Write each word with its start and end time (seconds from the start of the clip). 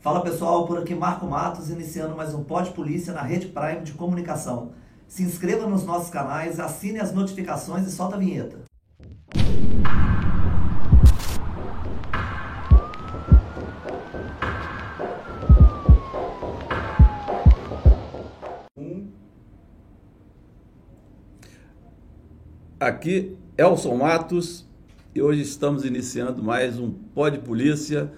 Fala 0.00 0.22
pessoal, 0.22 0.64
por 0.64 0.78
aqui 0.78 0.94
Marco 0.94 1.26
Matos, 1.26 1.70
iniciando 1.70 2.14
mais 2.14 2.32
um 2.32 2.44
Pod 2.44 2.70
Polícia 2.70 3.12
na 3.12 3.22
Rede 3.22 3.48
Prime 3.48 3.82
de 3.82 3.92
Comunicação. 3.94 4.70
Se 5.08 5.24
inscreva 5.24 5.66
nos 5.66 5.84
nossos 5.84 6.08
canais, 6.08 6.60
assine 6.60 7.00
as 7.00 7.12
notificações 7.12 7.84
e 7.84 7.90
solta 7.90 8.14
a 8.14 8.18
vinheta. 8.20 8.60
Aqui 22.78 23.36
Elson 23.56 23.96
Matos 23.96 24.64
e 25.12 25.20
hoje 25.20 25.42
estamos 25.42 25.84
iniciando 25.84 26.40
mais 26.40 26.78
um 26.78 26.92
Pod 26.92 27.36
Polícia 27.38 28.12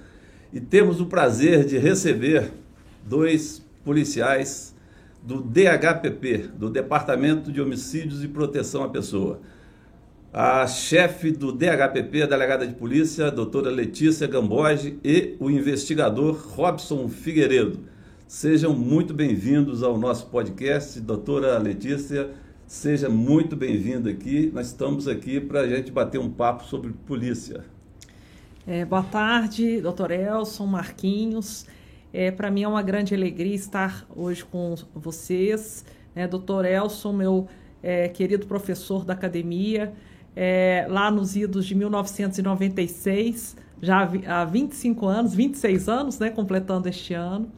e 0.53 0.61
temos 0.61 1.01
o 1.01 1.07
prazer 1.07 1.65
de 1.65 1.79
receber 1.79 2.51
dois 3.05 3.63
policiais 3.85 4.75
do 5.23 5.41
DHPP, 5.41 6.51
do 6.57 6.69
Departamento 6.69 7.53
de 7.53 7.61
Homicídios 7.61 8.25
e 8.25 8.29
Proteção 8.29 8.83
à 8.83 8.89
Pessoa. 8.89 9.41
A 10.33 10.67
chefe 10.67 11.33
do 11.33 11.53
DHPP, 11.53 12.23
a 12.23 12.27
delegada 12.27 12.67
de 12.67 12.75
polícia, 12.75 13.27
a 13.27 13.31
doutora 13.31 13.71
Letícia 13.71 14.27
Gamboge, 14.27 14.99
e 15.05 15.37
o 15.41 15.51
investigador 15.51 16.37
Robson 16.55 17.09
Figueiredo. 17.09 17.81
Sejam 18.27 18.73
muito 18.73 19.13
bem-vindos 19.13 19.83
ao 19.83 19.99
nosso 19.99 20.27
podcast, 20.27 21.01
doutora 21.01 21.59
Letícia. 21.59 22.31
Seja 22.67 23.09
muito 23.09 23.57
bem-vindo 23.57 24.09
aqui. 24.09 24.51
Nós 24.55 24.69
estamos 24.69 25.09
aqui 25.09 25.41
para 25.41 25.63
a 25.63 25.69
gente 25.69 25.91
bater 25.91 26.19
um 26.19 26.31
papo 26.31 26.65
sobre 26.65 26.93
polícia. 27.07 27.65
É, 28.67 28.85
boa 28.85 29.03
tarde, 29.03 29.81
doutor 29.81 30.11
Elson, 30.11 30.67
Marquinhos. 30.67 31.67
É, 32.13 32.31
para 32.31 32.51
mim 32.51 32.63
é 32.63 32.69
uma 32.69 32.83
grande 32.83 33.15
alegria 33.15 33.55
estar 33.55 34.07
hoje 34.15 34.45
com 34.45 34.75
vocês. 34.95 35.85
É, 36.15 36.27
doutor 36.27 36.67
Elson, 36.67 37.13
meu 37.13 37.49
é, 37.83 38.09
querido 38.09 38.47
professor 38.47 39.03
da 39.03 39.15
academia, 39.15 39.95
é, 40.37 40.87
lá 40.91 41.11
nos 41.11 41.37
idos 41.37 41.65
de 41.65 41.75
1996, 41.75 43.57
já 43.81 44.07
há 44.27 44.45
25 44.45 45.07
anos, 45.07 45.35
26 45.35 45.89
anos, 45.89 46.19
né, 46.19 46.29
completando 46.29 46.87
este 46.87 47.15
ano. 47.15 47.51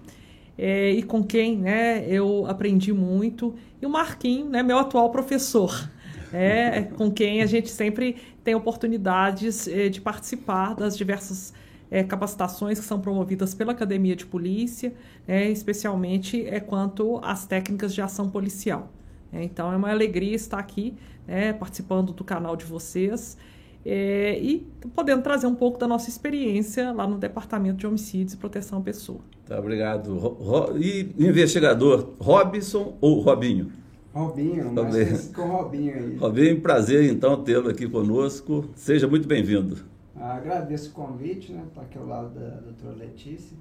É, 0.56 0.92
e 0.92 1.02
com 1.02 1.24
quem 1.24 1.58
né, 1.58 2.06
eu 2.06 2.46
aprendi 2.46 2.92
muito. 2.92 3.56
E 3.80 3.86
o 3.86 3.90
Marquinho, 3.90 4.48
né, 4.48 4.62
meu 4.62 4.78
atual 4.78 5.10
professor 5.10 5.90
é, 6.32 6.82
com 6.82 7.10
quem 7.10 7.42
a 7.42 7.46
gente 7.46 7.70
sempre 7.70 8.16
tem 8.42 8.54
oportunidades 8.54 9.68
é, 9.68 9.88
de 9.88 10.00
participar 10.00 10.74
das 10.74 10.96
diversas 10.96 11.52
é, 11.90 12.02
capacitações 12.02 12.80
que 12.80 12.86
são 12.86 12.98
promovidas 12.98 13.52
pela 13.52 13.72
Academia 13.72 14.16
de 14.16 14.24
Polícia, 14.24 14.94
é, 15.28 15.50
especialmente 15.50 16.46
é, 16.46 16.58
quanto 16.58 17.20
às 17.22 17.46
técnicas 17.46 17.92
de 17.94 18.00
ação 18.00 18.30
policial. 18.30 18.90
É, 19.32 19.44
então 19.44 19.70
é 19.70 19.76
uma 19.76 19.90
alegria 19.90 20.34
estar 20.34 20.58
aqui 20.58 20.94
né, 21.26 21.52
participando 21.52 22.12
do 22.12 22.24
canal 22.24 22.56
de 22.56 22.64
vocês 22.64 23.36
é, 23.84 24.38
e 24.40 24.66
podendo 24.94 25.22
trazer 25.22 25.46
um 25.46 25.54
pouco 25.54 25.78
da 25.78 25.86
nossa 25.86 26.08
experiência 26.08 26.92
lá 26.92 27.06
no 27.06 27.18
Departamento 27.18 27.78
de 27.78 27.86
Homicídios 27.86 28.32
e 28.32 28.36
Proteção 28.36 28.78
à 28.78 28.82
Pessoa. 28.82 29.20
Tá, 29.46 29.58
obrigado. 29.58 30.16
Ro 30.16 30.78
e 30.78 31.14
investigador 31.18 32.14
Robson 32.18 32.96
ou 33.00 33.20
Robinho? 33.20 33.81
Robinho, 34.14 34.72
mais 34.74 35.28
com 35.28 35.42
Robinho 35.42 35.94
aí. 35.94 36.16
Robinho, 36.16 36.60
prazer 36.60 37.10
então 37.10 37.42
tê-lo 37.42 37.70
aqui 37.70 37.88
conosco. 37.88 38.68
Seja 38.74 39.08
muito 39.08 39.26
bem-vindo. 39.26 39.78
Agradeço 40.14 40.90
o 40.90 40.92
convite, 40.92 41.50
né? 41.50 41.64
Estar 41.66 41.80
aqui 41.80 41.96
ao 41.96 42.06
lado 42.06 42.38
da 42.38 42.60
doutora 42.60 42.94
Letícia 42.94 43.56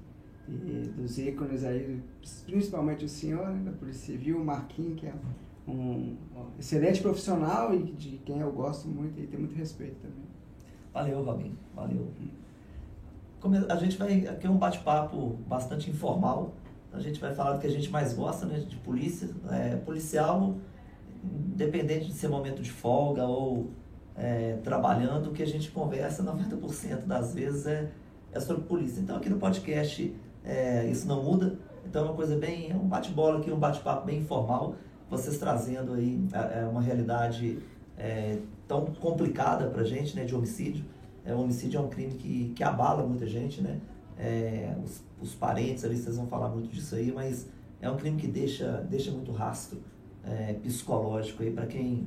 e 0.46 0.88
dos 0.88 1.16
ícones 1.18 1.64
aí, 1.64 2.02
principalmente 2.44 3.04
o 3.04 3.08
senhor, 3.08 3.48
né, 3.48 3.62
da 3.64 3.72
Polícia 3.72 4.12
Civil, 4.12 4.38
o 4.38 4.44
Marquinhos, 4.44 5.00
que 5.00 5.06
é 5.06 5.14
um 5.66 6.16
excelente 6.58 7.00
profissional 7.00 7.74
e 7.74 7.82
de 7.84 8.18
quem 8.18 8.40
eu 8.40 8.52
gosto 8.52 8.88
muito 8.88 9.18
e 9.18 9.26
tenho 9.26 9.42
muito 9.42 9.56
respeito 9.56 9.96
também. 10.02 10.26
Valeu, 10.92 11.24
Robinho. 11.24 11.56
Valeu. 11.74 12.08
Como 13.40 13.56
a 13.56 13.76
gente 13.76 13.96
vai. 13.96 14.26
Aqui 14.26 14.46
é 14.46 14.50
um 14.50 14.58
bate-papo 14.58 15.38
bastante 15.48 15.88
informal 15.88 16.52
a 16.92 17.00
gente 17.00 17.20
vai 17.20 17.34
falar 17.34 17.54
do 17.54 17.58
que 17.58 17.66
a 17.66 17.70
gente 17.70 17.90
mais 17.90 18.12
gosta, 18.12 18.46
né? 18.46 18.58
De 18.58 18.76
polícia. 18.76 19.30
É, 19.50 19.76
policial, 19.76 20.56
independente 21.24 22.06
de 22.06 22.12
ser 22.12 22.28
momento 22.28 22.62
de 22.62 22.70
folga 22.70 23.24
ou 23.24 23.70
é, 24.16 24.58
trabalhando, 24.62 25.30
o 25.30 25.32
que 25.32 25.42
a 25.42 25.46
gente 25.46 25.70
conversa 25.70 26.22
90% 26.22 27.06
das 27.06 27.34
vezes 27.34 27.66
é, 27.66 27.90
é 28.32 28.40
sobre 28.40 28.62
polícia. 28.64 29.00
Então 29.00 29.16
aqui 29.16 29.28
no 29.28 29.38
podcast 29.38 30.14
é, 30.44 30.86
isso 30.86 31.06
não 31.06 31.22
muda. 31.22 31.58
Então 31.86 32.02
é 32.02 32.04
uma 32.06 32.14
coisa 32.14 32.36
bem, 32.36 32.70
é 32.70 32.74
um 32.74 32.86
bate-bola 32.86 33.38
aqui, 33.38 33.50
um 33.50 33.58
bate-papo 33.58 34.06
bem 34.06 34.20
informal, 34.20 34.76
vocês 35.10 35.36
trazendo 35.38 35.94
aí 35.94 36.22
é, 36.32 36.60
é 36.60 36.66
uma 36.66 36.80
realidade 36.80 37.58
é, 37.98 38.38
tão 38.68 38.86
complicada 38.86 39.68
pra 39.68 39.84
gente, 39.84 40.14
né, 40.16 40.24
de 40.24 40.34
homicídio. 40.34 40.84
O 41.24 41.40
homicídio 41.40 41.78
é 41.78 41.80
um 41.80 41.88
crime 41.88 42.14
que, 42.14 42.52
que 42.54 42.64
abala 42.64 43.06
muita 43.06 43.26
gente, 43.26 43.60
né? 43.60 43.78
É, 44.18 44.74
os, 44.84 45.02
os, 45.20 45.34
parentes 45.34 45.84
ali, 45.84 45.96
vocês 45.96 46.16
vão 46.16 46.26
falar 46.26 46.48
muito 46.48 46.68
disso 46.68 46.94
aí, 46.94 47.10
mas 47.10 47.48
é 47.80 47.90
um 47.90 47.96
crime 47.96 48.20
que 48.20 48.26
deixa, 48.26 48.86
deixa 48.88 49.10
muito 49.10 49.32
rastro 49.32 49.80
é, 50.24 50.54
psicológico 50.54 51.42
aí 51.42 51.50
para 51.50 51.66
quem, 51.66 52.06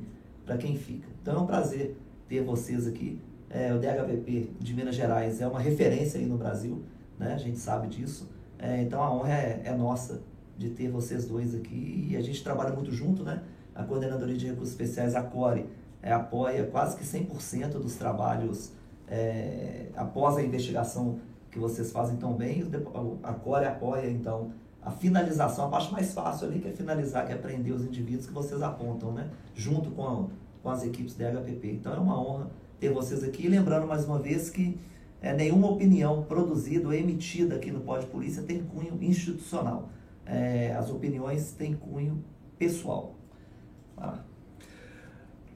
quem 0.58 0.76
fica. 0.76 1.08
Então 1.20 1.36
é 1.36 1.38
um 1.40 1.46
prazer 1.46 1.96
ter 2.28 2.42
vocês 2.42 2.86
aqui. 2.86 3.20
É, 3.48 3.72
o 3.72 3.78
DHVP 3.78 4.50
de 4.58 4.74
Minas 4.74 4.94
Gerais 4.94 5.40
é 5.40 5.46
uma 5.46 5.60
referência 5.60 6.18
aí 6.18 6.26
no 6.26 6.36
Brasil, 6.36 6.82
né? 7.18 7.34
a 7.34 7.38
gente 7.38 7.58
sabe 7.58 7.88
disso. 7.88 8.28
É, 8.58 8.82
então 8.82 9.02
a 9.02 9.12
honra 9.12 9.32
é, 9.32 9.62
é, 9.66 9.76
nossa 9.76 10.22
de 10.56 10.70
ter 10.70 10.88
vocês 10.88 11.26
dois 11.26 11.54
aqui 11.54 12.08
e 12.10 12.16
a 12.16 12.22
gente 12.22 12.42
trabalha 12.42 12.72
muito 12.72 12.90
junto, 12.90 13.22
né? 13.22 13.42
A 13.74 13.84
Coordenadoria 13.84 14.36
de 14.36 14.46
Recursos 14.46 14.70
Especiais, 14.70 15.14
a 15.14 15.22
CORE, 15.22 15.66
é, 16.02 16.10
apoia 16.12 16.64
quase 16.64 16.96
que 16.96 17.04
100% 17.04 17.72
dos 17.72 17.96
trabalhos 17.96 18.72
após 19.94 20.36
a 20.36 20.42
investigação 20.42 21.20
que 21.56 21.60
vocês 21.60 21.90
fazem 21.90 22.18
tão 22.18 22.34
bem, 22.34 22.62
a 23.22 23.32
Core 23.32 23.64
apoia, 23.64 24.10
então, 24.10 24.52
a 24.82 24.90
finalização, 24.90 25.66
a 25.66 25.68
parte 25.70 25.90
mais 25.90 26.12
fácil 26.12 26.48
ali, 26.48 26.60
que 26.60 26.68
é 26.68 26.70
finalizar, 26.70 27.26
que 27.26 27.32
é 27.32 27.36
prender 27.36 27.72
os 27.72 27.82
indivíduos 27.82 28.26
que 28.26 28.32
vocês 28.32 28.60
apontam, 28.60 29.10
né? 29.10 29.30
Junto 29.54 29.90
com, 29.90 30.06
a, 30.06 30.26
com 30.62 30.68
as 30.68 30.84
equipes 30.84 31.14
da 31.14 31.30
HPP. 31.30 31.72
Então, 31.72 31.94
é 31.94 31.98
uma 31.98 32.20
honra 32.20 32.50
ter 32.78 32.92
vocês 32.92 33.24
aqui. 33.24 33.46
E 33.46 33.48
lembrando 33.48 33.86
mais 33.86 34.04
uma 34.04 34.18
vez 34.18 34.50
que 34.50 34.78
é, 35.22 35.32
nenhuma 35.32 35.70
opinião 35.70 36.24
produzida 36.24 36.88
ou 36.88 36.92
emitida 36.92 37.56
aqui 37.56 37.72
no 37.72 37.80
Pode 37.80 38.04
Polícia 38.06 38.42
tem 38.42 38.62
cunho 38.62 38.98
institucional. 39.00 39.88
É, 40.26 40.74
as 40.74 40.90
opiniões 40.90 41.52
têm 41.52 41.74
cunho 41.74 42.22
pessoal. 42.58 43.14
Ah. 43.96 44.18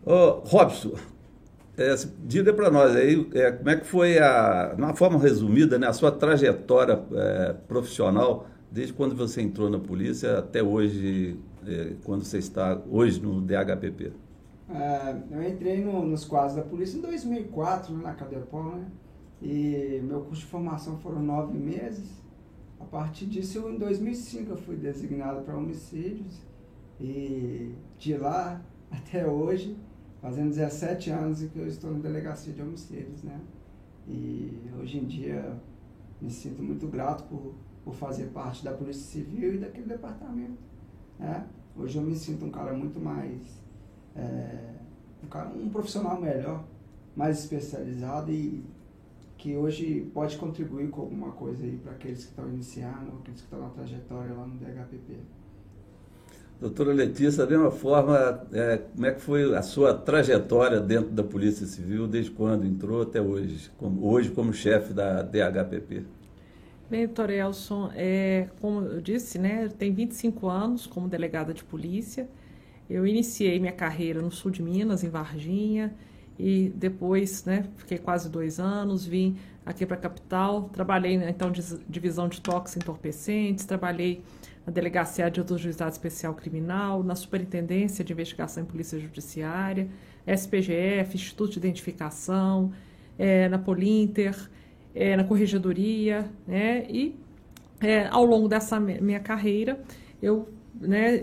Ô, 0.06 0.40
Robson, 0.48 0.94
é, 1.80 1.94
diga 2.26 2.52
para 2.52 2.70
nós 2.70 2.94
aí 2.94 3.26
é, 3.32 3.50
como 3.52 3.70
é 3.70 3.76
que 3.76 3.86
foi, 3.86 4.18
a, 4.18 4.74
de 4.74 4.82
uma 4.82 4.94
forma 4.94 5.18
resumida, 5.18 5.78
né, 5.78 5.86
a 5.86 5.92
sua 5.94 6.12
trajetória 6.12 7.02
é, 7.12 7.54
profissional 7.66 8.46
desde 8.70 8.92
quando 8.92 9.16
você 9.16 9.40
entrou 9.40 9.70
na 9.70 9.78
polícia 9.78 10.38
até 10.38 10.62
hoje, 10.62 11.40
é, 11.66 11.94
quando 12.04 12.22
você 12.22 12.36
está 12.36 12.80
hoje 12.88 13.20
no 13.20 13.40
DHPP. 13.40 14.12
É, 14.68 15.16
eu 15.30 15.42
entrei 15.42 15.82
no, 15.82 16.04
nos 16.04 16.24
quadros 16.24 16.54
da 16.54 16.62
polícia 16.62 16.98
em 16.98 17.00
2004, 17.00 17.96
né, 17.96 18.02
na 18.04 18.14
Cadepol, 18.14 18.76
né? 18.76 18.86
E 19.42 20.00
meu 20.04 20.20
curso 20.20 20.42
de 20.42 20.48
formação 20.48 20.98
foram 20.98 21.20
nove 21.20 21.56
meses. 21.56 22.22
A 22.78 22.84
partir 22.84 23.24
disso, 23.24 23.58
eu, 23.58 23.72
em 23.72 23.78
2005, 23.78 24.50
eu 24.50 24.56
fui 24.58 24.76
designado 24.76 25.40
para 25.40 25.56
homicídios. 25.56 26.42
E 27.00 27.74
de 27.98 28.16
lá 28.18 28.60
até 28.90 29.26
hoje, 29.26 29.76
fazendo 30.20 30.50
17 30.50 31.10
anos 31.10 31.42
que 31.42 31.58
eu 31.58 31.66
estou 31.66 31.90
na 31.90 31.98
delegacia 31.98 32.52
de 32.52 32.60
homicídios, 32.62 33.22
né? 33.22 33.40
E 34.06 34.70
hoje 34.78 34.98
em 34.98 35.04
dia 35.04 35.58
me 36.20 36.30
sinto 36.30 36.62
muito 36.62 36.86
grato 36.88 37.24
por, 37.24 37.54
por 37.84 37.94
fazer 37.94 38.26
parte 38.26 38.64
da 38.64 38.72
Polícia 38.72 39.02
Civil 39.02 39.54
e 39.54 39.58
daquele 39.58 39.86
departamento, 39.86 40.58
né? 41.18 41.46
Hoje 41.76 41.96
eu 41.96 42.02
me 42.02 42.14
sinto 42.14 42.44
um 42.44 42.50
cara 42.50 42.74
muito 42.74 43.00
mais, 43.00 43.62
é, 44.14 44.74
um, 45.24 45.28
cara, 45.28 45.48
um 45.50 45.70
profissional 45.70 46.20
melhor, 46.20 46.64
mais 47.16 47.38
especializado 47.38 48.30
e 48.30 48.64
que 49.38 49.56
hoje 49.56 50.10
pode 50.12 50.36
contribuir 50.36 50.90
com 50.90 51.00
alguma 51.00 51.32
coisa 51.32 51.64
aí 51.64 51.78
para 51.78 51.92
aqueles 51.92 52.24
que 52.24 52.30
estão 52.30 52.46
iniciando, 52.48 53.16
aqueles 53.20 53.40
que 53.40 53.46
estão 53.46 53.60
na 53.60 53.70
trajetória 53.70 54.34
lá 54.34 54.46
no 54.46 54.58
DHPP. 54.58 55.18
Doutora 56.60 56.92
Letícia, 56.92 57.46
da 57.46 57.50
mesma 57.50 57.70
forma, 57.70 58.46
é, 58.52 58.76
como 58.94 59.06
é 59.06 59.12
que 59.12 59.20
foi 59.22 59.56
a 59.56 59.62
sua 59.62 59.94
trajetória 59.94 60.78
dentro 60.78 61.10
da 61.10 61.24
Polícia 61.24 61.66
Civil, 61.66 62.06
desde 62.06 62.30
quando 62.30 62.66
entrou 62.66 63.00
até 63.00 63.18
hoje, 63.18 63.70
como, 63.78 64.06
hoje 64.06 64.30
como 64.30 64.52
chefe 64.52 64.92
da 64.92 65.22
DHPP? 65.22 66.04
Bem, 66.90 67.06
doutor 67.06 67.30
Elson, 67.30 67.90
é, 67.94 68.48
como 68.60 68.82
eu 68.82 69.00
disse, 69.00 69.38
né, 69.38 69.70
tem 69.78 69.94
25 69.94 70.48
anos 70.48 70.86
como 70.86 71.08
delegada 71.08 71.54
de 71.54 71.64
polícia. 71.64 72.28
Eu 72.90 73.06
iniciei 73.06 73.58
minha 73.58 73.72
carreira 73.72 74.20
no 74.20 74.30
sul 74.30 74.50
de 74.50 74.62
Minas, 74.62 75.02
em 75.02 75.08
Varginha, 75.08 75.94
e 76.38 76.70
depois, 76.74 77.42
né, 77.46 77.64
fiquei 77.78 77.96
quase 77.96 78.28
dois 78.28 78.60
anos, 78.60 79.06
vim 79.06 79.38
aqui 79.64 79.86
para 79.86 79.96
a 79.96 80.00
capital. 80.00 80.68
Trabalhei 80.74 81.16
na 81.16 81.30
então, 81.30 81.50
divisão 81.88 82.28
de 82.28 82.38
toques 82.42 82.76
entorpecentes, 82.76 83.64
trabalhei 83.64 84.22
na 84.66 84.72
Delegacia 84.72 85.30
de 85.30 85.40
Juizado 85.58 85.92
Especial 85.92 86.34
Criminal, 86.34 87.02
na 87.02 87.14
Superintendência 87.14 88.04
de 88.04 88.12
Investigação 88.12 88.62
em 88.62 88.66
Polícia 88.66 88.98
Judiciária, 88.98 89.88
SPGF, 90.26 91.14
Instituto 91.14 91.52
de 91.52 91.58
Identificação, 91.58 92.72
é, 93.18 93.48
na 93.48 93.58
Polinter, 93.58 94.36
é, 94.94 95.16
na 95.16 95.24
Corregedoria, 95.24 96.30
né? 96.46 96.86
E 96.88 97.18
é, 97.80 98.06
ao 98.08 98.24
longo 98.24 98.48
dessa 98.48 98.78
minha 98.78 99.20
carreira, 99.20 99.80
eu 100.22 100.48
né, 100.80 101.16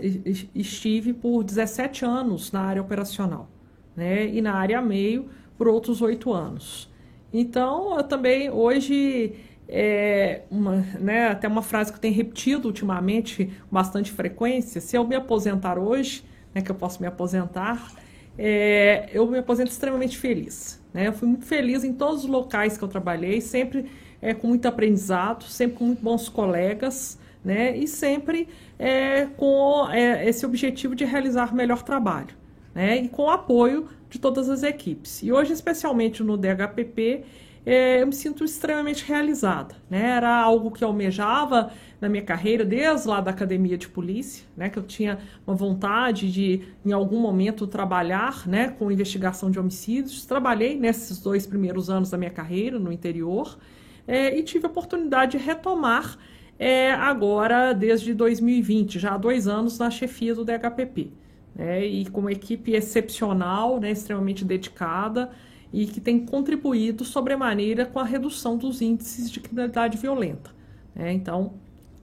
estive 0.54 1.12
por 1.12 1.42
17 1.42 2.04
anos 2.04 2.52
na 2.52 2.60
área 2.60 2.82
operacional, 2.82 3.48
né? 3.96 4.26
E 4.26 4.40
na 4.40 4.54
área 4.54 4.80
meio 4.82 5.28
por 5.56 5.68
outros 5.68 6.02
oito 6.02 6.32
anos. 6.32 6.90
Então, 7.32 7.96
eu 7.96 8.04
também 8.04 8.50
hoje 8.50 9.34
é 9.68 10.42
uma, 10.50 10.76
né, 10.98 11.28
até 11.28 11.46
uma 11.46 11.62
frase 11.62 11.92
que 11.92 11.98
eu 11.98 12.00
tenho 12.00 12.14
repetido 12.14 12.68
ultimamente 12.68 13.46
com 13.46 13.74
bastante 13.74 14.10
frequência, 14.10 14.80
se 14.80 14.96
eu 14.96 15.06
me 15.06 15.14
aposentar 15.14 15.78
hoje, 15.78 16.24
né, 16.54 16.62
que 16.62 16.70
eu 16.70 16.74
posso 16.74 17.00
me 17.02 17.06
aposentar, 17.06 17.92
é, 18.38 19.10
eu 19.12 19.26
me 19.26 19.38
aposento 19.38 19.70
extremamente 19.70 20.16
feliz. 20.16 20.82
Né? 20.94 21.08
Eu 21.08 21.12
fui 21.12 21.28
muito 21.28 21.44
feliz 21.44 21.84
em 21.84 21.92
todos 21.92 22.24
os 22.24 22.30
locais 22.30 22.78
que 22.78 22.84
eu 22.84 22.88
trabalhei, 22.88 23.40
sempre 23.40 23.90
é, 24.22 24.32
com 24.32 24.46
muito 24.46 24.66
aprendizado, 24.66 25.44
sempre 25.44 25.76
com 25.76 25.84
muito 25.84 26.02
bons 26.02 26.28
colegas, 26.28 27.18
né? 27.44 27.76
e 27.76 27.86
sempre 27.86 28.48
é, 28.78 29.26
com 29.36 29.88
é, 29.90 30.26
esse 30.26 30.46
objetivo 30.46 30.94
de 30.94 31.04
realizar 31.04 31.54
melhor 31.54 31.82
trabalho, 31.82 32.34
né? 32.74 32.96
e 32.96 33.08
com 33.08 33.24
o 33.24 33.30
apoio 33.30 33.88
de 34.08 34.18
todas 34.18 34.48
as 34.48 34.62
equipes. 34.62 35.22
E 35.22 35.30
hoje, 35.30 35.52
especialmente 35.52 36.22
no 36.22 36.36
DHPP, 36.36 37.24
eu 37.70 38.06
me 38.06 38.14
sinto 38.14 38.44
extremamente 38.44 39.04
realizada. 39.04 39.74
Né? 39.90 40.00
Era 40.12 40.34
algo 40.34 40.70
que 40.70 40.82
almejava 40.82 41.70
na 42.00 42.08
minha 42.08 42.22
carreira, 42.22 42.64
desde 42.64 43.06
lá 43.06 43.20
da 43.20 43.30
academia 43.30 43.76
de 43.76 43.88
polícia, 43.88 44.46
né? 44.56 44.70
que 44.70 44.78
eu 44.78 44.82
tinha 44.82 45.18
uma 45.46 45.54
vontade 45.54 46.32
de, 46.32 46.62
em 46.84 46.92
algum 46.92 47.20
momento, 47.20 47.66
trabalhar 47.66 48.46
né? 48.48 48.68
com 48.78 48.90
investigação 48.90 49.50
de 49.50 49.58
homicídios. 49.58 50.24
Trabalhei 50.24 50.78
nesses 50.78 51.18
dois 51.18 51.46
primeiros 51.46 51.90
anos 51.90 52.08
da 52.08 52.16
minha 52.16 52.30
carreira 52.30 52.78
no 52.78 52.90
interior 52.90 53.58
é, 54.06 54.38
e 54.38 54.42
tive 54.42 54.66
a 54.66 54.70
oportunidade 54.70 55.36
de 55.36 55.44
retomar 55.44 56.16
é, 56.58 56.92
agora, 56.92 57.72
desde 57.74 58.14
2020, 58.14 58.98
já 58.98 59.14
há 59.14 59.18
dois 59.18 59.46
anos, 59.46 59.78
na 59.78 59.90
chefia 59.90 60.34
do 60.34 60.44
DHPP. 60.44 61.10
Né? 61.54 61.84
E 61.84 62.06
com 62.06 62.22
uma 62.22 62.32
equipe 62.32 62.72
excepcional, 62.72 63.78
né? 63.78 63.90
extremamente 63.90 64.42
dedicada 64.44 65.30
e 65.72 65.86
que 65.86 66.00
tem 66.00 66.24
contribuído 66.24 67.04
sobremaneira 67.04 67.84
com 67.84 67.98
a 67.98 68.04
redução 68.04 68.56
dos 68.56 68.80
índices 68.80 69.30
de 69.30 69.40
criminalidade 69.40 69.98
violenta. 69.98 70.50
Né? 70.94 71.12
Então, 71.12 71.54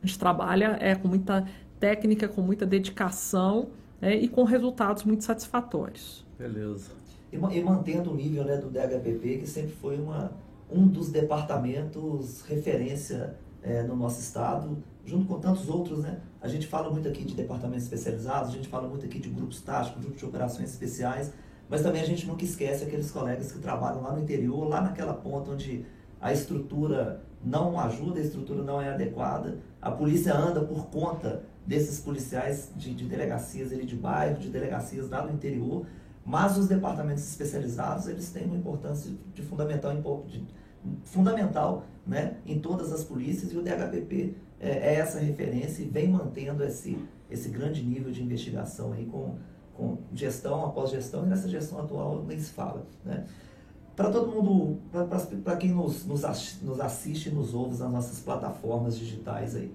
a 0.01 0.05
gente 0.05 0.19
trabalha 0.19 0.77
é, 0.79 0.95
com 0.95 1.07
muita 1.07 1.47
técnica, 1.79 2.27
com 2.27 2.41
muita 2.41 2.65
dedicação 2.65 3.69
né? 3.99 4.15
e 4.15 4.27
com 4.27 4.43
resultados 4.43 5.03
muito 5.03 5.23
satisfatórios. 5.23 6.25
Beleza. 6.37 6.91
E, 7.31 7.35
e 7.35 7.63
mantendo 7.63 8.11
o 8.11 8.15
nível 8.15 8.43
né, 8.43 8.57
do 8.57 8.69
DHPP, 8.69 9.39
que 9.39 9.47
sempre 9.47 9.71
foi 9.71 9.97
uma, 9.97 10.31
um 10.71 10.87
dos 10.87 11.09
departamentos 11.09 12.43
referência 12.43 13.35
é, 13.63 13.81
no 13.83 13.95
nosso 13.95 14.19
estado, 14.19 14.77
junto 15.05 15.25
com 15.25 15.39
tantos 15.39 15.69
outros, 15.69 15.99
né? 15.99 16.19
A 16.41 16.47
gente 16.47 16.67
fala 16.67 16.89
muito 16.89 17.07
aqui 17.07 17.23
de 17.23 17.33
departamentos 17.33 17.83
especializados, 17.83 18.49
a 18.49 18.53
gente 18.53 18.67
fala 18.67 18.87
muito 18.87 19.05
aqui 19.05 19.19
de 19.19 19.29
grupos 19.29 19.61
táticos, 19.61 20.01
grupos 20.01 20.19
de 20.19 20.25
operações 20.25 20.69
especiais, 20.69 21.31
mas 21.69 21.81
também 21.81 22.01
a 22.01 22.05
gente 22.05 22.27
nunca 22.27 22.43
esquece 22.43 22.83
aqueles 22.83 23.11
colegas 23.11 23.51
que 23.51 23.59
trabalham 23.59 24.01
lá 24.01 24.13
no 24.13 24.21
interior, 24.21 24.67
lá 24.67 24.81
naquela 24.81 25.13
ponta 25.13 25.51
onde 25.51 25.85
a 26.21 26.31
estrutura 26.31 27.21
não 27.43 27.79
ajuda, 27.79 28.19
a 28.19 28.23
estrutura 28.23 28.63
não 28.63 28.81
é 28.81 28.89
adequada. 28.89 29.59
A 29.81 29.91
polícia 29.91 30.35
anda 30.35 30.61
por 30.61 30.87
conta 30.87 31.43
desses 31.65 31.99
policiais 31.99 32.71
de, 32.75 32.93
de 32.93 33.05
delegacias 33.05 33.71
ali 33.71 33.85
de 33.85 33.95
bairro, 33.95 34.37
de 34.37 34.49
delegacias 34.49 35.09
lá 35.09 35.25
no 35.25 35.33
interior, 35.33 35.85
mas 36.25 36.57
os 36.57 36.67
departamentos 36.67 37.27
especializados 37.27 38.07
eles 38.07 38.31
têm 38.31 38.45
uma 38.45 38.55
importância 38.55 39.11
de 39.33 39.41
fundamental, 39.41 40.23
de, 40.27 40.43
fundamental 41.03 41.85
né, 42.05 42.37
em 42.45 42.59
todas 42.59 42.91
as 42.91 43.03
polícias 43.03 43.51
e 43.51 43.57
o 43.57 43.61
DHPP 43.61 44.35
é, 44.59 44.69
é 44.69 44.95
essa 44.95 45.19
referência 45.19 45.83
e 45.83 45.85
vem 45.85 46.07
mantendo 46.07 46.63
esse, 46.63 46.97
esse 47.29 47.49
grande 47.49 47.83
nível 47.83 48.11
de 48.11 48.23
investigação 48.23 48.93
aí 48.93 49.05
com 49.05 49.35
com 49.75 49.97
gestão 50.13 50.65
após 50.65 50.91
gestão, 50.91 51.25
e 51.25 51.27
nessa 51.27 51.47
gestão 51.47 51.79
atual 51.79 52.23
nem 52.23 52.39
se 52.39 52.51
fala. 52.51 52.85
Né? 53.03 53.25
Para 53.95 54.09
todo 54.09 54.31
mundo, 54.31 54.79
para 55.43 55.55
quem 55.55 55.71
nos, 55.71 56.05
nos, 56.05 56.25
assiste 56.25 57.29
e 57.29 57.31
nos 57.31 57.53
ouve 57.53 57.77
nas 57.77 57.91
nossas 57.91 58.19
plataformas 58.19 58.97
digitais 58.97 59.55
aí, 59.55 59.73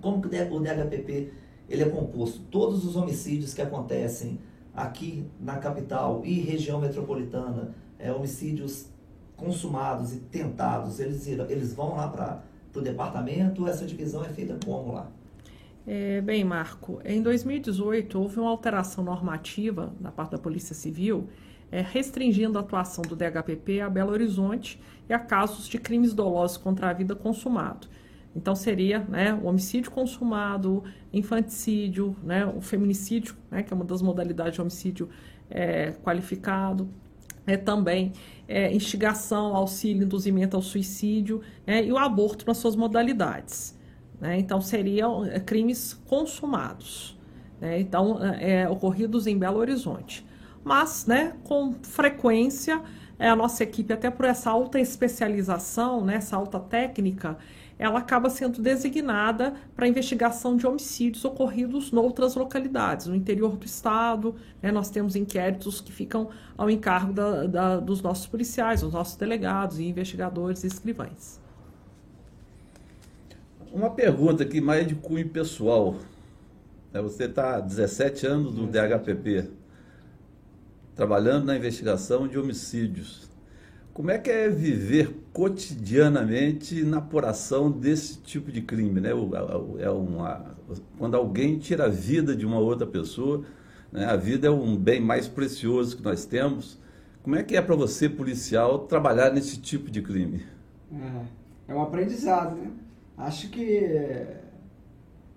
como 0.00 0.20
que 0.20 0.28
o 0.28 0.60
DHPP 0.60 1.32
ele 1.68 1.82
é 1.82 1.88
composto? 1.88 2.40
Todos 2.50 2.84
os 2.84 2.96
homicídios 2.96 3.54
que 3.54 3.62
acontecem 3.62 4.38
aqui 4.74 5.26
na 5.40 5.56
capital 5.58 6.22
e 6.24 6.40
região 6.40 6.80
metropolitana, 6.80 7.74
é, 7.98 8.12
homicídios 8.12 8.86
consumados 9.36 10.14
e 10.14 10.18
tentados, 10.18 10.98
eles, 10.98 11.26
eles 11.26 11.72
vão 11.72 11.96
lá 11.96 12.08
para 12.08 12.42
o 12.74 12.80
departamento, 12.80 13.66
essa 13.66 13.86
divisão 13.86 14.24
é 14.24 14.28
feita 14.28 14.58
como 14.64 14.92
lá? 14.92 15.10
É, 15.86 16.20
bem, 16.20 16.42
Marco, 16.42 17.00
em 17.04 17.22
2018 17.22 18.18
houve 18.18 18.40
uma 18.40 18.50
alteração 18.50 19.04
normativa 19.04 19.94
da 20.00 20.10
parte 20.10 20.32
da 20.32 20.38
Polícia 20.38 20.74
Civil 20.74 21.28
é, 21.70 21.80
restringindo 21.80 22.58
a 22.58 22.60
atuação 22.60 23.02
do 23.02 23.14
DHPP 23.14 23.80
a 23.80 23.88
Belo 23.88 24.10
Horizonte 24.10 24.80
e 25.08 25.12
a 25.12 25.18
casos 25.18 25.68
de 25.68 25.78
crimes 25.78 26.12
dolosos 26.12 26.56
contra 26.56 26.90
a 26.90 26.92
vida 26.92 27.14
consumado. 27.14 27.86
Então 28.34 28.54
seria 28.54 28.98
né, 28.98 29.32
o 29.32 29.46
homicídio 29.46 29.90
consumado, 29.92 30.82
infanticídio, 31.12 32.16
né, 32.22 32.44
o 32.44 32.60
feminicídio, 32.60 33.36
né, 33.48 33.62
que 33.62 33.72
é 33.72 33.76
uma 33.76 33.84
das 33.84 34.02
modalidades 34.02 34.54
de 34.54 34.60
homicídio 34.60 35.08
é, 35.48 35.92
qualificado, 36.02 36.88
é, 37.46 37.56
também 37.56 38.12
é, 38.48 38.72
instigação, 38.74 39.54
auxílio, 39.54 40.02
induzimento 40.02 40.56
ao 40.56 40.62
suicídio 40.62 41.40
né, 41.64 41.84
e 41.84 41.92
o 41.92 41.96
aborto 41.96 42.44
nas 42.44 42.56
suas 42.56 42.74
modalidades. 42.74 43.75
Né? 44.20 44.38
Então, 44.38 44.60
seriam 44.60 45.24
é, 45.24 45.38
crimes 45.40 45.94
consumados, 46.06 47.18
né? 47.60 47.80
então, 47.80 48.18
é, 48.22 48.68
ocorridos 48.68 49.26
em 49.26 49.38
Belo 49.38 49.58
Horizonte. 49.58 50.24
Mas, 50.64 51.06
né, 51.06 51.34
com 51.44 51.74
frequência, 51.82 52.82
é, 53.18 53.28
a 53.28 53.36
nossa 53.36 53.62
equipe, 53.62 53.92
até 53.92 54.10
por 54.10 54.24
essa 54.24 54.50
alta 54.50 54.80
especialização, 54.80 56.04
né, 56.04 56.16
essa 56.16 56.36
alta 56.36 56.58
técnica, 56.58 57.38
ela 57.78 57.98
acaba 57.98 58.30
sendo 58.30 58.60
designada 58.60 59.54
para 59.74 59.86
investigação 59.86 60.56
de 60.56 60.66
homicídios 60.66 61.24
ocorridos 61.24 61.92
em 61.92 61.96
outras 61.96 62.34
localidades, 62.34 63.06
no 63.06 63.14
interior 63.14 63.56
do 63.56 63.66
estado. 63.66 64.34
Né, 64.62 64.72
nós 64.72 64.90
temos 64.90 65.14
inquéritos 65.14 65.80
que 65.80 65.92
ficam 65.92 66.30
ao 66.56 66.70
encargo 66.70 67.12
da, 67.12 67.46
da, 67.46 67.76
dos 67.78 68.00
nossos 68.00 68.26
policiais, 68.26 68.80
dos 68.80 68.92
nossos 68.92 69.16
delegados 69.16 69.78
investigadores 69.78 70.64
e 70.64 70.66
escrivães. 70.66 71.45
Uma 73.76 73.90
pergunta 73.90 74.42
aqui 74.42 74.58
mais 74.58 74.88
de 74.88 74.94
cunho 74.94 75.28
pessoal. 75.28 75.96
É, 76.94 77.02
você 77.02 77.24
está 77.24 77.56
há 77.56 77.60
17 77.60 78.26
anos 78.26 78.54
no 78.54 78.66
DHPP, 78.66 79.50
trabalhando 80.94 81.44
na 81.44 81.58
investigação 81.58 82.26
de 82.26 82.38
homicídios. 82.38 83.28
Como 83.92 84.10
é 84.10 84.16
que 84.16 84.30
é 84.30 84.48
viver 84.48 85.14
cotidianamente 85.30 86.84
na 86.84 86.96
apuração 86.96 87.70
desse 87.70 88.18
tipo 88.20 88.50
de 88.50 88.62
crime? 88.62 88.98
Né? 88.98 89.10
É 89.10 89.90
uma, 89.90 90.56
quando 90.96 91.14
alguém 91.14 91.58
tira 91.58 91.84
a 91.84 91.90
vida 91.90 92.34
de 92.34 92.46
uma 92.46 92.58
outra 92.58 92.86
pessoa, 92.86 93.44
né? 93.92 94.06
a 94.06 94.16
vida 94.16 94.48
é 94.48 94.50
um 94.50 94.74
bem 94.74 95.02
mais 95.02 95.28
precioso 95.28 95.98
que 95.98 96.02
nós 96.02 96.24
temos. 96.24 96.80
Como 97.22 97.36
é 97.36 97.42
que 97.42 97.54
é 97.54 97.60
para 97.60 97.76
você, 97.76 98.08
policial, 98.08 98.86
trabalhar 98.86 99.34
nesse 99.34 99.60
tipo 99.60 99.90
de 99.90 100.00
crime? 100.00 100.46
É, 100.90 101.72
é 101.72 101.74
um 101.74 101.82
aprendizado, 101.82 102.56
né? 102.56 102.70
Acho 103.16 103.48
que, 103.50 103.80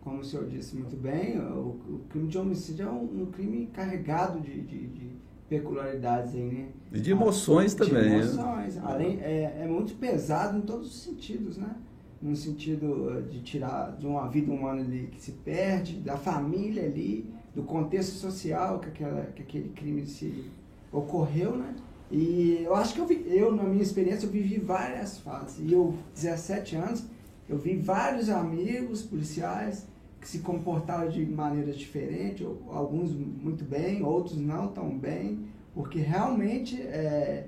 como 0.01 0.19
o 0.19 0.23
senhor 0.23 0.47
disse 0.47 0.75
muito 0.75 0.97
bem, 0.97 1.39
o, 1.39 1.79
o 1.87 2.01
crime 2.09 2.27
de 2.27 2.37
homicídio 2.37 2.87
é 2.87 2.91
um, 2.91 3.23
um 3.23 3.25
crime 3.27 3.67
carregado 3.67 4.39
de, 4.41 4.61
de, 4.61 4.87
de, 4.87 5.19
peculiaridades 5.47 6.35
aí, 6.35 6.41
né? 6.41 6.67
E 6.91 6.99
de 6.99 7.11
emoções 7.11 7.73
também. 7.73 8.03
De 8.03 8.09
né? 8.09 8.15
emoções. 8.19 8.75
Né? 8.75 8.81
Além, 8.85 9.19
é, 9.21 9.61
é 9.63 9.67
muito 9.67 9.95
pesado 9.95 10.57
em 10.57 10.61
todos 10.61 10.87
os 10.87 11.03
sentidos, 11.03 11.57
né? 11.57 11.75
No 12.21 12.35
sentido 12.35 13.17
eh, 13.17 13.21
de 13.21 13.41
tirar 13.41 13.95
de 13.97 14.05
uma 14.05 14.27
vida 14.27 14.51
humana 14.51 14.81
ali 14.81 15.07
que 15.07 15.19
se 15.19 15.31
perde, 15.31 15.95
da 16.01 16.17
família 16.17 16.83
ali, 16.83 17.33
do 17.55 17.63
contexto 17.63 18.11
social 18.11 18.79
que, 18.79 18.89
aquela, 18.89 19.21
que 19.27 19.41
aquele 19.41 19.69
crime 19.69 20.05
se 20.05 20.51
ocorreu, 20.91 21.55
né? 21.55 21.75
E 22.11 22.61
eu 22.63 22.75
acho 22.75 22.93
que 22.93 23.01
eu, 23.01 23.07
vi, 23.07 23.23
eu, 23.27 23.55
na 23.55 23.63
minha 23.63 23.83
experiência, 23.83 24.25
eu 24.25 24.31
vivi 24.31 24.59
várias 24.59 25.19
fases. 25.19 25.59
E 25.59 25.71
eu, 25.71 25.95
17 26.13 26.75
anos, 26.75 27.05
eu 27.49 27.57
vi 27.57 27.75
vários 27.75 28.29
amigos 28.29 29.01
policiais 29.01 29.87
que 30.21 30.27
se 30.27 30.39
comportavam 30.39 31.09
de 31.09 31.25
maneiras 31.25 31.77
diferentes, 31.77 32.45
alguns 32.69 33.11
muito 33.11 33.63
bem, 33.63 34.03
outros 34.03 34.37
não 34.37 34.67
tão 34.67 34.97
bem, 34.97 35.47
porque 35.73 35.99
realmente 35.99 36.79
é, 36.81 37.47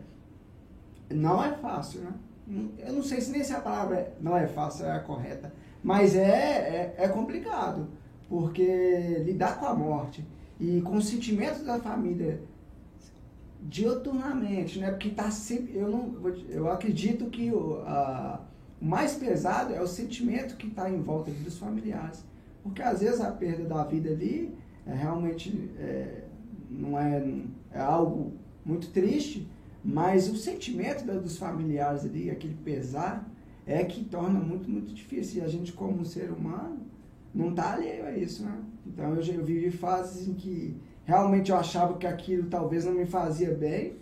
não 1.10 1.44
é 1.44 1.54
fácil, 1.54 2.02
né? 2.02 2.14
eu 2.80 2.94
não 2.94 3.04
sei 3.04 3.22
se 3.22 3.32
nem 3.32 3.44
se 3.44 3.54
a 3.54 3.62
palavra 3.62 4.14
não 4.20 4.36
é 4.36 4.48
fácil, 4.48 4.86
é 4.86 4.92
a 4.92 5.00
correta, 5.00 5.54
mas 5.84 6.16
é, 6.16 6.96
é, 6.96 6.96
é 6.98 7.08
complicado, 7.08 7.88
porque 8.28 9.22
lidar 9.24 9.60
com 9.60 9.66
a 9.66 9.76
morte 9.76 10.26
e 10.60 10.82
com 10.82 10.96
os 10.96 11.08
sentimentos 11.08 11.64
da 11.64 11.80
família 11.80 12.42
dioturnamente, 13.62 14.80
né? 14.80 14.90
Porque 14.90 15.10
tá 15.10 15.30
sempre, 15.30 15.78
eu 15.78 15.90
não, 15.90 16.16
eu 16.50 16.70
acredito 16.72 17.26
que 17.26 17.52
a, 17.86 18.40
o 18.82 18.86
mais 18.86 19.14
pesado 19.16 19.74
é 19.74 19.82
o 19.82 19.88
sentimento 19.88 20.56
que 20.58 20.68
está 20.68 20.90
em 20.90 21.02
volta 21.02 21.32
dos 21.32 21.58
familiares, 21.58 22.24
porque 22.64 22.82
às 22.82 23.02
vezes 23.02 23.22
a 23.22 23.32
perda 23.32 23.64
da 23.66 23.84
vida 23.84 24.10
ali 24.10 24.54
é 24.86 24.94
realmente 24.94 25.70
é, 25.78 26.24
não 26.70 26.98
é, 26.98 27.24
é 27.72 27.80
algo 27.80 28.34
muito 28.66 28.90
triste, 28.90 29.48
mas 29.84 30.30
o 30.30 30.36
sentimento 30.36 31.06
dos 31.06 31.38
familiares 31.38 32.06
ali, 32.06 32.30
aquele 32.30 32.56
pesar, 32.64 33.28
é 33.66 33.84
que 33.84 34.04
torna 34.04 34.40
muito, 34.40 34.70
muito 34.70 34.94
difícil. 34.94 35.42
E 35.42 35.46
a 35.46 35.48
gente, 35.48 35.74
como 35.74 36.06
ser 36.06 36.32
humano, 36.32 36.80
não 37.34 37.50
está 37.50 37.74
alheio 37.74 38.06
a 38.06 38.16
isso, 38.16 38.44
né? 38.44 38.60
Então 38.86 39.16
eu 39.16 39.44
vivi 39.44 39.72
fases 39.72 40.28
em 40.28 40.34
que 40.34 40.76
realmente 41.06 41.52
eu 41.52 41.58
achava 41.58 41.98
que 41.98 42.06
aquilo 42.06 42.48
talvez 42.48 42.86
não 42.86 42.94
me 42.94 43.06
fazia 43.06 43.54
bem, 43.54 43.96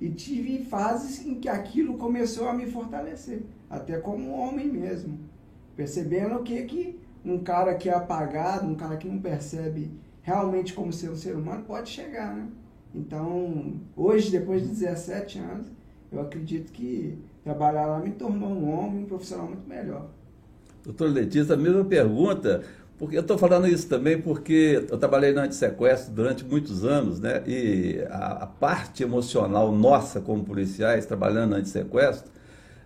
e 0.00 0.08
tive 0.08 0.64
fases 0.64 1.26
em 1.26 1.34
que 1.34 1.48
aquilo 1.48 1.98
começou 1.98 2.48
a 2.48 2.54
me 2.54 2.66
fortalecer, 2.66 3.42
até 3.70 3.98
como 3.98 4.32
homem 4.32 4.66
mesmo. 4.66 5.18
Percebendo 5.76 6.34
o 6.34 6.42
que, 6.42 6.62
que 6.64 7.00
um 7.24 7.38
cara 7.38 7.74
que 7.74 7.88
é 7.88 7.94
apagado, 7.94 8.66
um 8.66 8.74
cara 8.74 8.96
que 8.96 9.08
não 9.08 9.20
percebe 9.20 9.90
realmente 10.20 10.74
como 10.74 10.92
ser 10.92 11.10
um 11.10 11.16
ser 11.16 11.36
humano, 11.36 11.64
pode 11.64 11.88
chegar, 11.88 12.34
né? 12.34 12.48
Então, 12.94 13.80
hoje, 13.96 14.30
depois 14.30 14.62
de 14.62 14.68
17 14.68 15.38
anos, 15.38 15.68
eu 16.10 16.20
acredito 16.20 16.72
que 16.72 17.16
trabalhar 17.44 17.86
lá 17.86 18.00
me 18.00 18.10
tornou 18.10 18.50
um 18.50 18.68
homem, 18.68 19.04
um 19.04 19.06
profissional 19.06 19.46
muito 19.46 19.66
melhor. 19.68 20.10
Doutor 20.84 21.10
Letícia, 21.10 21.54
a 21.54 21.58
mesma 21.58 21.84
pergunta, 21.84 22.62
porque 22.98 23.16
eu 23.16 23.20
estou 23.20 23.38
falando 23.38 23.68
isso 23.68 23.88
também 23.88 24.20
porque 24.20 24.86
eu 24.90 24.98
trabalhei 24.98 25.32
na 25.32 25.44
antissequestro 25.44 26.12
durante 26.12 26.44
muitos 26.44 26.84
anos, 26.84 27.20
né? 27.20 27.42
E 27.46 28.04
a, 28.10 28.44
a, 28.44 28.46
parte 28.46 29.02
emocional 29.02 29.70
nossa 29.72 30.20
como 30.20 30.44
policiais, 30.44 31.06
trabalhando 31.06 31.50
na 31.50 31.56
antissequestro, 31.58 32.30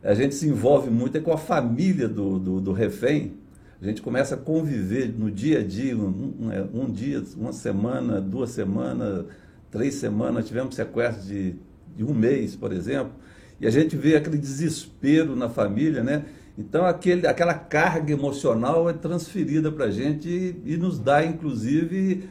a 0.05 0.15
gente 0.15 0.35
se 0.35 0.47
envolve 0.47 0.91
muito 0.91 1.17
é 1.17 1.21
com 1.21 1.33
a 1.33 1.39
família 1.39 2.07
do, 2.07 2.39
do, 2.39 2.61
do 2.61 2.73
refém. 2.73 3.33
A 3.81 3.85
gente 3.87 4.03
começa 4.03 4.35
a 4.35 4.39
conviver 4.39 5.15
no 5.19 5.31
dia 5.31 5.61
a 5.61 5.63
dia, 5.63 5.97
um, 5.97 6.35
um, 6.41 6.53
é, 6.53 6.91
dia, 6.93 7.23
uma 7.37 7.53
semana, 7.53 8.21
duas 8.21 8.51
semanas, 8.51 9.25
três 9.71 9.95
semanas, 9.95 10.47
tivemos 10.47 10.75
sequestro 10.75 11.27
de, 11.27 11.55
de 11.97 12.05
um 12.05 12.15
mês, 12.15 12.55
por 12.55 12.73
exemplo, 12.73 13.13
e 13.61 13.67
a 13.67 13.71
gente 13.71 13.97
vê 13.97 14.15
aquele 14.15 14.39
desespero 14.39 15.35
na 15.35 15.49
família, 15.49 16.03
né? 16.03 16.25
Então 16.57 16.85
aquele, 16.87 17.27
aquela 17.27 17.55
carga 17.55 18.13
emocional 18.13 18.89
é 18.89 18.93
transferida 18.93 19.73
para 19.73 19.87
a 19.87 19.91
gente 19.91 20.29
e, 20.29 20.75
e, 20.75 20.77
nos 20.77 20.99
dá, 20.99 21.25
inclusive, 21.25 22.29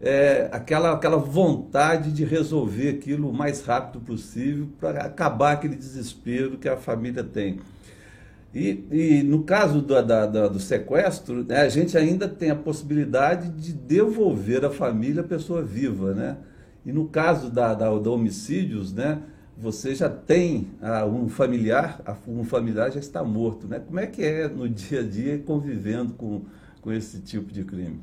é, 0.00 0.48
aquela, 0.52 0.92
aquela 0.92 1.16
vontade 1.16 2.12
de 2.12 2.24
resolver 2.24 2.90
aquilo 2.90 3.30
o 3.30 3.32
mais 3.32 3.64
rápido 3.64 4.00
possível 4.00 4.68
para 4.80 5.04
acabar 5.04 5.52
aquele 5.52 5.76
desespero 5.76 6.58
que 6.58 6.68
a 6.68 6.76
família 6.76 7.24
tem. 7.24 7.60
E, 8.54 8.84
e 8.90 9.22
no 9.24 9.42
caso 9.42 9.80
do, 9.80 10.00
da, 10.00 10.26
da, 10.26 10.46
do 10.46 10.60
sequestro, 10.60 11.44
né, 11.44 11.62
a 11.62 11.68
gente 11.68 11.98
ainda 11.98 12.28
tem 12.28 12.50
a 12.50 12.56
possibilidade 12.56 13.48
de 13.48 13.72
devolver 13.72 14.64
à 14.64 14.70
família 14.70 15.22
a 15.22 15.24
pessoa 15.24 15.60
viva, 15.62 16.14
né? 16.14 16.36
E 16.86 16.92
no 16.92 17.08
caso 17.08 17.50
da, 17.50 17.74
da, 17.74 17.98
da 17.98 18.10
homicídios, 18.10 18.92
né, 18.92 19.20
você 19.56 19.94
já 19.94 20.08
tem 20.08 20.68
ah, 20.80 21.04
um 21.04 21.28
familiar, 21.28 22.00
um 22.28 22.44
familiar 22.44 22.92
já 22.92 23.00
está 23.00 23.24
morto, 23.24 23.66
né? 23.66 23.80
Como 23.80 23.98
é 23.98 24.06
que 24.06 24.22
é 24.22 24.46
no 24.46 24.68
dia 24.68 25.00
a 25.00 25.02
dia 25.02 25.38
convivendo 25.38 26.12
com, 26.12 26.42
com 26.80 26.92
esse 26.92 27.20
tipo 27.20 27.52
de 27.52 27.64
crime? 27.64 28.00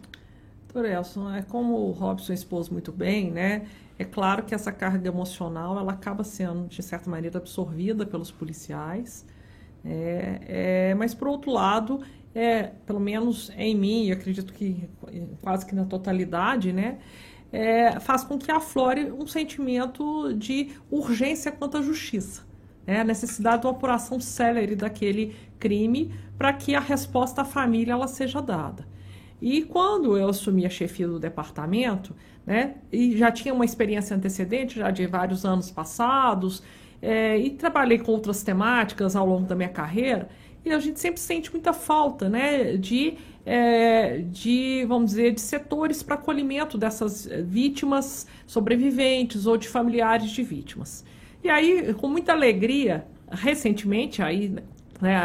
Doutor 0.74 0.90
Elson, 0.90 1.34
é 1.34 1.42
como 1.42 1.76
o 1.76 1.92
Robson 1.92 2.32
expôs 2.32 2.70
muito 2.70 2.92
bem, 2.94 3.30
né? 3.30 3.68
É 4.00 4.06
claro 4.06 4.44
que 4.44 4.56
essa 4.56 4.72
carga 4.72 5.10
emocional 5.10 5.78
ela 5.78 5.92
acaba 5.92 6.24
sendo, 6.24 6.68
de 6.68 6.82
certa 6.82 7.10
maneira, 7.10 7.40
absorvida 7.40 8.06
pelos 8.06 8.32
policiais, 8.32 9.26
é, 9.84 10.40
é, 10.92 10.96
mas, 10.96 11.14
por 11.14 11.28
outro 11.28 11.52
lado, 11.52 12.02
é, 12.34 12.72
pelo 12.86 13.00
menos 13.02 13.52
em 13.58 13.76
mim, 13.76 14.06
e 14.06 14.12
acredito 14.14 14.54
que 14.54 14.90
quase 15.42 15.66
que 15.66 15.76
na 15.76 15.84
totalidade, 15.84 16.72
né? 16.72 17.00
é, 17.52 18.00
faz 18.00 18.24
com 18.24 18.38
que 18.38 18.52
aflore 18.52 19.12
um 19.12 19.28
sentimento 19.28 20.34
de 20.34 20.72
urgência 20.90 21.52
quanto 21.52 21.78
à 21.78 21.82
justiça. 21.82 22.44
Né? 22.88 23.02
A 23.02 23.04
necessidade 23.04 23.62
de 23.62 23.68
uma 23.68 23.74
apuração 23.74 24.20
célere 24.20 24.76
daquele 24.76 25.36
crime 25.60 26.14
para 26.38 26.54
que 26.54 26.74
a 26.74 26.80
resposta 26.80 27.42
à 27.42 27.46
família 27.46 27.94
ela 27.94 28.08
seja 28.08 28.42
dada. 28.42 28.88
E 29.42 29.64
quando 29.64 30.18
eu 30.18 30.30
assumi 30.30 30.66
a 30.66 30.70
chefia 30.70 31.08
do 31.08 31.20
departamento, 31.20 32.16
né, 32.46 32.76
e 32.92 33.18
já 33.18 33.32
tinha 33.32 33.54
uma 33.54 33.66
experiência 33.66 34.16
antecedente, 34.16 34.80
já 34.80 34.92
de 34.92 35.08
vários 35.08 35.46
anos 35.46 35.72
passados, 35.72 36.62
é, 37.02 37.38
e 37.38 37.50
trabalhei 37.50 37.98
com 37.98 38.12
outras 38.12 38.44
temáticas 38.44 39.16
ao 39.16 39.26
longo 39.26 39.48
da 39.48 39.56
minha 39.56 39.70
carreira, 39.70 40.30
e 40.64 40.72
a 40.72 40.80
gente 40.80 41.00
sempre 41.00 41.20
sente 41.20 41.52
muita 41.52 41.74
falta 41.74 42.30
né, 42.30 42.78
de 42.78 43.18
é, 43.46 44.20
de, 44.20 44.86
vamos 44.88 45.12
dizer, 45.12 45.34
de 45.34 45.42
setores 45.42 46.04
para 46.04 46.16
acolhimento 46.16 46.78
dessas 46.78 47.28
eh, 47.28 47.42
vítimas 47.42 48.28
sobreviventes 48.46 49.46
ou 49.46 49.58
de 49.58 49.68
familiares 49.68 50.30
de 50.30 50.44
vítimas. 50.44 51.04
E 51.44 51.50
aí, 51.50 51.94
com 51.96 52.08
muita 52.08 52.34
alegria, 52.34 53.06
recentemente, 53.32 54.22
aí, 54.22 54.56
né, 55.02 55.20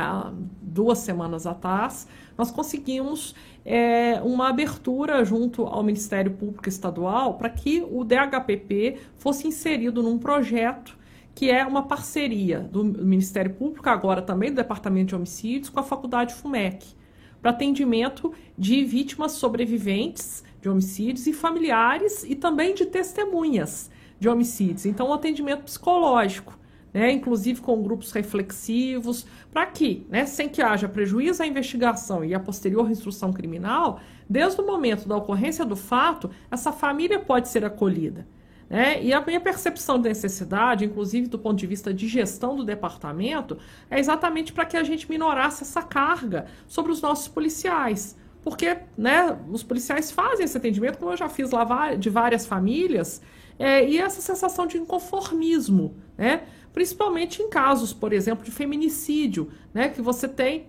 duas 0.62 0.98
semanas 1.00 1.46
atrás, 1.46 2.08
nós 2.38 2.50
conseguimos 2.50 3.34
é, 3.66 4.20
uma 4.22 4.48
abertura 4.48 5.24
junto 5.24 5.66
ao 5.66 5.82
Ministério 5.82 6.30
Público 6.30 6.68
Estadual 6.68 7.34
para 7.34 7.50
que 7.50 7.84
o 7.90 8.04
DHPP 8.04 8.98
fosse 9.16 9.48
inserido 9.48 10.02
num 10.04 10.18
projeto 10.18 10.96
que 11.34 11.50
é 11.50 11.66
uma 11.66 11.82
parceria 11.82 12.60
do 12.60 12.82
Ministério 12.82 13.52
Público, 13.52 13.86
agora 13.90 14.22
também 14.22 14.50
do 14.50 14.56
Departamento 14.56 15.08
de 15.08 15.16
Homicídios, 15.16 15.68
com 15.68 15.80
a 15.80 15.82
Faculdade 15.82 16.32
FUMEC 16.32 16.96
para 17.42 17.50
atendimento 17.50 18.32
de 18.56 18.84
vítimas 18.84 19.32
sobreviventes 19.32 20.42
de 20.62 20.68
homicídios 20.68 21.26
e 21.26 21.32
familiares 21.32 22.24
e 22.24 22.34
também 22.34 22.74
de 22.74 22.86
testemunhas 22.86 23.90
de 24.18 24.28
homicídios. 24.28 24.86
Então, 24.86 25.10
um 25.10 25.12
atendimento 25.12 25.64
psicológico, 25.64 26.58
né, 26.96 27.12
inclusive 27.12 27.60
com 27.60 27.82
grupos 27.82 28.10
reflexivos, 28.10 29.26
para 29.52 29.66
que, 29.66 30.06
né, 30.08 30.24
sem 30.24 30.48
que 30.48 30.62
haja 30.62 30.88
prejuízo 30.88 31.42
à 31.42 31.46
investigação 31.46 32.24
e 32.24 32.34
à 32.34 32.40
posterior 32.40 32.90
instrução 32.90 33.34
criminal, 33.34 34.00
desde 34.26 34.62
o 34.62 34.66
momento 34.66 35.06
da 35.06 35.14
ocorrência 35.14 35.62
do 35.62 35.76
fato, 35.76 36.30
essa 36.50 36.72
família 36.72 37.18
pode 37.18 37.48
ser 37.48 37.66
acolhida. 37.66 38.26
Né? 38.70 39.04
E 39.04 39.12
a 39.12 39.20
minha 39.20 39.38
percepção 39.38 40.00
de 40.00 40.08
necessidade, 40.08 40.86
inclusive 40.86 41.26
do 41.26 41.38
ponto 41.38 41.58
de 41.58 41.66
vista 41.66 41.92
de 41.92 42.08
gestão 42.08 42.56
do 42.56 42.64
departamento, 42.64 43.58
é 43.90 44.00
exatamente 44.00 44.54
para 44.54 44.64
que 44.64 44.78
a 44.78 44.82
gente 44.82 45.06
minorasse 45.06 45.64
essa 45.64 45.82
carga 45.82 46.46
sobre 46.66 46.90
os 46.90 47.02
nossos 47.02 47.28
policiais. 47.28 48.16
Porque 48.42 48.74
né, 48.96 49.38
os 49.50 49.62
policiais 49.62 50.10
fazem 50.10 50.46
esse 50.46 50.56
atendimento, 50.56 50.96
como 50.96 51.10
eu 51.10 51.16
já 51.18 51.28
fiz 51.28 51.50
lá 51.50 51.94
de 51.94 52.08
várias 52.08 52.46
famílias, 52.46 53.20
é, 53.58 53.86
e 53.86 53.98
essa 53.98 54.22
sensação 54.22 54.66
de 54.66 54.78
inconformismo, 54.78 55.94
né? 56.16 56.42
Principalmente 56.76 57.40
em 57.40 57.48
casos, 57.48 57.94
por 57.94 58.12
exemplo, 58.12 58.44
de 58.44 58.50
feminicídio, 58.50 59.50
né? 59.72 59.88
que 59.88 60.02
você 60.02 60.28
tem 60.28 60.66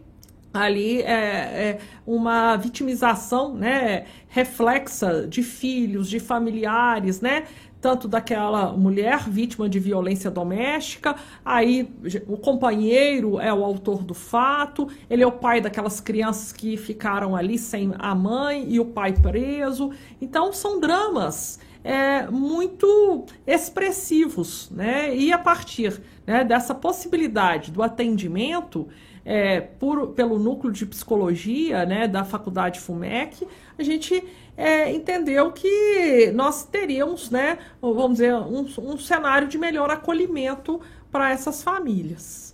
ali 0.54 1.02
é, 1.02 1.12
é, 1.12 1.80
uma 2.06 2.56
vitimização 2.56 3.54
né, 3.54 4.06
reflexa 4.30 5.28
de 5.28 5.44
filhos, 5.44 6.10
de 6.10 6.22
familiares, 6.22 7.20
né, 7.20 7.44
tanto 7.82 8.08
daquela 8.08 8.72
mulher 8.72 9.30
vítima 9.30 9.68
de 9.68 9.80
violência 9.80 10.32
doméstica, 10.32 11.18
aí 11.44 11.94
o 12.26 12.38
companheiro 12.38 13.38
é 13.38 13.54
o 13.54 13.62
autor 13.66 14.02
do 14.02 14.14
fato, 14.14 14.88
ele 15.10 15.24
é 15.24 15.28
o 15.28 15.32
pai 15.34 15.60
daquelas 15.60 16.00
crianças 16.00 16.54
que 16.54 16.78
ficaram 16.78 17.36
ali 17.36 17.58
sem 17.58 17.94
a 18.00 18.16
mãe 18.16 18.66
e 18.70 18.80
o 18.80 18.86
pai 18.86 19.12
preso. 19.12 19.92
Então 20.22 20.54
são 20.54 20.80
dramas 20.80 21.60
é, 21.88 22.30
muito 22.30 23.26
expressivos, 23.46 24.70
né? 24.70 25.16
E 25.16 25.32
a 25.32 25.38
partir 25.38 26.02
né, 26.26 26.44
dessa 26.44 26.76
possibilidade 26.76 27.72
do 27.72 27.82
atendimento 27.82 28.90
é, 29.24 29.62
por, 29.62 30.08
pelo 30.10 30.38
núcleo 30.38 30.74
de 30.74 30.86
psicologia 30.86 31.86
né, 31.86 32.06
da 32.06 32.26
faculdade 32.26 32.82
FUMEC, 32.82 33.48
a 33.80 33.84
gente 33.84 34.22
é, 34.58 34.92
entendeu 34.92 35.50
que 35.54 36.30
nós 36.36 36.66
teríamos, 36.66 37.30
né, 37.30 37.58
vamos 37.82 38.14
dizer, 38.14 38.36
um, 38.36 38.68
um 38.80 38.98
cenário 38.98 39.48
de 39.48 39.58
melhor 39.58 39.90
acolhimento 39.90 40.82
para 41.10 41.32
essas 41.32 41.64
famílias. 41.64 42.47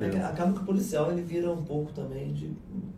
É, 0.00 0.22
acaba 0.24 0.52
que 0.52 0.60
o 0.60 0.64
policial 0.64 1.10
ele 1.10 1.22
vira 1.22 1.50
um 1.52 1.62
pouco 1.62 1.92
também 1.92 2.32
de 2.32 2.52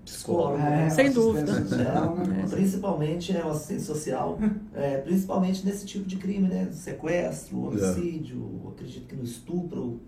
psicólogo. 0.05 0.57
É, 0.59 0.71
né? 0.71 0.91
Sem 0.91 1.13
dúvida. 1.13 1.53
É, 1.53 2.47
principalmente 2.49 3.37
é, 3.37 3.45
o 3.45 3.51
assistente 3.51 3.83
social, 3.83 4.39
é, 4.75 4.99
principalmente 4.99 5.65
nesse 5.65 5.87
tipo 5.87 6.07
de 6.07 6.17
crime, 6.17 6.49
né? 6.49 6.69
Sequestro, 6.73 7.69
homicídio, 7.69 8.73
acredito 8.73 9.07
que 9.07 9.17
no 9.17 9.25
estupro, 9.25 10.01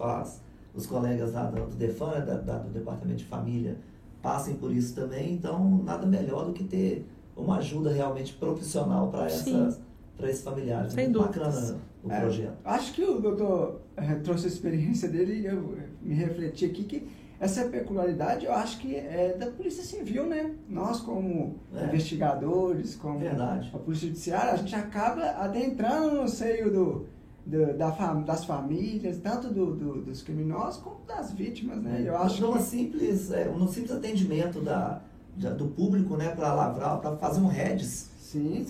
as, 0.00 0.42
os 0.74 0.86
colegas 0.86 1.32
lá 1.32 1.44
do, 1.46 1.66
do 1.66 1.76
DEFAN, 1.76 2.10
né, 2.12 2.20
da, 2.20 2.34
da, 2.36 2.58
do 2.58 2.70
Departamento 2.70 3.18
de 3.18 3.24
Família, 3.24 3.76
passem 4.22 4.54
por 4.56 4.72
isso 4.72 4.94
também. 4.94 5.32
Então, 5.34 5.82
nada 5.84 6.06
melhor 6.06 6.44
do 6.44 6.52
que 6.52 6.64
ter 6.64 7.06
uma 7.36 7.58
ajuda 7.58 7.92
realmente 7.92 8.32
profissional 8.34 9.08
para 9.08 9.26
essas 9.26 9.80
para 10.16 10.28
esses 10.28 10.42
familiares. 10.42 10.92
Sem 10.92 11.04
Muito 11.04 11.20
dúvidas. 11.20 11.54
bacana 11.54 11.78
o 12.02 12.10
É, 12.10 12.20
projeto. 12.20 12.56
Acho 12.64 12.92
que 12.92 13.04
o 13.04 13.20
doutor 13.20 13.80
eh, 13.96 14.14
trouxe 14.16 14.46
a 14.46 14.48
experiência 14.48 15.08
dele 15.08 15.34
e 15.42 15.46
eu 15.46 15.76
eh, 15.78 15.87
me 16.02 16.14
refleti 16.14 16.64
aqui 16.66 16.84
que 16.84 17.08
essa 17.40 17.64
peculiaridade 17.66 18.46
eu 18.46 18.52
acho 18.52 18.78
que 18.78 18.96
é 18.96 19.36
da 19.38 19.46
Polícia 19.46 19.82
Civil, 19.84 20.26
né? 20.26 20.50
Nós, 20.68 21.00
como 21.00 21.56
É. 21.74 21.84
investigadores, 21.84 22.96
como 22.96 23.18
Verdade. 23.20 23.70
a 23.72 23.78
Polícia 23.78 24.08
Judiciária, 24.08 24.52
a 24.52 24.56
gente 24.56 24.74
acaba 24.74 25.22
adentrando 25.42 26.20
no 26.22 26.28
seio 26.28 26.70
do, 26.72 27.06
do- 27.46 27.76
da 27.78 27.92
fam- 27.92 28.22
das 28.22 28.44
famílias, 28.44 29.18
tanto 29.18 29.48
do- 29.52 29.74
do- 29.74 30.02
dos 30.02 30.22
criminosos 30.22 30.80
como 30.82 30.98
das 31.06 31.32
vítimas, 31.32 31.80
né? 31.80 32.02
Eu 32.04 32.16
acho 32.16 32.40
numa 32.42 32.58
que 32.58 32.64
simples, 32.64 33.30
é, 33.30 33.44
num 33.44 33.68
simples 33.68 33.92
atendimento 33.92 34.60
da, 34.60 35.00
da- 35.36 35.50
do 35.52 35.68
público, 35.68 36.16
né, 36.16 36.30
para 36.30 36.52
lavrar, 36.52 37.00
para 37.00 37.16
fazer 37.16 37.40
um 37.40 37.46
REDS. 37.46 38.10
sim, 38.18 38.66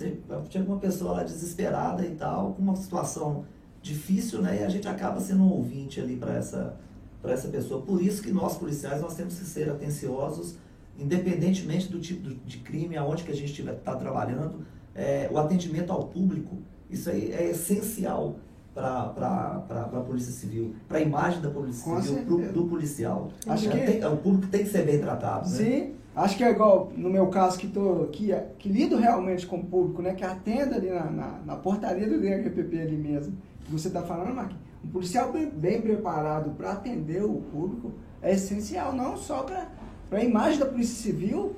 Tinha 0.47 0.63
uma 0.63 0.77
pessoa 0.77 1.13
lá 1.13 1.23
desesperada 1.23 2.05
e 2.05 2.11
tal, 2.15 2.53
com 2.53 2.61
uma 2.61 2.75
situação 2.77 3.43
difícil, 3.81 4.41
né? 4.41 4.59
E 4.61 4.63
a 4.63 4.69
gente 4.69 4.87
acaba 4.87 5.19
sendo 5.19 5.43
um 5.43 5.51
ouvinte 5.51 5.99
ali 5.99 6.15
para 6.15 6.35
essa, 6.35 6.77
para 7.21 7.33
essa 7.33 7.47
pessoa. 7.49 7.81
Por 7.81 8.01
isso 8.01 8.21
que 8.21 8.31
nós, 8.31 8.57
policiais, 8.57 9.01
nós 9.01 9.15
temos 9.15 9.37
que 9.37 9.45
ser 9.45 9.69
atenciosos, 9.69 10.55
independentemente 10.97 11.87
do 11.89 11.99
tipo 11.99 12.29
de 12.45 12.57
crime, 12.59 12.97
aonde 12.97 13.23
que 13.23 13.31
a 13.31 13.35
gente 13.35 13.61
está 13.61 13.95
trabalhando. 13.95 14.65
É, 14.95 15.29
o 15.31 15.37
atendimento 15.37 15.91
ao 15.93 16.05
público, 16.07 16.57
isso 16.89 17.09
aí 17.09 17.31
é 17.31 17.49
essencial 17.51 18.35
para 18.73 19.63
a 19.69 20.03
Polícia 20.05 20.31
Civil, 20.31 20.75
para 20.87 20.97
a 20.97 21.01
imagem 21.01 21.41
da 21.41 21.49
Polícia 21.49 21.83
Com 21.83 22.01
Civil, 22.01 22.23
pro- 22.25 22.51
do 22.53 22.65
policial. 22.67 23.29
Acho 23.47 23.67
É, 23.67 23.71
que- 23.71 23.91
tem- 23.99 24.05
o 24.05 24.17
público 24.17 24.47
tem 24.47 24.63
que 24.63 24.69
ser 24.69 24.85
bem 24.85 24.99
tratado, 24.99 25.49
né? 25.49 25.55
Sim, 25.55 25.93
acho 26.15 26.37
que 26.37 26.43
é 26.43 26.51
igual 26.51 26.91
no 26.95 27.09
meu 27.09 27.27
caso 27.27 27.57
que 27.57 27.67
tô 27.67 28.07
que, 28.11 28.33
que 28.57 28.69
lido 28.69 28.95
realmente 28.97 29.45
com 29.45 29.57
o 29.57 29.63
público, 29.65 30.01
né? 30.01 30.13
Que 30.13 30.23
atendo 30.23 30.75
ali 30.75 30.89
na, 30.89 31.05
na, 31.09 31.39
na 31.45 31.55
portaria 31.55 32.07
do 32.07 32.19
DRPP 32.19 32.79
ali 32.81 32.97
mesmo. 32.97 33.33
Que 33.65 33.71
você 33.71 33.87
está 33.89 34.01
falando, 34.01 34.33
Marquinhos. 34.33 34.61
Um 34.83 34.87
policial 34.89 35.31
bem, 35.31 35.49
bem 35.49 35.81
preparado 35.81 36.51
para 36.51 36.71
atender 36.71 37.23
o 37.23 37.35
público 37.51 37.91
é 38.21 38.33
essencial, 38.33 38.93
não 38.93 39.17
só 39.17 39.43
para 39.43 39.67
a 40.11 40.23
imagem 40.23 40.59
da 40.59 40.65
Polícia 40.65 40.95
Civil, 41.03 41.55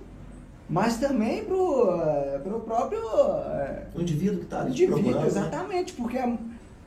mas 0.70 0.98
também 0.98 1.44
para 1.46 1.56
o 1.56 2.62
próprio 2.66 3.00
eh, 3.00 3.88
O 3.96 4.02
indivíduo 4.02 4.38
que 4.40 4.46
está 4.46 4.62
ali 4.62 4.72
indivíduo, 4.72 5.20
né? 5.22 5.28
exatamente, 5.28 5.94
porque 5.94 6.18
a- 6.18 6.38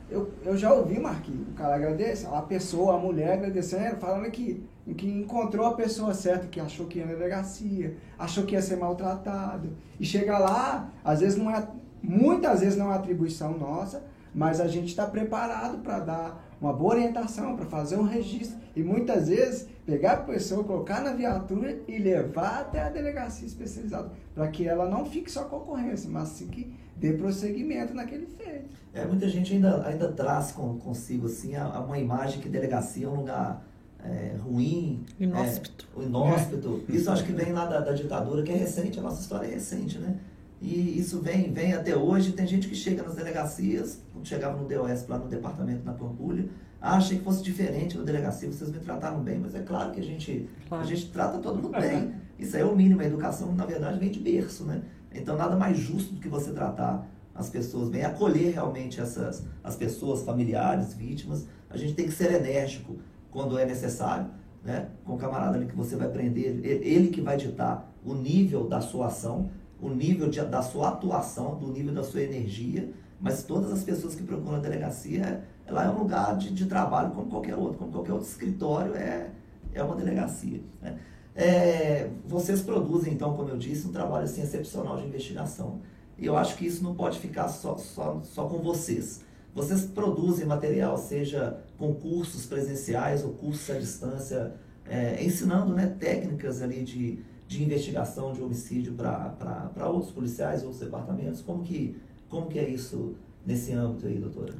eu, 0.09 0.29
eu 0.43 0.55
já 0.57 0.71
ouvi, 0.73 0.99
Marquinhos, 0.99 1.47
o 1.49 1.53
cara 1.53 1.75
agradece, 1.75 2.27
a 2.27 2.41
pessoa, 2.41 2.95
a 2.95 2.99
mulher 2.99 3.33
agradecendo, 3.33 3.95
falando 3.97 4.29
que, 4.29 4.63
que 4.97 5.07
encontrou 5.07 5.65
a 5.65 5.73
pessoa 5.73 6.13
certa, 6.13 6.47
que 6.47 6.59
achou 6.59 6.85
que 6.85 6.99
ia 6.99 7.05
na 7.05 7.13
delegacia, 7.13 7.95
achou 8.19 8.43
que 8.45 8.53
ia 8.53 8.61
ser 8.61 8.75
maltratado. 8.75 9.69
E 9.99 10.05
chega 10.05 10.37
lá, 10.37 10.89
às 11.03 11.21
vezes 11.21 11.37
não 11.37 11.49
é, 11.49 11.67
muitas 12.03 12.59
vezes 12.61 12.77
não 12.77 12.91
é 12.91 12.95
atribuição 12.95 13.57
nossa, 13.57 14.03
mas 14.35 14.59
a 14.59 14.67
gente 14.67 14.89
está 14.89 15.07
preparado 15.07 15.77
para 15.77 15.99
dar 15.99 16.45
uma 16.59 16.73
boa 16.73 16.95
orientação, 16.95 17.55
para 17.55 17.65
fazer 17.65 17.95
um 17.95 18.03
registro. 18.03 18.57
E 18.75 18.83
muitas 18.83 19.29
vezes 19.29 19.65
pegar 19.85 20.11
a 20.11 20.17
pessoa, 20.17 20.61
colocar 20.65 21.01
na 21.01 21.13
viatura 21.13 21.79
e 21.87 21.97
levar 21.97 22.59
até 22.59 22.81
a 22.81 22.89
delegacia 22.89 23.47
especializada, 23.47 24.11
para 24.33 24.49
que 24.49 24.67
ela 24.67 24.89
não 24.89 25.05
fique 25.05 25.31
só 25.31 25.45
com 25.45 25.55
a 25.55 25.59
ocorrência, 25.59 26.09
mas 26.09 26.27
sim 26.29 26.47
que 26.47 26.75
dê 26.97 27.13
prosseguimento 27.13 27.93
naquele 27.93 28.25
feito. 28.25 28.75
É, 28.93 29.05
muita 29.05 29.29
gente 29.29 29.53
ainda, 29.53 29.87
ainda 29.87 30.11
traz 30.11 30.51
com, 30.51 30.77
consigo 30.79 31.27
assim, 31.27 31.55
a, 31.55 31.63
a 31.63 31.79
uma 31.79 31.97
imagem 31.97 32.41
que 32.41 32.49
delegacia 32.49 33.05
é 33.05 33.09
um 33.09 33.15
lugar 33.15 33.65
é, 34.03 34.35
ruim, 34.37 35.05
Inóspito. 35.17 35.87
é, 35.97 36.03
inóspito. 36.03 36.83
Isso 36.89 37.09
acho 37.09 37.23
que 37.23 37.31
vem 37.31 37.53
lá 37.53 37.65
da, 37.65 37.79
da 37.79 37.93
ditadura, 37.93 38.43
que 38.43 38.51
é 38.51 38.55
recente, 38.55 38.99
a 38.99 39.01
nossa 39.01 39.21
história 39.21 39.47
é 39.47 39.51
recente, 39.51 39.97
né? 39.97 40.17
E 40.61 40.97
isso 40.99 41.19
vem, 41.21 41.51
vem 41.51 41.73
até 41.73 41.95
hoje. 41.95 42.31
Tem 42.31 42.47
gente 42.47 42.67
que 42.67 42.75
chega 42.75 43.03
nas 43.03 43.15
delegacias, 43.15 44.01
quando 44.11 44.27
chegava 44.27 44.57
no 44.59 44.67
DOS 44.67 45.07
lá 45.07 45.17
no 45.17 45.27
departamento 45.27 45.83
na 45.85 45.93
Pampulha, 45.93 46.47
ah, 46.81 46.97
achei 46.97 47.17
que 47.17 47.23
fosse 47.23 47.43
diferente 47.43 47.97
na 47.97 48.03
delegacia, 48.03 48.51
vocês 48.51 48.71
me 48.71 48.79
trataram 48.79 49.19
bem, 49.21 49.39
mas 49.39 49.55
é 49.55 49.61
claro 49.61 49.91
que 49.91 49.99
a 49.99 50.03
gente, 50.03 50.47
Claro. 50.67 50.83
a 50.83 50.87
gente 50.87 51.09
trata 51.11 51.39
todo 51.39 51.55
mundo 51.61 51.71
bem. 51.79 52.13
Isso 52.37 52.55
aí 52.55 52.61
é 52.61 52.65
o 52.65 52.75
mínimo, 52.75 53.01
a 53.01 53.05
educação, 53.05 53.53
na 53.53 53.65
verdade, 53.65 53.97
vem 53.99 54.11
de 54.11 54.19
berço, 54.19 54.65
né? 54.65 54.81
Então, 55.13 55.35
nada 55.37 55.55
mais 55.55 55.77
justo 55.77 56.13
do 56.13 56.19
que 56.19 56.27
você 56.27 56.51
tratar 56.51 57.07
as 57.33 57.49
pessoas 57.49 57.89
bem, 57.89 58.03
acolher 58.03 58.53
realmente 58.53 58.99
essas, 59.01 59.43
as 59.63 59.75
pessoas, 59.75 60.21
familiares, 60.21 60.93
vítimas. 60.93 61.45
A 61.69 61.77
gente 61.77 61.93
tem 61.93 62.05
que 62.05 62.11
ser 62.13 62.31
enérgico 62.33 62.97
quando 63.31 63.57
é 63.57 63.65
necessário, 63.65 64.27
né? 64.63 64.87
Com 65.03 65.13
o 65.13 65.17
camarada 65.17 65.57
ali 65.57 65.65
que 65.65 65.75
você 65.75 65.95
vai 65.95 66.07
prender, 66.09 66.59
ele 66.63 66.87
ele 66.87 67.07
que 67.09 67.19
vai 67.21 67.35
ditar 67.37 67.91
o 68.05 68.13
nível 68.13 68.67
da 68.67 68.79
sua 68.79 69.07
ação, 69.07 69.49
o 69.85 69.89
nível 69.93 70.29
de- 70.29 70.41
da 70.45 70.61
sua 70.61 70.89
atuação, 70.89 71.55
do 71.57 71.67
nível 71.67 71.93
da 71.93 72.03
sua 72.03 72.21
energia, 72.21 72.91
mas 73.19 73.43
todas 73.43 73.71
as 73.71 73.83
pessoas 73.83 74.15
que 74.15 74.23
procuram 74.23 74.57
a 74.57 74.59
delegacia, 74.59 75.43
ela 75.65 75.85
é 75.85 75.89
um 75.89 75.97
lugar 75.99 76.37
de, 76.37 76.53
de 76.53 76.65
trabalho 76.65 77.11
como 77.11 77.27
qualquer 77.29 77.55
outro, 77.55 77.77
como 77.77 77.91
qualquer 77.91 78.13
outro 78.13 78.27
escritório 78.27 78.93
é, 78.95 79.29
é 79.73 79.83
uma 79.83 79.95
delegacia. 79.95 80.61
né? 80.81 80.97
É, 81.35 82.09
vocês 82.25 82.61
produzem, 82.61 83.13
então, 83.13 83.35
como 83.35 83.49
eu 83.49 83.57
disse, 83.57 83.87
um 83.87 83.91
trabalho 83.91 84.23
assim, 84.23 84.41
excepcional 84.41 84.97
de 84.97 85.05
investigação. 85.05 85.81
E 86.17 86.25
eu 86.25 86.37
acho 86.37 86.55
que 86.55 86.65
isso 86.65 86.81
não 86.83 86.95
pode 86.95 87.19
ficar 87.19 87.49
só, 87.49 87.75
só, 87.77 88.21
só 88.23 88.45
com 88.47 88.59
vocês. 88.59 89.21
Vocês 89.53 89.83
produzem 89.85 90.45
material, 90.45 90.97
seja 90.97 91.57
com 91.77 91.93
cursos 91.93 92.45
presenciais 92.45 93.23
ou 93.23 93.31
cursos 93.31 93.69
à 93.69 93.77
distância, 93.79 94.53
é, 94.87 95.23
ensinando 95.23 95.73
né, 95.73 95.87
técnicas 95.99 96.61
ali 96.61 96.83
de, 96.83 97.19
de 97.47 97.63
investigação 97.63 98.33
de 98.33 98.41
homicídio 98.41 98.93
para 98.93 99.87
outros 99.87 100.11
policiais, 100.11 100.63
outros 100.63 100.81
departamentos. 100.81 101.41
Como 101.41 101.63
que, 101.63 101.95
como 102.29 102.47
que 102.47 102.59
é 102.59 102.67
isso 102.67 103.15
nesse 103.45 103.71
âmbito 103.73 104.07
aí, 104.07 104.17
doutora? 104.17 104.53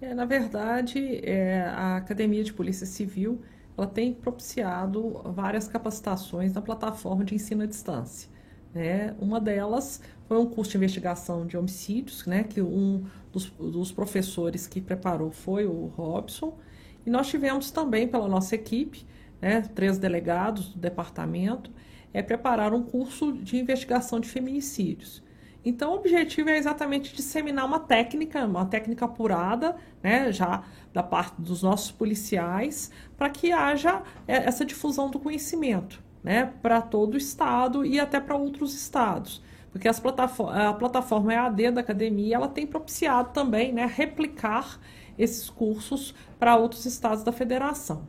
É, 0.00 0.14
na 0.14 0.24
verdade, 0.24 1.20
é, 1.24 1.62
a 1.62 1.96
Academia 1.96 2.42
de 2.42 2.52
Polícia 2.52 2.86
Civil 2.86 3.40
ela 3.76 3.86
tem 3.86 4.12
propiciado 4.12 5.22
várias 5.32 5.66
capacitações 5.66 6.52
na 6.52 6.60
plataforma 6.60 7.24
de 7.24 7.34
ensino 7.34 7.62
à 7.62 7.66
distância. 7.66 8.28
né? 8.74 9.14
Uma 9.18 9.40
delas 9.40 10.00
foi 10.26 10.38
um 10.38 10.46
curso 10.46 10.72
de 10.72 10.76
investigação 10.78 11.46
de 11.46 11.56
homicídios, 11.56 12.26
né, 12.26 12.42
que 12.42 12.60
um 12.60 13.04
dos, 13.32 13.50
dos 13.50 13.92
professores 13.92 14.66
que 14.66 14.80
preparou 14.80 15.30
foi 15.30 15.66
o 15.66 15.86
Robson. 15.86 16.58
E 17.04 17.10
nós 17.10 17.28
tivemos 17.28 17.70
também, 17.70 18.08
pela 18.08 18.28
nossa 18.28 18.54
equipe, 18.54 19.06
né, 19.40 19.62
três 19.74 19.98
delegados 19.98 20.68
do 20.68 20.78
departamento, 20.78 21.70
é, 22.12 22.22
preparar 22.22 22.72
um 22.72 22.82
curso 22.82 23.32
de 23.32 23.58
investigação 23.58 24.20
de 24.20 24.28
feminicídios. 24.28 25.22
Então, 25.64 25.92
o 25.92 25.94
objetivo 25.96 26.50
é 26.50 26.58
exatamente 26.58 27.14
disseminar 27.14 27.64
uma 27.64 27.78
técnica, 27.78 28.44
uma 28.44 28.66
técnica 28.66 29.04
apurada, 29.04 29.76
né, 30.02 30.32
já 30.32 30.64
da 30.92 31.02
parte 31.02 31.40
dos 31.40 31.62
nossos 31.62 31.92
policiais, 31.92 32.90
para 33.16 33.30
que 33.30 33.52
haja 33.52 34.02
é, 34.26 34.36
essa 34.38 34.64
difusão 34.64 35.08
do 35.08 35.20
conhecimento, 35.20 36.02
né, 36.22 36.52
para 36.60 36.82
todo 36.82 37.14
o 37.14 37.16
estado 37.16 37.86
e 37.86 38.00
até 38.00 38.20
para 38.20 38.36
outros 38.36 38.74
estados. 38.74 39.42
Porque 39.70 39.88
as 39.88 40.00
plataform 40.00 40.50
a 40.50 40.74
plataforma 40.74 41.32
EAD 41.32 41.70
da 41.70 41.80
academia, 41.80 42.36
ela 42.36 42.48
tem 42.48 42.66
propiciado 42.66 43.30
também, 43.32 43.72
né, 43.72 43.86
replicar 43.86 44.80
esses 45.16 45.48
cursos 45.48 46.14
para 46.38 46.56
outros 46.56 46.84
estados 46.86 47.22
da 47.22 47.30
federação, 47.30 48.06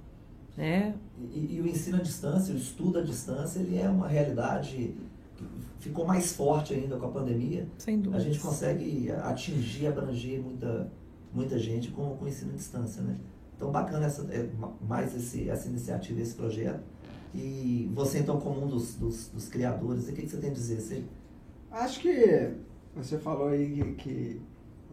né? 0.58 0.96
E, 1.32 1.56
e 1.56 1.62
o 1.62 1.68
ensino 1.68 1.98
à 1.98 2.02
distância, 2.02 2.54
o 2.54 2.58
estudo 2.58 3.00
à 3.00 3.02
distância, 3.02 3.60
ele 3.60 3.78
é 3.78 3.90
uma 3.90 4.08
realidade 4.08 4.96
que 5.36 5.46
ficou 5.80 6.06
mais 6.06 6.34
forte 6.34 6.74
ainda 6.74 6.98
com 6.98 7.06
a 7.06 7.10
pandemia. 7.10 7.68
Sem 7.78 7.96
A 7.96 8.02
dúvida. 8.02 8.20
gente 8.24 8.40
consegue 8.40 9.12
atingir, 9.12 9.88
abranger 9.88 10.40
muita, 10.42 10.90
muita 11.34 11.58
gente 11.60 11.92
com, 11.92 12.16
com 12.16 12.26
o 12.26 12.28
ensino 12.28 12.52
à 12.52 12.56
distância, 12.56 13.02
né? 13.02 13.18
Então, 13.56 13.72
bacana 13.72 14.06
essa, 14.06 14.24
é, 14.34 14.50
ma- 14.58 14.74
mais 14.88 15.16
esse, 15.16 15.50
essa 15.50 15.68
iniciativa, 15.68 16.20
esse 16.22 16.36
projeto. 16.36 16.82
E 17.34 17.90
você, 17.94 18.20
então, 18.20 18.40
como 18.40 18.64
um 18.64 18.68
dos, 18.68 18.96
dos, 18.96 19.28
dos 19.30 19.48
criadores, 19.48 20.08
o 20.08 20.14
que, 20.14 20.22
que 20.22 20.30
você 20.30 20.38
tem 20.38 20.50
a 20.52 20.54
dizer? 20.54 20.80
Você, 20.82 21.04
Acho 21.72 22.00
que 22.02 22.52
você 22.96 23.18
falou 23.18 23.48
aí 23.48 23.72
que, 23.72 23.94
que 23.96 24.42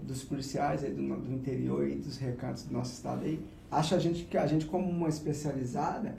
dos 0.02 0.24
policiais 0.24 0.82
aí 0.82 0.92
do, 0.94 1.02
do 1.20 1.32
interior 1.34 1.86
e 1.86 1.96
dos 1.96 2.16
recantos 2.16 2.62
do 2.62 2.72
nosso 2.72 2.92
estado 2.94 3.24
aí, 3.24 3.38
acho 3.70 3.94
a 3.94 3.98
gente 3.98 4.24
que 4.24 4.36
a 4.36 4.46
gente 4.46 4.66
como 4.66 4.88
uma 4.88 5.08
especializada, 5.08 6.14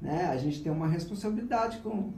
né, 0.00 0.26
a 0.26 0.36
gente 0.36 0.62
tem 0.62 0.70
uma 0.70 0.86
responsabilidade 0.86 1.78
com, 1.78 2.12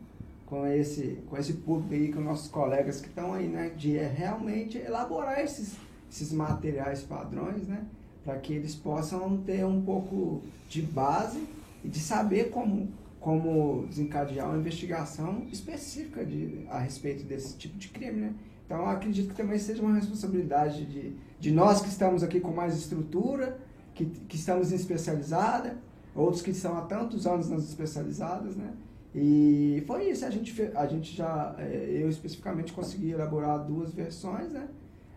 com 0.45 0.67
esse 0.67 1.19
com 1.29 1.37
esse 1.37 1.55
público 1.55 1.95
aí, 1.95 2.12
com 2.12 2.21
nossos 2.21 2.49
colegas 2.49 3.01
que 3.01 3.09
estão 3.09 3.33
aí, 3.33 3.49
né, 3.49 3.71
de 3.71 3.97
é, 3.97 4.07
realmente 4.07 4.79
elaborar 4.79 5.41
esses 5.41 5.77
esses 6.11 6.33
materiais 6.33 7.03
padrões, 7.03 7.67
né, 7.67 7.85
para 8.25 8.37
que 8.39 8.53
eles 8.53 8.75
possam 8.75 9.39
ter 9.39 9.65
um 9.65 9.83
pouco 9.83 10.43
de 10.69 10.83
base 10.83 11.43
e 11.85 11.89
de 11.89 11.99
saber 11.99 12.51
como 12.51 12.89
como 13.27 13.87
desencadear 13.89 14.49
uma 14.49 14.59
investigação 14.59 15.43
específica 15.51 16.25
de, 16.25 16.65
a 16.71 16.79
respeito 16.79 17.25
desse 17.25 17.57
tipo 17.57 17.77
de 17.77 17.89
crime, 17.89 18.21
né? 18.21 18.35
Então, 18.65 18.89
acredito 18.89 19.31
que 19.31 19.35
também 19.35 19.59
seja 19.59 19.83
uma 19.83 19.95
responsabilidade 19.95 20.85
de, 20.85 21.12
de 21.41 21.51
nós 21.51 21.81
que 21.81 21.89
estamos 21.89 22.23
aqui 22.23 22.39
com 22.39 22.53
mais 22.53 22.77
estrutura, 22.77 23.59
que, 23.97 24.05
que 24.05 24.37
estamos 24.37 24.71
em 24.73 24.77
especializada, 24.77 25.79
outros 26.15 26.43
que 26.43 26.53
são 26.53 26.77
há 26.77 26.83
tantos 26.83 27.27
anos 27.27 27.49
nas 27.49 27.65
especializadas, 27.65 28.55
né? 28.55 28.75
E 29.15 29.83
foi 29.87 30.11
isso, 30.11 30.27
a 30.27 30.31
gente, 30.31 30.71
a 30.75 30.87
gente 30.87 31.17
já, 31.17 31.57
é, 31.59 32.03
eu 32.03 32.09
especificamente 32.11 32.75
consegui 32.75 33.13
elaborar 33.13 33.65
duas 33.65 33.95
versões, 33.95 34.53
né? 34.53 34.69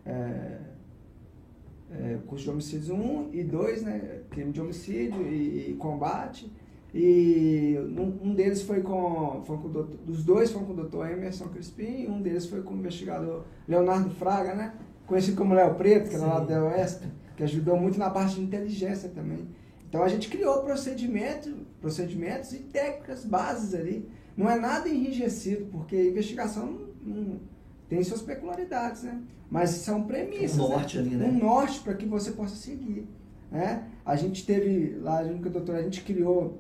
É, 0.06 0.58
é, 1.92 2.18
curso 2.26 2.46
de 2.46 2.52
homicídios 2.52 2.90
1 2.90 3.30
e 3.34 3.44
2, 3.44 3.84
né? 3.84 4.22
Crime 4.30 4.54
de 4.54 4.62
homicídio 4.62 5.22
e, 5.28 5.72
e 5.72 5.74
combate. 5.74 6.50
E 6.94 7.78
um, 7.98 8.30
um, 8.30 8.34
deles 8.34 8.62
foi 8.62 8.82
com, 8.82 9.44
foi 9.46 9.58
com 9.58 9.68
o 9.68 9.70
doutor, 9.70 9.98
dos 10.06 10.24
dois 10.24 10.52
foram 10.52 10.68
com 10.68 10.74
o 10.74 10.76
doutor 10.76 11.10
Emerson 11.12 11.50
Crispim, 11.50 12.08
um 12.08 12.22
deles 12.22 12.46
foi 12.46 12.62
com 12.62 12.74
o 12.74 12.78
investigador 12.78 13.44
Leonardo 13.68 14.10
Fraga, 14.12 14.56
né? 14.56 14.74
Conhecido 15.06 15.36
como 15.36 15.54
Léo 15.54 15.76
Preto, 15.76 16.10
que 16.10 16.16
era 16.16 16.26
lá 16.26 16.40
da 16.40 16.64
Oeste, 16.64 17.06
que 17.40 17.44
ajudou 17.44 17.80
muito 17.80 17.98
na 17.98 18.10
parte 18.10 18.36
de 18.36 18.42
inteligência 18.42 19.08
também. 19.08 19.48
Então 19.88 20.04
a 20.04 20.10
gente 20.10 20.28
criou 20.28 20.62
procedimento, 20.62 21.50
procedimentos 21.80 22.52
e 22.52 22.58
técnicas 22.58 23.24
bases 23.24 23.74
ali. 23.74 24.10
Não 24.36 24.50
é 24.50 24.60
nada 24.60 24.90
enrijecido, 24.90 25.68
porque 25.72 25.96
a 25.96 26.06
investigação 26.06 26.90
tem 27.88 28.04
suas 28.04 28.22
peculiaridades, 28.22 29.04
né? 29.04 29.22
Mas 29.50 29.70
são 29.70 30.04
premissas. 30.04 30.60
Um 30.60 30.68
norte 30.68 30.98
né? 30.98 31.02
ali, 31.02 31.16
né? 31.16 31.26
Um 31.28 31.40
norte 31.40 31.80
para 31.80 31.94
que 31.94 32.06
você 32.06 32.32
possa 32.32 32.58
seguir. 32.58 33.08
Né? 33.50 33.88
A 34.06 34.18
gente 34.18 34.46
teve 34.46 34.98
lá, 35.00 35.24
junto 35.24 35.42
com 35.42 35.48
a 35.48 35.52
doutora, 35.54 35.80
a 35.80 35.84
gente 35.84 36.02
criou. 36.04 36.60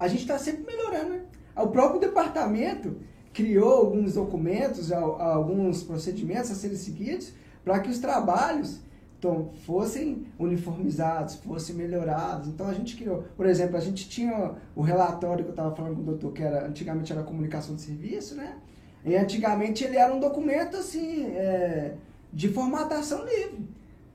A 0.00 0.08
gente 0.08 0.22
está 0.22 0.36
sempre 0.36 0.66
melhorando, 0.66 1.10
né? 1.10 1.20
O 1.56 1.68
próprio 1.68 2.00
departamento 2.00 2.96
criou 3.32 3.72
alguns 3.72 4.14
documentos, 4.14 4.90
alguns 4.90 5.84
procedimentos 5.84 6.50
a 6.50 6.56
serem 6.56 6.76
seguidos 6.76 7.32
para 7.64 7.78
que 7.78 7.88
os 7.88 8.00
trabalhos 8.00 8.80
então, 9.26 9.50
fossem 9.64 10.24
uniformizados, 10.38 11.34
fossem 11.36 11.74
melhorados. 11.74 12.46
Então 12.46 12.68
a 12.68 12.72
gente 12.72 12.96
criou, 12.96 13.24
por 13.36 13.44
exemplo, 13.46 13.76
a 13.76 13.80
gente 13.80 14.08
tinha 14.08 14.54
o 14.74 14.80
relatório 14.80 15.44
que 15.44 15.50
eu 15.50 15.54
estava 15.54 15.74
falando 15.74 15.96
com 15.96 16.02
o 16.02 16.04
doutor, 16.04 16.32
que 16.32 16.42
era 16.42 16.66
antigamente 16.66 17.12
era 17.12 17.22
comunicação 17.24 17.74
de 17.74 17.82
serviço, 17.82 18.36
né? 18.36 18.56
E 19.04 19.16
antigamente 19.16 19.84
ele 19.84 19.96
era 19.96 20.14
um 20.14 20.20
documento 20.20 20.76
assim, 20.76 21.26
é, 21.26 21.94
de 22.32 22.48
formatação 22.48 23.24
livre. 23.24 23.68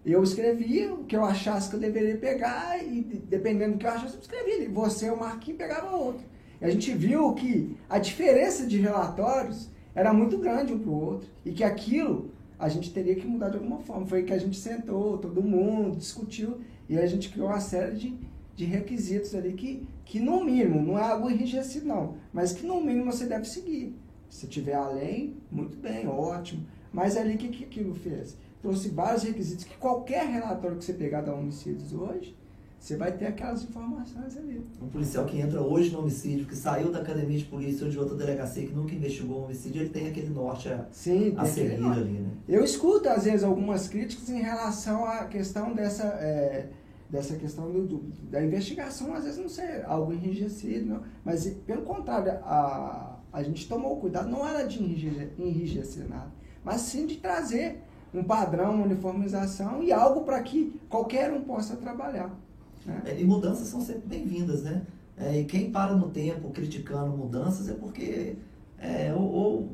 Eu 0.06 0.24
escrevia 0.24 0.94
o 0.94 1.04
que 1.04 1.16
eu 1.16 1.24
achasse 1.24 1.70
que 1.70 1.76
eu 1.76 1.80
deveria 1.80 2.18
pegar 2.18 2.82
e 2.82 3.02
dependendo 3.02 3.74
do 3.74 3.78
que 3.78 3.86
eu 3.86 3.92
achasse, 3.92 4.16
eu 4.16 4.22
escrevia. 4.22 4.70
Você, 4.70 5.10
o 5.10 5.20
Marquinhos, 5.20 5.58
pegava 5.58 5.96
outro. 5.96 6.26
E 6.60 6.66
a 6.66 6.70
gente 6.70 6.94
viu 6.94 7.34
que 7.34 7.76
a 7.90 8.00
diferença 8.00 8.66
de 8.66 8.78
relatórios 8.78 9.70
era 9.94 10.14
muito 10.14 10.38
grande 10.38 10.74
um 10.74 10.80
para 10.80 10.90
o 10.90 11.06
outro 11.06 11.30
e 11.46 11.52
que 11.52 11.64
aquilo 11.64 12.32
a 12.62 12.70
gente 12.70 12.94
teria 12.94 13.16
que 13.16 13.26
mudar 13.26 13.50
de 13.50 13.58
alguma 13.58 13.80
forma. 13.80 14.06
Foi 14.06 14.22
que 14.22 14.32
a 14.32 14.38
gente 14.38 14.56
sentou, 14.56 15.18
todo 15.18 15.42
mundo 15.42 15.98
discutiu 15.98 16.60
e 16.88 16.96
a 16.96 17.08
gente 17.08 17.30
criou 17.30 17.48
uma 17.48 17.60
série 17.60 17.96
de, 17.96 18.16
de 18.56 18.66
requisitos 18.66 19.34
ali 19.34 19.54
que, 19.54 19.88
que, 20.06 20.20
no 20.20 20.46
mínimo, 20.46 20.80
não 20.80 20.98
é 20.98 21.02
algo 21.02 21.28
enrijecido, 21.28 21.88
não, 21.88 22.16
mas 22.32 22.54
que 22.54 22.64
no 22.64 22.80
mínimo 22.80 23.12
você 23.12 23.26
deve 23.26 23.46
seguir. 23.46 23.96
Se 24.30 24.46
tiver 24.46 24.76
além, 24.76 25.36
muito 25.52 25.76
bem, 25.76 26.08
ótimo. 26.08 26.64
Mas 26.94 27.18
ali 27.18 27.34
o 27.34 27.38
que, 27.38 27.50
que 27.50 27.64
aquilo 27.64 27.96
fez? 27.96 28.38
Trouxe 28.62 28.90
vários 28.90 29.24
requisitos 29.24 29.66
que 29.66 29.76
qualquer 29.78 30.28
relatório 30.28 30.78
que 30.78 30.86
você 30.86 30.94
pegar 30.94 31.22
da 31.22 31.34
homicídios 31.34 31.94
hoje, 31.94 32.38
você 32.82 32.98
vai 32.98 33.12
ter 33.12 33.28
aquelas 33.28 33.62
informações 33.64 34.36
ali. 34.36 34.60
Um 34.82 34.88
policial 34.88 35.24
que 35.26 35.40
entra 35.40 35.62
hoje 35.62 35.92
no 35.92 36.00
homicídio, 36.00 36.48
que 36.48 36.56
saiu 36.56 36.92
da 36.92 37.00
academia 37.00 37.38
de 37.38 37.46
polícia 37.46 37.86
ou 37.86 37.92
de 37.92 38.00
outra 38.00 38.16
delegacia 38.16 38.66
que 38.66 38.74
nunca 38.74 38.96
investigou 38.96 39.42
um 39.42 39.44
homicídio, 39.46 39.84
ele 39.84 39.92
tem 39.92 40.08
aquele 40.08 40.30
norte 40.30 40.68
a, 40.68 40.88
Sim, 40.92 41.36
a 41.38 41.46
seguir 41.46 41.84
ali, 41.86 42.14
né? 42.14 42.32
Eu 42.50 42.64
escuto, 42.64 43.08
às 43.08 43.26
vezes, 43.26 43.44
algumas 43.44 43.88
críticas 43.88 44.28
em 44.30 44.42
relação 44.42 45.06
à 45.06 45.26
questão 45.26 45.76
dessa, 45.76 46.06
é, 46.06 46.70
dessa 47.08 47.36
questão 47.36 47.72
do, 47.72 47.86
do, 47.86 47.98
da 48.32 48.44
investigação, 48.44 49.14
às 49.14 49.26
vezes 49.26 49.38
não 49.40 49.48
ser 49.48 49.86
algo 49.86 50.12
enrijecido, 50.12 50.86
não. 50.88 51.04
mas 51.24 51.46
pelo 51.68 51.84
contrário, 51.84 52.32
a, 52.44 53.20
a 53.32 53.44
gente 53.44 53.70
tomou 53.70 53.98
cuidado, 53.98 54.28
não 54.28 54.46
era 54.46 54.66
de 54.66 54.84
enrijecer 55.38 56.10
nada, 56.10 56.32
mas 56.64 56.82
sim 56.82 57.06
de 57.06 57.18
trazer 57.18 57.80
um 58.12 58.24
padrão, 58.24 58.74
uma 58.74 58.86
uniformização 58.86 59.84
e 59.84 59.92
algo 59.92 60.22
para 60.22 60.42
que 60.42 60.82
qualquer 60.90 61.32
um 61.32 61.42
possa 61.42 61.76
trabalhar. 61.76 62.36
É, 63.06 63.20
e 63.20 63.24
mudanças 63.24 63.68
são 63.68 63.82
sempre 63.82 64.08
bem-vindas, 64.08 64.64
né? 64.64 64.82
É, 65.18 65.40
e 65.40 65.46
quem 65.46 65.72
para 65.72 65.94
no 65.96 66.10
tempo 66.10 66.50
criticando 66.50 67.16
mudanças 67.16 67.70
é 67.70 67.74
porque 67.74 68.36
é, 68.80 69.14
ou, 69.14 69.70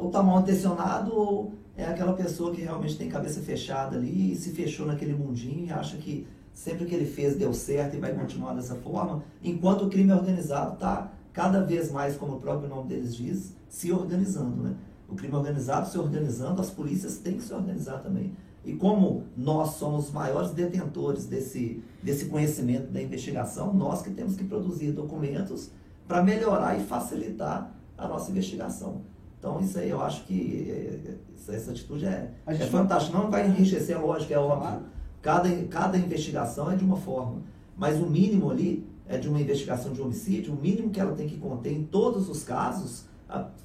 está 0.00 0.22
mal 0.22 0.40
intencionado 0.40 1.14
ou 1.14 1.52
é 1.76 1.84
aquela 1.84 2.12
pessoa 2.12 2.54
que 2.54 2.60
realmente 2.60 2.96
tem 2.96 3.08
cabeça 3.08 3.40
fechada 3.40 3.96
ali 3.96 4.32
e 4.32 4.36
se 4.36 4.50
fechou 4.50 4.86
naquele 4.86 5.14
mundinho 5.14 5.66
e 5.66 5.72
acha 5.72 5.96
que 5.96 6.26
sempre 6.52 6.84
que 6.84 6.94
ele 6.94 7.06
fez 7.06 7.36
deu 7.36 7.52
certo 7.52 7.96
e 7.96 8.00
vai 8.00 8.12
continuar 8.12 8.54
dessa 8.54 8.74
forma, 8.74 9.24
enquanto 9.42 9.86
o 9.86 9.90
crime 9.90 10.12
organizado 10.12 10.74
está 10.74 11.12
cada 11.32 11.62
vez 11.62 11.90
mais, 11.90 12.16
como 12.16 12.36
o 12.36 12.40
próprio 12.40 12.68
nome 12.68 12.88
deles 12.88 13.14
diz, 13.14 13.56
se 13.68 13.92
organizando, 13.92 14.62
né? 14.62 14.74
O 15.08 15.14
crime 15.14 15.34
organizado 15.34 15.88
se 15.88 15.98
organizando, 15.98 16.60
as 16.60 16.70
polícias 16.70 17.18
têm 17.18 17.36
que 17.36 17.42
se 17.42 17.52
organizar 17.52 17.98
também. 18.00 18.36
E 18.64 18.74
como 18.74 19.24
nós 19.36 19.74
somos 19.74 20.06
os 20.06 20.12
maiores 20.12 20.50
detentores 20.50 21.26
desse, 21.26 21.82
desse 22.02 22.26
conhecimento 22.26 22.90
da 22.92 23.00
investigação, 23.00 23.72
nós 23.72 24.02
que 24.02 24.10
temos 24.10 24.36
que 24.36 24.44
produzir 24.44 24.92
documentos 24.92 25.70
para 26.06 26.22
melhorar 26.22 26.78
e 26.78 26.82
facilitar 26.84 27.72
a 27.96 28.06
nossa 28.06 28.30
investigação. 28.30 29.02
Então, 29.38 29.58
isso 29.60 29.78
aí 29.78 29.88
eu 29.88 30.02
acho 30.02 30.24
que 30.24 30.68
eh, 30.68 31.54
essa 31.54 31.70
atitude 31.70 32.04
é, 32.04 32.30
é 32.46 32.54
fantástica. 32.54 33.16
Não 33.16 33.30
vai 33.30 33.48
enriquecer, 33.48 33.96
é 33.96 33.98
lógico, 33.98 34.32
é 34.32 34.38
óbvio. 34.38 34.82
Cada, 35.22 35.48
cada 35.64 35.96
investigação 35.96 36.70
é 36.70 36.76
de 36.76 36.84
uma 36.84 36.96
forma. 36.96 37.42
Mas 37.76 37.98
o 37.98 38.06
mínimo 38.06 38.50
ali 38.50 38.86
é 39.08 39.16
de 39.16 39.28
uma 39.28 39.40
investigação 39.40 39.92
de 39.92 40.00
homicídio, 40.00 40.52
o 40.52 40.60
mínimo 40.60 40.90
que 40.90 41.00
ela 41.00 41.16
tem 41.16 41.26
que 41.26 41.36
conter 41.36 41.72
em 41.72 41.84
todos 41.84 42.28
os 42.28 42.44
casos, 42.44 43.06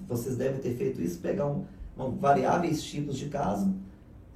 vocês 0.07 0.37
devem 0.37 0.59
ter 0.59 0.73
feito 0.75 1.01
isso, 1.01 1.19
pegar 1.19 1.45
um, 1.45 1.65
um 1.97 2.11
variáveis 2.11 2.81
tipos 2.81 3.17
de 3.17 3.27
caso, 3.27 3.73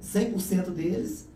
100% 0.02 0.70
deles, 0.70 1.28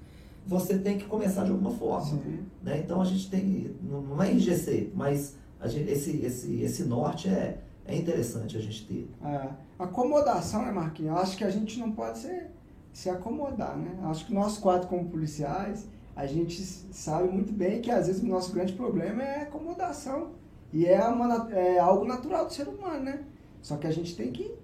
você 0.47 0.79
tem 0.79 0.99
que 0.99 1.05
começar 1.07 1.45
de 1.45 1.51
alguma 1.51 1.71
forma. 1.71 2.21
Né? 2.63 2.79
Então 2.79 3.01
a 3.01 3.05
gente 3.05 3.31
tem, 3.31 3.75
não 3.83 4.23
é 4.23 4.31
enrijecer, 4.31 4.91
mas 4.95 5.37
a 5.61 5.69
gente, 5.69 5.91
esse, 5.91 6.17
esse, 6.25 6.61
esse 6.61 6.85
norte 6.85 7.29
é, 7.29 7.59
é 7.87 7.97
interessante 7.97 8.57
a 8.57 8.61
gente 8.61 8.87
ter. 8.87 9.11
É. 9.25 9.49
Acomodação, 9.79 10.63
né, 10.63 10.71
Marquinhos? 10.71 11.13
Eu 11.13 11.19
acho 11.19 11.37
que 11.37 11.45
a 11.45 11.51
gente 11.51 11.79
não 11.79 11.93
pode 11.93 12.19
ser, 12.19 12.51
se 12.93 13.09
acomodar, 13.09 13.77
né? 13.77 13.99
Eu 14.03 14.09
acho 14.09 14.27
que 14.27 14.35
nós 14.35 14.59
quatro, 14.59 14.89
como 14.89 15.09
policiais, 15.09 15.87
a 16.15 16.27
gente 16.27 16.63
sabe 16.63 17.29
muito 17.29 17.53
bem 17.53 17.81
que 17.81 17.91
às 17.91 18.07
vezes 18.07 18.23
o 18.23 18.27
nosso 18.27 18.53
grande 18.53 18.75
problema 18.75 19.23
é 19.23 19.43
acomodação. 19.43 20.33
E 20.73 20.87
é, 20.87 21.03
uma, 21.07 21.51
é 21.53 21.79
algo 21.79 22.05
natural 22.05 22.47
do 22.47 22.53
ser 22.53 22.69
humano, 22.69 23.05
né? 23.05 23.21
Só 23.63 23.77
que 23.77 23.87
a 23.87 23.91
gente 23.91 24.15
tem 24.15 24.31
que 24.31 24.55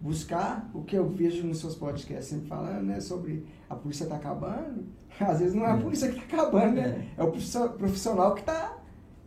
buscar 0.00 0.70
o 0.72 0.82
que 0.82 0.96
eu 0.96 1.08
vejo 1.08 1.46
nos 1.46 1.58
seus 1.58 1.74
podcasts 1.74 2.28
sempre 2.28 2.46
falando, 2.46 2.84
né, 2.84 3.00
sobre 3.00 3.44
a 3.68 3.74
polícia 3.74 4.04
está 4.04 4.16
acabando. 4.16 4.86
Às 5.18 5.40
vezes 5.40 5.54
não 5.54 5.64
é 5.64 5.72
a 5.72 5.76
é. 5.76 5.80
polícia 5.80 6.08
que 6.08 6.18
está 6.18 6.36
acabando, 6.36 6.76
né? 6.76 7.08
É. 7.16 7.20
é 7.20 7.24
o 7.24 7.32
profissional 7.76 8.34
que 8.34 8.40
está 8.40 8.76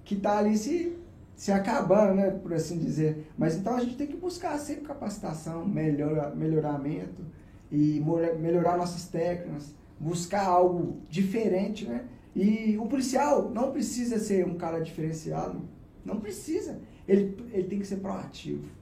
que 0.03 0.15
tá 0.15 0.39
ali 0.39 0.57
se, 0.57 0.97
se 1.35 1.51
acabando, 1.51 2.15
né, 2.15 2.31
por 2.31 2.53
assim 2.53 2.77
dizer. 2.77 3.31
Mas 3.37 3.55
então 3.55 3.75
a 3.75 3.79
gente 3.79 3.95
tem 3.95 4.07
que 4.07 4.17
buscar 4.17 4.57
sempre 4.57 4.83
capacitação, 4.83 5.65
melhora, 5.65 6.33
melhoramento 6.35 7.23
e 7.71 8.03
melhorar 8.39 8.77
nossas 8.77 9.05
técnicas, 9.05 9.73
buscar 9.99 10.45
algo 10.45 11.01
diferente, 11.09 11.87
né? 11.87 12.05
E 12.35 12.77
o 12.77 12.85
policial 12.87 13.49
não 13.49 13.71
precisa 13.71 14.17
ser 14.17 14.45
um 14.45 14.55
cara 14.55 14.79
diferenciado, 14.79 15.61
não 16.03 16.19
precisa. 16.19 16.79
Ele, 17.07 17.37
ele 17.53 17.67
tem 17.67 17.79
que 17.79 17.87
ser 17.87 17.97
proativo 17.97 18.80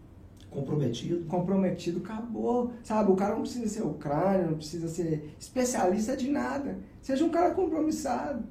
Comprometido. 0.49 1.25
Comprometido, 1.25 1.99
acabou. 1.99 2.71
Sabe, 2.83 3.11
o 3.11 3.15
cara 3.15 3.35
não 3.35 3.41
precisa 3.41 3.67
ser 3.67 3.83
ucrânio, 3.83 4.47
não 4.51 4.57
precisa 4.57 4.87
ser 4.87 5.35
especialista 5.39 6.17
de 6.17 6.29
nada. 6.29 6.77
Seja 7.01 7.23
um 7.23 7.29
cara 7.29 7.53
compromissado, 7.53 8.43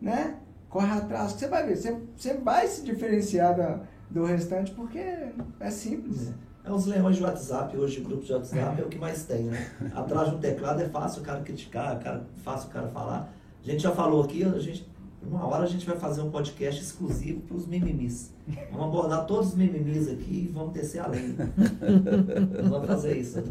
né? 0.00 0.38
Corre 0.68 0.98
atrás, 0.98 1.32
você 1.32 1.46
vai 1.46 1.64
ver, 1.64 1.76
você, 1.76 1.96
você 2.16 2.34
vai 2.34 2.66
se 2.66 2.82
diferenciar 2.84 3.56
da, 3.56 3.80
do 4.10 4.24
restante 4.24 4.72
porque 4.72 4.98
é 4.98 5.70
simples. 5.70 6.32
É. 6.64 6.68
é 6.68 6.72
os 6.72 6.86
leões 6.86 7.16
de 7.16 7.22
WhatsApp, 7.22 7.76
hoje 7.76 8.00
grupos 8.00 8.26
de 8.26 8.32
WhatsApp 8.32 8.80
é 8.80 8.84
o 8.84 8.88
que 8.88 8.98
mais 8.98 9.24
tem, 9.24 9.44
né? 9.44 9.70
Atrás 9.94 10.30
do 10.30 10.38
teclado 10.38 10.82
é 10.82 10.88
fácil 10.88 11.22
o 11.22 11.24
cara 11.24 11.40
criticar, 11.42 12.00
é 12.04 12.20
fácil 12.42 12.68
o 12.68 12.72
cara 12.72 12.88
falar. 12.88 13.32
A 13.62 13.70
gente 13.70 13.82
já 13.82 13.92
falou 13.92 14.22
aqui, 14.22 14.44
a 14.44 14.58
gente 14.58 14.86
uma 15.22 15.46
hora 15.46 15.64
a 15.64 15.66
gente 15.66 15.86
vai 15.86 15.96
fazer 15.96 16.20
um 16.22 16.30
podcast 16.30 16.80
exclusivo 16.80 17.40
para 17.40 17.56
os 17.56 17.66
mimimis. 17.66 18.32
Vamos 18.70 18.86
abordar 18.86 19.26
todos 19.26 19.48
os 19.48 19.54
mimimis 19.54 20.08
aqui 20.08 20.46
e 20.48 20.50
vamos 20.52 20.72
descer 20.72 21.00
além. 21.00 21.36
vamos 22.68 22.86
fazer 22.86 23.16
isso. 23.16 23.42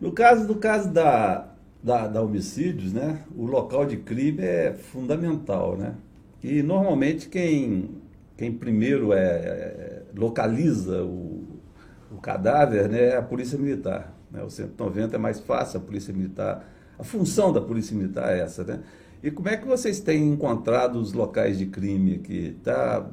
No 0.00 0.12
caso, 0.12 0.46
no 0.46 0.56
caso 0.56 0.92
da, 0.92 1.48
da, 1.82 2.06
da, 2.06 2.20
homicídios, 2.20 2.92
né, 2.92 3.22
o 3.36 3.46
local 3.46 3.86
de 3.86 3.96
crime 3.96 4.42
é 4.42 4.74
fundamental, 4.74 5.76
né? 5.76 5.94
E 6.42 6.62
normalmente 6.62 7.28
quem, 7.28 7.90
quem 8.36 8.52
primeiro 8.52 9.12
é, 9.12 9.22
é 9.22 10.02
localiza 10.14 11.02
o, 11.02 11.60
o 12.10 12.16
cadáver 12.20 12.88
né, 12.88 13.10
é 13.10 13.16
a 13.16 13.22
polícia 13.22 13.58
militar. 13.58 14.14
Né? 14.30 14.42
O 14.42 14.50
190 14.50 15.16
é 15.16 15.18
mais 15.18 15.40
fácil, 15.40 15.78
a 15.78 15.82
polícia 15.82 16.12
militar. 16.12 16.68
A 16.98 17.04
função 17.04 17.52
da 17.52 17.60
polícia 17.60 17.96
militar 17.96 18.36
é 18.36 18.40
essa, 18.40 18.62
né? 18.62 18.80
E 19.24 19.30
como 19.30 19.48
é 19.48 19.56
que 19.56 19.66
vocês 19.66 20.00
têm 20.00 20.28
encontrado 20.28 20.96
os 20.96 21.14
locais 21.14 21.56
de 21.56 21.64
crime 21.64 22.16
aqui? 22.16 22.58
Tá, 22.62 23.06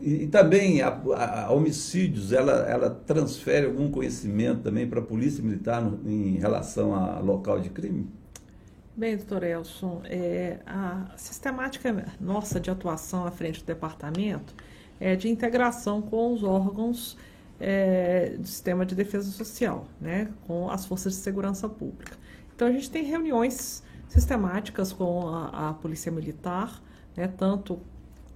e, 0.00 0.26
também 0.26 0.82
a, 0.82 0.88
a, 0.88 1.44
a, 1.44 1.52
homicídios, 1.52 2.32
ela, 2.32 2.68
ela 2.68 2.90
transfere 2.90 3.66
algum 3.66 3.88
conhecimento 3.88 4.62
também 4.62 4.88
para 4.88 4.98
a 4.98 5.02
Polícia 5.04 5.40
Militar 5.40 5.80
no, 5.80 6.10
em 6.10 6.34
relação 6.38 6.96
a 6.96 7.20
local 7.20 7.60
de 7.60 7.70
crime? 7.70 8.08
Bem, 8.96 9.16
doutor 9.16 9.44
Elson, 9.44 10.02
é, 10.06 10.58
a 10.66 11.12
sistemática 11.16 12.12
nossa 12.20 12.58
de 12.58 12.68
atuação 12.68 13.24
à 13.24 13.30
frente 13.30 13.60
do 13.60 13.66
departamento 13.66 14.52
é 14.98 15.14
de 15.14 15.28
integração 15.28 16.02
com 16.02 16.32
os 16.32 16.42
órgãos 16.42 17.16
é, 17.60 18.34
do 18.36 18.48
sistema 18.48 18.84
de 18.84 18.96
defesa 18.96 19.30
social, 19.30 19.86
né, 20.00 20.28
com 20.44 20.68
as 20.68 20.84
forças 20.84 21.12
de 21.12 21.20
segurança 21.20 21.68
pública. 21.68 22.16
Então, 22.52 22.66
a 22.66 22.72
gente 22.72 22.90
tem 22.90 23.04
reuniões 23.04 23.84
sistemáticas 24.14 24.92
com 24.92 25.28
a, 25.28 25.70
a 25.70 25.74
Polícia 25.74 26.10
Militar, 26.10 26.80
né, 27.16 27.28
tanto 27.28 27.80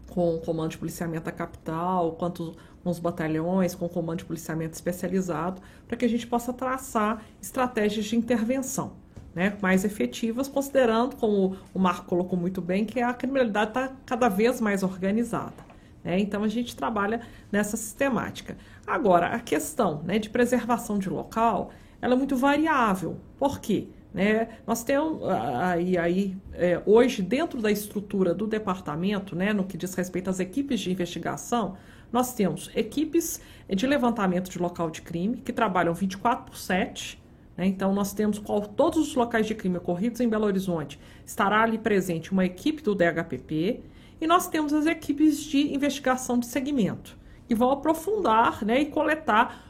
com 0.08 0.34
o 0.34 0.40
Comando 0.40 0.70
de 0.70 0.78
Policiamento 0.78 1.24
da 1.24 1.32
Capital, 1.32 2.12
quanto 2.12 2.56
com 2.82 2.90
os 2.90 2.98
batalhões, 2.98 3.74
com 3.74 3.86
o 3.86 3.88
Comando 3.88 4.18
de 4.18 4.24
Policiamento 4.24 4.74
Especializado, 4.74 5.62
para 5.86 5.96
que 5.96 6.04
a 6.04 6.08
gente 6.08 6.26
possa 6.26 6.52
traçar 6.52 7.22
estratégias 7.40 8.06
de 8.06 8.16
intervenção 8.16 8.92
né, 9.34 9.56
mais 9.62 9.84
efetivas, 9.84 10.48
considerando, 10.48 11.14
como 11.16 11.56
o 11.72 11.78
Marco 11.78 12.06
colocou 12.06 12.38
muito 12.38 12.60
bem, 12.60 12.84
que 12.84 13.00
a 13.00 13.14
criminalidade 13.14 13.70
está 13.70 13.92
cada 14.04 14.28
vez 14.28 14.60
mais 14.60 14.82
organizada. 14.82 15.68
Né? 16.02 16.18
Então, 16.18 16.42
a 16.42 16.48
gente 16.48 16.74
trabalha 16.74 17.20
nessa 17.52 17.76
sistemática. 17.76 18.56
Agora, 18.86 19.28
a 19.28 19.38
questão 19.38 20.02
né, 20.02 20.18
de 20.18 20.28
preservação 20.30 20.98
de 20.98 21.08
local, 21.08 21.70
ela 22.00 22.14
é 22.14 22.16
muito 22.16 22.36
variável. 22.36 23.18
Por 23.38 23.60
quê? 23.60 23.88
Né? 24.12 24.48
Nós 24.66 24.82
temos 24.82 25.22
aí, 25.28 25.98
aí 25.98 26.36
é, 26.54 26.80
hoje 26.86 27.22
dentro 27.22 27.60
da 27.60 27.70
estrutura 27.70 28.34
do 28.34 28.46
departamento, 28.46 29.36
né, 29.36 29.52
no 29.52 29.64
que 29.64 29.76
diz 29.76 29.94
respeito 29.94 30.30
às 30.30 30.40
equipes 30.40 30.80
de 30.80 30.90
investigação, 30.90 31.76
nós 32.12 32.34
temos 32.34 32.70
equipes 32.74 33.40
de 33.68 33.86
levantamento 33.86 34.48
de 34.48 34.58
local 34.58 34.90
de 34.90 35.02
crime 35.02 35.36
que 35.36 35.52
trabalham 35.52 35.92
24 35.92 36.46
por 36.46 36.56
7. 36.56 37.22
Né? 37.56 37.66
Então 37.66 37.92
nós 37.92 38.14
temos 38.14 38.38
qual, 38.38 38.62
todos 38.62 38.98
os 38.98 39.14
locais 39.14 39.46
de 39.46 39.54
crime 39.54 39.76
ocorridos 39.76 40.20
em 40.20 40.28
Belo 40.28 40.46
Horizonte 40.46 40.98
estará 41.24 41.62
ali 41.62 41.76
presente 41.76 42.32
uma 42.32 42.46
equipe 42.46 42.82
do 42.82 42.94
DHPP 42.94 43.80
e 44.20 44.26
nós 44.26 44.48
temos 44.48 44.72
as 44.72 44.86
equipes 44.86 45.42
de 45.42 45.74
investigação 45.74 46.38
de 46.38 46.46
segmento 46.46 47.16
que 47.46 47.54
vão 47.54 47.70
aprofundar 47.70 48.64
né, 48.64 48.80
e 48.80 48.86
coletar 48.86 49.67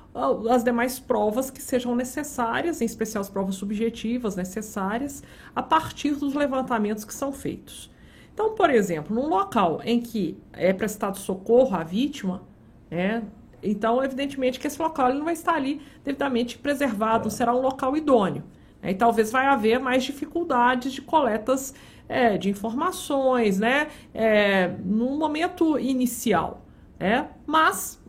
as 0.50 0.64
demais 0.64 0.98
provas 0.98 1.50
que 1.50 1.62
sejam 1.62 1.94
necessárias, 1.94 2.80
em 2.80 2.84
especial 2.84 3.20
as 3.20 3.28
provas 3.28 3.54
subjetivas 3.54 4.36
necessárias, 4.36 5.22
a 5.54 5.62
partir 5.62 6.12
dos 6.12 6.34
levantamentos 6.34 7.04
que 7.04 7.14
são 7.14 7.32
feitos. 7.32 7.90
Então, 8.34 8.54
por 8.54 8.70
exemplo, 8.70 9.14
num 9.14 9.28
local 9.28 9.80
em 9.84 10.00
que 10.00 10.38
é 10.52 10.72
prestado 10.72 11.18
socorro 11.18 11.74
à 11.76 11.82
vítima, 11.82 12.42
né, 12.90 13.22
então, 13.62 14.02
evidentemente 14.02 14.60
que 14.60 14.66
esse 14.66 14.80
local 14.80 15.08
ele 15.08 15.18
não 15.18 15.24
vai 15.24 15.34
estar 15.34 15.54
ali 15.54 15.82
devidamente 16.04 16.56
preservado, 16.56 17.28
é. 17.28 17.30
será 17.30 17.54
um 17.54 17.60
local 17.60 17.96
idôneo. 17.96 18.44
Né, 18.80 18.92
e 18.92 18.94
talvez 18.94 19.30
vai 19.32 19.46
haver 19.46 19.80
mais 19.80 20.04
dificuldades 20.04 20.92
de 20.92 21.02
coletas 21.02 21.74
é, 22.08 22.38
de 22.38 22.48
informações, 22.48 23.58
né, 23.58 23.88
é, 24.14 24.68
no 24.84 25.18
momento 25.18 25.78
inicial. 25.78 26.64
Né? 26.98 27.28
Mas 27.46 28.00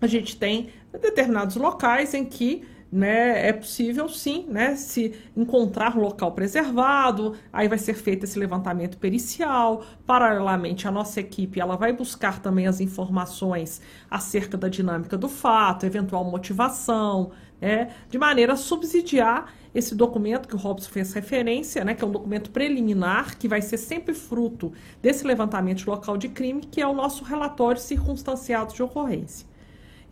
a 0.00 0.06
gente 0.06 0.36
tem 0.36 0.70
determinados 0.98 1.56
locais 1.56 2.14
em 2.14 2.24
que 2.24 2.64
né, 2.92 3.48
é 3.48 3.54
possível 3.54 4.06
sim, 4.06 4.44
né, 4.50 4.76
se 4.76 5.14
encontrar 5.34 5.96
um 5.96 6.00
local 6.02 6.32
preservado, 6.32 7.34
aí 7.50 7.66
vai 7.66 7.78
ser 7.78 7.94
feito 7.94 8.24
esse 8.24 8.38
levantamento 8.38 8.98
pericial, 8.98 9.82
paralelamente 10.06 10.86
a 10.86 10.90
nossa 10.90 11.18
equipe 11.18 11.58
ela 11.58 11.74
vai 11.74 11.94
buscar 11.94 12.40
também 12.40 12.66
as 12.66 12.80
informações 12.80 13.80
acerca 14.10 14.58
da 14.58 14.68
dinâmica 14.68 15.16
do 15.16 15.26
fato, 15.26 15.86
eventual 15.86 16.22
motivação, 16.22 17.30
né, 17.58 17.94
de 18.10 18.18
maneira 18.18 18.52
a 18.52 18.56
subsidiar 18.56 19.54
esse 19.74 19.94
documento 19.94 20.46
que 20.46 20.54
o 20.54 20.58
Robson 20.58 20.90
fez 20.90 21.14
referência, 21.14 21.82
né, 21.82 21.94
que 21.94 22.04
é 22.04 22.06
um 22.06 22.12
documento 22.12 22.50
preliminar, 22.50 23.38
que 23.38 23.48
vai 23.48 23.62
ser 23.62 23.78
sempre 23.78 24.12
fruto 24.12 24.70
desse 25.00 25.26
levantamento 25.26 25.86
local 25.86 26.18
de 26.18 26.28
crime, 26.28 26.60
que 26.60 26.82
é 26.82 26.86
o 26.86 26.92
nosso 26.92 27.24
relatório 27.24 27.80
circunstanciado 27.80 28.74
de 28.74 28.82
ocorrência. 28.82 29.50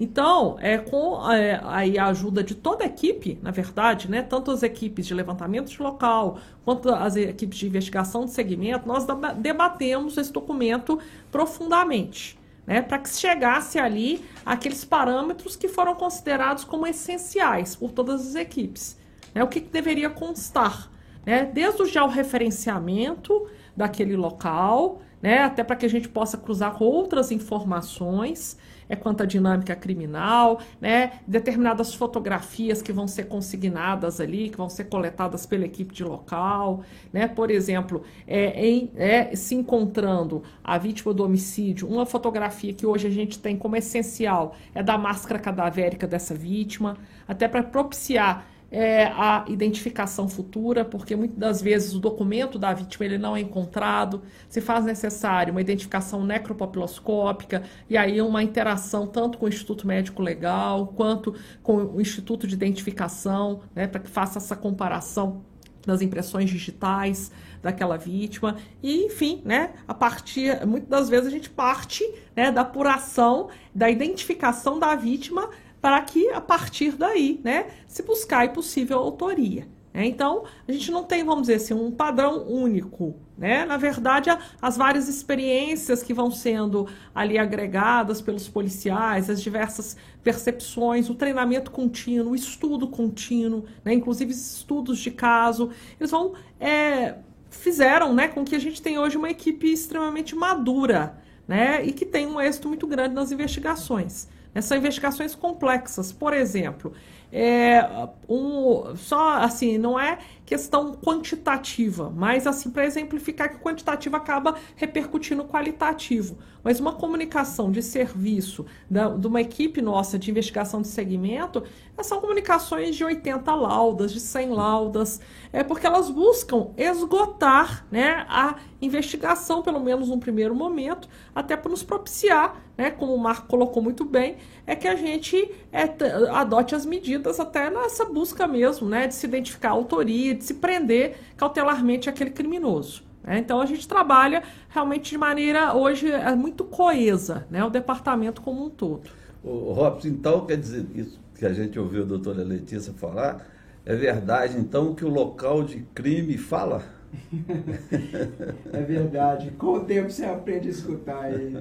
Então, 0.01 0.57
é, 0.61 0.79
com 0.79 1.31
é, 1.31 1.61
aí 1.63 1.99
a 1.99 2.07
ajuda 2.07 2.43
de 2.43 2.55
toda 2.55 2.85
a 2.85 2.87
equipe, 2.87 3.39
na 3.43 3.51
verdade, 3.51 4.11
né, 4.11 4.23
tanto 4.23 4.51
as 4.51 4.63
equipes 4.63 5.07
de 5.07 5.13
levantamento 5.13 5.69
de 5.69 5.83
local, 5.83 6.39
quanto 6.65 6.89
as 6.89 7.17
equipes 7.17 7.59
de 7.59 7.67
investigação 7.67 8.25
de 8.25 8.31
segmento, 8.31 8.89
nós 8.89 9.07
debatemos 9.37 10.17
esse 10.17 10.33
documento 10.33 10.99
profundamente, 11.31 12.39
né, 12.67 12.81
para 12.81 12.99
que 12.99 13.11
chegasse 13.11 13.79
ali 13.79 14.25
aqueles 14.45 14.87
parâmetros 14.87 15.55
que 15.55 15.69
foram 15.69 15.95
considerados 15.95 16.65
como 16.65 16.87
essenciais 16.87 17.77
por 17.77 17.91
todas 17.91 18.27
as 18.27 18.35
equipes. 18.37 18.99
Né, 19.35 19.45
o 19.45 19.49
que, 19.49 19.61
que 19.61 19.69
deveria 19.69 20.09
constar? 20.09 20.91
Né, 21.27 21.45
desde 21.45 21.83
o 21.83 21.87
georreferenciamento 21.87 23.47
daquele 23.77 24.17
local, 24.17 25.03
né, 25.21 25.43
até 25.43 25.63
para 25.63 25.77
que 25.77 25.85
a 25.85 25.91
gente 25.91 26.09
possa 26.09 26.39
cruzar 26.39 26.73
com 26.73 26.87
outras 26.87 27.31
informações 27.31 28.57
é 28.91 28.97
quanto 28.97 29.23
à 29.23 29.27
dinâmica 29.27 29.75
criminal, 29.77 30.61
né? 30.81 31.13
Determinadas 31.27 31.95
fotografias 31.95 32.83
que 32.83 32.93
vão 32.93 33.07
ser 33.07 33.29
consignadas 33.29 34.21
ali, 34.21 34.51
que 34.51 34.57
vão 34.57 34.69
ser 34.69 34.85
coletadas 34.85 35.47
pela 35.47 35.65
equipe 35.65 35.95
de 35.95 36.03
local, 36.03 36.83
né? 37.13 37.29
Por 37.29 37.53
exemplo, 37.53 38.03
é, 38.27 38.67
em, 38.67 38.91
é, 38.97 39.35
se 39.37 39.55
encontrando 39.55 40.43
a 40.63 40.77
vítima 40.77 41.15
do 41.15 41.25
homicídio, 41.25 41.89
uma 41.89 42.05
fotografia 42.05 42.75
que 42.75 42.85
hoje 42.85 43.07
a 43.07 43.11
gente 43.11 43.39
tem 43.39 43.57
como 43.57 43.77
essencial 43.77 44.57
é 44.75 44.83
da 44.83 44.99
máscara 44.99 45.39
cadavérica 45.39 46.07
dessa 46.07 46.35
vítima, 46.35 46.97
até 47.29 47.47
para 47.47 47.63
propiciar 47.63 48.45
é, 48.71 49.05
a 49.07 49.45
identificação 49.49 50.29
futura, 50.29 50.85
porque 50.85 51.17
muitas 51.17 51.39
das 51.39 51.63
vezes 51.63 51.95
o 51.95 51.99
documento 51.99 52.59
da 52.59 52.73
vítima 52.73 53.05
ele 53.05 53.19
não 53.19 53.37
é 53.37 53.41
encontrado, 53.41 54.23
se 54.49 54.61
faz 54.61 54.85
necessário 54.85 55.51
uma 55.51 55.61
identificação 55.61 56.25
necropapiloscópica 56.25 57.63
e 57.89 57.97
aí 57.97 58.23
uma 58.23 58.43
interação 58.43 59.07
tanto 59.07 59.39
com 59.39 59.47
o 59.47 59.49
Instituto 59.49 59.87
Médico 59.87 60.23
Legal 60.23 60.89
quanto 60.97 61.35
com 61.63 61.77
o 61.77 62.01
Instituto 62.01 62.47
de 62.47 62.55
Identificação, 62.55 63.61
né, 63.75 63.87
para 63.87 64.01
que 64.01 64.09
faça 64.09 64.39
essa 64.39 64.55
comparação 64.55 65.43
das 65.87 66.03
impressões 66.03 66.51
digitais 66.51 67.33
daquela 67.63 67.97
vítima. 67.97 68.57
E 68.83 69.07
enfim, 69.07 69.43
né, 69.45 69.73
a 69.89 69.95
partir 69.95 70.65
muitas 70.67 70.89
das 70.89 71.09
vezes 71.09 71.27
a 71.27 71.31
gente 71.31 71.51
parte, 71.51 72.05
né, 72.37 72.53
da 72.53 72.61
apuração, 72.61 73.49
da 73.75 73.91
identificação 73.91 74.79
da 74.79 74.95
vítima 74.95 75.51
para 75.81 76.01
que 76.03 76.29
a 76.31 76.41
partir 76.41 76.93
daí, 76.93 77.41
né, 77.43 77.67
se 77.87 78.03
buscar 78.03 78.53
possível 78.53 78.99
autoria. 78.99 79.67
Né? 79.93 80.07
Então, 80.07 80.45
a 80.69 80.73
gente 80.73 80.91
não 80.91 81.05
tem, 81.05 81.25
vamos 81.25 81.43
dizer 81.43 81.55
assim, 81.55 81.75
um 81.75 81.91
padrão 81.91 82.47
único. 82.47 83.17
Né? 83.37 83.65
Na 83.65 83.77
verdade, 83.77 84.31
as 84.61 84.77
várias 84.77 85.09
experiências 85.09 86.03
que 86.03 86.13
vão 86.13 86.31
sendo 86.31 86.87
ali 87.15 87.39
agregadas 87.39 88.21
pelos 88.21 88.49
policiais, 88.49 89.31
as 89.31 89.43
diversas 89.43 89.97
percepções, 90.23 91.09
o 91.09 91.15
treinamento 91.15 91.71
contínuo, 91.71 92.33
o 92.33 92.37
estudo 92.37 92.87
contínuo, 92.87 93.65
né? 93.85 93.95
inclusive 93.95 94.31
estudos 94.33 94.99
de 94.99 95.11
caso, 95.11 95.71
eles 95.99 96.11
vão 96.11 96.35
é, 96.61 97.17
fizeram 97.51 98.15
né, 98.15 98.29
com 98.29 98.45
que 98.45 98.55
a 98.55 98.59
gente 98.59 98.81
tenha 98.81 99.01
hoje 99.01 99.17
uma 99.17 99.29
equipe 99.29 99.73
extremamente 99.73 100.35
madura 100.37 101.19
né, 101.47 101.85
e 101.85 101.93
que 101.93 102.07
tem 102.07 102.27
um 102.27 102.41
êxito 102.41 102.69
muito 102.69 102.87
grande 102.87 103.15
nas 103.15 103.33
investigações. 103.33 104.29
São 104.61 104.77
investigações 104.77 105.35
complexas. 105.35 106.13
Por 106.13 106.33
exemplo, 106.33 106.93
é, 107.33 108.09
um, 108.29 108.97
só 108.97 109.35
assim, 109.39 109.79
não 109.79 109.99
é 109.99 110.19
questão 110.45 110.95
quantitativa, 110.95 112.13
mas 112.15 112.45
assim, 112.45 112.71
para 112.71 112.85
exemplificar 112.85 113.49
que 113.49 113.57
o 113.57 113.61
quantitativo 113.61 114.17
acaba 114.17 114.57
repercutindo 114.75 115.45
no 115.45 115.49
qualitativo. 115.49 116.39
Mas 116.63 116.81
uma 116.81 116.93
comunicação 116.93 117.71
de 117.71 117.81
serviço 117.83 118.67
da, 118.91 119.09
de 119.09 119.27
uma 119.29 119.41
equipe 119.41 119.81
nossa 119.81 120.19
de 120.19 120.29
investigação 120.29 120.83
de 120.83 120.89
segmento, 120.89 121.63
são 122.03 122.21
comunicações 122.21 122.97
de 122.97 123.05
80 123.05 123.55
laudas, 123.55 124.11
de 124.11 124.21
100 124.21 124.51
laudas, 124.51 125.21
é 125.53 125.63
porque 125.63 125.87
elas 125.87 126.11
buscam 126.11 126.69
esgotar 126.77 127.87
né, 127.91 128.25
a 128.29 128.57
investigação, 128.81 129.63
pelo 129.63 129.81
menos 129.81 130.09
num 130.09 130.19
primeiro 130.19 130.55
momento, 130.55 131.09
até 131.35 131.57
para 131.57 131.71
nos 131.71 131.83
propiciar, 131.83 132.61
né, 132.77 132.91
como 132.91 133.15
o 133.15 133.19
Marco 133.19 133.47
colocou 133.47 133.83
muito 133.83 134.05
bem, 134.05 134.37
é 134.67 134.75
que 134.75 134.89
a 134.89 134.97
gente 134.97 135.51
é, 135.71 135.85
adote 136.31 136.75
as 136.75 136.87
medidas 136.87 137.20
até 137.29 137.71
nessa 137.71 138.05
busca 138.05 138.47
mesmo, 138.47 138.89
né, 138.89 139.07
de 139.07 139.15
se 139.15 139.27
identificar 139.27 139.71
a 139.71 139.73
autoria, 139.73 140.35
de 140.35 140.45
se 140.45 140.55
prender 140.55 141.17
cautelarmente 141.37 142.09
aquele 142.09 142.31
criminoso. 142.31 143.03
Né? 143.23 143.39
Então 143.39 143.61
a 143.61 143.67
gente 143.67 143.87
trabalha 143.87 144.43
realmente 144.69 145.11
de 145.11 145.19
maneira 145.19 145.75
hoje 145.75 146.11
é 146.11 146.35
muito 146.35 146.65
coesa, 146.65 147.47
né, 147.51 147.65
o 147.65 147.71
departamento 147.71 148.41
como 148.41 148.65
um 148.65 148.71
todo. 148.71 149.11
O 149.43 149.73
Robson, 149.73 150.09
então 150.09 150.47
quer 150.47 150.57
dizer 150.57 150.87
isso 150.95 151.21
que 151.35 151.47
a 151.47 151.53
gente 151.53 151.79
ouviu 151.79 152.03
a 152.03 152.07
doutora 152.07 152.43
Letícia 152.43 152.93
falar, 152.93 153.47
é 153.85 153.95
verdade 153.95 154.59
então 154.59 154.95
que 154.95 155.05
o 155.05 155.09
local 155.09 155.63
de 155.63 155.81
crime 155.95 156.37
fala? 156.37 156.83
é 158.73 158.83
verdade. 158.83 159.51
Com 159.53 159.79
o 159.79 159.85
tempo 159.85 160.11
você 160.11 160.25
aprende 160.25 160.69
a 160.69 160.71
escutar 160.71 161.33
ele. 161.33 161.57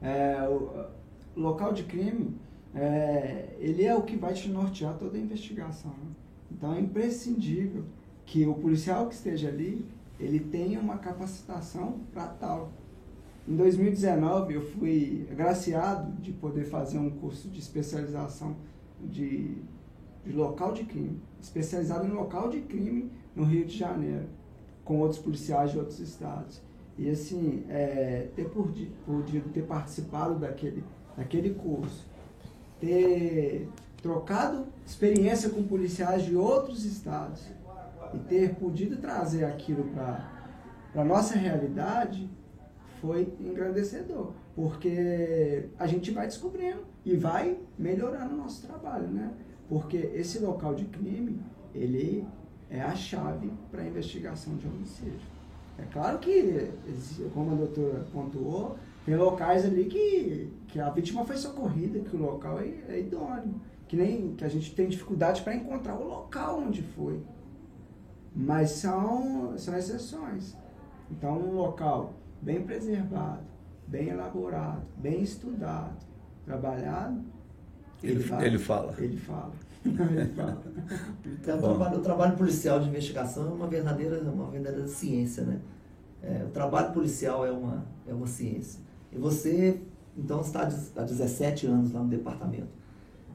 É, 0.00 0.48
o 0.48 0.86
local 1.36 1.72
de 1.72 1.82
crime, 1.82 2.36
é, 2.78 3.56
ele 3.58 3.84
é 3.84 3.94
o 3.94 4.02
que 4.02 4.16
vai 4.16 4.32
te 4.32 4.48
nortear 4.48 4.96
toda 4.96 5.16
a 5.16 5.20
investigação. 5.20 5.90
Né? 5.90 6.12
Então 6.52 6.74
é 6.74 6.80
imprescindível 6.80 7.84
que 8.24 8.46
o 8.46 8.54
policial 8.54 9.08
que 9.08 9.14
esteja 9.14 9.48
ali, 9.48 9.86
ele 10.18 10.38
tenha 10.38 10.80
uma 10.80 10.98
capacitação 10.98 12.00
para 12.12 12.26
tal. 12.26 12.70
Em 13.46 13.56
2019 13.56 14.54
eu 14.54 14.62
fui 14.62 15.26
agraciado 15.30 16.12
de 16.20 16.32
poder 16.32 16.64
fazer 16.64 16.98
um 16.98 17.10
curso 17.10 17.48
de 17.48 17.58
especialização 17.58 18.56
de, 19.02 19.56
de 20.24 20.32
local 20.32 20.72
de 20.72 20.84
crime, 20.84 21.20
especializado 21.40 22.06
em 22.06 22.10
local 22.10 22.48
de 22.50 22.60
crime 22.60 23.10
no 23.34 23.44
Rio 23.44 23.64
de 23.64 23.76
Janeiro, 23.76 24.26
com 24.84 24.98
outros 25.00 25.20
policiais 25.20 25.72
de 25.72 25.78
outros 25.78 25.98
estados. 25.98 26.60
E 26.98 27.08
assim, 27.08 27.64
é, 27.68 28.28
ter 28.34 28.48
podido 28.50 29.52
ter 29.52 29.62
participado 29.62 30.38
daquele, 30.38 30.82
daquele 31.16 31.54
curso, 31.54 32.07
ter 32.80 33.68
trocado 34.02 34.66
experiência 34.86 35.50
com 35.50 35.62
policiais 35.62 36.24
de 36.24 36.36
outros 36.36 36.84
estados 36.84 37.42
e 38.14 38.18
ter 38.18 38.54
podido 38.54 38.96
trazer 38.96 39.44
aquilo 39.44 39.84
para 39.84 40.38
a 40.94 41.04
nossa 41.04 41.36
realidade 41.36 42.28
foi 43.00 43.32
engrandecedor, 43.38 44.32
porque 44.56 45.68
a 45.78 45.86
gente 45.86 46.10
vai 46.10 46.26
descobrindo 46.26 46.84
e 47.04 47.16
vai 47.16 47.56
melhorando 47.78 48.34
o 48.34 48.38
nosso 48.38 48.66
trabalho, 48.66 49.06
né? 49.08 49.30
Porque 49.68 49.96
esse 50.14 50.38
local 50.38 50.74
de 50.74 50.86
crime, 50.86 51.40
ele 51.74 52.26
é 52.70 52.80
a 52.80 52.94
chave 52.94 53.52
para 53.70 53.82
a 53.82 53.86
investigação 53.86 54.56
de 54.56 54.66
homicídio. 54.66 55.28
É 55.78 55.82
claro 55.92 56.18
que, 56.18 56.70
como 57.32 57.52
a 57.52 57.54
doutora 57.54 58.04
pontuou, 58.12 58.76
tem 59.08 59.16
locais 59.16 59.64
ali 59.64 59.86
que, 59.86 60.52
que 60.66 60.78
a 60.78 60.90
vítima 60.90 61.24
foi 61.24 61.38
socorrida, 61.38 61.98
que 62.00 62.14
o 62.14 62.20
local 62.20 62.58
é, 62.58 62.74
é 62.90 63.00
idôneo, 63.00 63.58
que 63.88 63.96
nem 63.96 64.34
que 64.34 64.44
a 64.44 64.48
gente 64.48 64.74
tem 64.74 64.86
dificuldade 64.86 65.40
para 65.40 65.54
encontrar 65.54 65.94
o 65.94 66.06
local 66.06 66.60
onde 66.60 66.82
foi. 66.82 67.22
Mas 68.36 68.72
são, 68.72 69.56
são 69.56 69.74
exceções. 69.78 70.54
Então, 71.10 71.38
um 71.38 71.54
local 71.54 72.12
bem 72.42 72.62
preservado, 72.62 73.44
bem 73.86 74.10
elaborado, 74.10 74.82
bem 74.98 75.22
estudado, 75.22 75.96
trabalhado, 76.44 77.24
ele, 78.02 78.12
ele, 78.12 78.22
fala, 78.22 78.44
ele 78.44 78.58
fala. 78.58 78.94
Ele 78.98 79.16
fala. 79.16 79.52
ele 79.88 80.34
fala. 80.34 80.62
Então, 81.24 81.56
o, 81.56 81.62
trabalho, 81.62 81.96
o 81.96 82.02
trabalho 82.02 82.36
policial 82.36 82.78
de 82.78 82.90
investigação 82.90 83.46
é 83.46 83.54
uma 83.54 83.68
verdadeira, 83.68 84.20
uma 84.20 84.50
verdadeira 84.50 84.86
ciência, 84.86 85.44
né? 85.44 85.60
É, 86.22 86.44
o 86.44 86.50
trabalho 86.50 86.92
policial 86.92 87.46
é 87.46 87.50
uma, 87.50 87.86
é 88.06 88.12
uma 88.12 88.26
ciência. 88.26 88.86
E 89.12 89.18
você, 89.18 89.80
então, 90.16 90.40
está 90.40 90.68
há 90.96 91.02
17 91.02 91.66
anos 91.66 91.92
lá 91.92 92.02
no 92.02 92.08
departamento. 92.08 92.68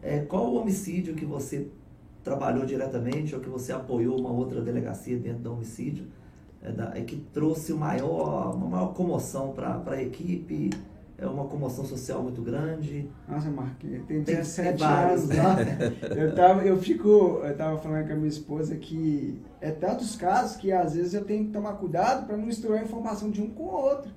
É, 0.02 0.20
qual 0.20 0.52
o 0.52 0.56
homicídio 0.60 1.16
que 1.16 1.26
você 1.26 1.68
trabalhou 2.24 2.66
diretamente 2.66 3.36
ou 3.36 3.42
que 3.42 3.50
você 3.50 3.72
apoiou 3.72 4.20
uma 4.20 4.32
outra 4.32 4.62
delegacia 4.62 5.18
dentro 5.18 5.40
do 5.40 5.54
homicídio 5.54 6.08
é, 6.62 6.72
da, 6.72 6.92
é 6.96 7.02
que 7.02 7.18
trouxe 7.18 7.74
maior, 7.74 8.56
uma 8.56 8.68
maior 8.68 8.94
comoção 8.94 9.52
para 9.54 9.82
a 9.86 10.02
equipe, 10.02 10.70
é 11.18 11.28
uma 11.28 11.46
comoção 11.46 11.86
social 11.86 12.24
muito 12.24 12.42
grande. 12.42 13.10
Nossa, 13.28 13.50
Marquinhos, 13.50 14.06
tem 14.06 14.24
17 14.24 14.78
tem 14.78 14.88
anos 14.88 15.30
lá. 15.30 15.56
eu, 16.16 16.36
tava, 16.36 16.64
eu 16.64 16.78
fico, 16.78 17.42
eu 17.44 17.56
tava 17.56 17.78
falando 17.78 18.08
com 18.08 18.14
a 18.14 18.16
minha 18.16 18.28
esposa 18.28 18.76
que 18.76 19.40
é 19.62 19.72
tantos 19.72 20.16
casos 20.16 20.58
que 20.58 20.72
às 20.72 20.96
vezes 20.96 21.14
eu 21.14 21.24
tenho 21.24 21.46
que 21.46 21.52
tomar 21.52 21.74
cuidado 21.74 22.26
para 22.26 22.36
não 22.36 22.46
misturar 22.46 22.80
a 22.80 22.84
informação 22.84 23.30
de 23.30 23.42
um 23.42 23.50
com 23.50 23.64
o 23.64 23.74
outro. 23.74 24.12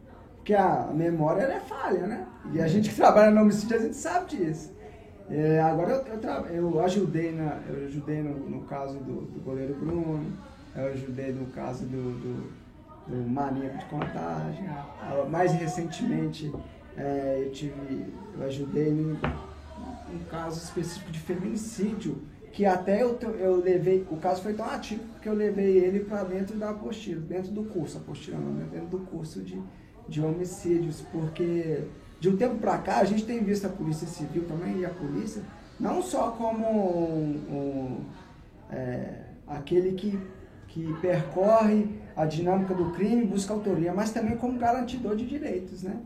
Porque 0.47 0.55
a 0.55 0.93
memória 0.95 1.43
é 1.43 1.59
falha, 1.59 2.07
né? 2.07 2.25
E 2.55 2.61
a 2.61 2.69
gente 2.69 2.91
que 2.91 2.95
trabalha 2.95 3.33
no 3.33 3.41
homicídio, 3.41 3.79
a 3.79 3.81
gente 3.81 3.97
sabe 3.97 4.37
disso. 4.37 4.73
É, 5.29 5.61
agora 5.61 5.91
eu, 5.91 6.53
eu, 6.53 6.71
eu, 6.71 6.81
ajudei, 6.85 7.33
na, 7.33 7.59
eu 7.69 7.87
ajudei 7.87 8.23
no, 8.23 8.49
no 8.49 8.61
caso 8.61 8.97
do, 9.01 9.23
do 9.23 9.41
goleiro 9.41 9.75
Bruno, 9.75 10.25
eu 10.77 10.87
ajudei 10.87 11.33
no 11.33 11.47
caso 11.47 11.85
do, 11.87 12.13
do, 12.21 12.53
do 13.09 13.29
maníaco 13.29 13.77
de 13.77 13.85
contagem. 13.87 14.69
Mais 15.29 15.53
recentemente 15.53 16.53
é, 16.97 17.43
eu, 17.45 17.51
tive, 17.51 18.07
eu 18.39 18.47
ajudei 18.47 18.91
em 18.91 19.19
um 20.15 20.25
caso 20.31 20.63
específico 20.63 21.11
de 21.11 21.19
feminicídio, 21.19 22.23
que 22.53 22.65
até 22.65 23.03
eu, 23.03 23.19
eu 23.37 23.57
levei, 23.57 24.07
o 24.13 24.17
caso 24.17 24.43
foi 24.43 24.55
tão 24.55 24.71
ativo 24.71 25.03
que 25.21 25.29
eu 25.29 25.35
levei 25.35 25.77
ele 25.77 26.05
para 26.05 26.23
dentro 26.23 26.57
da 26.57 26.71
apostila, 26.71 27.21
dentro 27.21 27.51
do 27.51 27.65
curso, 27.65 27.99
apostila 27.99 28.39
não, 28.39 28.53
né? 28.53 28.69
dentro 28.71 28.87
do 28.87 28.99
curso 29.01 29.43
de, 29.43 29.61
de 30.09 30.23
homicídios, 30.23 31.03
porque 31.13 31.85
de 32.21 32.29
um 32.29 32.37
tempo 32.37 32.57
para 32.57 32.79
cá 32.79 32.99
a 32.99 33.05
gente 33.05 33.25
tem 33.25 33.43
visto 33.43 33.67
a 33.67 33.71
Polícia 33.71 34.07
Civil 34.07 34.45
também 34.45 34.79
e 34.79 34.87
a 34.87 34.91
polícia, 34.91 35.43
não 35.79 36.03
só 36.03 36.31
como 36.31 36.67
um, 36.67 37.37
um, 37.51 38.01
é, 38.71 39.25
aquele 39.47 39.93
que, 39.93 40.19
que 40.69 40.93
percorre 41.01 41.89
a 42.17 42.25
dinâmica 42.25 42.75
do 42.75 42.93
crime 42.93 43.23
e 43.23 43.27
busca 43.27 43.53
autoria, 43.53 43.93
mas 43.93 44.11
também 44.11 44.37
como 44.37 44.59
garantidor 44.59 45.15
de 45.17 45.27
direitos, 45.27 45.83
né? 45.83 46.01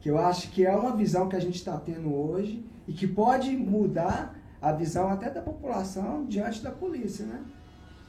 que 0.00 0.08
eu 0.08 0.18
acho 0.18 0.50
que 0.50 0.64
é 0.64 0.74
uma 0.74 0.94
visão 0.94 1.28
que 1.28 1.36
a 1.36 1.40
gente 1.40 1.56
está 1.56 1.76
tendo 1.76 2.14
hoje 2.14 2.64
e 2.86 2.92
que 2.92 3.06
pode 3.06 3.50
mudar 3.56 4.38
a 4.60 4.72
visão 4.72 5.08
até 5.08 5.30
da 5.30 5.42
população 5.42 6.24
diante 6.26 6.62
da 6.62 6.70
polícia, 6.70 7.26
né? 7.26 7.42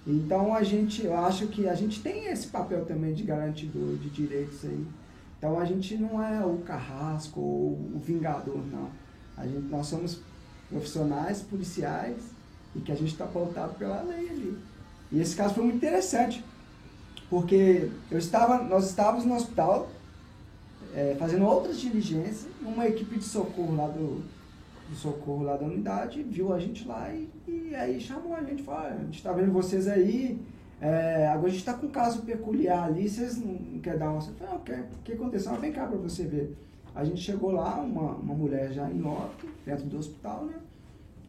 Então 0.07 0.53
a 0.53 0.63
gente, 0.63 1.05
eu 1.05 1.15
acho 1.15 1.47
que 1.47 1.67
a 1.67 1.75
gente 1.75 2.01
tem 2.01 2.27
esse 2.27 2.47
papel 2.47 2.85
também 2.85 3.13
de 3.13 3.23
garantidor 3.23 3.95
de 3.97 4.09
direitos 4.09 4.63
aí. 4.65 4.85
Então 5.39 5.57
a 5.57 5.63
gente 5.63 5.97
não 5.97 6.21
é 6.21 6.45
o 6.45 6.57
carrasco 6.57 7.39
ou 7.39 7.71
o 7.95 7.99
vingador, 7.99 8.61
não. 8.67 8.89
A 9.37 9.47
gente, 9.47 9.67
nós 9.69 9.87
somos 9.87 10.19
profissionais 10.69 11.41
policiais 11.41 12.17
e 12.75 12.81
que 12.81 12.91
a 12.91 12.95
gente 12.95 13.13
está 13.13 13.25
pautado 13.25 13.73
pela 13.75 14.01
lei 14.01 14.29
ali. 14.29 14.57
E 15.11 15.19
esse 15.19 15.35
caso 15.35 15.55
foi 15.55 15.63
muito 15.63 15.77
interessante, 15.77 16.43
porque 17.29 17.89
eu 18.11 18.19
estava, 18.19 18.61
nós 18.61 18.89
estávamos 18.89 19.25
no 19.25 19.33
hospital 19.33 19.89
é, 20.93 21.15
fazendo 21.17 21.45
outras 21.45 21.79
diligências, 21.79 22.47
uma 22.61 22.85
equipe 22.85 23.17
de 23.17 23.23
socorro 23.23 23.75
lá 23.77 23.87
do, 23.87 24.21
do 24.89 24.95
socorro 24.95 25.43
lá 25.43 25.55
da 25.55 25.65
unidade 25.65 26.21
viu 26.23 26.53
a 26.53 26.59
gente 26.59 26.85
lá 26.85 27.09
e, 27.13 27.29
e 27.47 27.73
aí 27.75 27.99
chamou 28.01 28.35
a 28.35 28.43
gente, 28.43 28.63
falou, 28.63 28.87
a 28.87 28.97
gente 28.97 29.17
está 29.17 29.31
vendo 29.31 29.53
vocês 29.53 29.87
aí, 29.87 30.39
é, 30.81 31.27
agora 31.27 31.47
a 31.47 31.49
gente 31.49 31.59
está 31.59 31.73
com 31.73 31.87
um 31.87 31.91
caso 31.91 32.21
peculiar 32.21 32.85
ali, 32.85 33.07
vocês 33.07 33.37
não 33.37 33.79
querem 33.79 33.99
dar 33.99 34.11
uma... 34.11 34.19
Eu 34.19 34.59
falei, 34.59 34.81
o 34.81 35.03
que 35.03 35.13
aconteceu? 35.13 35.53
Ah, 35.53 35.57
vem 35.57 35.71
cá 35.71 35.85
para 35.85 35.97
você 35.97 36.23
ver. 36.23 36.55
A 36.95 37.03
gente 37.03 37.21
chegou 37.21 37.51
lá, 37.51 37.81
uma, 37.81 38.13
uma 38.15 38.33
mulher 38.33 38.71
já 38.71 38.89
em 38.89 39.03
óbito, 39.03 39.47
dentro 39.65 39.85
do 39.85 39.97
hospital, 39.97 40.45
né? 40.45 40.55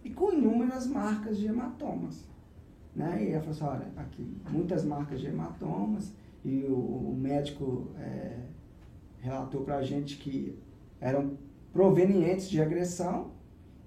E 0.05 0.11
com 0.11 0.33
inúmeras 0.33 0.87
marcas 0.87 1.37
de 1.37 1.47
hematomas. 1.47 2.25
Né? 2.95 3.25
E 3.25 3.33
ela 3.33 3.43
falou 3.43 3.51
assim, 3.51 3.65
olha, 3.65 3.93
aqui, 3.97 4.37
muitas 4.51 4.85
marcas 4.85 5.21
de 5.21 5.27
hematomas, 5.27 6.13
e 6.45 6.65
o, 6.65 6.75
o 6.75 7.17
médico 7.17 7.89
é, 7.99 8.39
relatou 9.21 9.63
para 9.63 9.77
a 9.77 9.83
gente 9.83 10.17
que 10.17 10.59
eram 11.01 11.37
provenientes 11.73 12.49
de 12.49 12.61
agressão 12.61 13.33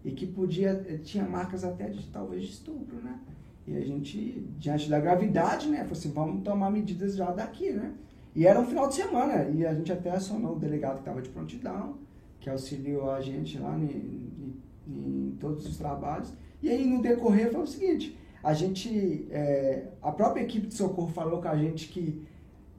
e 0.05 0.11
que 0.11 0.25
podia 0.25 0.75
tinha 1.03 1.25
marcas 1.25 1.63
até 1.63 1.89
de 1.89 2.05
talvez 2.07 2.43
de 2.43 2.49
estupro, 2.49 2.97
né? 2.97 3.19
E 3.65 3.77
a 3.77 3.81
gente 3.81 4.45
diante 4.57 4.89
da 4.89 4.99
gravidade, 4.99 5.69
né, 5.69 5.79
falou 5.79 5.93
assim, 5.93 6.11
vamos 6.11 6.43
tomar 6.43 6.69
medidas 6.69 7.15
já 7.15 7.31
daqui, 7.31 7.71
né? 7.71 7.93
E 8.35 8.47
era 8.47 8.59
um 8.59 8.65
final 8.65 8.87
de 8.87 8.95
semana 8.95 9.49
e 9.49 9.65
a 9.65 9.73
gente 9.73 9.91
até 9.91 10.09
acionou 10.09 10.55
o 10.55 10.59
delegado 10.59 10.95
que 10.95 11.01
estava 11.01 11.21
de 11.21 11.29
prontidão, 11.29 11.95
que 12.39 12.49
auxiliou 12.49 13.11
a 13.11 13.21
gente 13.21 13.57
lá 13.59 13.77
em, 13.77 13.83
em, 13.85 14.55
em, 14.87 15.37
todos 15.39 15.65
os 15.67 15.77
trabalhos. 15.77 16.33
E 16.61 16.69
aí 16.69 16.85
no 16.85 17.01
decorrer 17.01 17.51
foi 17.51 17.61
o 17.61 17.67
seguinte, 17.67 18.17
a 18.43 18.53
gente, 18.53 19.27
é, 19.29 19.87
a 20.01 20.11
própria 20.11 20.41
equipe 20.41 20.67
de 20.67 20.73
socorro 20.73 21.09
falou 21.09 21.41
com 21.41 21.47
a 21.47 21.55
gente 21.55 21.87
que 21.89 22.25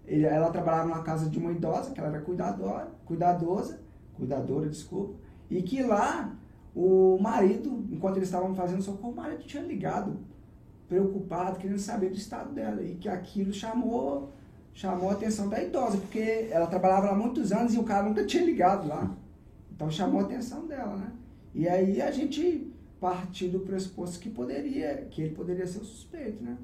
ele, 0.06 0.24
ela 0.24 0.50
trabalhava 0.50 0.88
na 0.88 1.02
casa 1.02 1.30
de 1.30 1.38
uma 1.38 1.52
idosa, 1.52 1.92
que 1.92 2.00
ela 2.00 2.10
era 2.10 2.20
cuidadora, 2.20 2.88
cuidadosa, 3.06 3.80
cuidadora, 4.14 4.68
desculpa, 4.68 5.14
e 5.50 5.62
que 5.62 5.82
lá 5.82 6.36
o 6.74 7.16
marido, 7.20 7.84
enquanto 7.90 8.16
eles 8.16 8.28
estavam 8.28 8.54
fazendo 8.54 8.82
socorro, 8.82 9.12
o 9.12 9.16
marido 9.16 9.44
tinha 9.44 9.62
ligado, 9.62 10.18
preocupado, 10.94 11.58
querendo 11.58 11.80
saber 11.80 12.10
do 12.10 12.16
estado 12.16 12.52
dela, 12.52 12.80
e 12.80 12.94
que 12.94 13.08
aquilo 13.08 13.52
chamou, 13.52 14.30
chamou 14.72 15.10
a 15.10 15.14
atenção 15.14 15.48
da 15.48 15.60
idosa, 15.60 15.98
porque 15.98 16.48
ela 16.50 16.68
trabalhava 16.68 17.06
lá 17.06 17.12
há 17.12 17.16
muitos 17.16 17.50
anos 17.50 17.74
e 17.74 17.78
o 17.78 17.82
cara 17.82 18.08
nunca 18.08 18.24
tinha 18.24 18.44
ligado 18.44 18.86
lá. 18.86 19.12
Então 19.72 19.90
chamou 19.90 20.20
a 20.20 20.24
atenção 20.24 20.68
dela, 20.68 20.96
né? 20.96 21.12
E 21.52 21.68
aí 21.68 22.00
a 22.00 22.12
gente 22.12 22.72
partiu 23.00 23.50
do 23.50 23.60
pressuposto 23.60 24.20
que 24.20 24.30
poderia, 24.30 25.08
que 25.10 25.22
ele 25.22 25.34
poderia 25.34 25.66
ser 25.66 25.78
o 25.78 25.84
suspeito, 25.84 26.42
né? 26.42 26.56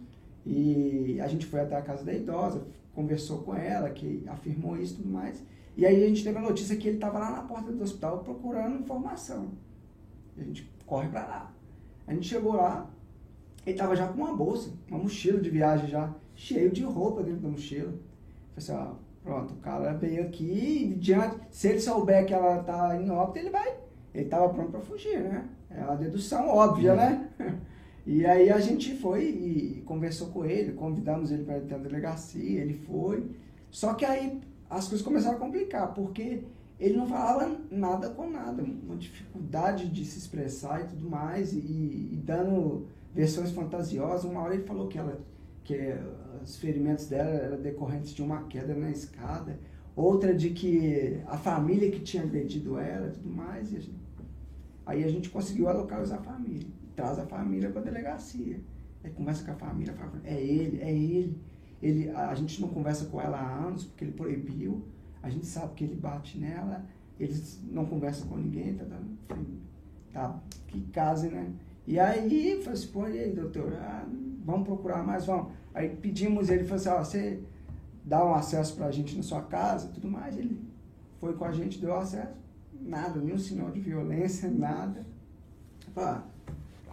E 0.46 1.20
a 1.20 1.26
gente 1.26 1.44
foi 1.46 1.60
até 1.60 1.76
a 1.76 1.82
casa 1.82 2.04
da 2.04 2.14
idosa, 2.14 2.62
conversou 2.94 3.38
com 3.38 3.54
ela, 3.54 3.90
que 3.90 4.24
afirmou 4.28 4.76
isso 4.76 4.94
e 4.94 4.96
tudo 4.98 5.08
mais. 5.08 5.42
E 5.76 5.84
aí 5.84 6.04
a 6.04 6.08
gente 6.08 6.22
teve 6.22 6.38
a 6.38 6.42
notícia 6.42 6.76
que 6.76 6.86
ele 6.86 6.96
estava 6.98 7.18
lá 7.18 7.30
na 7.32 7.42
porta 7.42 7.72
do 7.72 7.82
hospital 7.82 8.20
procurando 8.20 8.78
informação. 8.78 9.50
A 10.38 10.42
gente 10.42 10.70
corre 10.86 11.08
para 11.08 11.26
lá. 11.26 11.52
A 12.06 12.14
gente 12.14 12.28
chegou 12.28 12.54
lá, 12.54 12.88
ele 13.66 13.76
tava 13.76 13.94
já 13.94 14.08
com 14.08 14.22
uma 14.22 14.34
bolsa, 14.34 14.70
uma 14.88 14.98
mochila 14.98 15.40
de 15.40 15.50
viagem 15.50 15.88
já, 15.88 16.12
cheio 16.34 16.70
de 16.70 16.82
roupa 16.82 17.22
dentro 17.22 17.40
da 17.40 17.48
mochila. 17.48 17.92
Falei 18.54 18.56
assim, 18.56 18.72
ó, 18.72 18.94
pronto, 19.22 19.54
o 19.54 19.58
cara 19.58 19.92
veio 19.92 20.22
aqui 20.22 20.96
diante, 20.98 21.36
se 21.50 21.68
ele 21.68 21.80
souber 21.80 22.26
que 22.26 22.34
ela 22.34 22.62
tá 22.62 23.00
em 23.00 23.10
óbito, 23.10 23.38
ele 23.38 23.50
vai, 23.50 23.74
ele 24.14 24.28
tava 24.28 24.48
pronto 24.48 24.70
para 24.70 24.80
fugir, 24.80 25.20
né? 25.20 25.48
É 25.70 25.82
uma 25.84 25.96
dedução 25.96 26.48
óbvia, 26.48 26.94
né? 26.94 27.28
E 28.06 28.24
aí 28.24 28.50
a 28.50 28.58
gente 28.58 28.96
foi 28.96 29.24
e 29.24 29.82
conversou 29.86 30.28
com 30.28 30.44
ele, 30.44 30.72
convidamos 30.72 31.30
ele 31.30 31.44
para 31.44 31.58
ir 31.58 31.74
a 31.74 31.78
delegacia, 31.78 32.60
ele 32.60 32.74
foi. 32.74 33.30
Só 33.70 33.92
que 33.94 34.04
aí 34.04 34.40
as 34.68 34.88
coisas 34.88 35.06
começaram 35.06 35.36
a 35.36 35.40
complicar, 35.40 35.92
porque 35.94 36.42
ele 36.78 36.96
não 36.96 37.06
falava 37.06 37.56
nada 37.70 38.08
com 38.08 38.28
nada, 38.28 38.62
uma 38.62 38.96
dificuldade 38.96 39.88
de 39.88 40.04
se 40.04 40.18
expressar 40.18 40.80
e 40.80 40.88
tudo 40.88 41.10
mais, 41.10 41.52
e, 41.52 41.58
e 41.58 42.22
dando 42.24 42.86
versões 43.14 43.50
fantasiosas. 43.50 44.24
Uma 44.24 44.42
hora 44.42 44.54
ele 44.54 44.64
falou 44.64 44.88
que 44.88 44.98
ela 44.98 45.20
que 45.64 45.76
os 46.42 46.56
ferimentos 46.56 47.06
dela 47.06 47.30
eram 47.30 47.60
decorrentes 47.60 48.12
de 48.12 48.22
uma 48.22 48.42
queda 48.44 48.74
na 48.74 48.90
escada, 48.90 49.58
outra 49.94 50.34
de 50.34 50.50
que 50.50 51.20
a 51.26 51.36
família 51.36 51.90
que 51.90 52.00
tinha 52.00 52.22
agredido 52.22 52.78
ela 52.78 53.10
tudo 53.10 53.30
mais. 53.30 53.72
E 53.72 53.76
a 53.76 53.80
gente, 53.80 54.00
aí 54.86 55.04
a 55.04 55.08
gente 55.08 55.28
conseguiu 55.28 55.68
alocar 55.68 56.00
a 56.00 56.18
família, 56.18 56.66
traz 56.96 57.18
a 57.18 57.26
família 57.26 57.70
para 57.70 57.82
a 57.82 57.84
delegacia. 57.84 58.60
Aí 59.02 59.10
conversa 59.12 59.44
com 59.44 59.52
a 59.52 59.54
família, 59.54 59.94
fala, 59.94 60.20
é 60.24 60.42
ele, 60.42 60.80
é 60.80 60.92
ele. 60.92 61.40
ele. 61.80 62.10
A 62.10 62.34
gente 62.34 62.60
não 62.60 62.68
conversa 62.68 63.06
com 63.06 63.20
ela 63.20 63.38
há 63.38 63.64
anos, 63.64 63.84
porque 63.84 64.04
ele 64.04 64.12
proibiu. 64.12 64.84
A 65.22 65.30
gente 65.30 65.46
sabe 65.46 65.74
que 65.74 65.84
ele 65.84 65.94
bate 65.94 66.38
nela, 66.38 66.84
eles 67.18 67.60
não 67.70 67.86
conversam 67.86 68.28
com 68.28 68.36
ninguém, 68.36 68.74
tá 68.74 68.84
dando. 68.84 69.18
Tá, 70.12 70.40
que 70.66 70.80
case, 70.88 71.28
né? 71.28 71.52
E 71.86 71.98
aí, 71.98 72.60
falei 72.62 72.78
assim, 72.78 72.88
pô, 72.88 73.06
e 73.08 73.18
aí, 73.18 73.32
doutor, 73.32 73.72
ah, 73.74 74.06
vamos 74.44 74.66
procurar 74.66 75.02
mais, 75.02 75.26
vamos. 75.26 75.52
Aí 75.74 75.88
pedimos, 75.88 76.48
ele 76.50 76.64
falou 76.64 76.76
assim, 76.76 76.88
ó, 76.88 76.98
você 76.98 77.40
dá 78.04 78.24
um 78.24 78.34
acesso 78.34 78.76
pra 78.76 78.90
gente 78.90 79.16
na 79.16 79.22
sua 79.22 79.42
casa 79.42 79.88
tudo 79.88 80.08
mais. 80.08 80.36
Ele 80.36 80.60
foi 81.20 81.34
com 81.34 81.44
a 81.44 81.52
gente, 81.52 81.78
deu 81.78 81.96
acesso. 81.96 82.32
Nada, 82.80 83.20
nenhum 83.20 83.38
sinal 83.38 83.70
de 83.70 83.80
violência, 83.80 84.48
nada. 84.50 85.04
Falei, 85.94 86.10
ah, 86.10 86.24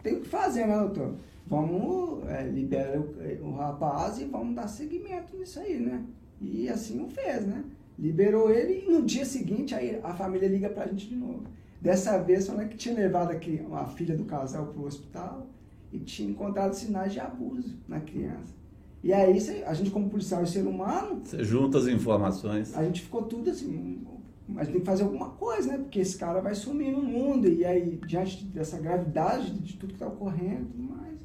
tem 0.03 0.15
o 0.15 0.21
que 0.21 0.27
fazer, 0.27 0.67
né, 0.67 0.77
doutor? 0.77 1.15
Vamos, 1.45 2.27
é, 2.27 2.43
libera 2.43 2.99
o, 2.99 3.47
o 3.47 3.55
rapaz 3.55 4.19
e 4.19 4.25
vamos 4.25 4.55
dar 4.55 4.67
seguimento 4.67 5.35
nisso 5.37 5.59
aí, 5.59 5.79
né? 5.79 6.03
E 6.41 6.67
assim 6.69 7.03
o 7.03 7.09
fez, 7.09 7.45
né? 7.45 7.63
Liberou 7.97 8.51
ele 8.51 8.85
e 8.85 8.91
no 8.91 9.01
dia 9.03 9.25
seguinte 9.25 9.73
aí 9.73 9.99
a 10.03 10.13
família 10.13 10.47
liga 10.47 10.69
pra 10.69 10.87
gente 10.87 11.07
de 11.07 11.15
novo. 11.15 11.43
Dessa 11.81 12.17
vez 12.17 12.47
falando 12.47 12.69
que 12.69 12.77
tinha 12.77 12.95
levado 12.95 13.31
aqui 13.31 13.61
uma 13.65 13.85
filha 13.87 14.15
do 14.15 14.25
casal 14.25 14.67
pro 14.67 14.85
hospital 14.85 15.47
e 15.91 15.99
tinha 15.99 16.29
encontrado 16.29 16.73
sinais 16.73 17.13
de 17.13 17.19
abuso 17.19 17.77
na 17.87 17.99
criança. 17.99 18.55
E 19.03 19.13
aí 19.13 19.37
a 19.65 19.73
gente 19.73 19.91
como 19.91 20.09
policial 20.09 20.43
e 20.43 20.47
ser 20.47 20.65
humano... 20.65 21.21
Você 21.23 21.43
junta 21.43 21.77
as 21.77 21.87
informações. 21.87 22.75
A 22.75 22.83
gente 22.83 23.01
ficou 23.01 23.23
tudo 23.23 23.51
assim, 23.51 24.05
mas 24.47 24.67
tem 24.67 24.79
que 24.79 24.85
fazer 24.85 25.03
alguma 25.03 25.29
coisa, 25.29 25.71
né? 25.71 25.77
Porque 25.77 25.99
esse 25.99 26.17
cara 26.17 26.41
vai 26.41 26.55
sumir 26.55 26.91
no 26.91 27.03
mundo 27.03 27.47
e 27.47 27.63
aí 27.63 27.99
diante 28.07 28.43
dessa 28.45 28.79
gravidade 28.79 29.51
de 29.51 29.73
tudo 29.73 29.89
que 29.89 29.95
está 29.95 30.07
ocorrendo 30.07 30.61
e 30.61 30.65
tudo 30.65 30.83
mais. 30.83 31.17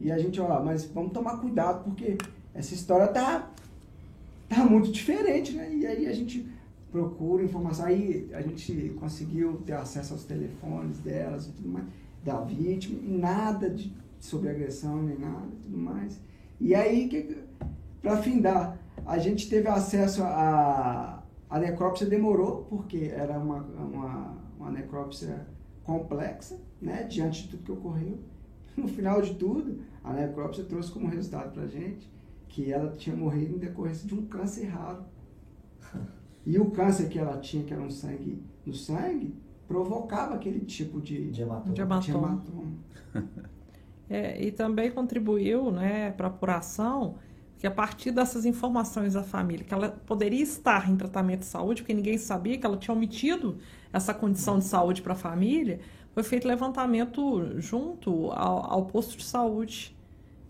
E 0.00 0.10
a 0.10 0.18
gente, 0.18 0.40
ó, 0.40 0.62
mas 0.62 0.84
vamos 0.84 1.12
tomar 1.12 1.38
cuidado 1.38 1.84
porque 1.84 2.18
essa 2.52 2.74
história 2.74 3.06
tá 3.08 3.50
tá 4.48 4.64
muito 4.64 4.90
diferente, 4.90 5.52
né? 5.52 5.74
E 5.74 5.86
aí 5.86 6.06
a 6.06 6.12
gente 6.12 6.46
procura 6.96 7.44
informação. 7.44 7.84
Aí 7.84 8.30
a 8.32 8.40
gente 8.40 8.96
conseguiu 8.98 9.58
ter 9.66 9.74
acesso 9.74 10.14
aos 10.14 10.24
telefones 10.24 10.98
delas 11.00 11.46
e 11.46 11.52
tudo 11.52 11.68
mais, 11.68 11.84
da 12.24 12.40
vítima, 12.40 12.98
nada 13.02 13.68
de, 13.68 13.94
sobre 14.18 14.48
agressão 14.48 15.02
nem 15.02 15.18
nada 15.18 15.46
e 15.52 15.56
tudo 15.62 15.76
mais. 15.76 16.18
E 16.58 16.74
aí, 16.74 17.44
para 18.00 18.16
findar, 18.16 18.78
a 19.04 19.18
gente 19.18 19.48
teve 19.48 19.68
acesso 19.68 20.22
a. 20.22 21.22
A 21.48 21.60
necrópsia 21.60 22.08
demorou, 22.08 22.66
porque 22.68 23.12
era 23.14 23.38
uma, 23.38 23.60
uma, 23.62 24.36
uma 24.58 24.70
necrópsia 24.72 25.46
complexa, 25.84 26.58
né, 26.82 27.04
diante 27.04 27.42
de 27.42 27.50
tudo 27.50 27.62
que 27.62 27.72
ocorreu. 27.72 28.18
No 28.76 28.88
final 28.88 29.22
de 29.22 29.34
tudo, 29.36 29.80
a 30.04 30.12
necrópsia 30.12 30.64
trouxe 30.64 30.90
como 30.90 31.06
resultado 31.06 31.52
para 31.52 31.62
a 31.62 31.66
gente 31.66 32.10
que 32.48 32.72
ela 32.72 32.90
tinha 32.92 33.14
morrido 33.14 33.54
em 33.54 33.58
decorrência 33.58 34.08
de 34.08 34.14
um 34.14 34.26
câncer 34.26 34.66
raro. 34.66 35.04
E 36.46 36.58
o 36.60 36.70
câncer 36.70 37.08
que 37.08 37.18
ela 37.18 37.36
tinha, 37.38 37.64
que 37.64 37.74
era 37.74 37.82
um 37.82 37.90
sangue 37.90 38.40
no 38.64 38.72
sangue, 38.72 39.34
provocava 39.66 40.36
aquele 40.36 40.60
tipo 40.60 41.00
de, 41.00 41.30
de 41.30 41.42
hematoma. 41.42 41.74
De 41.74 41.80
hematoma. 41.80 42.42
É, 44.08 44.40
e 44.40 44.52
também 44.52 44.88
contribuiu 44.88 45.72
né, 45.72 46.12
para 46.12 46.28
a 46.28 46.30
apuração 46.30 47.16
que 47.58 47.66
a 47.66 47.70
partir 47.72 48.12
dessas 48.12 48.44
informações 48.44 49.14
da 49.14 49.24
família, 49.24 49.64
que 49.64 49.74
ela 49.74 49.88
poderia 49.88 50.44
estar 50.44 50.88
em 50.88 50.96
tratamento 50.96 51.40
de 51.40 51.46
saúde, 51.46 51.82
porque 51.82 51.92
ninguém 51.92 52.16
sabia 52.16 52.56
que 52.56 52.64
ela 52.64 52.76
tinha 52.76 52.94
omitido 52.94 53.58
essa 53.92 54.14
condição 54.14 54.60
de 54.60 54.64
saúde 54.64 55.02
para 55.02 55.14
a 55.14 55.16
família, 55.16 55.80
foi 56.12 56.22
feito 56.22 56.46
levantamento 56.46 57.60
junto 57.60 58.30
ao, 58.30 58.72
ao 58.72 58.86
posto 58.86 59.16
de 59.16 59.24
saúde 59.24 59.96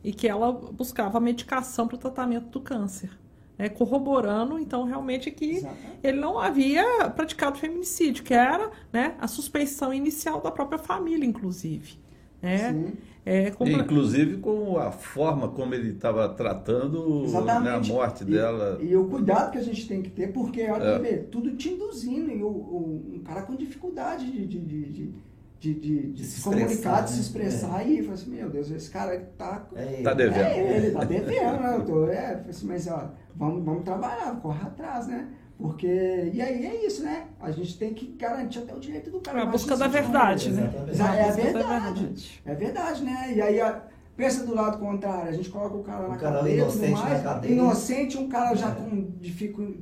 e 0.05 0.13
que 0.13 0.29
ela 0.29 0.53
buscava 0.53 1.19
medicação 1.19 1.89
para 1.89 1.97
o 1.97 1.99
tratamento 1.99 2.51
do 2.51 2.61
câncer. 2.61 3.11
Né, 3.59 3.71
corroborando, 3.71 4.59
então, 4.59 4.85
realmente 4.85 5.31
que 5.31 5.53
Exatamente. 5.53 5.99
ele 6.03 6.21
não 6.21 6.39
havia 6.39 7.09
praticado 7.09 7.57
feminicídio, 7.57 8.23
que 8.23 8.35
era 8.35 8.71
né, 8.93 9.15
a 9.19 9.27
suspeição 9.27 9.95
inicial 9.95 10.43
da 10.43 10.51
própria 10.51 10.79
família, 10.79 11.25
inclusive. 11.25 11.99
Né? 12.43 12.93
É, 13.29 13.51
como... 13.51 13.73
Inclusive 13.73 14.37
com 14.37 14.79
a 14.79 14.93
forma 14.93 15.49
como 15.49 15.75
ele 15.75 15.91
estava 15.91 16.29
tratando 16.29 17.25
né, 17.61 17.71
a 17.71 17.81
morte 17.81 18.23
e, 18.23 18.27
dela. 18.27 18.79
E 18.81 18.95
o 18.95 19.05
cuidado 19.09 19.51
que 19.51 19.59
a 19.59 19.63
gente 19.63 19.89
tem 19.89 20.01
que 20.01 20.11
ter, 20.11 20.33
porque 20.33 20.63
olha, 20.71 20.85
é. 20.85 20.99
ver, 21.01 21.25
tudo 21.25 21.57
te 21.57 21.71
induzindo, 21.71 22.31
e 22.31 22.41
o, 22.41 22.47
o, 22.47 23.15
um 23.17 23.19
cara 23.25 23.43
com 23.43 23.57
dificuldade 23.57 24.31
de, 24.31 24.47
de, 24.47 24.61
de 24.61 24.87
de, 24.93 25.15
de, 25.59 26.13
de 26.13 26.25
se, 26.25 26.41
se 26.41 26.43
comunicar, 26.43 27.03
de 27.03 27.11
se 27.11 27.17
né? 27.17 27.23
expressar. 27.23 27.83
É. 27.83 27.89
E 27.89 27.99
falei 27.99 28.13
assim, 28.13 28.31
meu 28.31 28.51
Deus, 28.51 28.71
esse 28.71 28.91
cara 28.91 29.19
tá. 29.37 29.67
É, 29.75 30.03
tá 30.03 30.15
devendo. 30.15 30.45
É 30.45 30.77
ele, 30.77 30.91
tá 30.91 31.05
devendo, 31.05 31.61
né? 31.61 31.77
Eu 31.77 31.85
tô, 31.85 32.09
é, 32.09 32.45
assim, 32.49 32.67
mas 32.67 32.87
ó, 32.87 33.11
vamos, 33.35 33.65
vamos 33.65 33.85
trabalhar, 33.85 34.37
correr 34.41 34.67
atrás, 34.67 35.07
né? 35.07 35.29
Porque, 35.59 36.31
e 36.35 36.43
aí 36.43 36.67
é 36.67 36.87
isso, 36.87 37.03
né? 37.03 37.29
A 37.41 37.51
gente 37.51 37.79
tem 37.79 37.95
que 37.95 38.07
garantir 38.09 38.59
até 38.59 38.75
o 38.75 38.79
direito 38.79 39.11
do 39.11 39.21
cara. 39.21 39.41
É 39.41 39.43
a 39.43 39.47
busca 39.47 39.75
da 39.75 39.89
verdade, 39.89 40.51
né? 40.53 40.71
É, 40.87 41.29
é, 41.29 41.33
verdade. 41.33 42.43
É 42.45 42.55
verdade, 42.55 43.03
né? 43.03 43.33
E 43.35 43.41
aí 43.41 43.61
a, 43.61 43.83
Pensa 44.17 44.47
do 44.47 44.55
lado 44.55 44.79
contrário, 44.79 45.29
a 45.29 45.33
gente 45.33 45.51
coloca 45.51 45.77
o 45.77 45.83
cara 45.83 46.09
na 46.09 46.15
o 46.15 46.19
cara 46.19 46.39
cadeia, 46.39 46.63
inocente 46.63 46.93
mais, 46.93 47.23
na 47.23 47.33
cadeia. 47.33 47.53
inocente, 47.53 48.17
um 48.17 48.29
cara 48.29 48.55
já 48.57 48.71
é. 48.71 48.75
com 48.75 49.11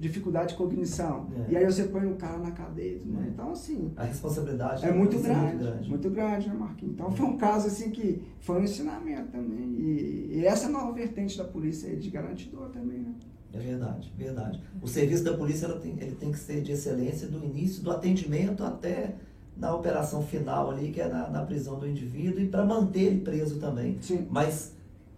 dificuldade 0.01 0.49
de 0.49 0.55
cognição. 0.57 1.29
É. 1.49 1.53
E 1.53 1.57
aí 1.57 1.65
você 1.65 1.85
põe 1.85 2.05
um 2.05 2.17
cara 2.17 2.39
na 2.39 2.51
cadeia. 2.51 2.97
É. 2.97 3.29
Então, 3.29 3.53
assim. 3.53 3.93
A 3.97 4.03
responsabilidade 4.03 4.85
é 4.85 4.93
muito 4.93 5.21
grande, 5.21 5.41
muito 5.41 5.59
grande. 5.59 5.89
Muito 5.89 6.11
grande, 6.11 6.49
né, 6.49 6.55
Marquinhos? 6.55 6.95
Então 6.95 7.13
foi 7.13 7.27
um 7.27 7.37
caso 7.37 7.69
assim 7.69 7.91
que 7.91 8.23
foi 8.41 8.61
um 8.61 8.65
ensinamento 8.65 9.31
também. 9.31 9.77
E, 9.79 10.39
e 10.39 10.47
essa 10.47 10.67
é 10.67 10.69
a 10.69 10.73
nova 10.73 10.93
vertente 10.93 11.39
da 11.39 11.45
polícia 11.45 11.89
aí, 11.89 11.97
de 11.97 12.11
garantidor 12.11 12.71
também, 12.71 12.99
né? 12.99 13.15
É 13.53 13.59
verdade, 13.59 14.13
verdade. 14.19 14.61
O 14.83 14.89
serviço 14.89 15.23
da 15.23 15.37
polícia 15.37 15.67
ela 15.67 15.79
tem, 15.79 15.93
ele 16.01 16.17
tem 16.17 16.33
que 16.33 16.39
ser 16.39 16.61
de 16.61 16.73
excelência 16.73 17.29
do 17.29 17.45
início 17.45 17.85
do 17.85 17.91
atendimento 17.93 18.65
até 18.65 19.15
na 19.57 19.75
operação 19.75 20.23
final 20.23 20.71
ali, 20.71 20.91
que 20.91 21.01
é 21.01 21.09
na, 21.09 21.31
na 21.31 21.45
prisão 21.45 21.79
do 21.79 21.87
indivíduo, 21.87 22.41
e 22.41 22.49
para 22.49 22.65
manter 22.65 23.03
ele 23.03 23.21
preso 23.21 23.59
também. 23.59 23.99
Sim. 24.01 24.27
Mas 24.31 24.75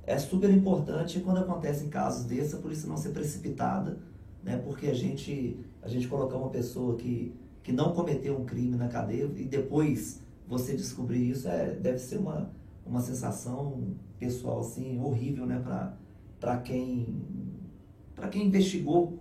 é 0.06 0.18
super 0.18 0.50
importante 0.50 1.20
quando 1.20 1.38
acontecem 1.38 1.88
casos 1.88 2.24
desses, 2.24 2.54
a 2.54 2.58
polícia 2.58 2.88
não 2.88 2.96
ser 2.96 3.10
precipitada, 3.10 3.98
né? 4.42 4.60
porque 4.64 4.86
a 4.86 4.94
gente, 4.94 5.58
a 5.82 5.88
gente 5.88 6.06
colocar 6.06 6.36
uma 6.36 6.50
pessoa 6.50 6.96
que, 6.96 7.34
que 7.62 7.72
não 7.72 7.92
cometeu 7.92 8.38
um 8.38 8.44
crime 8.44 8.76
na 8.76 8.88
cadeia 8.88 9.24
e 9.36 9.44
depois 9.44 10.20
você 10.46 10.76
descobrir 10.76 11.30
isso, 11.30 11.48
é, 11.48 11.70
deve 11.70 11.98
ser 11.98 12.18
uma, 12.18 12.50
uma 12.84 13.00
sensação 13.00 13.96
pessoal 14.18 14.60
assim, 14.60 15.00
horrível 15.00 15.46
né? 15.46 15.60
para 16.38 16.58
quem, 16.58 17.22
quem 18.30 18.46
investigou, 18.46 19.18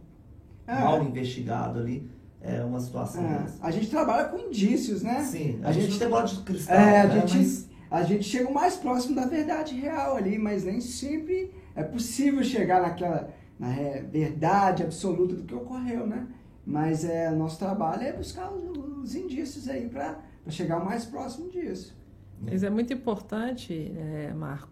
é. 0.67 0.79
mal 0.79 1.01
investigado 1.03 1.79
ali 1.79 2.14
é 2.45 2.63
uma 2.63 2.79
situação 2.79 3.23
é, 3.23 3.45
A 3.61 3.71
gente 3.71 3.89
trabalha 3.89 4.29
com 4.29 4.37
indícios, 4.37 5.01
né? 5.01 5.21
Sim, 5.23 5.59
a, 5.63 5.69
a 5.69 5.71
gente, 5.71 5.87
gente 5.87 5.99
tem 5.99 6.09
bola 6.09 6.23
de 6.23 6.37
cristal. 6.41 6.75
É, 6.75 7.01
a, 7.01 7.07
né? 7.07 7.21
gente, 7.21 7.37
mas... 7.37 7.69
a 7.89 8.03
gente 8.03 8.23
chega 8.23 8.49
o 8.49 8.53
mais 8.53 8.75
próximo 8.75 9.15
da 9.15 9.25
verdade 9.25 9.75
real 9.75 10.15
ali, 10.15 10.37
mas 10.37 10.63
nem 10.63 10.79
sempre 10.79 11.51
é 11.75 11.83
possível 11.83 12.43
chegar 12.43 12.81
naquela 12.81 13.29
na 13.59 13.69
verdade 14.11 14.83
absoluta 14.83 15.35
do 15.35 15.43
que 15.43 15.55
ocorreu, 15.55 16.05
né? 16.05 16.27
Mas 16.65 17.05
é, 17.05 17.29
nosso 17.29 17.59
trabalho 17.59 18.03
é 18.03 18.11
buscar 18.11 18.51
os, 18.51 18.77
os 18.77 19.15
indícios 19.15 19.67
aí 19.67 19.87
para 19.87 20.19
chegar 20.49 20.81
o 20.81 20.85
mais 20.85 21.05
próximo 21.05 21.49
disso. 21.49 21.95
Mas 22.41 22.63
é 22.63 22.69
muito 22.69 22.91
importante, 22.93 23.93
é, 23.95 24.33
Marco, 24.33 24.69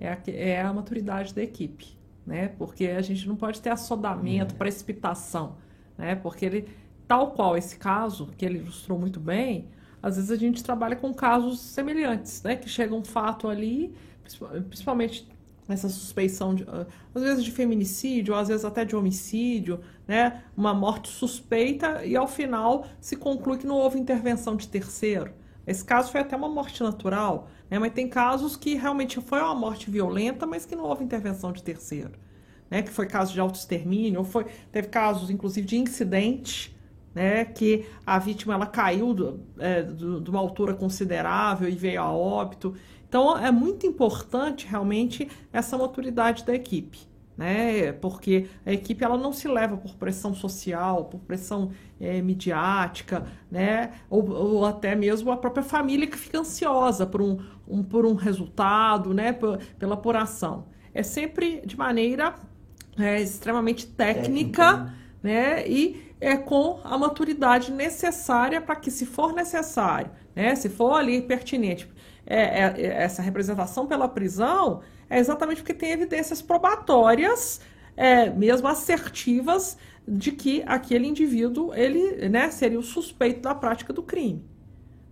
é 0.00 0.08
a, 0.08 0.18
é 0.28 0.62
a 0.62 0.72
maturidade 0.72 1.34
da 1.34 1.42
equipe, 1.42 1.96
né? 2.26 2.48
Porque 2.48 2.86
a 2.86 3.02
gente 3.02 3.28
não 3.28 3.36
pode 3.36 3.60
ter 3.60 3.70
assodamento, 3.70 4.54
é. 4.54 4.58
precipitação, 4.58 5.56
né? 5.98 6.14
Porque 6.14 6.44
ele 6.44 6.68
tal 7.12 7.32
qual 7.32 7.58
esse 7.58 7.76
caso, 7.76 8.30
que 8.38 8.42
ele 8.42 8.56
ilustrou 8.56 8.98
muito 8.98 9.20
bem, 9.20 9.68
às 10.02 10.16
vezes 10.16 10.30
a 10.30 10.36
gente 10.36 10.64
trabalha 10.64 10.96
com 10.96 11.12
casos 11.12 11.60
semelhantes, 11.60 12.42
né? 12.42 12.56
Que 12.56 12.66
chega 12.70 12.94
um 12.94 13.04
fato 13.04 13.50
ali, 13.50 13.94
principalmente 14.66 15.28
essa 15.68 15.90
suspeição, 15.90 16.54
de, 16.54 16.64
ah, 16.66 16.86
às 17.14 17.22
vezes 17.22 17.44
de 17.44 17.52
feminicídio, 17.52 18.34
às 18.34 18.48
vezes 18.48 18.64
até 18.64 18.82
de 18.82 18.96
homicídio, 18.96 19.80
né? 20.08 20.42
uma 20.56 20.72
morte 20.72 21.10
suspeita 21.10 22.02
e 22.02 22.16
ao 22.16 22.26
final 22.26 22.86
se 22.98 23.14
conclui 23.14 23.58
que 23.58 23.66
não 23.66 23.76
houve 23.76 23.98
intervenção 23.98 24.56
de 24.56 24.66
terceiro. 24.66 25.32
Esse 25.66 25.84
caso 25.84 26.10
foi 26.10 26.22
até 26.22 26.34
uma 26.34 26.48
morte 26.48 26.82
natural, 26.82 27.46
né? 27.70 27.78
mas 27.78 27.92
tem 27.92 28.08
casos 28.08 28.56
que 28.56 28.74
realmente 28.74 29.20
foi 29.20 29.38
uma 29.38 29.54
morte 29.54 29.90
violenta, 29.90 30.46
mas 30.46 30.64
que 30.64 30.74
não 30.74 30.84
houve 30.84 31.04
intervenção 31.04 31.52
de 31.52 31.62
terceiro. 31.62 32.12
Né? 32.70 32.80
Que 32.80 32.90
foi 32.90 33.06
caso 33.06 33.34
de 33.34 33.40
autoextermínio, 33.40 34.20
ou 34.20 34.24
foi, 34.24 34.46
teve 34.72 34.88
casos, 34.88 35.28
inclusive, 35.28 35.66
de 35.66 35.76
incidente, 35.76 36.71
né? 37.14 37.44
que 37.44 37.86
a 38.06 38.18
vítima 38.18 38.54
ela 38.54 38.66
caiu 38.66 39.14
do, 39.14 39.40
é, 39.58 39.82
do, 39.82 40.20
de 40.20 40.30
uma 40.30 40.40
altura 40.40 40.74
considerável 40.74 41.68
e 41.68 41.72
veio 41.72 42.00
a 42.00 42.10
óbito. 42.10 42.74
Então, 43.08 43.36
é 43.36 43.50
muito 43.50 43.86
importante 43.86 44.66
realmente 44.66 45.28
essa 45.52 45.76
maturidade 45.76 46.44
da 46.44 46.54
equipe. 46.54 46.98
Né? 47.36 47.92
Porque 47.92 48.46
a 48.64 48.72
equipe 48.72 49.02
ela 49.02 49.16
não 49.16 49.32
se 49.32 49.48
leva 49.48 49.76
por 49.76 49.94
pressão 49.94 50.34
social, 50.34 51.06
por 51.06 51.20
pressão 51.20 51.70
é, 51.98 52.20
midiática, 52.20 53.24
né? 53.50 53.92
Ou, 54.10 54.30
ou, 54.30 54.66
até 54.66 54.94
mesmo 54.94 55.30
a 55.30 55.36
própria 55.36 55.62
família 55.62 56.06
que 56.06 56.16
fica 56.16 56.38
ansiosa 56.38 57.06
por 57.06 57.22
um, 57.22 57.38
um 57.66 57.82
por 57.82 58.04
um 58.04 58.14
resultado, 58.14 59.14
né? 59.14 59.32
P 59.32 59.46
pela 59.78 59.94
apuração. 59.94 60.66
É 60.92 61.02
sempre 61.02 61.62
de 61.64 61.76
maneira 61.76 62.34
é, 62.98 63.20
extremamente 63.20 63.86
técnica, 63.86 64.62
técnica, 64.62 64.94
né? 65.22 65.66
E 65.66 66.11
é 66.22 66.36
com 66.36 66.80
a 66.84 66.96
maturidade 66.96 67.72
necessária 67.72 68.60
para 68.60 68.76
que, 68.76 68.90
se 68.90 69.04
for 69.04 69.34
necessário, 69.34 70.10
né? 70.36 70.54
Se 70.54 70.68
for 70.68 70.94
ali 70.94 71.20
pertinente 71.20 71.90
é, 72.24 72.36
é, 72.36 72.74
é, 72.76 73.02
essa 73.02 73.20
representação 73.20 73.86
pela 73.86 74.08
prisão 74.08 74.80
é 75.10 75.18
exatamente 75.18 75.60
porque 75.60 75.74
tem 75.74 75.90
evidências 75.90 76.40
probatórias, 76.40 77.60
é, 77.96 78.30
mesmo 78.30 78.68
assertivas, 78.68 79.76
de 80.06 80.32
que 80.32 80.62
aquele 80.66 81.06
indivíduo 81.06 81.74
ele, 81.74 82.28
né, 82.28 82.50
seria 82.50 82.78
o 82.78 82.82
suspeito 82.82 83.40
da 83.40 83.54
prática 83.54 83.92
do 83.92 84.02
crime. 84.02 84.44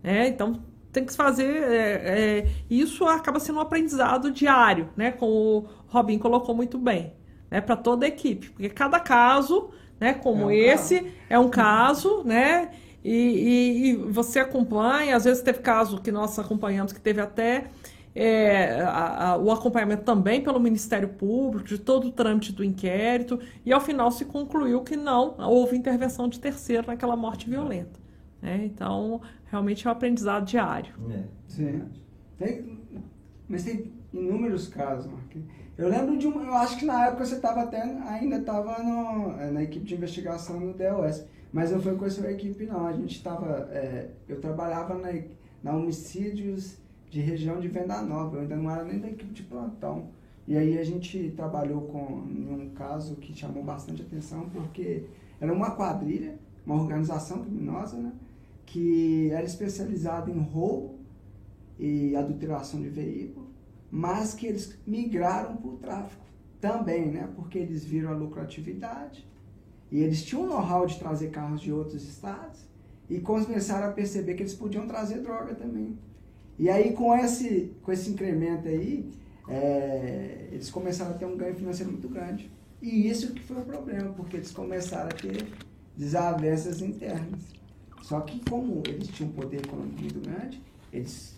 É, 0.03 0.29
então 0.29 0.63
tem 0.93 1.05
que 1.05 1.15
fazer 1.15 1.63
é, 1.63 2.39
é, 2.39 2.49
isso 2.69 3.05
acaba 3.05 3.39
sendo 3.39 3.59
um 3.59 3.63
aprendizado 3.63 4.31
diário, 4.31 4.89
né, 4.97 5.11
como 5.11 5.33
o 5.33 5.69
Robin 5.89 6.19
colocou 6.19 6.55
muito 6.55 6.79
bem, 6.79 7.13
né, 7.51 7.61
para 7.61 7.77
toda 7.77 8.07
a 8.07 8.09
equipe, 8.09 8.51
porque 8.51 8.69
cada 8.69 8.99
caso, 9.01 9.71
né, 10.01 10.15
como 10.15 10.47
um 10.47 10.51
esse 10.51 11.01
caso. 11.01 11.15
é 11.29 11.39
um 11.39 11.49
caso, 11.51 12.25
né, 12.25 12.71
e, 13.05 13.13
e, 13.13 13.91
e, 13.91 13.97
você 13.97 14.41
acompanha, 14.41 15.15
às 15.15 15.25
vezes 15.25 15.43
teve 15.43 15.61
caso 15.61 16.01
que 16.01 16.11
nós 16.11 16.39
acompanhamos 16.39 16.93
que 16.93 17.01
teve 17.01 17.21
até 17.21 17.67
é, 18.15 18.81
a, 18.83 19.31
a, 19.31 19.37
o 19.37 19.51
acompanhamento 19.51 20.03
também 20.03 20.43
pelo 20.43 20.59
Ministério 20.59 21.09
Público, 21.09 21.67
de 21.67 21.79
todo 21.79 22.09
o 22.09 22.13
trâmite 22.13 22.53
do 22.53 22.65
inquérito, 22.65 23.39
e 23.65 23.73
ao 23.73 23.81
final 23.81 24.11
se 24.11 24.25
concluiu 24.25 24.83
que 24.83 24.97
não 24.97 25.37
houve 25.39 25.77
intervenção 25.77 26.29
de 26.29 26.41
terceiro 26.41 26.89
naquela 26.89 27.17
morte 27.17 27.49
violenta. 27.49 28.01
Né? 28.43 28.63
Então, 28.65 29.21
realmente 29.47 29.87
é 29.87 29.91
um 29.91 29.93
aprendizado 29.93 30.45
diário. 30.45 30.95
É. 31.11 31.23
Sim. 31.47 31.83
Tem, 32.39 32.79
mas 33.49 33.65
tem 33.65 33.93
inúmeros 34.13 34.69
casos, 34.69 35.11
Eu 35.79 35.89
lembro 35.89 36.19
de 36.19 36.27
um, 36.27 36.43
eu 36.43 36.55
acho 36.55 36.79
que 36.79 36.85
na 36.85 37.07
época 37.07 37.25
você 37.25 37.37
estava 37.37 37.63
até, 37.63 37.81
ainda 37.81 38.37
estava 38.37 38.83
na 39.53 39.63
equipe 39.63 39.85
de 39.85 39.95
investigação 39.95 40.59
no 40.61 40.75
DOS 40.75 41.25
mas 41.53 41.73
não 41.73 41.81
foi 41.81 41.97
com 41.97 42.05
essa 42.05 42.31
equipe, 42.31 42.67
não. 42.67 42.87
A 42.87 42.93
gente 42.93 43.17
estava. 43.17 43.69
É, 43.73 44.11
eu 44.29 44.41
trabalhava 44.41 44.95
na, 44.95 45.09
na 45.63 45.77
homicídios 45.77 46.77
de 47.11 47.21
região 47.21 47.59
de 47.59 47.67
Venda 47.67 48.01
Nova, 48.03 48.37
eu 48.37 48.43
ainda 48.43 48.57
não 48.57 48.71
era 48.71 48.85
nem 48.85 49.01
da 49.01 49.09
equipe 49.09 49.33
de 49.33 49.43
plantão. 49.43 50.11
E 50.47 50.57
aí 50.57 50.79
a 50.79 50.85
gente 50.85 51.33
trabalhou 51.37 51.83
com 51.83 52.03
um 52.03 52.71
caso 52.75 53.17
que 53.17 53.37
chamou 53.37 53.65
bastante 53.65 54.03
atenção, 54.03 54.49
porque 54.51 55.05
era 55.41 55.53
uma 55.53 55.73
quadrilha, 55.73 56.39
uma 56.65 56.77
organização 56.77 57.43
criminosa, 57.43 57.97
né? 57.97 58.13
Que 58.65 59.31
era 59.33 59.45
especializada 59.45 60.31
em 60.31 60.39
roubo 60.39 61.01
e 61.79 62.15
adulteração 62.15 62.81
de 62.81 62.89
veículo, 62.89 63.50
mas 63.91 64.35
que 64.35 64.47
eles 64.47 64.79
migraram 64.87 65.57
para 65.57 65.71
o 65.71 65.77
tráfico 65.77 66.25
também, 66.61 67.11
né? 67.11 67.29
Porque 67.35 67.59
eles 67.59 67.85
viram 67.85 68.11
a 68.11 68.15
lucratividade 68.15 69.27
e 69.91 70.01
eles 70.01 70.23
tinham 70.23 70.45
um 70.45 70.47
know-how 70.47 70.87
de 70.87 70.99
trazer 70.99 71.31
carros 71.31 71.61
de 71.61 71.73
outros 71.73 72.05
estados 72.05 72.61
e 73.09 73.19
começaram 73.19 73.89
a 73.89 73.93
perceber 73.93 74.35
que 74.35 74.43
eles 74.43 74.55
podiam 74.55 74.87
trazer 74.87 75.21
droga 75.21 75.55
também. 75.55 75.99
E 76.59 76.69
aí, 76.69 76.93
com 76.93 77.17
esse, 77.17 77.73
com 77.83 77.91
esse 77.91 78.11
incremento 78.11 78.69
aí, 78.69 79.11
é, 79.49 80.49
eles 80.53 80.71
começaram 80.71 81.13
a 81.13 81.15
ter 81.15 81.25
um 81.25 81.37
ganho 81.37 81.57
financeiro 81.57 81.91
muito 81.91 82.09
grande. 82.09 82.51
E 82.81 83.09
isso 83.09 83.33
que 83.33 83.43
foi 83.43 83.59
o 83.59 83.65
problema, 83.65 84.13
porque 84.13 84.37
eles 84.37 84.53
começaram 84.53 85.09
a 85.09 85.13
ter 85.13 85.47
desavenças 85.97 86.81
internas. 86.81 87.43
Só 88.03 88.21
que 88.21 88.41
como 88.49 88.83
eles 88.87 89.09
tinham 89.09 89.31
um 89.31 89.35
poder 89.35 89.59
econômico 89.65 90.01
muito 90.01 90.21
grande, 90.21 90.63
eles 90.93 91.35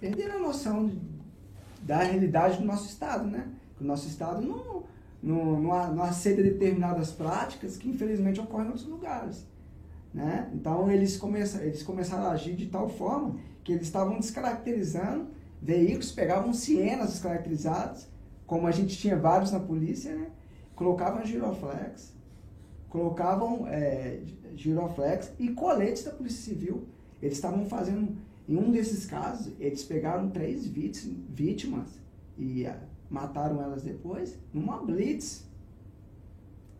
perderam 0.00 0.36
a 0.36 0.38
noção 0.40 0.88
de, 0.88 0.98
da 1.84 1.98
realidade 1.98 2.58
do 2.58 2.64
nosso 2.64 2.86
Estado, 2.86 3.26
né? 3.26 3.48
O 3.80 3.84
nosso 3.84 4.08
Estado 4.08 4.40
não, 4.40 4.82
não, 5.22 5.60
não, 5.60 5.94
não 5.94 6.02
aceita 6.02 6.42
determinadas 6.42 7.10
práticas 7.12 7.76
que 7.76 7.88
infelizmente 7.88 8.40
ocorrem 8.40 8.66
em 8.66 8.70
outros 8.70 8.86
lugares. 8.86 9.46
Né? 10.12 10.48
Então 10.54 10.90
eles, 10.90 11.16
começam, 11.16 11.60
eles 11.60 11.82
começaram 11.82 12.26
a 12.26 12.30
agir 12.30 12.54
de 12.54 12.66
tal 12.66 12.88
forma 12.88 13.36
que 13.64 13.72
eles 13.72 13.86
estavam 13.86 14.20
descaracterizando 14.20 15.26
veículos, 15.60 16.12
pegavam 16.12 16.52
cienas 16.52 17.10
descaracterizadas, 17.10 18.08
como 18.46 18.66
a 18.66 18.70
gente 18.70 18.96
tinha 18.96 19.16
vários 19.16 19.50
na 19.50 19.58
polícia, 19.58 20.14
né? 20.14 20.28
colocavam 20.76 21.24
giroflex, 21.24 22.12
colocavam 22.88 23.66
é, 23.66 24.20
giroflex 24.54 25.32
e 25.38 25.48
coletes 25.48 26.04
da 26.04 26.12
Polícia 26.12 26.52
Civil. 26.52 26.84
Eles 27.20 27.36
estavam 27.36 27.66
fazendo, 27.66 28.16
em 28.48 28.56
um 28.56 28.70
desses 28.70 29.06
casos, 29.06 29.52
eles 29.58 29.82
pegaram 29.84 30.28
três 30.30 30.66
vítimas 30.66 31.88
e 32.38 32.66
mataram 33.08 33.62
elas 33.62 33.82
depois, 33.82 34.38
numa 34.52 34.82
blitz. 34.82 35.44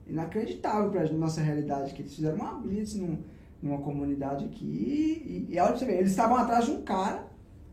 Inacreditável 0.06 0.90
para 0.90 1.06
a 1.06 1.12
nossa 1.12 1.40
realidade, 1.40 1.94
que 1.94 2.02
eles 2.02 2.14
fizeram 2.14 2.36
uma 2.36 2.54
blitz 2.54 2.94
num, 2.94 3.18
numa 3.62 3.78
comunidade 3.78 4.44
aqui. 4.44 5.46
E, 5.48 5.54
e 5.54 5.58
olha 5.58 5.90
eles 5.90 6.10
estavam 6.10 6.36
atrás 6.36 6.66
de 6.66 6.72
um 6.72 6.82
cara, 6.82 7.26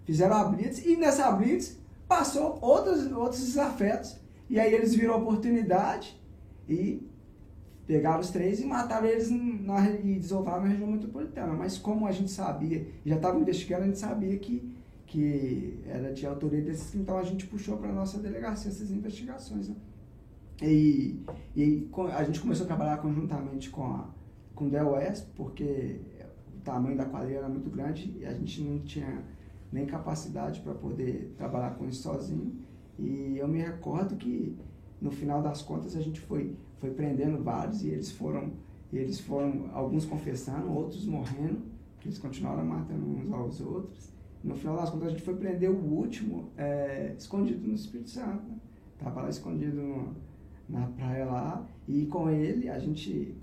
fizeram 0.06 0.38
a 0.38 0.46
blitz, 0.46 0.86
e 0.86 0.96
nessa 0.96 1.30
blitz 1.34 1.78
passou 2.08 2.58
outros, 2.62 3.12
outros 3.12 3.42
desafetos. 3.42 4.16
E 4.50 4.60
aí 4.60 4.74
eles 4.74 4.96
viram 4.96 5.16
a 5.16 5.18
oportunidade 5.18 6.18
e 6.68 7.06
pegaram 7.92 8.22
os 8.22 8.30
três 8.30 8.62
e 8.62 8.66
mataram 8.66 9.06
eles 9.06 9.30
na, 9.30 9.90
e 9.90 10.18
desovaram 10.18 10.64
na 10.64 10.70
região 10.70 10.90
metropolitana. 10.90 11.52
Mas 11.52 11.78
como 11.78 12.08
a 12.08 12.12
gente 12.14 12.32
sabia, 12.32 12.88
já 13.06 13.18
estava 13.18 13.38
investigando, 13.38 13.84
a 13.84 13.88
gente 13.88 14.00
sabia 14.00 14.38
que 14.40 14.80
que 15.06 15.84
era 15.86 16.14
de 16.14 16.26
autoria 16.26 16.62
desses, 16.62 16.96
então 16.96 17.18
a 17.18 17.24
gente 17.24 17.46
puxou 17.46 17.76
para 17.76 17.90
a 17.90 17.92
nossa 17.92 18.18
delegacia 18.18 18.72
essas 18.72 18.92
investigações. 18.92 19.68
Né? 19.68 19.76
E, 20.62 21.22
e 21.54 21.90
a 22.16 22.24
gente 22.24 22.40
começou 22.40 22.64
a 22.64 22.68
trabalhar 22.68 22.96
conjuntamente 23.00 23.70
com 23.70 23.84
a 23.84 24.10
com 24.56 24.70
DOS, 24.70 25.28
porque 25.36 26.00
o 26.56 26.62
tamanho 26.62 26.96
da 26.96 27.04
quadrilha 27.04 27.40
era 27.40 27.50
muito 27.50 27.70
grande 27.70 28.16
e 28.18 28.26
a 28.26 28.34
gente 28.34 28.62
não 28.62 28.80
tinha 28.80 29.22
nem 29.70 29.86
capacidade 29.86 30.62
para 30.62 30.74
poder 30.74 31.34
trabalhar 31.38 31.72
com 31.72 31.86
isso 31.86 32.04
sozinho. 32.04 32.56
E 32.98 33.38
eu 33.38 33.50
me 33.50 33.60
recordo 33.60 34.16
que 34.16 34.58
no 35.02 35.12
final 35.12 35.42
das 35.42 35.62
contas 35.62 35.98
a 35.98 36.02
gente 36.02 36.22
foi, 36.22 36.56
foi 36.82 36.90
prendendo 36.90 37.42
vários 37.44 37.84
e 37.84 37.90
eles 37.90 38.12
foram, 38.12 38.52
eles 38.92 39.20
foram 39.20 39.70
alguns 39.72 40.04
confessando, 40.04 40.74
outros 40.74 41.06
morrendo, 41.06 41.62
que 42.00 42.08
eles 42.08 42.18
continuaram 42.18 42.66
matando 42.66 43.06
uns 43.06 43.32
aos 43.32 43.62
outros. 43.62 44.12
No 44.44 44.56
final 44.56 44.76
das 44.76 44.90
contas, 44.90 45.10
a 45.10 45.12
gente 45.12 45.22
foi 45.22 45.36
prender 45.36 45.70
o 45.70 45.76
último 45.76 46.50
é, 46.58 47.14
escondido 47.16 47.68
no 47.68 47.76
Espírito 47.76 48.10
Santo. 48.10 48.44
Né? 48.48 48.56
Tava 48.98 49.22
lá 49.22 49.30
escondido 49.30 49.80
no, 49.80 50.16
na 50.68 50.88
praia 50.88 51.26
lá. 51.26 51.68
E 51.88 52.08
com 52.08 52.28
ele, 52.28 52.68
a 52.68 52.80
gente, 52.80 53.36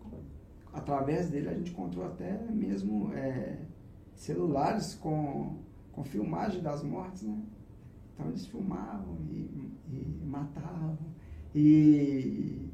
através 0.72 1.30
dele, 1.30 1.48
a 1.48 1.54
gente 1.54 1.70
encontrou 1.70 2.04
até 2.04 2.36
mesmo 2.50 3.12
é, 3.14 3.58
celulares 4.16 4.96
com, 4.96 5.58
com 5.92 6.02
filmagem 6.02 6.60
das 6.60 6.82
mortes, 6.82 7.22
né? 7.22 7.40
Então 8.12 8.26
eles 8.26 8.46
filmavam 8.46 9.16
e, 9.30 9.70
e 9.88 10.24
matavam. 10.26 10.98
E 11.54 12.67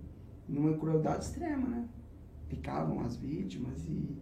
numa 0.49 0.77
crueldade 0.77 1.25
extrema, 1.25 1.69
né? 1.69 1.89
picavam 2.49 3.01
as 3.01 3.17
vítimas 3.17 3.85
e 3.87 4.17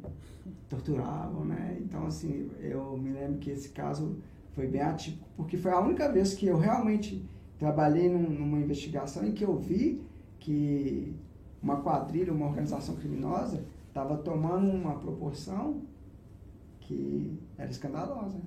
torturavam, 0.68 1.44
né? 1.44 1.78
Então, 1.80 2.06
assim, 2.06 2.50
eu 2.60 2.96
me 2.96 3.10
lembro 3.10 3.38
que 3.38 3.50
esse 3.50 3.70
caso 3.70 4.16
foi 4.54 4.66
bem 4.66 4.80
atípico, 4.80 5.28
porque 5.36 5.56
foi 5.56 5.70
a 5.70 5.80
única 5.80 6.10
vez 6.10 6.34
que 6.34 6.46
eu 6.46 6.56
realmente 6.56 7.24
trabalhei 7.58 8.08
num, 8.08 8.30
numa 8.30 8.58
investigação 8.58 9.26
em 9.26 9.32
que 9.32 9.44
eu 9.44 9.56
vi 9.56 10.02
que 10.38 11.14
uma 11.62 11.80
quadrilha, 11.80 12.32
uma 12.32 12.46
organização 12.46 12.96
criminosa, 12.96 13.64
estava 13.88 14.16
tomando 14.16 14.68
uma 14.70 14.94
proporção 14.96 15.82
que 16.80 17.38
era 17.56 17.70
escandalosa. 17.70 18.40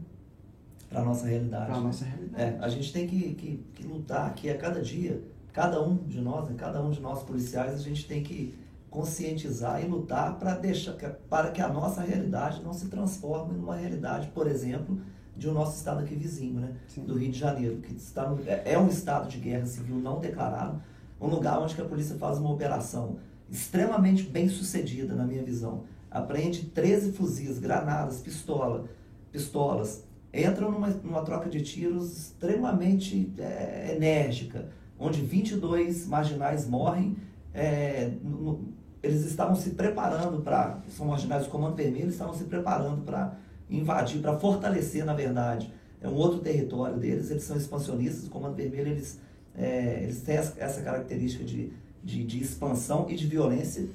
para 0.89 1.01
a 1.01 1.05
nossa 1.05 1.27
realidade. 1.27 1.65
Para 1.67 1.75
a 1.75 1.81
nossa 1.81 2.05
realidade. 2.05 2.43
É, 2.43 2.59
a 2.59 2.69
gente 2.69 2.91
tem 2.91 3.07
que, 3.07 3.33
que, 3.35 3.63
que, 3.73 3.87
lutar 3.87 4.27
aqui 4.27 4.49
a 4.49 4.57
cada 4.57 4.81
dia, 4.81 5.21
cada 5.55 5.81
um 5.81 5.95
de 5.95 6.19
nós, 6.19 6.49
né, 6.49 6.55
cada 6.57 6.81
um 6.81 6.91
de 6.91 6.99
nós 6.99 7.23
policiais, 7.23 7.75
a 7.75 7.77
gente 7.77 8.05
tem 8.05 8.21
que 8.21 8.53
conscientizar 8.89 9.81
e 9.81 9.87
lutar 9.87 10.37
para 10.37 10.53
deixar 10.53 10.93
para 11.29 11.49
que 11.49 11.61
a 11.61 11.69
nossa 11.69 12.01
realidade 12.01 12.61
não 12.61 12.73
se 12.73 12.89
transforme 12.89 13.53
numa 13.53 13.77
realidade, 13.77 14.27
por 14.33 14.47
exemplo, 14.47 14.99
de 15.33 15.47
o 15.47 15.51
um 15.51 15.53
nosso 15.53 15.77
estado 15.77 16.01
aqui 16.01 16.13
vizinho, 16.13 16.59
né, 16.59 16.75
do 16.97 17.17
Rio 17.17 17.31
de 17.31 17.39
Janeiro, 17.39 17.77
que 17.77 17.93
está 17.95 18.29
no, 18.29 18.37
é, 18.45 18.63
é 18.65 18.77
um 18.77 18.89
estado 18.89 19.29
de 19.29 19.37
guerra 19.37 19.65
civil 19.65 19.95
não 19.95 20.19
declarado, 20.19 20.81
um 21.21 21.27
lugar 21.27 21.57
onde 21.61 21.79
a 21.79 21.85
polícia 21.85 22.17
faz 22.17 22.37
uma 22.37 22.51
operação 22.51 23.15
extremamente 23.49 24.23
bem 24.23 24.49
sucedida, 24.49 25.15
na 25.15 25.25
minha 25.25 25.43
visão. 25.43 25.85
Apreende 26.11 26.65
13 26.65 27.13
fuzis, 27.13 27.59
granadas, 27.59 28.19
pistola, 28.19 28.89
pistolas, 29.31 30.03
entram 30.33 30.69
numa, 30.69 30.89
numa 30.89 31.21
troca 31.21 31.49
de 31.49 31.61
tiros 31.61 32.11
extremamente 32.17 33.31
é, 33.37 33.93
enérgica, 33.95 34.67
onde 34.99 35.21
22 35.21 36.07
marginais 36.07 36.67
morrem. 36.67 37.17
É, 37.53 38.11
no, 38.23 38.73
eles 39.01 39.23
estavam 39.25 39.55
se 39.55 39.71
preparando 39.71 40.41
para, 40.41 40.81
são 40.89 41.05
marginais 41.05 41.43
do 41.43 41.49
Comando 41.49 41.75
Vermelho, 41.75 42.09
estavam 42.09 42.33
se 42.33 42.43
preparando 42.45 43.03
para 43.03 43.37
invadir, 43.69 44.19
para 44.19 44.37
fortalecer, 44.37 45.05
na 45.05 45.13
verdade, 45.13 45.71
é 46.01 46.07
um 46.07 46.15
outro 46.15 46.39
território 46.39 46.97
deles. 46.97 47.29
Eles 47.29 47.43
são 47.43 47.55
expansionistas, 47.55 48.27
o 48.27 48.29
Comando 48.29 48.55
Vermelho, 48.55 48.89
eles, 48.89 49.19
é, 49.55 50.01
eles 50.03 50.21
têm 50.21 50.35
essa 50.35 50.81
característica 50.81 51.43
de, 51.43 51.71
de, 52.03 52.23
de 52.23 52.41
expansão 52.41 53.05
e 53.09 53.15
de 53.15 53.27
violência. 53.27 53.87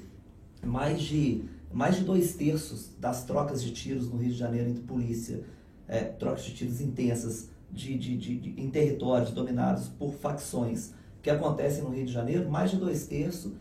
Mais 0.63 1.01
de, 1.01 1.43
mais 1.73 1.95
de 1.95 2.03
dois 2.03 2.35
terços 2.35 2.91
das 2.99 3.25
trocas 3.25 3.63
de 3.63 3.71
tiros 3.71 4.09
no 4.09 4.17
Rio 4.17 4.31
de 4.31 4.37
Janeiro 4.37 4.69
entre 4.69 4.83
polícia 4.83 5.43
é, 5.87 6.03
trocas 6.03 6.43
de 6.43 6.53
tiros 6.53 6.79
intensas 6.79 7.49
de, 7.71 7.97
de, 7.97 8.17
de, 8.17 8.61
em 8.61 8.69
territórios 8.69 9.31
dominados 9.31 9.87
por 9.87 10.13
facções 10.13 10.93
que 11.21 11.29
acontecem 11.29 11.83
no 11.83 11.89
Rio 11.89 12.05
de 12.05 12.11
Janeiro, 12.11 12.49
mais 12.49 12.71
de 12.71 12.77
dois 12.77 13.05
terços 13.07 13.53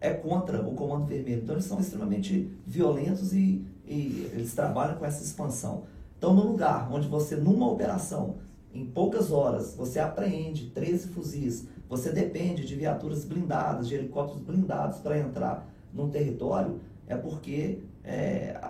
é 0.00 0.10
contra 0.10 0.62
o 0.62 0.74
Comando 0.74 1.06
Vermelho. 1.06 1.42
Então 1.42 1.54
eles 1.54 1.64
são 1.64 1.80
extremamente 1.80 2.50
violentos 2.66 3.32
e, 3.32 3.64
e 3.86 4.30
eles 4.32 4.54
trabalham 4.54 4.96
com 4.96 5.04
essa 5.04 5.22
expansão. 5.22 5.84
Então, 6.16 6.34
no 6.34 6.46
lugar 6.46 6.92
onde 6.92 7.06
você, 7.08 7.36
numa 7.36 7.70
operação, 7.70 8.36
em 8.74 8.84
poucas 8.84 9.30
horas, 9.30 9.74
você 9.74 9.98
apreende 9.98 10.70
13 10.70 11.08
fuzis, 11.08 11.66
você 11.88 12.12
depende 12.12 12.66
de 12.66 12.74
viaturas 12.74 13.24
blindadas, 13.24 13.88
de 13.88 13.94
helicópteros 13.94 14.42
blindados 14.42 14.98
para 14.98 15.18
entrar 15.18 15.66
num 15.92 16.10
território, 16.10 16.80
é 17.06 17.16
porque 17.16 17.78
é, 18.04 18.60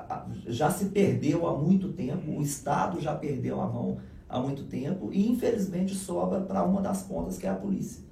já 0.47 0.71
se 0.71 0.87
perdeu 0.87 1.47
há 1.47 1.57
muito 1.57 1.93
tempo, 1.93 2.31
o 2.31 2.43
Estado 2.43 3.01
já 3.01 3.15
perdeu 3.15 3.61
a 3.61 3.67
mão 3.67 3.99
há 4.29 4.39
muito 4.41 4.65
tempo 4.65 5.11
e 5.13 5.29
infelizmente 5.29 5.95
sobra 5.95 6.41
para 6.41 6.63
uma 6.63 6.81
das 6.81 7.03
pontas 7.03 7.39
que 7.39 7.47
é 7.47 7.51
a 7.51 7.55
polícia. 7.55 8.03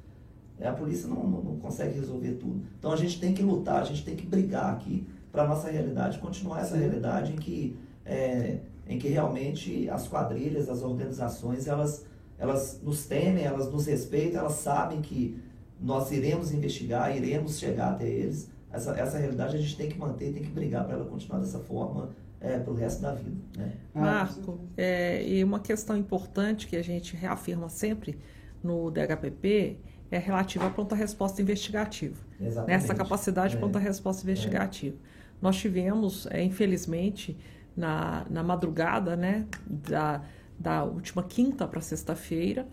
É, 0.59 0.67
a 0.67 0.73
polícia 0.73 1.07
não, 1.07 1.23
não, 1.27 1.43
não, 1.43 1.57
consegue 1.59 1.99
resolver 1.99 2.33
tudo. 2.33 2.63
Então 2.79 2.91
a 2.91 2.97
gente 2.97 3.21
tem 3.21 3.35
que 3.35 3.43
lutar, 3.43 3.83
a 3.83 3.85
gente 3.85 4.05
tem 4.05 4.17
que 4.17 4.27
brigar 4.27 4.73
aqui 4.73 5.07
para 5.31 5.43
a 5.43 5.47
nossa 5.47 5.71
realidade 5.71 6.19
continuar 6.19 6.63
essa 6.63 6.77
realidade 6.77 7.33
em 7.33 7.37
que, 7.37 7.77
é, 8.05 8.61
em 8.89 8.99
que 8.99 9.09
realmente 9.09 9.89
as 9.91 10.09
quadrilhas, 10.09 10.71
as 10.71 10.83
organizações, 10.83 11.67
elas, 11.67 12.07
elas 12.39 12.81
nos 12.83 13.05
temem, 13.05 13.45
elas 13.45 13.71
nos 13.71 13.87
respeitam, 13.87 14.41
elas 14.41 14.55
sabem 14.55 15.03
que 15.03 15.39
nós 15.79 16.11
iremos 16.11 16.53
investigar, 16.53 17.15
iremos 17.15 17.59
chegar 17.59 17.93
até 17.93 18.09
eles, 18.09 18.49
essa, 18.73 18.93
essa 18.93 19.19
realidade 19.19 19.57
a 19.57 19.61
gente 19.61 19.77
tem 19.77 19.89
que 19.91 19.99
manter, 19.99 20.33
tem 20.33 20.43
que 20.43 20.51
brigar 20.51 20.85
para 20.85 20.95
ela 20.95 21.05
continuar 21.05 21.39
dessa 21.41 21.59
forma 21.59 22.11
é, 22.41 22.59
para 22.59 22.73
o 22.73 22.77
resto 22.77 23.03
da 23.03 23.15
vida. 23.15 23.37
Né? 23.57 23.73
Ah, 23.95 24.01
Marco, 24.01 24.61
é, 24.77 25.27
e 25.27 25.43
uma 25.43 25.61
questão 25.61 25.97
importante 25.97 26.67
que 26.67 26.77
a 26.77 26.83
gente 26.83 27.17
reafirma 27.17 27.69
sempre 27.69 28.19
no 28.63 28.91
DHPP 28.91 29.79
é 30.11 30.19
relativa 30.19 30.67
à 30.67 30.71
pronta 30.71 30.95
resposta 30.95 31.43
investigativa. 31.43 32.17
Exatamente. 32.41 32.69
Nessa 32.69 32.95
capacidade 32.95 33.51
de 33.51 33.57
é. 33.57 33.61
pronta 33.61 33.79
resposta 33.79 34.23
investigativa. 34.23 34.97
É. 34.97 35.17
Nós 35.41 35.57
tivemos, 35.57 36.27
é, 36.31 36.43
infelizmente, 36.43 37.37
na, 37.77 38.25
na 38.31 38.43
madrugada 38.43 39.17
né, 39.17 39.47
da, 39.67 40.23
da 40.59 40.85
última 40.85 41.23
quinta 41.23 41.67
para 41.67 41.81
sexta-feira, 41.81 42.67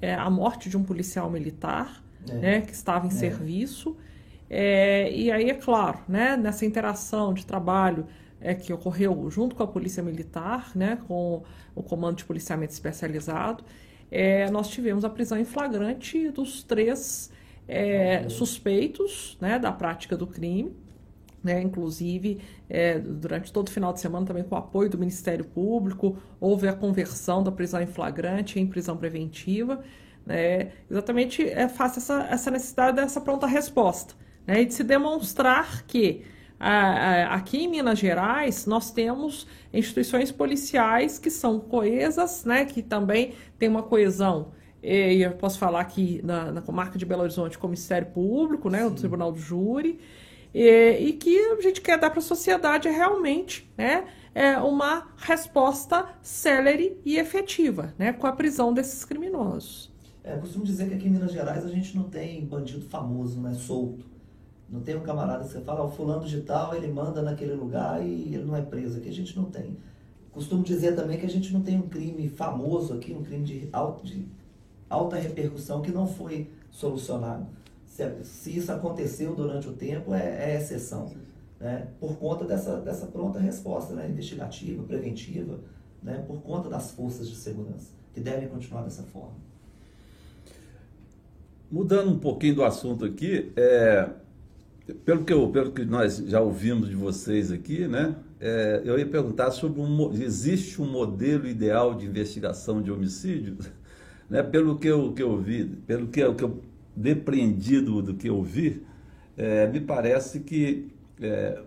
é, 0.00 0.14
a 0.14 0.30
morte 0.30 0.68
de 0.68 0.76
um 0.76 0.82
policial 0.82 1.30
militar 1.30 2.02
é. 2.28 2.34
né, 2.34 2.60
que 2.60 2.72
estava 2.72 3.06
em 3.06 3.10
serviço 3.10 3.96
é, 4.50 5.12
e 5.12 5.30
aí, 5.30 5.50
é 5.50 5.54
claro, 5.54 5.98
né, 6.08 6.36
nessa 6.36 6.64
interação 6.64 7.34
de 7.34 7.44
trabalho 7.44 8.06
é, 8.40 8.54
que 8.54 8.72
ocorreu 8.72 9.30
junto 9.30 9.54
com 9.54 9.62
a 9.62 9.66
Polícia 9.66 10.02
Militar, 10.02 10.72
né, 10.74 10.98
com 11.06 11.42
o 11.74 11.82
Comando 11.82 12.16
de 12.16 12.24
Policiamento 12.24 12.72
Especializado, 12.72 13.64
é, 14.10 14.50
nós 14.50 14.68
tivemos 14.68 15.04
a 15.04 15.10
prisão 15.10 15.38
em 15.38 15.44
flagrante 15.44 16.30
dos 16.30 16.62
três 16.62 17.30
é, 17.66 18.28
suspeitos 18.28 19.36
né, 19.40 19.58
da 19.58 19.70
prática 19.70 20.16
do 20.16 20.26
crime. 20.26 20.74
Né, 21.40 21.62
inclusive, 21.62 22.40
é, 22.68 22.98
durante 22.98 23.52
todo 23.52 23.68
o 23.68 23.70
final 23.70 23.92
de 23.92 24.00
semana, 24.00 24.26
também 24.26 24.42
com 24.42 24.56
o 24.56 24.58
apoio 24.58 24.90
do 24.90 24.98
Ministério 24.98 25.44
Público, 25.44 26.16
houve 26.40 26.66
a 26.66 26.72
conversão 26.72 27.44
da 27.44 27.52
prisão 27.52 27.80
em 27.80 27.86
flagrante 27.86 28.58
em 28.58 28.66
prisão 28.66 28.96
preventiva. 28.96 29.84
Né, 30.26 30.72
exatamente 30.90 31.48
é, 31.48 31.68
face 31.68 32.00
essa, 32.00 32.26
essa 32.28 32.50
necessidade 32.50 32.96
dessa 32.96 33.20
pronta 33.20 33.46
resposta 33.46 34.14
né, 34.46 34.62
e 34.62 34.66
de 34.66 34.74
se 34.74 34.82
demonstrar 34.82 35.84
que 35.86 36.22
aqui 36.58 37.64
em 37.64 37.68
Minas 37.68 37.98
Gerais 37.98 38.66
nós 38.66 38.90
temos 38.90 39.46
instituições 39.72 40.32
policiais 40.32 41.18
que 41.18 41.30
são 41.30 41.60
coesas, 41.60 42.44
né, 42.44 42.64
que 42.64 42.82
também 42.82 43.34
tem 43.58 43.68
uma 43.68 43.82
coesão 43.82 44.52
e 44.82 45.22
eu 45.22 45.32
posso 45.32 45.58
falar 45.58 45.80
aqui 45.80 46.20
na, 46.22 46.52
na 46.52 46.62
comarca 46.62 46.96
de 46.96 47.04
Belo 47.04 47.22
Horizonte 47.22 47.58
com 47.58 47.66
o 47.66 47.70
Ministério 47.70 48.08
Público, 48.08 48.70
né, 48.70 48.86
o 48.86 48.92
Tribunal 48.92 49.32
do 49.32 49.38
Júri, 49.38 49.98
e, 50.54 50.96
e, 51.00 51.12
que 51.12 51.36
a 51.36 51.60
gente 51.60 51.80
quer 51.80 51.98
dar 51.98 52.10
para 52.10 52.20
a 52.20 52.22
sociedade 52.22 52.88
realmente 52.88 53.70
né, 53.76 54.06
é 54.34 54.56
uma 54.58 55.08
resposta 55.16 56.08
célere 56.22 56.98
e 57.04 57.18
efetiva 57.18 57.92
né, 57.98 58.12
com 58.12 58.26
a 58.26 58.32
prisão 58.32 58.72
desses 58.72 59.04
criminosos. 59.04 59.92
É, 60.24 60.34
eu 60.34 60.38
costumo 60.38 60.64
dizer 60.64 60.88
que 60.88 60.94
aqui 60.94 61.08
em 61.08 61.10
Minas 61.10 61.32
Gerais 61.32 61.64
a 61.64 61.68
gente 61.68 61.94
não 61.96 62.04
tem 62.04 62.44
bandido 62.46 62.84
famoso, 62.86 63.40
né, 63.40 63.52
solto. 63.54 64.06
Não 64.68 64.80
tem 64.80 64.96
um 64.96 65.00
camarada 65.00 65.44
que 65.44 65.50
você 65.50 65.60
fala, 65.60 65.84
o 65.84 65.90
fulano 65.90 66.26
de 66.26 66.42
tal, 66.42 66.74
ele 66.74 66.88
manda 66.88 67.22
naquele 67.22 67.54
lugar 67.54 68.04
e 68.04 68.34
ele 68.34 68.44
não 68.44 68.54
é 68.54 68.60
preso. 68.60 68.98
Aqui 68.98 69.08
a 69.08 69.12
gente 69.12 69.36
não 69.36 69.46
tem. 69.46 69.78
Costumo 70.30 70.62
dizer 70.62 70.94
também 70.94 71.18
que 71.18 71.26
a 71.26 71.28
gente 71.28 71.52
não 71.52 71.62
tem 71.62 71.78
um 71.78 71.88
crime 71.88 72.28
famoso 72.28 72.92
aqui, 72.92 73.14
um 73.14 73.22
crime 73.22 73.44
de, 73.44 73.70
de 74.04 74.28
alta 74.88 75.16
repercussão 75.16 75.80
que 75.80 75.90
não 75.90 76.06
foi 76.06 76.50
solucionado. 76.70 77.46
Se, 77.86 78.04
se 78.24 78.56
isso 78.56 78.70
aconteceu 78.70 79.34
durante 79.34 79.68
o 79.68 79.72
tempo, 79.72 80.14
é, 80.14 80.52
é 80.52 80.56
exceção. 80.56 81.10
Né? 81.58 81.88
Por 81.98 82.16
conta 82.18 82.44
dessa, 82.44 82.76
dessa 82.76 83.06
pronta 83.06 83.38
resposta 83.38 83.94
né? 83.94 84.08
investigativa, 84.08 84.82
preventiva, 84.84 85.58
né? 86.02 86.22
por 86.26 86.40
conta 86.42 86.68
das 86.68 86.90
forças 86.92 87.28
de 87.28 87.34
segurança, 87.34 87.92
que 88.14 88.20
devem 88.20 88.48
continuar 88.48 88.82
dessa 88.82 89.02
forma. 89.02 89.34
Mudando 91.70 92.10
um 92.10 92.18
pouquinho 92.18 92.54
do 92.54 92.64
assunto 92.64 93.04
aqui, 93.04 93.52
é, 93.56 94.08
pelo 95.04 95.24
que, 95.24 95.32
eu, 95.32 95.48
pelo 95.48 95.72
que 95.72 95.84
nós 95.84 96.16
já 96.16 96.40
ouvimos 96.40 96.88
de 96.88 96.94
vocês 96.94 97.52
aqui, 97.52 97.86
né? 97.86 98.16
É, 98.40 98.82
eu 98.84 98.98
ia 98.98 99.06
perguntar 99.06 99.50
sobre 99.50 99.80
um, 99.80 100.12
existe 100.14 100.80
um 100.80 100.86
modelo 100.86 101.46
ideal 101.46 101.94
de 101.94 102.06
investigação 102.06 102.80
de 102.80 102.90
homicídio, 102.90 103.56
né? 104.30 104.42
Pelo 104.42 104.78
que 104.78 104.88
eu, 104.88 105.12
que 105.12 105.22
eu 105.22 105.36
vi, 105.36 105.64
pelo 105.64 106.06
que, 106.08 106.32
que 106.32 106.44
eu 106.44 106.62
depreendi 106.96 107.80
do, 107.80 108.00
do 108.00 108.14
que 108.14 108.28
eu 108.28 108.42
vi, 108.42 108.82
é, 109.36 109.66
me 109.68 109.80
parece 109.80 110.40
que 110.40 110.88
é, 111.20 111.60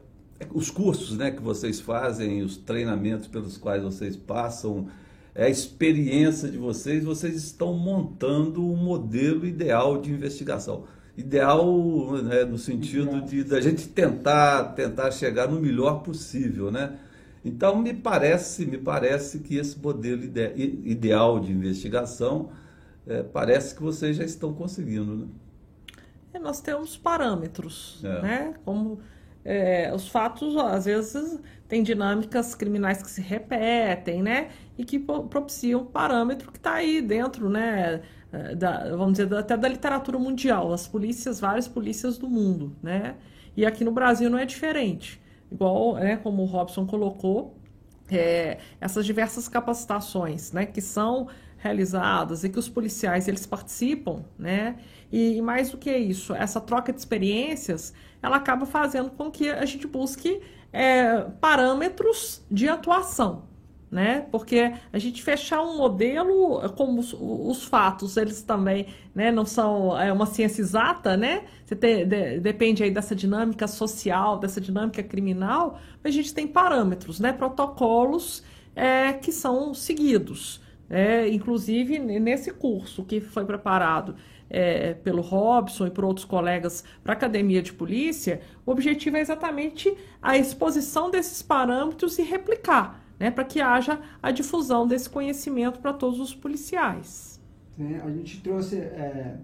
os 0.54 0.72
cursos, 0.72 1.18
né, 1.18 1.32
que 1.32 1.42
vocês 1.42 1.80
fazem, 1.80 2.42
os 2.42 2.58
treinamentos 2.58 3.28
pelos 3.28 3.58
quais 3.58 3.84
vocês 3.84 4.16
passam, 4.16 4.88
é 5.36 5.46
a 5.46 5.50
experiência 5.50 6.50
de 6.50 6.58
vocês, 6.58 7.04
vocês 7.04 7.36
estão 7.36 7.74
montando 7.74 8.62
um 8.66 8.76
modelo 8.76 9.46
ideal 9.46 10.02
de 10.02 10.12
investigação 10.12 10.86
ideal 11.18 12.12
né, 12.24 12.44
no 12.46 12.58
sentido 12.58 13.22
de 13.22 13.44
da 13.44 13.60
gente 13.60 13.88
tentar 13.88 14.74
tentar 14.74 15.12
chegar 15.12 15.48
no 15.48 15.60
melhor 15.60 16.02
possível, 16.04 16.72
né? 16.72 16.98
Então 17.44 17.78
me 17.78 17.94
parece 17.94 18.66
me 18.66 18.78
parece 18.78 19.40
que 19.40 19.58
esse 19.58 19.78
modelo 19.80 20.24
ide 20.24 20.54
ideal 20.86 21.40
de 21.40 21.52
investigação 21.52 22.50
é, 23.08 23.24
parece 23.24 23.76
que 23.76 23.82
vocês 23.82 24.16
já 24.16 24.24
estão 24.24 24.54
conseguindo, 24.54 25.16
né? 25.16 25.28
É, 26.34 26.40
nós 26.40 26.62
temos 26.62 26.96
parâmetros, 26.96 28.00
é. 28.04 28.22
né? 28.22 28.54
Como 28.64 29.00
é, 29.44 29.92
os 29.94 30.08
fatos 30.08 30.56
às 30.56 30.86
vezes 30.86 31.40
têm 31.68 31.84
dinâmicas 31.84 32.56
criminais 32.56 33.02
que 33.02 33.10
se 33.10 33.22
repetem, 33.22 34.22
né? 34.22 34.50
E 34.78 34.86
que 34.86 35.00
propiciam 35.00 35.86
parâmetro 35.86 36.52
que 36.52 36.58
está 36.58 36.76
aí 36.76 37.02
dentro, 37.02 37.50
né? 37.50 38.02
Eh, 38.32 38.56
da, 38.56 38.96
vamos 38.96 39.14
dizer, 39.14 39.34
até 39.36 39.58
da 39.58 39.68
literatura 39.68 40.18
mundial, 40.18 40.72
as 40.74 40.88
polícias, 40.88 41.40
várias 41.40 41.68
polícias 41.68 42.18
do 42.18 42.30
mundo, 42.30 42.76
né? 42.82 43.16
E 43.56 43.66
aqui 43.66 43.84
no 43.84 43.92
Brasil 43.92 44.30
não 44.30 44.38
é 44.38 44.46
diferente. 44.46 45.22
Igual, 45.52 45.96
né, 45.96 46.16
como 46.18 46.42
o 46.44 46.46
Robson 46.46 46.86
colocou, 46.88 47.58
é, 48.10 48.58
essas 48.80 49.06
diversas 49.06 49.48
capacitações, 49.50 50.52
né, 50.54 50.66
que 50.66 50.82
são 50.82 51.28
realizadas 51.58 52.44
e 52.44 52.50
que 52.50 52.58
os 52.58 52.68
policiais 52.70 53.28
eles 53.28 53.46
participam, 53.46 54.24
né? 54.40 54.78
E, 55.12 55.38
e 55.38 55.42
mais 55.42 55.70
do 55.70 55.78
que 55.78 55.96
isso, 55.96 56.34
essa 56.34 56.60
troca 56.62 56.92
de 56.92 57.00
experiências, 57.00 57.94
ela 58.22 58.38
acaba 58.38 58.66
fazendo 58.66 59.12
com 59.12 59.30
que 59.30 59.50
a 59.50 59.66
gente 59.66 59.86
busque 59.88 60.42
é, 60.74 61.22
parâmetros 61.40 62.44
de 62.50 62.68
atuação, 62.70 63.44
né? 63.92 64.26
Porque 64.32 64.74
a 64.94 64.98
gente 64.98 65.22
fechar 65.22 65.62
um 65.62 65.78
modelo, 65.78 66.62
como 66.78 67.02
os, 67.02 67.14
os 67.14 67.66
fatos, 67.66 68.16
eles 68.16 68.42
também 68.42 68.88
né, 69.14 69.32
não 69.32 69.46
são 69.46 70.00
é 70.00 70.14
uma 70.14 70.26
ciência 70.26 70.62
exata, 70.62 71.18
né? 71.18 71.44
Você 71.66 71.76
tem, 71.76 72.08
de, 72.08 72.40
depende 72.40 72.84
aí 72.84 72.90
dessa 72.90 73.14
dinâmica 73.14 73.68
social, 73.68 74.40
dessa 74.40 74.62
dinâmica 74.62 75.04
criminal, 75.04 75.78
mas 76.02 76.14
a 76.14 76.16
gente 76.16 76.34
tem 76.34 76.48
parâmetros, 76.48 77.20
né? 77.20 77.34
Protocolos 77.34 78.44
é, 78.74 79.12
que 79.12 79.34
são 79.34 79.74
seguidos. 79.74 80.62
É, 80.90 81.28
inclusive, 81.28 82.00
nesse 82.00 82.52
curso 82.52 83.04
que 83.04 83.20
foi 83.20 83.46
preparado 83.46 84.16
é, 84.50 84.94
pelo 84.94 85.22
Robson 85.22 85.88
e 85.88 85.92
por 85.92 86.06
outros 86.06 86.26
colegas 86.26 86.84
para 87.04 87.14
a 87.14 87.16
Academia 87.16 87.62
de 87.62 87.74
Polícia, 87.74 88.42
o 88.66 88.72
objetivo 88.72 89.18
é 89.18 89.22
exatamente 89.22 89.94
a 90.22 90.38
exposição 90.38 91.10
desses 91.10 91.42
parâmetros 91.42 92.18
e 92.20 92.24
replicar 92.24 93.01
né, 93.22 93.30
para 93.30 93.44
que 93.44 93.62
haja 93.62 94.02
a 94.22 94.32
difusão 94.32 94.88
desse 94.88 95.08
conhecimento 95.08 95.80
para 95.80 95.94
todos 95.94 96.20
os 96.20 96.34
policiais. 96.34 97.40
É, 97.80 98.02
a 98.04 98.10
gente 98.10 98.42
trouxe 98.42 98.78
é, 98.78 99.38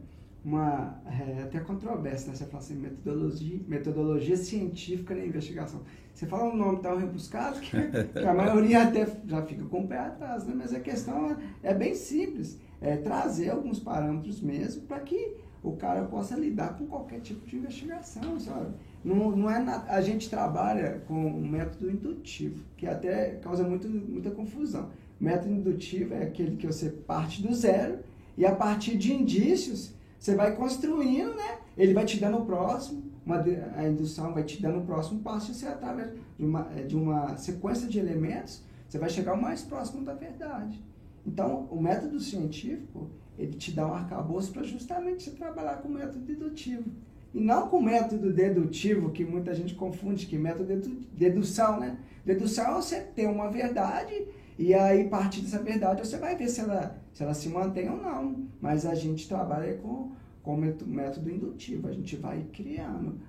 uma 0.44 1.00
é, 1.06 1.44
até 1.44 1.60
controvérsia, 1.60 2.30
né? 2.30 2.36
Você 2.36 2.46
fala 2.46 2.58
assim, 2.58 2.76
metodologia, 2.76 3.60
metodologia 3.68 4.36
científica 4.36 5.14
na 5.14 5.24
investigação. 5.24 5.82
Você 6.12 6.26
fala 6.26 6.52
um 6.52 6.58
nome 6.58 6.80
tão 6.80 6.98
rebuscado 6.98 7.60
que, 7.60 7.78
que, 8.14 8.20
a 8.20 8.34
maioria 8.34 8.82
até 8.82 9.08
já 9.28 9.44
fica 9.44 9.64
com 9.66 9.82
o 9.82 9.88
pé 9.88 10.00
atrás, 10.00 10.44
né? 10.48 10.56
Mas 10.58 10.74
a 10.74 10.80
questão 10.80 11.38
é, 11.62 11.70
é 11.70 11.74
bem 11.76 11.94
simples, 11.94 12.60
é 12.82 12.98
trazer 12.98 13.52
alguns 13.52 13.80
parâmetros 13.80 14.42
mesmo 14.42 14.88
para 14.88 15.02
que 15.02 15.38
o 15.62 15.74
cara 15.74 16.04
possa 16.06 16.36
lidar 16.36 16.76
com 16.78 16.88
qualquer 16.88 17.20
tipo 17.20 17.46
de 17.46 17.58
investigação, 17.58 18.40
sabe? 18.40 18.74
Não, 19.04 19.36
não 19.36 19.50
é 19.50 19.60
na, 19.60 19.84
a 19.84 20.02
gente 20.02 20.30
trabalha 20.30 21.02
com 21.08 21.14
um 21.14 21.48
método 21.48 21.90
indutivo, 21.90 22.64
que 22.76 22.88
até 22.88 23.32
causa 23.36 23.64
muito, 23.64 23.88
muita 23.88 24.32
confusão. 24.32 24.90
O 25.20 25.24
método 25.24 25.54
indutivo 25.54 26.14
é 26.14 26.24
aquele 26.24 26.58
que 26.58 26.68
você 26.68 26.90
parte 26.90 27.42
do 27.42 27.54
zero 27.54 28.00
e 28.38 28.46
a 28.46 28.56
partir 28.56 28.98
de 28.98 29.14
indícios 29.14 29.94
você 30.20 30.36
vai 30.36 30.56
construindo, 30.56 31.36
né? 31.36 31.60
Ele 31.78 31.94
vai 31.94 32.06
te 32.06 32.20
dando 32.20 32.40
o 32.40 32.46
próximo, 32.46 33.04
uma, 33.26 33.44
a 33.76 33.88
indução 33.88 34.34
vai 34.34 34.44
te 34.44 34.62
dando 34.62 34.80
o 34.80 34.86
próximo 34.86 35.22
passo 35.22 35.52
e 35.52 35.54
você 35.54 35.68
através 35.68 36.12
de 36.38 36.46
uma, 36.46 36.64
de 36.64 36.96
uma 36.96 37.38
sequência 37.38 37.88
de 37.88 38.00
elementos 38.00 38.64
você 38.88 38.98
vai 38.98 39.10
chegar 39.10 39.34
o 39.34 39.42
mais 39.42 39.62
próximo 39.62 40.04
da 40.04 40.14
verdade. 40.14 40.82
Então, 41.26 41.68
o 41.70 41.82
método 41.82 42.20
científico, 42.20 43.10
ele 43.38 43.54
te 43.54 43.72
dá 43.72 43.86
um 43.86 43.94
arcabouço 43.94 44.52
para 44.54 44.64
justamente 44.64 45.24
você 45.24 45.32
trabalhar 45.32 45.78
com 45.82 45.90
o 45.90 45.92
método 45.92 46.20
dedutivo. 46.20 46.90
E 47.34 47.40
não 47.40 47.68
com 47.68 47.82
método 47.82 48.32
dedutivo, 48.32 49.12
que 49.12 49.24
muita 49.24 49.54
gente 49.54 49.76
confunde, 49.76 50.26
que 50.26 50.38
método 50.38 50.66
dedu 50.66 50.98
dedução, 51.14 51.80
né? 51.80 51.98
Dedução 52.26 52.72
é 52.72 52.74
você 52.76 53.02
ter 53.02 53.28
uma 53.28 53.50
verdade 53.50 54.28
e 54.58 54.74
aí, 54.74 55.06
a 55.06 55.10
partir 55.10 55.42
dessa 55.42 55.62
verdade, 55.62 56.06
você 56.06 56.18
vai 56.18 56.36
ver 56.36 56.50
se 56.50 56.62
ela, 56.62 57.00
se 57.14 57.22
ela 57.22 57.34
se 57.34 57.48
mantém 57.48 57.90
ou 57.90 57.98
não. 57.98 58.48
Mas 58.60 58.86
a 58.86 58.96
gente 58.96 59.28
trabalha 59.28 59.78
com, 59.78 60.12
com 60.42 60.58
método 60.58 61.30
indutivo, 61.30 61.88
a 61.88 61.92
gente 61.92 62.16
vai 62.16 62.44
criando. 62.52 63.20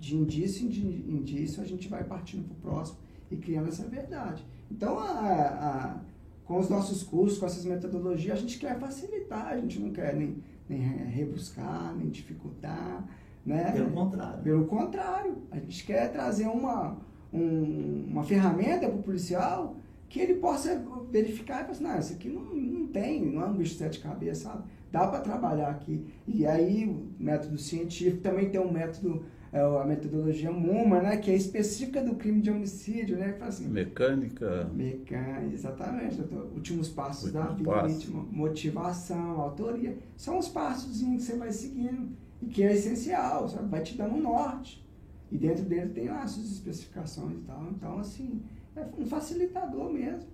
De 0.00 0.16
indício 0.16 0.66
em 0.66 1.16
indício, 1.16 1.62
a 1.62 1.66
gente 1.66 1.88
vai 1.88 2.02
partindo 2.02 2.44
para 2.44 2.54
o 2.54 2.72
próximo 2.72 2.98
e 3.30 3.36
criando 3.36 3.68
essa 3.68 3.86
verdade. 3.86 4.44
Então, 4.70 4.98
a, 4.98 5.04
a, 5.08 6.00
com 6.44 6.58
os 6.58 6.68
nossos 6.68 7.02
cursos, 7.04 7.38
com 7.38 7.46
essas 7.46 7.64
metodologias, 7.64 8.36
a 8.36 8.40
gente 8.40 8.58
quer 8.58 8.78
facilitar, 8.78 9.52
a 9.52 9.56
gente 9.56 9.78
não 9.78 9.92
quer 9.92 10.14
nem, 10.16 10.42
nem 10.68 10.80
rebuscar, 10.80 11.94
nem 11.96 12.08
dificultar. 12.10 13.08
Né? 13.46 13.70
Pelo 13.72 13.90
contrário. 13.92 14.42
Pelo 14.42 14.64
contrário. 14.66 15.36
A 15.52 15.58
gente 15.58 15.86
quer 15.86 16.10
trazer 16.10 16.48
uma, 16.48 16.98
um, 17.32 18.04
uma 18.10 18.24
ferramenta 18.24 18.88
para 18.88 18.98
o 18.98 19.02
policial 19.02 19.76
que 20.08 20.20
ele 20.20 20.34
possa 20.34 20.84
verificar 21.10 21.60
e 21.60 21.60
falar 21.60 21.70
assim, 21.72 21.84
não, 21.84 21.98
isso 21.98 22.12
aqui 22.12 22.28
não, 22.28 22.42
não 22.42 22.86
tem, 22.88 23.24
não 23.24 23.42
é 23.42 23.46
um 23.46 23.54
bicho 23.54 23.72
de 23.72 23.78
sete 23.78 24.00
cabeças, 24.00 24.38
sabe? 24.38 24.64
Dá 24.90 25.06
para 25.06 25.20
trabalhar 25.20 25.68
aqui. 25.68 26.06
E 26.26 26.46
aí, 26.46 26.86
o 26.86 27.08
método 27.22 27.58
científico 27.58 28.22
também 28.22 28.48
tem 28.48 28.60
um 28.60 28.72
método, 28.72 29.24
é, 29.52 29.60
a 29.60 29.84
metodologia 29.84 30.50
MUMA, 30.50 31.02
né? 31.02 31.16
Que 31.16 31.30
é 31.30 31.34
específica 31.34 32.02
do 32.02 32.14
crime 32.14 32.40
de 32.40 32.50
homicídio, 32.50 33.16
né? 33.16 33.36
Assim, 33.40 33.68
mecânica. 33.68 34.70
Mecânica, 34.72 35.52
exatamente. 35.52 36.20
Últimos 36.54 36.88
passos 36.88 37.34
Último 37.34 37.64
da 37.64 37.82
vítima, 37.82 38.22
passo. 38.22 38.34
motivação, 38.34 39.40
autoria. 39.40 39.98
São 40.16 40.38
os 40.38 40.48
passos 40.48 41.00
que 41.00 41.20
você 41.20 41.36
vai 41.36 41.50
seguindo 41.50 42.08
e 42.40 42.46
que 42.46 42.62
é 42.62 42.72
essencial, 42.72 43.48
sabe? 43.48 43.68
Vai 43.68 43.82
te 43.82 43.96
dando 43.96 44.14
um 44.14 44.22
norte. 44.22 44.84
E 45.30 45.36
dentro 45.36 45.64
dele 45.64 45.90
tem 45.90 46.08
lá 46.08 46.26
suas 46.26 46.50
especificações 46.50 47.38
e 47.38 47.42
tal. 47.42 47.68
Então, 47.70 47.98
assim, 47.98 48.42
é 48.76 48.86
um 48.98 49.06
facilitador 49.06 49.92
mesmo. 49.92 50.28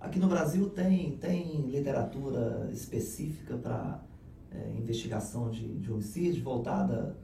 Aqui 0.00 0.18
no 0.18 0.26
Brasil 0.26 0.68
tem, 0.70 1.16
tem 1.18 1.62
literatura 1.70 2.68
específica 2.72 3.56
para 3.56 4.02
é, 4.50 4.76
investigação 4.76 5.48
de, 5.50 5.78
de 5.78 5.92
homicídio, 5.92 6.42
voltada, 6.42 7.16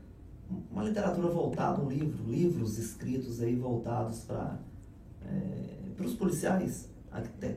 uma 0.70 0.84
literatura 0.84 1.28
voltada, 1.28 1.82
um 1.82 1.88
livro, 1.88 2.30
livros 2.30 2.78
escritos 2.78 3.42
aí 3.42 3.56
voltados 3.56 4.20
para 4.20 4.60
é, 5.22 6.04
os 6.04 6.14
policiais. 6.14 6.88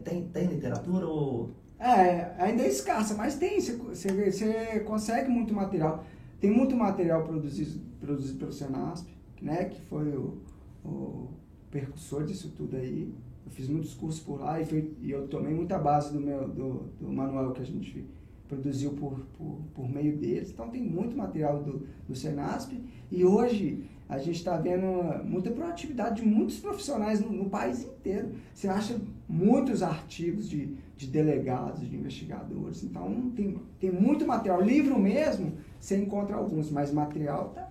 Tem, 0.04 0.28
tem 0.28 0.48
literatura 0.48 1.06
ou... 1.06 1.52
É, 1.78 2.34
ainda 2.40 2.64
é 2.64 2.68
escassa, 2.68 3.14
mas 3.14 3.36
tem, 3.36 3.60
você, 3.60 4.32
você 4.32 4.80
consegue 4.82 5.30
muito 5.30 5.54
material. 5.54 6.04
Tem 6.42 6.50
muito 6.50 6.76
material 6.76 7.24
produzido, 7.24 7.80
produzido 8.00 8.40
pelo 8.40 8.52
Senasp, 8.52 9.08
né, 9.40 9.66
que 9.66 9.80
foi 9.82 10.10
o, 10.10 10.40
o 10.84 11.30
percussor 11.70 12.26
disso 12.26 12.52
tudo 12.58 12.76
aí. 12.76 13.14
Eu 13.46 13.52
fiz 13.52 13.70
muitos 13.70 13.94
cursos 13.94 14.20
por 14.22 14.40
lá 14.40 14.60
e, 14.60 14.66
foi, 14.66 14.92
e 15.00 15.12
eu 15.12 15.28
tomei 15.28 15.54
muita 15.54 15.78
base 15.78 16.12
do, 16.12 16.20
meu, 16.20 16.48
do, 16.50 16.90
do 17.00 17.14
manual 17.14 17.52
que 17.52 17.62
a 17.62 17.66
gente 17.66 18.06
produziu 18.48 18.94
por, 18.94 19.20
por, 19.38 19.62
por 19.74 19.88
meio 19.88 20.18
deles. 20.18 20.50
Então 20.50 20.68
tem 20.68 20.82
muito 20.82 21.16
material 21.16 21.62
do, 21.62 21.88
do 22.08 22.16
Senasp 22.16 22.74
e 23.12 23.24
hoje 23.24 23.86
a 24.10 24.18
gente 24.18 24.38
está 24.38 24.58
vendo 24.58 25.24
muita 25.24 25.52
proatividade 25.52 26.22
de 26.22 26.28
muitos 26.28 26.60
profissionais 26.60 27.22
no, 27.22 27.32
no, 27.32 27.50
país 27.50 27.84
inteiro. 27.84 28.32
Você 28.54 28.68
acha 28.68 29.00
muitos 29.30 29.82
artigos 29.82 30.50
de, 30.50 30.76
de 31.02 31.08
delegados, 31.08 31.90
de 31.90 31.96
investigadores. 31.96 32.84
Então 32.84 33.32
tem, 33.36 33.60
tem 33.80 33.92
muito 33.92 34.26
material. 34.26 34.62
Livro 34.62 35.00
mesmo, 35.00 35.54
você 35.80 35.98
encontra 35.98 36.36
alguns, 36.36 36.70
mas 36.70 36.92
material 36.94 37.50
tá. 37.50 37.68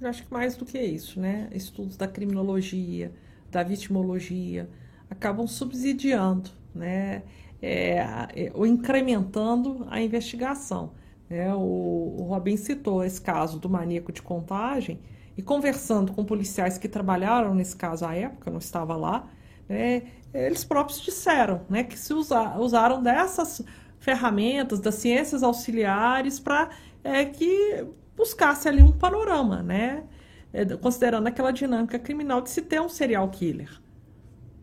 Eu 0.00 0.08
acho 0.08 0.24
que 0.26 0.32
mais 0.32 0.56
do 0.56 0.64
que 0.64 0.80
isso, 0.80 1.20
né? 1.20 1.48
Estudos 1.52 1.96
da 1.96 2.08
criminologia, 2.08 3.12
da 3.48 3.62
vitimologia, 3.62 4.68
acabam 5.08 5.46
subsidiando, 5.46 6.50
né? 6.74 7.22
É, 7.62 7.98
é, 8.34 8.50
ou 8.54 8.66
incrementando 8.66 9.86
a 9.88 10.02
investigação. 10.02 10.94
Né? 11.30 11.54
O, 11.54 12.16
o 12.18 12.22
Robin 12.24 12.56
citou 12.56 13.04
esse 13.04 13.20
caso 13.20 13.60
do 13.60 13.70
maníaco 13.70 14.10
de 14.10 14.20
contagem 14.20 14.98
e 15.36 15.42
conversando 15.42 16.12
com 16.12 16.24
policiais 16.24 16.76
que 16.76 16.88
trabalharam 16.88 17.54
nesse 17.54 17.76
caso 17.76 18.04
à 18.04 18.16
época, 18.16 18.50
não 18.50 18.58
estava 18.58 18.96
lá, 18.96 19.30
né? 19.68 20.02
Eles 20.34 20.64
próprios 20.64 21.00
disseram 21.00 21.62
né, 21.68 21.84
que 21.84 21.98
se 21.98 22.14
usa, 22.14 22.56
usaram 22.58 23.02
dessas 23.02 23.62
ferramentas, 23.98 24.80
das 24.80 24.96
ciências 24.96 25.42
auxiliares, 25.42 26.40
para 26.40 26.70
é, 27.04 27.24
que 27.24 27.86
buscasse 28.16 28.68
ali 28.68 28.82
um 28.82 28.92
panorama, 28.92 29.62
né? 29.62 30.04
É, 30.52 30.64
considerando 30.76 31.26
aquela 31.26 31.50
dinâmica 31.50 31.98
criminal 31.98 32.42
de 32.42 32.50
se 32.50 32.60
ter 32.62 32.80
um 32.80 32.88
serial 32.88 33.28
killer. 33.30 33.70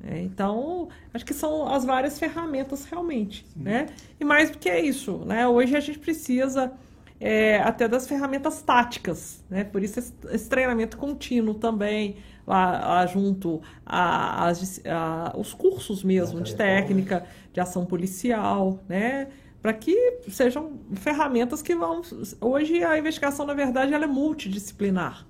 É, 0.03 0.21
então, 0.21 0.87
acho 1.13 1.25
que 1.25 1.33
são 1.33 1.67
as 1.67 1.83
várias 1.83 2.17
ferramentas 2.19 2.85
realmente, 2.85 3.45
Sim. 3.53 3.63
né? 3.63 3.87
E 4.19 4.23
mais 4.23 4.49
do 4.49 4.57
que 4.57 4.73
isso, 4.73 5.19
né? 5.25 5.47
Hoje 5.47 5.75
a 5.75 5.79
gente 5.79 5.99
precisa 5.99 6.71
é, 7.19 7.57
até 7.57 7.87
das 7.87 8.07
ferramentas 8.07 8.61
táticas, 8.61 9.43
né? 9.49 9.63
Por 9.63 9.83
isso 9.83 9.99
esse, 9.99 10.13
esse 10.31 10.47
treinamento 10.47 10.97
contínuo 10.97 11.53
também, 11.55 12.17
lá, 12.49 12.79
lá 12.79 13.05
junto 13.05 13.61
a, 13.85 14.47
a, 14.47 14.51
a, 14.51 15.37
os 15.37 15.53
cursos 15.53 16.03
mesmo 16.03 16.41
de 16.41 16.55
técnica, 16.55 17.23
de 17.53 17.59
ação 17.59 17.85
policial, 17.85 18.79
né? 18.89 19.27
Para 19.61 19.73
que 19.73 20.21
sejam 20.29 20.79
ferramentas 20.95 21.61
que 21.61 21.75
vão. 21.75 22.01
Hoje 22.41 22.83
a 22.83 22.97
investigação, 22.97 23.45
na 23.45 23.53
verdade, 23.53 23.93
ela 23.93 24.05
é 24.05 24.07
multidisciplinar. 24.07 25.27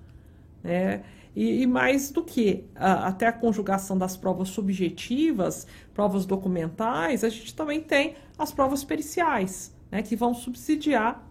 Né? 0.64 1.02
E, 1.36 1.64
e, 1.64 1.68
mais 1.68 2.12
do 2.12 2.24
que 2.24 2.66
a, 2.76 3.08
até 3.08 3.28
a 3.28 3.34
conjugação 3.34 3.98
das 3.98 4.16
provas 4.16 4.50
subjetivas, 4.50 5.68
provas 5.94 6.26
documentais, 6.26 7.24
a 7.24 7.30
gente 7.30 7.54
também 7.56 7.82
tem 7.82 8.16
as 8.38 8.52
provas 8.52 8.84
periciais, 8.84 9.76
né, 9.92 10.02
que 10.02 10.16
vão 10.16 10.34
subsidiar 10.34 11.24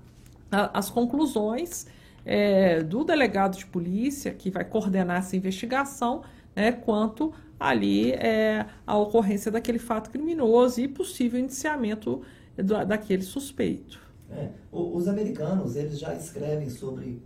a, 0.51 0.78
as 0.78 0.91
conclusões 0.91 1.86
é, 2.28 2.82
do 2.82 3.04
delegado 3.04 3.56
de 3.56 3.64
polícia, 3.64 4.34
que 4.34 4.50
vai 4.50 4.62
coordenar 4.62 5.16
essa 5.16 5.34
investigação, 5.34 6.22
né, 6.54 6.72
quanto 6.72 7.32
ali 7.58 8.12
é, 8.12 8.66
a 8.86 8.98
ocorrência 8.98 9.50
daquele 9.50 9.78
fato 9.78 10.10
criminoso 10.10 10.78
e 10.78 10.86
possível 10.86 11.40
indiciamento 11.40 12.20
do, 12.54 12.84
daquele 12.84 13.22
suspeito. 13.22 13.98
É, 14.30 14.50
os 14.70 15.08
americanos 15.08 15.74
eles 15.74 15.98
já 15.98 16.14
escrevem 16.14 16.68
sobre 16.68 17.18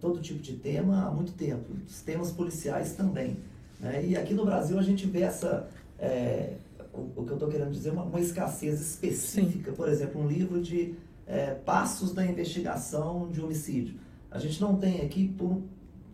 todo 0.00 0.20
tipo 0.20 0.40
de 0.40 0.54
tema 0.54 1.06
há 1.06 1.10
muito 1.12 1.32
tempo, 1.34 1.72
os 1.86 2.00
temas 2.00 2.32
policiais 2.32 2.94
também. 2.94 3.36
Né? 3.78 4.04
E 4.06 4.16
aqui 4.16 4.34
no 4.34 4.44
Brasil 4.44 4.76
a 4.76 4.82
gente 4.82 5.06
vê 5.06 5.20
essa, 5.20 5.68
é, 6.00 6.54
o, 6.92 7.20
o, 7.20 7.24
que 7.24 7.30
eu 7.30 7.34
estou 7.34 7.48
querendo 7.48 7.70
dizer, 7.70 7.90
uma, 7.90 8.02
uma 8.02 8.20
escassez 8.20 8.80
específica, 8.80 9.70
Sim. 9.70 9.76
por 9.76 9.88
exemplo, 9.88 10.20
um 10.20 10.26
livro 10.26 10.60
de 10.60 10.96
é, 11.28 11.54
passos 11.54 12.12
da 12.12 12.26
investigação 12.26 13.28
de 13.30 13.40
homicídio. 13.40 14.07
A 14.30 14.38
gente 14.38 14.60
não 14.60 14.76
tem 14.76 15.00
aqui, 15.00 15.28
por, 15.28 15.62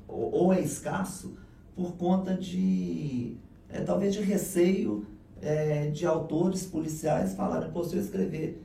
ou 0.06 0.52
é 0.52 0.60
escasso, 0.60 1.36
por 1.74 1.96
conta 1.96 2.34
de, 2.34 3.36
é, 3.68 3.80
talvez 3.80 4.14
de 4.14 4.20
receio 4.20 5.06
é, 5.42 5.88
de 5.88 6.06
autores 6.06 6.64
policiais 6.64 7.34
falarem, 7.34 7.70
pô, 7.70 7.82
se 7.82 7.96
eu 7.96 8.00
escrever 8.00 8.62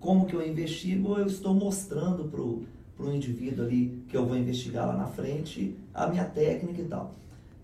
como 0.00 0.26
que 0.26 0.34
eu 0.34 0.46
investigo, 0.46 1.16
eu 1.16 1.26
estou 1.26 1.54
mostrando 1.54 2.24
para 2.24 3.06
o 3.06 3.14
indivíduo 3.14 3.64
ali 3.64 4.02
que 4.08 4.16
eu 4.16 4.26
vou 4.26 4.36
investigar 4.36 4.86
lá 4.86 4.96
na 4.96 5.06
frente 5.06 5.76
a 5.92 6.08
minha 6.08 6.24
técnica 6.24 6.82
e 6.82 6.84
tal. 6.84 7.14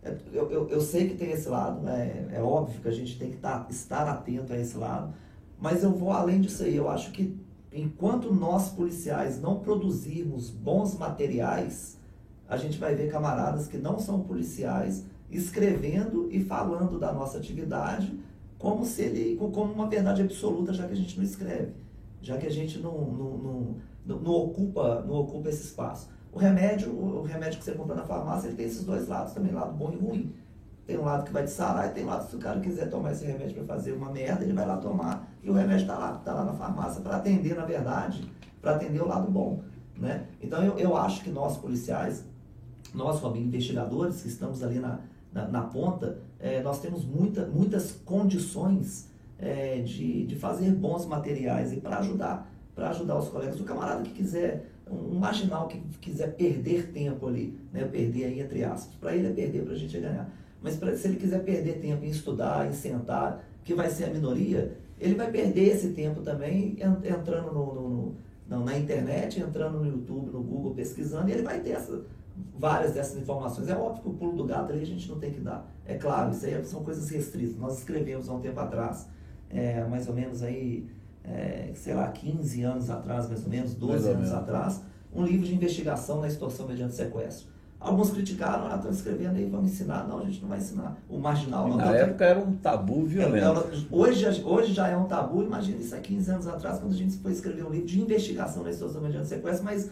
É, 0.03 0.17
eu, 0.33 0.51
eu, 0.51 0.69
eu 0.69 0.81
sei 0.81 1.09
que 1.09 1.17
tem 1.17 1.33
esse 1.33 1.49
lado, 1.49 1.83
né? 1.83 2.29
é 2.33 2.41
óbvio 2.41 2.81
que 2.81 2.89
a 2.89 2.93
gente 2.93 3.19
tem 3.19 3.31
que 3.31 3.37
tá, 3.37 3.67
estar 3.69 4.09
atento 4.09 4.53
a 4.53 4.59
esse 4.59 4.77
lado, 4.77 5.13
mas 5.61 5.83
eu 5.83 5.93
vou 5.93 6.11
além 6.11 6.41
disso 6.41 6.63
aí. 6.63 6.77
Eu 6.77 6.89
acho 6.89 7.11
que 7.11 7.37
enquanto 7.73 8.33
nós 8.35 8.71
policiais 8.71 9.41
não 9.41 9.61
produzirmos 9.61 10.51
bons 10.51 10.97
materiais, 10.99 11.99
a 12.49 12.57
gente 12.57 12.79
vai 12.79 12.95
ver 12.95 13.11
camaradas 13.11 13.69
que 13.69 13.79
não 13.79 13.99
são 13.99 14.21
policiais 14.21 15.05
escrevendo 15.31 16.29
e 16.33 16.43
falando 16.43 16.99
da 16.99 17.13
nossa 17.13 17.39
atividade 17.39 18.19
como 18.59 18.85
se 18.85 19.03
ele 19.03 19.37
como 19.37 19.73
uma 19.73 19.89
verdade 19.89 20.23
absoluta, 20.23 20.73
já 20.73 20.87
que 20.87 20.93
a 20.93 20.97
gente 20.97 21.17
não 21.17 21.25
escreve, 21.25 21.73
já 22.21 22.37
que 22.37 22.47
a 22.47 22.51
gente 22.51 22.79
não, 22.79 22.93
não, 22.93 23.39
não, 23.39 23.77
não, 24.19 24.33
ocupa 24.33 25.03
não 25.07 25.15
ocupa 25.15 25.49
esse 25.49 25.65
espaço. 25.65 26.11
O 26.33 26.39
remédio, 26.39 26.93
o 26.93 27.23
remédio 27.23 27.59
que 27.59 27.65
você 27.65 27.73
compra 27.73 27.95
na 27.95 28.05
farmácia, 28.05 28.49
ele 28.49 28.57
tem 28.57 28.67
esses 28.67 28.85
dois 28.85 29.09
lados 29.09 29.33
também, 29.33 29.53
lado 29.53 29.73
bom 29.73 29.93
e 29.93 29.97
ruim. 29.97 30.33
Tem 30.87 30.99
um 30.99 31.05
lado 31.05 31.25
que 31.25 31.33
vai 31.33 31.45
te 31.45 31.51
sarar 31.51 31.89
e 31.89 31.95
tem 31.95 32.05
um 32.05 32.09
lado 32.09 32.29
se 32.29 32.37
o 32.37 32.39
cara 32.39 32.61
quiser 32.61 32.91
tomar 32.91 33.13
esse 33.13 33.25
remédio 33.25 33.55
para 33.55 33.77
fazer 33.77 33.93
uma 33.93 34.11
merda, 34.11 34.45
ele 34.45 34.53
vai 34.53 34.67
lá 34.67 34.77
tomar 34.77 35.30
e 35.43 35.51
o 35.51 35.53
remédio 35.53 35.83
está 35.83 35.99
lá, 35.99 36.13
tá 36.19 36.35
lá 36.35 36.45
na 36.45 36.53
farmácia 36.53 37.01
para 37.01 37.17
atender, 37.17 37.57
na 37.57 37.65
verdade, 37.65 38.31
para 38.61 38.77
atender 38.77 39.01
o 39.03 39.09
lado 39.09 39.31
bom. 39.31 39.63
Né? 39.97 40.27
Então 40.41 40.63
eu, 40.63 40.79
eu 40.79 40.97
acho 40.97 41.23
que 41.23 41.31
nós 41.31 41.57
policiais, 41.57 42.25
nós 42.95 43.23
investigadores 43.37 44.23
que 44.23 44.29
estamos 44.29 44.63
ali 44.63 44.79
na, 44.79 45.01
na, 45.33 45.47
na 45.49 45.63
ponta, 45.63 46.19
é, 46.39 46.63
nós 46.63 46.81
temos 46.81 47.05
muita, 47.05 47.47
muitas 47.47 47.93
condições 47.93 49.09
é, 49.39 49.81
de, 49.81 50.27
de 50.27 50.37
fazer 50.37 50.71
bons 50.73 51.07
materiais 51.07 51.73
e 51.73 51.77
para 51.77 51.99
ajudar, 51.99 52.51
para 52.75 52.91
ajudar 52.91 53.19
os 53.19 53.29
colegas. 53.29 53.61
O 53.61 53.65
camarada 53.65 54.03
que 54.03 54.11
quiser, 54.11 54.71
um 54.91 55.19
marginal 55.19 55.69
que 55.69 55.81
quiser 56.01 56.35
perder 56.35 56.93
tempo 56.93 57.27
ali, 57.27 57.59
né, 57.73 57.85
perder 57.85 58.25
aí 58.25 58.41
entre 58.41 58.65
aspas, 58.65 58.95
para 58.97 59.15
ele 59.15 59.29
é 59.29 59.33
perder, 59.33 59.65
para 59.65 59.73
a 59.73 59.77
gente 59.77 59.97
é 59.97 60.01
ganhar. 60.01 60.31
Mas 60.63 60.77
pra, 60.77 60.95
se 60.95 61.09
ele 61.09 61.17
quiser 61.17 61.43
perder 61.45 61.81
tempo 61.81 62.05
em 62.05 62.11
estudar, 62.11 62.69
em 62.69 62.73
sentar, 62.73 63.45
que 63.65 63.75
vai 63.75 63.91
ser 63.91 64.05
a 64.05 64.11
minoria, 64.11 64.77
ele 65.01 65.15
vai 65.15 65.31
perder 65.31 65.75
esse 65.75 65.91
tempo 65.91 66.21
também 66.21 66.77
entrando 67.03 67.53
no, 67.53 67.75
no, 67.75 68.15
no, 68.47 68.65
na 68.65 68.79
internet, 68.79 69.41
entrando 69.41 69.79
no 69.79 69.87
YouTube, 69.87 70.31
no 70.31 70.43
Google, 70.43 70.75
pesquisando, 70.75 71.29
e 71.31 71.33
ele 71.33 71.43
vai 71.43 71.61
ter 71.61 71.71
essa, 71.71 72.05
várias 72.57 72.93
dessas 72.93 73.17
informações. 73.17 73.69
É 73.69 73.77
óbvio 73.77 74.03
que 74.03 74.09
o 74.11 74.13
pulo 74.13 74.37
do 74.37 74.45
gato 74.45 74.73
ali 74.73 74.83
a 74.83 74.87
gente 74.87 75.09
não 75.09 75.19
tem 75.19 75.33
que 75.33 75.41
dar. 75.41 75.67
É 75.87 75.95
claro, 75.97 76.31
isso 76.33 76.45
aí 76.45 76.63
são 76.65 76.85
coisas 76.85 77.09
restritas. 77.09 77.57
Nós 77.57 77.79
escrevemos 77.79 78.29
há 78.29 78.35
um 78.35 78.41
tempo 78.41 78.61
atrás, 78.61 79.09
é, 79.49 79.83
mais 79.85 80.07
ou 80.07 80.15
menos 80.15 80.43
aí, 80.43 80.87
é, 81.25 81.71
sei 81.75 81.95
lá, 81.95 82.09
15 82.09 82.63
anos 82.63 82.91
atrás, 82.91 83.27
mais 83.27 83.43
ou 83.43 83.51
menos, 83.51 83.75
12 83.75 84.09
anos 84.09 84.29
menos. 84.29 84.33
atrás, 84.33 84.83
um 85.13 85.25
livro 85.25 85.47
de 85.47 85.55
investigação 85.55 86.21
na 86.21 86.29
extorsão 86.29 86.69
mediante 86.69 86.95
sequestro. 86.95 87.50
Alguns 87.81 88.11
criticaram, 88.11 88.67
ah, 88.71 88.77
estão 88.77 88.91
escrevendo 88.91 89.37
aí, 89.37 89.47
vamos 89.47 89.73
ensinar. 89.73 90.07
Não, 90.07 90.19
a 90.19 90.25
gente 90.25 90.43
não 90.43 90.51
vai 90.51 90.59
ensinar. 90.59 90.99
O 91.09 91.19
marginal. 91.19 91.67
Na 91.69 91.87
não, 91.87 91.95
época 91.95 92.25
era 92.27 92.39
um 92.39 92.53
tabu 92.57 93.07
violento. 93.07 93.87
hoje, 93.91 94.43
hoje 94.45 94.75
já 94.75 94.89
é 94.89 94.97
um 94.97 95.05
tabu, 95.05 95.43
imagina 95.43 95.79
isso 95.79 95.95
há 95.95 95.99
15 95.99 96.31
anos 96.31 96.47
atrás, 96.47 96.79
quando 96.79 96.93
a 96.93 96.97
gente 96.97 97.17
foi 97.17 97.33
escrever 97.33 97.65
um 97.65 97.71
livro 97.71 97.87
de 97.87 97.99
investigação 97.99 98.63
na 98.63 98.71
extorsão 98.71 99.01
mediante 99.01 99.29
sequestro, 99.29 99.65
mas 99.65 99.91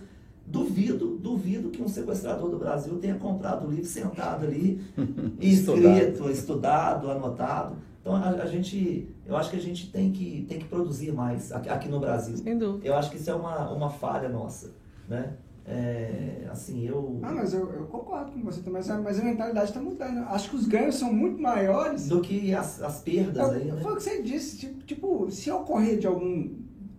Duvido, 0.51 1.18
duvido 1.18 1.68
que 1.68 1.82
um 1.82 1.89
sequestrador 1.89 2.49
do 2.49 2.59
Brasil 2.59 2.99
tenha 2.99 3.16
comprado 3.16 3.66
o 3.66 3.70
livro 3.70 3.84
sentado 3.84 4.47
ali, 4.47 4.80
escrito, 5.39 6.30
estudado, 6.30 7.11
anotado. 7.11 7.76
Então 8.01 8.16
a, 8.16 8.30
a, 8.30 8.47
gente, 8.47 9.14
eu 9.26 9.36
acho 9.36 9.51
que 9.51 9.57
a 9.57 9.61
gente 9.61 9.91
tem 9.91 10.11
que, 10.11 10.47
tem 10.49 10.59
que 10.59 10.64
produzir 10.64 11.12
mais 11.12 11.53
aqui, 11.53 11.68
aqui 11.68 11.89
no 11.91 12.01
Brasil. 12.01 12.34
Sem 12.39 12.57
dúvida. 12.57 12.86
Eu 12.86 12.95
acho 12.95 13.11
que 13.11 13.18
isso 13.18 13.28
é 13.28 13.34
uma, 13.34 13.70
uma 13.70 13.91
falha 13.91 14.30
nossa, 14.30 14.70
né? 15.07 15.34
É, 15.71 16.49
assim, 16.51 16.89
eu... 16.89 17.21
Ah, 17.23 17.33
mas 17.33 17.53
eu, 17.53 17.71
eu, 17.71 17.85
concordo 17.87 18.33
com 18.33 18.41
você 18.41 18.62
também, 18.62 18.83
mas 19.05 19.21
a 19.21 19.23
mentalidade 19.23 19.69
está 19.69 19.81
mudando. 19.81 20.21
Acho 20.29 20.49
que 20.49 20.57
os 20.57 20.66
ganhos 20.66 20.95
são 20.95 21.12
muito 21.12 21.41
maiores... 21.41 22.09
Do 22.09 22.23
que 22.23 22.55
as, 22.55 22.81
as 22.81 23.03
perdas 23.03 23.51
aí, 23.51 23.71
né? 23.71 23.79
Foi 23.83 23.93
o 23.93 23.97
que 23.97 24.03
você 24.03 24.23
disse, 24.23 24.57
tipo, 24.57 24.83
tipo 24.85 25.31
se 25.31 25.51
ocorrer 25.51 25.99
de 25.99 26.07
algum, 26.07 26.55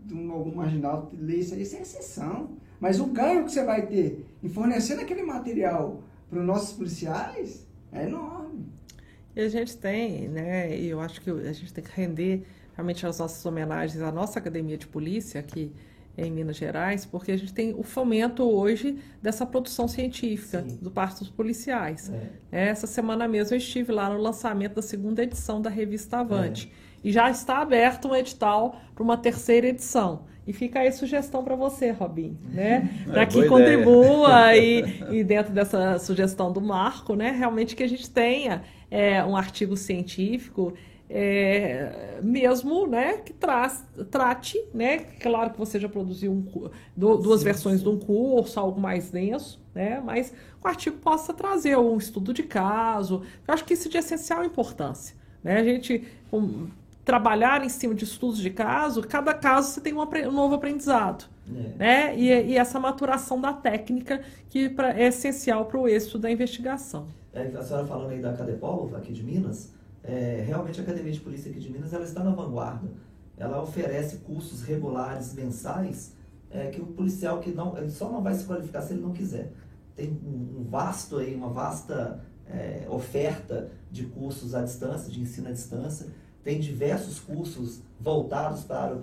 de 0.05 0.13
um, 0.13 0.32
algum 0.32 0.53
marginal 0.53 1.11
ler 1.13 1.39
isso 1.39 1.55
aí, 1.55 1.63
isso 1.63 1.76
é 1.78 1.82
exceção. 1.82 2.51
Mas 2.80 2.99
o 2.99 3.07
ganho 3.07 3.43
que 3.43 3.51
você 3.51 3.63
vai 3.63 3.88
ter 3.88 4.24
em 4.43 4.49
fornecendo 4.49 5.01
aquele 5.01 5.24
material 5.24 6.03
para 6.30 6.39
os 6.39 6.45
nossos 6.45 6.74
policiais 6.74 7.65
é 7.91 8.03
enorme. 8.03 8.67
E 9.36 9.41
a 9.41 9.49
gente 9.49 9.76
tem, 9.78 10.28
né, 10.28 10.78
e 10.78 10.89
eu 10.89 10.99
acho 10.99 11.22
que 11.22 11.32
a 11.32 11.53
gente 11.53 11.74
tem 11.74 11.84
que 11.84 11.91
render 11.91 12.45
realmente 12.76 13.05
as 13.05 13.17
nossas 13.17 13.43
homenagens 13.43 14.01
à 14.03 14.11
nossa 14.11 14.38
academia 14.38 14.78
de 14.78 14.86
polícia 14.88 15.39
aqui 15.39 15.72
em 16.26 16.32
Minas 16.32 16.57
Gerais, 16.57 17.05
porque 17.05 17.32
a 17.32 17.38
gente 17.38 17.53
tem 17.53 17.74
o 17.78 17.84
fomento 17.84 18.43
hoje 18.43 18.97
dessa 19.22 19.45
produção 19.45 19.88
científica 19.88 20.63
Sim. 20.67 20.78
do 20.82 20.89
dos 20.89 21.30
policiais. 21.30 22.11
É. 22.51 22.70
Essa 22.70 22.88
semana 22.88 23.28
mesmo 23.28 23.53
eu 23.53 23.57
estive 23.57 23.91
lá 23.91 24.09
no 24.09 24.20
lançamento 24.20 24.76
da 24.76 24.82
segunda 24.82 25.24
edição 25.24 25.61
da 25.61 25.70
revista 25.70 26.20
Avante. 26.20 26.72
É. 26.86 26.89
E 27.03 27.11
já 27.11 27.30
está 27.30 27.59
aberto 27.59 28.09
um 28.09 28.15
edital 28.15 28.80
para 28.93 29.03
uma 29.03 29.17
terceira 29.17 29.67
edição. 29.67 30.28
E 30.45 30.53
fica 30.53 30.80
aí 30.80 30.91
sugestão 30.91 31.43
para 31.43 31.55
você, 31.55 31.91
Robin, 31.91 32.36
né? 32.51 32.89
É, 33.07 33.11
para 33.11 33.26
que 33.26 33.45
contribua 33.47 34.55
e, 34.55 34.84
e, 35.20 35.24
dentro 35.24 35.53
dessa 35.53 35.99
sugestão 35.99 36.51
do 36.51 36.59
Marco, 36.59 37.13
né? 37.15 37.30
Realmente 37.30 37.76
que 37.76 37.84
a 37.84 37.88
gente 37.88 38.09
tenha 38.09 38.63
é, 38.89 39.24
um 39.24 39.38
artigo 39.38 39.78
científico 39.78 40.74
é, 41.10 42.20
mesmo, 42.22 42.86
né? 42.86 43.18
Que 43.18 43.34
traz, 43.34 43.84
trate, 44.12 44.64
né? 44.74 44.99
Claro 45.20 45.51
que 45.51 45.57
você 45.57 45.80
já 45.80 45.89
produziu 45.89 46.32
um, 46.32 46.70
duas 46.95 47.39
sim, 47.39 47.45
versões 47.45 47.78
sim. 47.80 47.84
de 47.84 47.89
um 47.89 47.97
curso, 47.97 48.60
algo 48.60 48.80
mais 48.80 49.10
denso, 49.10 49.60
né? 49.74 49.99
Mas 49.99 50.32
o 50.64 50.68
artigo 50.68 50.97
possa 50.97 51.34
trazer 51.34 51.78
um 51.78 51.97
estudo 51.97 52.34
de 52.34 52.43
caso. 52.43 53.24
Eu 53.47 53.53
acho 53.53 53.66
que 53.66 53.74
isso 53.74 53.88
é 53.88 53.91
de 53.91 53.97
essencial 53.97 54.45
importância. 54.45 55.16
Né? 55.43 55.60
A 55.60 55.64
gente, 55.64 56.05
um, 56.32 56.68
trabalhar 57.03 57.64
em 57.64 57.70
cima 57.70 57.95
de 57.95 58.03
estudos 58.03 58.38
de 58.38 58.51
caso, 58.51 59.01
cada 59.01 59.34
caso 59.34 59.72
você 59.72 59.82
tem 59.82 59.93
um, 59.93 60.01
um 60.01 60.32
novo 60.32 60.55
aprendizado. 60.55 61.26
É. 61.47 61.78
Né? 61.78 62.16
E, 62.16 62.51
e, 62.51 62.57
essa 62.57 62.80
maturação 62.80 63.41
da 63.41 63.51
técnica 63.51 64.22
que 64.49 64.70
pra, 64.70 64.93
é 64.93 65.07
essencial 65.07 65.66
para 65.66 65.80
o 65.80 65.88
êxito 65.88 66.20
da 66.20 66.30
investigação. 66.30 67.07
É, 67.34 67.47
a 67.47 67.64
senhora 67.64 67.88
falando 67.88 68.12
aí 68.12 68.22
da 68.22 68.34
Cadepol, 68.34 68.91
aqui 68.95 69.12
de 69.12 69.24
Minas, 69.24 69.74
é, 70.10 70.43
realmente 70.45 70.80
a 70.80 70.84
Academia 70.84 71.12
de 71.12 71.20
Polícia 71.20 71.51
aqui 71.51 71.60
de 71.60 71.72
Minas 71.72 71.93
ela 71.93 72.03
está 72.03 72.24
na 72.24 72.32
vanguarda. 72.32 72.89
Ela 73.38 73.62
oferece 73.62 74.18
cursos 74.18 74.62
regulares 74.62 75.34
mensais 75.34 76.16
é, 76.49 76.68
que 76.68 76.82
o 76.82 76.88
policial 76.88 77.39
que 77.39 77.51
não, 77.51 77.78
ele 77.78 77.89
só 77.89 78.12
não 78.12 78.22
vai 78.22 78.34
se 78.34 78.43
qualificar 78.43 78.82
se 78.82 78.93
ele 78.93 79.01
não 79.01 79.14
quiser. 79.14 79.51
Tem 79.95 80.12
um, 80.12 80.66
vasto 80.70 81.18
aí, 81.18 81.36
uma 81.36 81.49
vasta 81.49 82.24
é, 82.47 82.86
oferta 82.89 83.72
de 83.91 84.05
cursos 84.05 84.55
à 84.55 84.62
distância, 84.64 85.12
de 85.12 85.22
ensino 85.22 85.47
à 85.47 85.51
distância 85.51 86.07
tem 86.43 86.60
diversos 86.60 87.20
cursos 87.20 87.82
voltados 87.99 88.64
para 88.64 88.78
a 88.78 88.84
área 88.86 88.97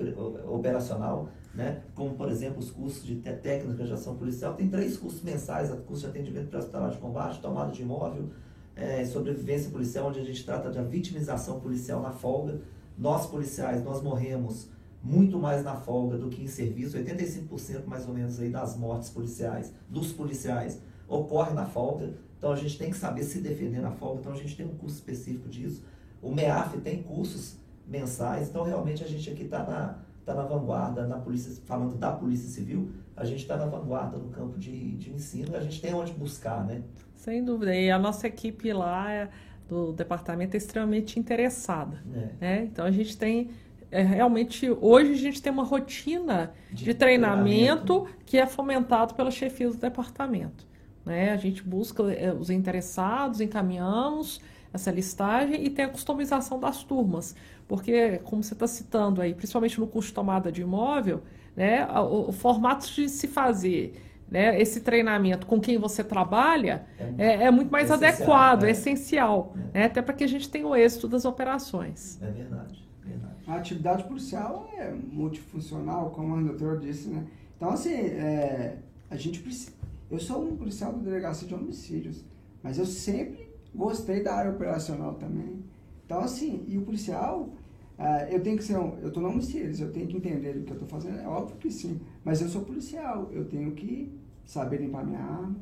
operacional, 0.49 1.29
né? 1.55 1.83
como, 1.95 2.15
por 2.15 2.31
exemplo, 2.31 2.59
os 2.59 2.71
cursos 2.71 3.05
de 3.05 3.17
técnica 3.17 3.85
de 3.85 3.93
ação 3.93 4.17
policial. 4.17 4.55
Tem 4.55 4.69
três 4.69 4.97
cursos 4.97 5.23
mensais, 5.23 5.71
curso 5.87 6.03
de 6.03 6.09
atendimento 6.09 6.49
para 6.49 6.61
hospitalar 6.61 6.91
de 6.91 6.99
combate, 6.99 7.41
tomada 7.41 7.71
de 7.73 7.83
imóvel, 7.83 8.31
é, 8.77 9.05
sobrevivência 9.07 9.71
policial, 9.71 10.09
onde 10.09 10.21
a 10.21 10.25
gente 10.25 10.45
trata 10.45 10.71
da 10.71 10.83
vitimização 10.83 11.59
policial 11.59 12.03
na 12.03 12.11
folga. 12.11 12.61
Nós, 12.97 13.27
policiais, 13.27 13.83
nós 13.83 14.03
morremos 14.03 14.69
muito 15.03 15.39
mais 15.39 15.65
na 15.65 15.75
folga 15.75 16.19
do 16.19 16.29
que 16.29 16.43
em 16.43 16.47
serviço. 16.47 16.99
85% 16.99 17.87
mais 17.87 18.07
ou 18.07 18.15
menos 18.15 18.39
aí 18.39 18.51
das 18.51 18.77
mortes 18.77 19.09
policiais, 19.09 19.73
dos 19.89 20.13
policiais, 20.13 20.81
ocorre 21.09 21.55
na 21.55 21.65
folga. 21.65 22.15
Então 22.39 22.53
a 22.53 22.57
gente 22.57 22.77
tem 22.79 22.91
que 22.91 22.97
saber 22.97 23.25
se 23.25 23.41
defender 23.41 23.81
na 23.81 23.93
folga. 23.93 24.21
Então 24.21 24.33
a 24.33 24.37
gente 24.37 24.57
tem 24.57 24.67
um 24.67 24.77
curso 24.77 24.97
específico 24.97 25.49
disso. 25.49 25.83
O 26.21 26.31
MEAF 26.31 26.79
tem 26.81 27.03
cursos 27.03 27.57
mensais, 27.87 28.49
então 28.49 28.65
realmente 28.65 29.05
a 29.05 29.07
gente 29.07 29.31
aqui 29.31 29.45
está 29.45 29.63
na, 29.63 29.99
tá 30.25 30.35
na 30.35 30.43
vanguarda, 30.43 31.07
na 31.07 31.19
polícia, 31.19 31.53
falando 31.65 31.97
da 31.97 32.11
Polícia 32.11 32.49
Civil, 32.49 32.91
a 33.17 33.25
gente 33.25 33.43
está 33.43 33.57
na 33.57 33.67
vanguarda 33.67 34.19
no 34.19 34.29
campo 34.31 34.59
de, 34.59 34.97
de 34.97 35.13
ensino, 35.13 35.57
a 35.57 35.61
gente 35.61 35.81
tem 35.81 35.95
onde 35.95 36.13
buscar, 36.13 36.65
né? 36.65 36.83
Sem 37.27 37.45
dúvida. 37.45 37.75
E 37.75 37.91
a 37.91 37.99
nossa 37.99 38.29
equipe 38.29 38.73
lá 38.73 39.13
é, 39.13 39.29
do 39.69 39.93
departamento 39.93 40.55
é 40.55 40.59
extremamente 40.59 41.19
interessada. 41.19 42.01
É. 42.15 42.29
Né? 42.41 42.69
Então 42.73 42.87
a 42.87 42.91
gente 42.93 43.19
tem 43.19 43.51
é, 43.91 44.01
realmente 44.01 44.71
hoje 44.81 45.11
a 45.11 45.17
gente 45.17 45.43
tem 45.43 45.53
uma 45.53 45.65
rotina 45.65 46.53
de, 46.71 46.85
de 46.85 46.95
treinamento, 46.95 47.45
treinamento, 47.85 48.09
que 48.25 48.39
é 48.39 48.47
fomentado 48.47 49.15
pela 49.15 49.33
chefia 49.33 49.69
do 49.69 49.77
departamento. 49.77 50.65
Né? 51.05 51.33
A 51.33 51.37
gente 51.37 51.65
busca 51.65 52.05
é, 52.13 52.33
os 52.33 52.49
interessados, 52.49 53.41
encaminhamos 53.41 54.41
essa 54.73 54.93
listagem 54.93 55.65
e 55.65 55.69
tem 55.69 55.85
a 55.85 55.89
customização 55.89 56.61
das 56.61 56.85
turmas. 56.85 57.35
Porque, 57.67 58.19
como 58.19 58.41
você 58.41 58.53
está 58.53 58.69
citando 58.69 59.21
aí, 59.21 59.35
principalmente 59.35 59.81
no 59.81 59.89
curso 59.89 60.11
de 60.11 60.15
tomada 60.15 60.53
de 60.53 60.63
imóvel, 60.63 61.23
né, 61.57 61.85
o, 61.89 62.29
o 62.29 62.33
formato 62.33 62.87
de 62.87 63.09
se 63.09 63.27
fazer 63.27 64.01
né, 64.31 64.61
esse 64.61 64.81
treinamento 64.81 65.47
com 65.47 65.61
quem 65.61 65.79
você 65.79 66.03
trabalha 66.03 66.85
é, 66.99 67.27
é, 67.27 67.43
é 67.45 67.51
muito 67.51 67.71
mais 67.71 67.91
adequado, 67.91 68.65
é, 68.65 68.69
é 68.69 68.71
essencial, 68.73 69.55
é. 69.73 69.79
Né, 69.79 69.85
até 69.85 70.03
para 70.03 70.15
que 70.15 70.25
a 70.25 70.27
gente 70.27 70.49
tenha 70.49 70.67
o 70.67 70.75
êxito 70.75 71.07
das 71.09 71.25
operações. 71.25 72.21
É 72.21 72.31
verdade, 72.31 72.89
verdade. 73.05 73.35
A 73.47 73.55
atividade 73.55 74.05
policial 74.05 74.69
é 74.77 74.91
multifuncional, 74.91 76.11
como 76.11 76.35
o 76.37 76.45
doutor 76.45 76.81
disse, 76.81 77.09
né? 77.09 77.25
Então, 77.57 77.71
assim, 77.71 77.95
é, 77.95 78.77
a 79.11 79.17
gente 79.17 79.41
precisa... 79.41 79.73
Eu 80.11 80.19
sou 80.19 80.43
um 80.43 80.57
policial 80.57 80.93
da 80.93 80.99
delegacia 80.99 81.47
de 81.49 81.55
homicídios, 81.55 82.25
mas 82.63 82.79
eu 82.79 82.87
sempre 82.87 83.49
gostei 83.75 84.23
da 84.23 84.35
área 84.35 84.51
operacional 84.51 85.15
também. 85.15 85.65
Então, 86.05 86.21
assim, 86.21 86.65
e 86.69 86.79
o 86.79 86.83
policial, 86.83 87.51
uh, 87.99 88.31
eu 88.31 88.41
tenho 88.41 88.57
que 88.57 88.65
ser, 88.65 88.79
um, 88.79 88.97
eu 89.01 89.09
estou 89.09 89.23
no 89.23 89.29
homicídios, 89.29 89.81
eu 89.81 89.93
tenho 89.93 90.07
que 90.07 90.17
entender 90.17 90.57
o 90.57 90.63
que 90.63 90.71
eu 90.71 90.75
estou 90.75 90.89
fazendo, 90.89 91.19
é 91.19 91.27
óbvio 91.27 91.57
que 91.57 91.71
sim, 91.71 92.01
mas 92.27 92.43
eu 92.43 92.49
sou 92.49 92.63
policial, 92.63 93.31
eu 93.33 93.45
tenho 93.45 93.71
que 93.71 94.13
saber 94.45 94.79
limpar 94.79 95.07
minha 95.07 95.21
arma. 95.21 95.55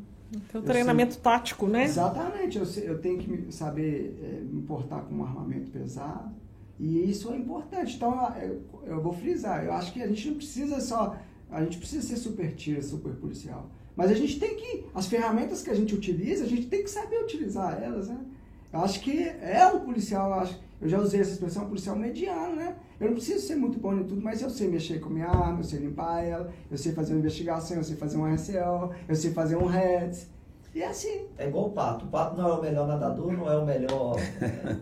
Tem 0.51 0.59
o 0.63 0.65
treinamento 0.65 1.13
sei, 1.13 1.23
tático, 1.23 1.67
né? 1.67 1.85
Exatamente, 1.85 2.57
eu, 2.57 2.65
eu 2.85 2.99
tenho 3.03 3.19
que 3.19 3.53
saber 3.53 4.19
é, 4.23 4.41
me 4.41 4.63
portar 4.63 5.03
com 5.03 5.15
um 5.17 5.23
armamento 5.23 5.71
pesado, 5.71 6.35
e 6.81 7.11
isso 7.11 7.31
é 7.31 7.37
importante. 7.37 7.97
Então, 7.97 8.35
eu, 8.41 8.63
eu 8.87 9.03
vou 9.03 9.13
frisar, 9.13 9.63
eu 9.63 9.75
acho 9.75 9.93
que 9.93 10.03
a 10.03 10.07
gente 10.07 10.27
não 10.27 10.37
precisa 10.37 10.81
só, 10.81 11.19
a 11.51 11.63
gente 11.63 11.77
precisa 11.77 12.01
ser 12.01 12.17
super 12.17 12.55
tira, 12.55 12.81
super 12.81 13.13
policial. 13.13 13.69
Mas 13.95 14.11
a 14.11 14.15
gente 14.15 14.41
tem 14.41 14.57
que, 14.57 14.87
as 14.95 15.07
ferramentas 15.07 15.61
que 15.61 15.69
a 15.69 15.75
gente 15.75 15.95
utiliza, 15.95 16.45
a 16.45 16.49
gente 16.49 16.67
tem 16.67 16.83
que 16.83 16.89
saber 16.89 17.19
utilizar 17.19 17.79
elas, 17.83 18.09
né? 18.09 18.25
Eu 18.73 18.81
acho 18.81 19.01
que 19.01 19.23
é 19.23 19.67
um 19.67 19.81
policial, 19.81 20.31
eu, 20.31 20.35
acho, 20.41 20.59
eu 20.81 20.89
já 20.89 20.99
usei 20.99 21.21
essa 21.21 21.33
expressão, 21.33 21.65
um 21.65 21.69
policial 21.69 21.95
mediano, 21.95 22.57
né? 22.57 22.75
Eu 23.05 23.11
não 23.11 23.17
preciso 23.17 23.47
ser 23.47 23.57
muito 23.57 23.79
bom 23.79 23.95
em 23.95 24.05
tudo, 24.05 24.23
mas 24.23 24.41
eu 24.41 24.49
sei 24.49 24.67
mexer 24.67 24.99
com 24.99 25.11
minha 25.11 25.29
arma, 25.29 25.61
eu 25.61 25.65
sei 25.65 25.79
limpar 25.79 26.23
ela, 26.23 26.51
eu 26.71 26.79
sei 26.79 26.93
fazer 26.93 27.13
uma 27.13 27.19
investigação, 27.19 27.77
eu 27.77 27.85
sei 27.85 27.97
fazer 27.97 28.17
um 28.17 28.25
RCO, 28.35 28.95
eu 29.07 29.15
sei 29.15 29.31
fazer 29.31 29.57
um 29.57 29.67
REDS. 29.67 30.27
E 30.75 30.81
é 30.81 30.89
assim. 30.89 31.27
É 31.37 31.47
igual 31.47 31.67
o 31.67 31.71
pato. 31.73 32.07
O 32.07 32.09
pato 32.09 32.35
não 32.35 32.49
é 32.49 32.53
o 32.55 32.63
melhor 32.63 32.89
nadador, 32.89 33.33
não 33.35 33.51
é 33.51 33.59
o 33.59 33.67
melhor 33.67 34.17
é, 34.41 34.77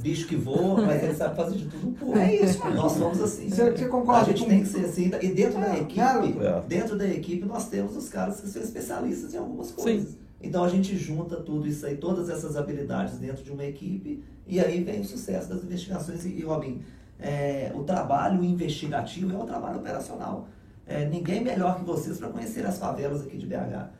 bicho 0.00 0.28
que 0.28 0.36
voa, 0.36 0.80
mas 0.82 1.02
ele 1.02 1.14
sabe 1.14 1.34
fazer 1.34 1.56
de 1.56 1.66
tudo 1.66 1.88
um 1.88 1.92
pouco. 1.92 2.16
É 2.16 2.36
isso, 2.36 2.60
mano. 2.60 2.76
Nós 2.76 2.92
somos 2.92 3.20
assim. 3.20 3.50
Você, 3.50 3.70
você 3.72 3.88
concorda? 3.88 4.22
A 4.22 4.24
gente 4.24 4.44
com... 4.44 4.48
tem 4.48 4.62
que 4.62 4.68
ser 4.68 4.84
assim. 4.84 5.10
E 5.20 5.28
dentro 5.28 5.58
é, 5.58 5.62
da 5.62 5.78
equipe, 5.78 6.46
é. 6.46 6.62
dentro 6.66 6.96
da 6.96 7.08
equipe, 7.08 7.44
nós 7.44 7.68
temos 7.68 7.96
os 7.96 8.08
caras 8.08 8.40
que 8.40 8.46
são 8.46 8.62
especialistas 8.62 9.34
em 9.34 9.38
algumas 9.38 9.72
coisas. 9.72 10.10
Sim. 10.10 10.18
Então 10.40 10.62
a 10.62 10.68
gente 10.68 10.96
junta 10.96 11.36
tudo 11.36 11.66
isso 11.66 11.84
aí, 11.84 11.96
todas 11.96 12.30
essas 12.30 12.56
habilidades 12.56 13.18
dentro 13.18 13.42
de 13.42 13.50
uma 13.50 13.64
equipe, 13.64 14.22
e 14.46 14.60
aí 14.60 14.82
vem 14.84 15.00
o 15.00 15.04
sucesso 15.04 15.48
das 15.48 15.64
investigações. 15.64 16.24
E, 16.24 16.40
Robin, 16.42 16.80
é, 17.18 17.72
o 17.74 17.82
trabalho 17.82 18.44
investigativo 18.44 19.34
é 19.34 19.38
um 19.38 19.46
trabalho 19.46 19.78
operacional. 19.78 20.48
É, 20.86 21.06
ninguém 21.06 21.42
melhor 21.42 21.78
que 21.78 21.84
vocês 21.84 22.18
para 22.18 22.28
conhecer 22.28 22.64
as 22.64 22.78
favelas 22.78 23.22
aqui 23.22 23.36
de 23.36 23.46
BH. 23.46 23.90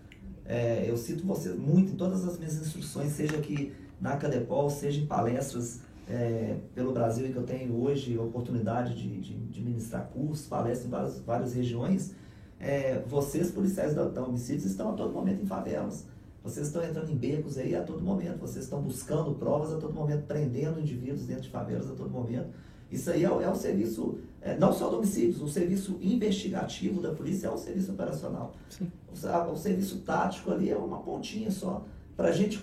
É, 0.46 0.84
eu 0.88 0.96
cito 0.96 1.26
vocês 1.26 1.54
muito 1.56 1.92
em 1.92 1.96
todas 1.96 2.26
as 2.26 2.38
minhas 2.38 2.54
instruções, 2.54 3.12
seja 3.12 3.36
aqui 3.36 3.74
na 4.00 4.16
Cadepol, 4.16 4.70
seja 4.70 5.00
em 5.00 5.06
palestras 5.06 5.80
é, 6.08 6.56
pelo 6.74 6.92
Brasil, 6.92 7.26
em 7.26 7.32
que 7.32 7.36
eu 7.36 7.42
tenho 7.42 7.78
hoje 7.82 8.16
a 8.16 8.22
oportunidade 8.22 8.94
de, 8.94 9.20
de, 9.20 9.34
de 9.34 9.60
ministrar 9.60 10.06
cursos, 10.06 10.46
palestras 10.46 10.86
em 10.86 10.90
várias, 10.90 11.18
várias 11.20 11.52
regiões. 11.52 12.14
É, 12.58 13.02
vocês, 13.06 13.50
policiais 13.50 13.94
da, 13.94 14.08
da 14.08 14.22
homicídios, 14.22 14.64
estão 14.64 14.90
a 14.90 14.92
todo 14.94 15.12
momento 15.12 15.42
em 15.42 15.46
favelas. 15.46 16.06
Vocês 16.42 16.68
estão 16.68 16.82
entrando 16.82 17.10
em 17.10 17.16
becos 17.16 17.58
aí 17.58 17.76
a 17.76 17.82
todo 17.82 18.02
momento, 18.02 18.38
vocês 18.38 18.64
estão 18.64 18.80
buscando 18.80 19.34
provas 19.34 19.72
a 19.72 19.76
todo 19.76 19.92
momento, 19.92 20.24
prendendo 20.26 20.80
indivíduos 20.80 21.26
dentro 21.26 21.42
de 21.42 21.50
favelas 21.50 21.90
a 21.90 21.94
todo 21.94 22.08
momento. 22.08 22.48
Isso 22.90 23.10
aí 23.10 23.24
é, 23.24 23.26
é 23.26 23.50
um 23.50 23.54
serviço, 23.54 24.18
é, 24.40 24.56
não 24.56 24.72
só 24.72 24.88
de 24.88 24.96
homicídios, 24.96 25.42
o 25.42 25.48
serviço 25.48 25.98
investigativo 26.00 27.02
da 27.02 27.12
polícia 27.12 27.48
é 27.48 27.50
um 27.50 27.58
serviço 27.58 27.92
operacional. 27.92 28.54
O, 28.80 29.52
o, 29.52 29.56
serviço 29.56 29.98
tático 29.98 30.50
ali 30.50 30.70
é 30.70 30.76
uma 30.76 30.98
pontinha 30.98 31.50
só. 31.50 31.84
Para 32.16 32.28
a 32.28 32.32
gente, 32.32 32.62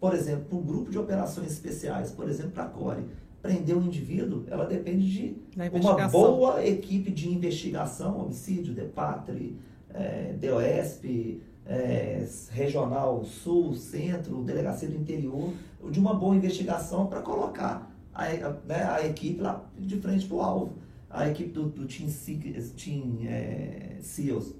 por 0.00 0.14
exemplo, 0.14 0.58
um 0.58 0.62
grupo 0.62 0.90
de 0.90 0.98
operações 0.98 1.52
especiais, 1.52 2.10
por 2.10 2.28
exemplo, 2.28 2.52
para 2.52 2.64
a 2.64 2.68
CORE, 2.68 3.04
prender 3.42 3.76
um 3.76 3.84
indivíduo, 3.84 4.44
ela 4.48 4.64
depende 4.64 5.10
de 5.10 5.36
uma 5.72 6.08
boa 6.08 6.64
equipe 6.64 7.10
de 7.10 7.28
investigação, 7.28 8.20
homicídio, 8.20 8.72
DEPATRE, 8.72 9.56
é, 9.92 10.34
DOESP, 10.40 11.42
é, 11.66 12.26
regional 12.50 13.24
sul, 13.24 13.74
centro, 13.74 14.42
delegacia 14.42 14.88
do 14.88 14.96
interior, 14.96 15.52
de 15.90 15.98
uma 15.98 16.14
boa 16.14 16.34
investigação 16.34 17.06
para 17.06 17.20
colocar 17.20 17.91
a, 18.14 18.26
né, 18.66 18.84
a, 18.84 19.06
equipe 19.06 19.40
lá 19.40 19.64
de 19.78 20.00
frente 20.00 20.26
para 20.26 20.36
o 20.36 20.40
alvo. 20.40 20.72
A 21.08 21.28
equipe 21.28 21.50
do, 21.50 21.64
do 21.64 21.86
Team, 21.86 22.08
Six, 22.08 22.70
team 22.70 23.18
é, 23.24 23.98
SEALs, 24.00 24.54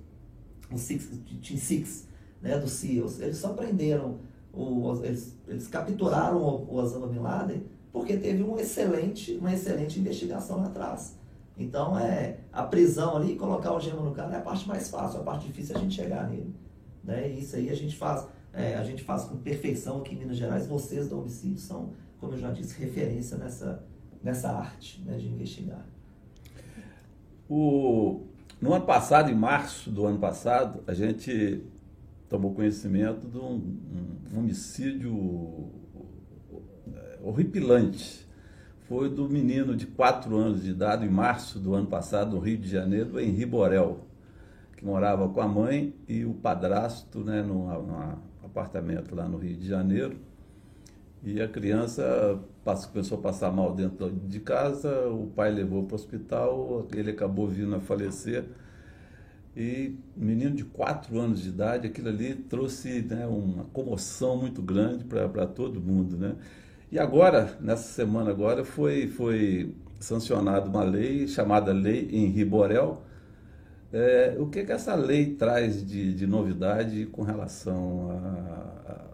o 0.71 0.77
Six, 0.77 1.09
Team 1.43 1.59
Six, 1.59 2.09
né, 2.43 2.59
do 2.59 2.69
SEALs, 2.69 3.21
eles 3.21 3.39
só 3.39 3.55
prenderam, 3.55 4.19
o, 4.53 5.01
eles, 5.03 5.35
eles 5.49 5.67
capturaram 5.69 6.43
o, 6.43 6.71
o 6.71 6.75
Osama 6.75 7.07
Bin 7.07 7.21
Laden 7.21 7.63
porque 7.93 8.17
teve 8.17 8.43
um 8.43 8.59
excelente, 8.59 9.37
uma 9.37 9.53
excelente 9.53 10.01
investigação 10.01 10.57
lá 10.57 10.67
atrás. 10.67 11.15
Então, 11.57 11.99
é, 11.99 12.39
a 12.51 12.63
prisão 12.63 13.17
ali, 13.17 13.37
colocar 13.37 13.75
o 13.75 13.79
gema 13.79 14.01
no 14.03 14.13
cara 14.13 14.35
é 14.35 14.39
a 14.39 14.41
parte 14.41 14.67
mais 14.67 14.89
fácil, 14.89 15.21
a 15.21 15.23
parte 15.23 15.47
difícil 15.47 15.77
é 15.77 15.79
a 15.79 15.83
gente 15.83 15.95
chegar 15.95 16.29
nele. 16.29 16.55
Né? 17.05 17.31
E 17.31 17.41
isso 17.41 17.55
aí 17.55 17.69
a 17.69 17.75
gente 17.75 17.95
faz, 17.95 18.27
é, 18.53 18.75
a 18.77 18.83
gente 18.83 19.05
faz 19.05 19.25
com 19.25 19.37
perfeição 19.37 19.99
aqui 19.99 20.15
em 20.15 20.19
Minas 20.19 20.39
Gerais. 20.39 20.67
Vocês 20.67 21.09
do 21.09 21.19
homicídio 21.19 21.59
são, 21.59 21.91
como 22.23 22.35
eu 22.35 22.39
já 22.39 22.53
disse, 22.53 22.81
referência 22.81 23.37
nessa, 23.37 23.85
nessa 24.23 24.49
arte 24.49 25.03
né, 25.05 25.17
de 25.17 25.27
investigar. 25.27 25.85
O, 27.51 28.21
no 28.61 28.73
ano 28.73 28.87
passado, 28.87 29.29
em 29.29 29.35
março 29.35 29.91
do 29.91 30.07
ano 30.07 30.21
passado, 30.21 30.85
a 30.87 30.95
gente 30.95 31.65
tomou 32.29 32.55
conhecimento 32.55 33.27
de 33.27 33.37
um, 33.37 33.77
um 34.33 34.39
homicídio 34.39 35.69
é, 36.95 37.19
horripilante. 37.25 38.25
Foi 38.89 39.11
do 39.11 39.29
menino 39.29 39.75
de 39.75 39.89
4 39.89 40.37
anos 40.37 40.63
de 40.63 40.71
idade, 40.71 41.05
em 41.05 41.11
março 41.11 41.59
do 41.59 41.75
ano 41.75 41.89
passado, 41.89 42.37
no 42.37 42.39
Rio 42.39 42.57
de 42.57 42.69
Janeiro, 42.69 43.19
em 43.19 43.33
Riborel 43.33 44.07
que 44.77 44.85
morava 44.85 45.29
com 45.29 45.41
a 45.41 45.49
mãe 45.49 45.93
e 46.09 46.25
o 46.25 46.35
padrasto, 46.35 47.25
né, 47.25 47.43
num 47.43 47.69
apartamento 48.45 49.13
lá 49.13 49.29
no 49.29 49.39
Rio 49.39 49.57
de 49.57 49.67
Janeiro. 49.67 50.17
E 51.25 51.41
a 51.41 51.47
criança 51.47 52.41
passou, 52.65 52.91
começou 52.91 53.19
a 53.19 53.23
passar 53.23 53.53
mal 53.53 53.73
dentro 53.75 54.11
de 54.11 54.41
casa, 54.41 55.09
o 55.09 55.29
pai 55.29 55.53
levou 55.53 55.85
para 55.85 55.93
o 55.93 55.95
hospital, 55.95 56.87
ele 56.93 57.13
acabou 57.13 57.47
vindo 57.47 57.75
a 57.77 57.81
falecer. 57.81 58.45
E 59.57 59.95
menino 60.17 60.57
de 60.57 60.65
4 60.65 61.17
anos 61.21 61.43
de 61.43 61.51
idade, 61.51 61.87
aquilo 61.87 62.09
ali 62.09 62.35
trouxe 62.35 63.03
né, 63.03 63.27
uma 63.27 63.65
comoção 63.65 64.37
muito 64.37 64.61
grande 64.63 65.05
para 65.05 65.47
todo 65.47 65.81
mundo. 65.81 66.17
Né? 66.17 66.35
E 66.91 66.99
agora, 66.99 67.57
nessa 67.61 67.93
semana 67.93 68.31
agora, 68.31 68.65
foi, 68.65 69.07
foi 69.07 69.75
sancionada 70.01 70.69
uma 70.69 70.83
lei 70.83 71.29
chamada 71.29 71.73
Lei 71.73 72.09
Henri 72.11 72.45
Borel, 72.45 73.03
é, 73.93 74.35
o 74.39 74.47
que, 74.47 74.65
que 74.65 74.73
essa 74.73 74.95
lei 74.95 75.35
traz 75.35 75.87
de, 75.87 76.15
de 76.15 76.27
novidade 76.27 77.07
com 77.07 77.23
relação 77.23 78.11
a, 78.11 79.12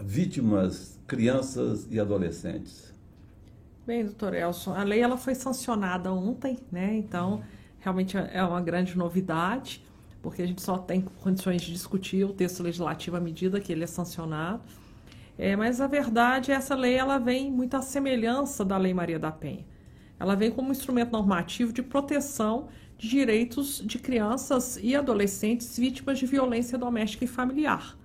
vítimas, 0.00 0.98
crianças 1.06 1.86
e 1.90 1.98
adolescentes? 1.98 2.92
Bem, 3.86 4.04
doutor 4.04 4.34
Elson, 4.34 4.74
a 4.74 4.82
lei 4.82 5.00
ela 5.00 5.16
foi 5.16 5.34
sancionada 5.34 6.12
ontem, 6.12 6.58
né? 6.72 6.96
Então, 6.96 7.42
realmente 7.78 8.16
é 8.16 8.42
uma 8.42 8.60
grande 8.60 8.98
novidade, 8.98 9.84
porque 10.20 10.42
a 10.42 10.46
gente 10.46 10.60
só 10.60 10.76
tem 10.76 11.00
condições 11.00 11.62
de 11.62 11.72
discutir 11.72 12.24
o 12.24 12.32
texto 12.32 12.62
legislativo 12.62 13.16
à 13.16 13.20
medida 13.20 13.60
que 13.60 13.72
ele 13.72 13.84
é 13.84 13.86
sancionado. 13.86 14.62
É, 15.38 15.54
mas 15.54 15.80
a 15.80 15.86
verdade, 15.86 16.50
essa 16.50 16.74
lei 16.74 16.94
ela 16.94 17.18
vem 17.18 17.50
muito 17.50 17.76
à 17.76 17.82
semelhança 17.82 18.64
da 18.64 18.76
Lei 18.76 18.92
Maria 18.92 19.18
da 19.18 19.30
Penha. 19.30 19.64
Ela 20.18 20.34
vem 20.34 20.50
como 20.50 20.68
um 20.68 20.72
instrumento 20.72 21.12
normativo 21.12 21.72
de 21.72 21.82
proteção 21.82 22.68
de 22.98 23.08
direitos 23.08 23.82
de 23.84 23.98
crianças 23.98 24.78
e 24.82 24.96
adolescentes 24.96 25.78
vítimas 25.78 26.18
de 26.18 26.26
violência 26.26 26.78
doméstica 26.78 27.24
e 27.24 27.28
familiar. 27.28 27.96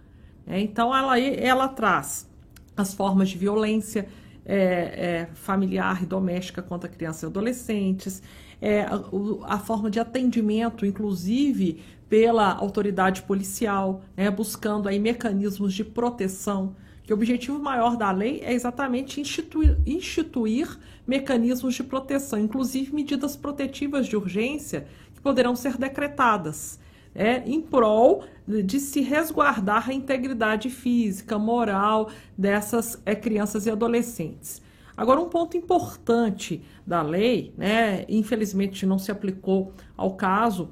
É, 0.46 0.60
então, 0.60 0.96
ela, 0.96 1.20
ela 1.20 1.68
traz 1.68 2.30
as 2.76 2.94
formas 2.94 3.30
de 3.30 3.38
violência 3.38 4.08
é, 4.46 4.56
é, 4.56 5.30
familiar 5.34 6.02
e 6.02 6.06
doméstica 6.06 6.62
contra 6.62 6.89
crianças 6.89 7.24
e 7.24 7.26
adolescentes, 7.28 8.22
é, 8.62 8.82
a, 8.82 9.02
a, 9.46 9.60
forma 9.60 9.89
de 9.89 10.00
atendimento, 10.00 10.86
inclusive 10.86 11.82
pela 12.10 12.54
autoridade 12.54 13.22
policial, 13.24 14.02
né, 14.16 14.30
buscando 14.30 14.89
aí 14.89 15.00
mecanismos 15.00 15.74
de 15.74 15.84
proteção 15.84 16.76
que 17.04 17.14
o 17.14 17.16
objetivo 17.16 17.60
maior 17.60 17.98
da 17.98 18.12
lei 18.12 18.42
é 18.44 18.54
exatamente 18.54 19.20
instituir, 19.20 19.78
instituir 19.86 20.78
mecanismos 21.08 21.74
de 21.74 21.84
proteção, 21.84 22.39
inclusive 22.39 22.94
medidas 22.94 23.36
protetivas 23.36 24.08
de 24.08 24.16
urgência 24.16 24.88
que 25.14 25.22
poderão 25.22 25.56
ser 25.56 25.78
decretadas. 25.78 26.80
É, 27.14 27.38
em 27.45 27.62
prol 27.62 28.24
de 28.47 28.80
se 28.80 29.01
resguardar 29.01 29.89
a 29.89 29.93
integridade 29.93 30.70
física, 30.70 31.38
moral 31.38 32.09
dessas 32.38 33.01
é, 33.05 33.14
crianças 33.14 33.66
e 33.66 33.70
adolescentes. 33.72 34.62
Agora, 34.95 35.20
um 35.20 35.30
ponto 35.30 35.57
importante 35.57 36.64
da 36.86 37.01
lei, 37.01 37.53
né, 37.57 38.05
infelizmente 38.07 38.86
não 38.86 38.99
se 38.99 39.12
aplicou 39.12 39.74
ao 39.97 40.16
caso 40.16 40.72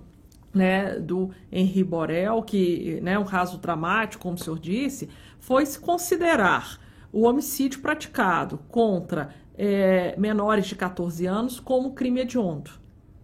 né, 0.54 1.00
do 1.00 1.32
Henri 1.52 1.84
Borel, 1.84 2.44
que 2.44 3.00
né, 3.02 3.18
um 3.18 3.26
caso 3.26 3.58
dramático, 3.58 4.24
como 4.24 4.36
o 4.36 4.38
senhor 4.38 4.60
disse, 4.60 5.10
foi 5.40 5.66
se 5.66 5.80
considerar 5.80 6.80
o 7.12 7.24
homicídio 7.24 7.80
praticado 7.80 8.60
contra 8.68 9.34
é, 9.58 10.16
menores 10.18 10.68
de 10.68 10.76
14 10.76 11.26
anos 11.26 11.60
como 11.60 11.94
crime 11.94 12.22
hediondo. 12.22 12.72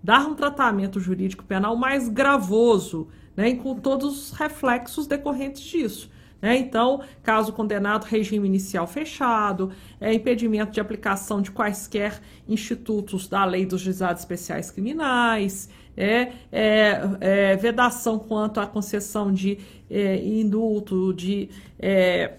Dar 0.05 0.27
um 0.27 0.35
tratamento 0.35 0.99
jurídico 0.99 1.43
penal 1.43 1.75
mais 1.75 2.07
gravoso, 2.07 3.07
né, 3.35 3.55
com 3.55 3.73
todos 3.73 4.29
os 4.29 4.37
reflexos 4.37 5.07
decorrentes 5.07 5.63
disso. 5.63 6.11
Né? 6.39 6.57
Então, 6.57 7.01
caso 7.23 7.51
condenado, 7.51 8.03
regime 8.03 8.47
inicial 8.47 8.85
fechado, 8.85 9.71
é, 9.99 10.13
impedimento 10.13 10.71
de 10.71 10.79
aplicação 10.79 11.41
de 11.41 11.49
quaisquer 11.49 12.21
institutos 12.47 13.27
da 13.27 13.43
lei 13.45 13.65
dos 13.65 13.81
juizados 13.81 14.21
especiais 14.21 14.69
criminais, 14.69 15.69
é, 15.97 16.33
é, 16.51 17.01
é, 17.19 17.55
vedação 17.55 18.19
quanto 18.19 18.59
à 18.59 18.67
concessão 18.67 19.33
de 19.33 19.57
é, 19.89 20.17
indulto, 20.23 21.15
de, 21.15 21.49
é, 21.79 22.33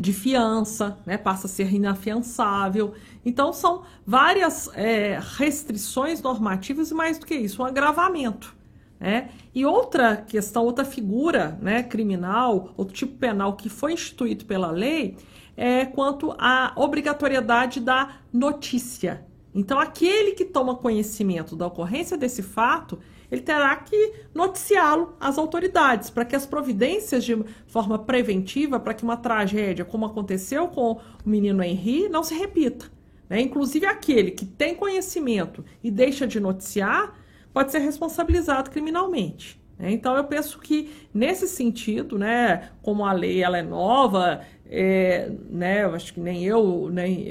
de 0.00 0.14
fiança, 0.14 0.98
né, 1.04 1.18
passa 1.18 1.46
a 1.46 1.50
ser 1.50 1.70
inafiançável. 1.72 2.94
Então, 3.22 3.52
são 3.52 3.82
várias 4.06 4.70
é, 4.74 5.20
restrições 5.36 6.22
normativas 6.22 6.90
e, 6.90 6.94
mais 6.94 7.18
do 7.18 7.26
que 7.26 7.34
isso, 7.34 7.60
um 7.60 7.66
agravamento. 7.66 8.56
Né? 8.98 9.28
E 9.54 9.66
outra 9.66 10.16
questão, 10.16 10.64
outra 10.64 10.86
figura 10.86 11.58
né, 11.60 11.82
criminal, 11.82 12.72
outro 12.78 12.94
tipo 12.94 13.18
penal 13.18 13.52
que 13.56 13.68
foi 13.68 13.92
instituído 13.92 14.46
pela 14.46 14.70
lei 14.70 15.18
é 15.54 15.84
quanto 15.84 16.34
à 16.38 16.72
obrigatoriedade 16.76 17.78
da 17.78 18.16
notícia. 18.32 19.26
Então, 19.54 19.78
aquele 19.78 20.32
que 20.32 20.46
toma 20.46 20.76
conhecimento 20.76 21.54
da 21.54 21.66
ocorrência 21.66 22.16
desse 22.16 22.42
fato, 22.42 22.98
ele 23.30 23.40
terá 23.42 23.74
que 23.76 24.12
noticiá-lo 24.34 25.14
às 25.20 25.38
autoridades, 25.38 26.10
para 26.10 26.24
que 26.24 26.34
as 26.34 26.46
providências 26.46 27.24
de 27.24 27.42
forma 27.66 27.98
preventiva, 27.98 28.80
para 28.80 28.94
que 28.94 29.04
uma 29.04 29.16
tragédia 29.16 29.84
como 29.84 30.06
aconteceu 30.06 30.68
com 30.68 30.92
o 30.92 31.00
menino 31.24 31.62
Henri, 31.62 32.08
não 32.08 32.22
se 32.22 32.34
repita. 32.34 32.86
Né? 33.28 33.40
Inclusive, 33.40 33.86
aquele 33.86 34.32
que 34.32 34.44
tem 34.44 34.74
conhecimento 34.74 35.64
e 35.82 35.90
deixa 35.90 36.26
de 36.26 36.40
noticiar, 36.40 37.14
pode 37.52 37.70
ser 37.70 37.78
responsabilizado 37.78 38.70
criminalmente. 38.70 39.60
Né? 39.78 39.92
Então, 39.92 40.16
eu 40.16 40.24
penso 40.24 40.58
que, 40.58 40.90
nesse 41.14 41.46
sentido, 41.46 42.18
né, 42.18 42.70
como 42.82 43.04
a 43.04 43.12
lei 43.12 43.42
ela 43.42 43.58
é 43.58 43.62
nova, 43.62 44.40
é, 44.66 45.30
né, 45.48 45.84
eu 45.84 45.94
acho 45.94 46.14
que 46.14 46.20
nem 46.20 46.44
eu, 46.44 46.88
nem 46.92 47.26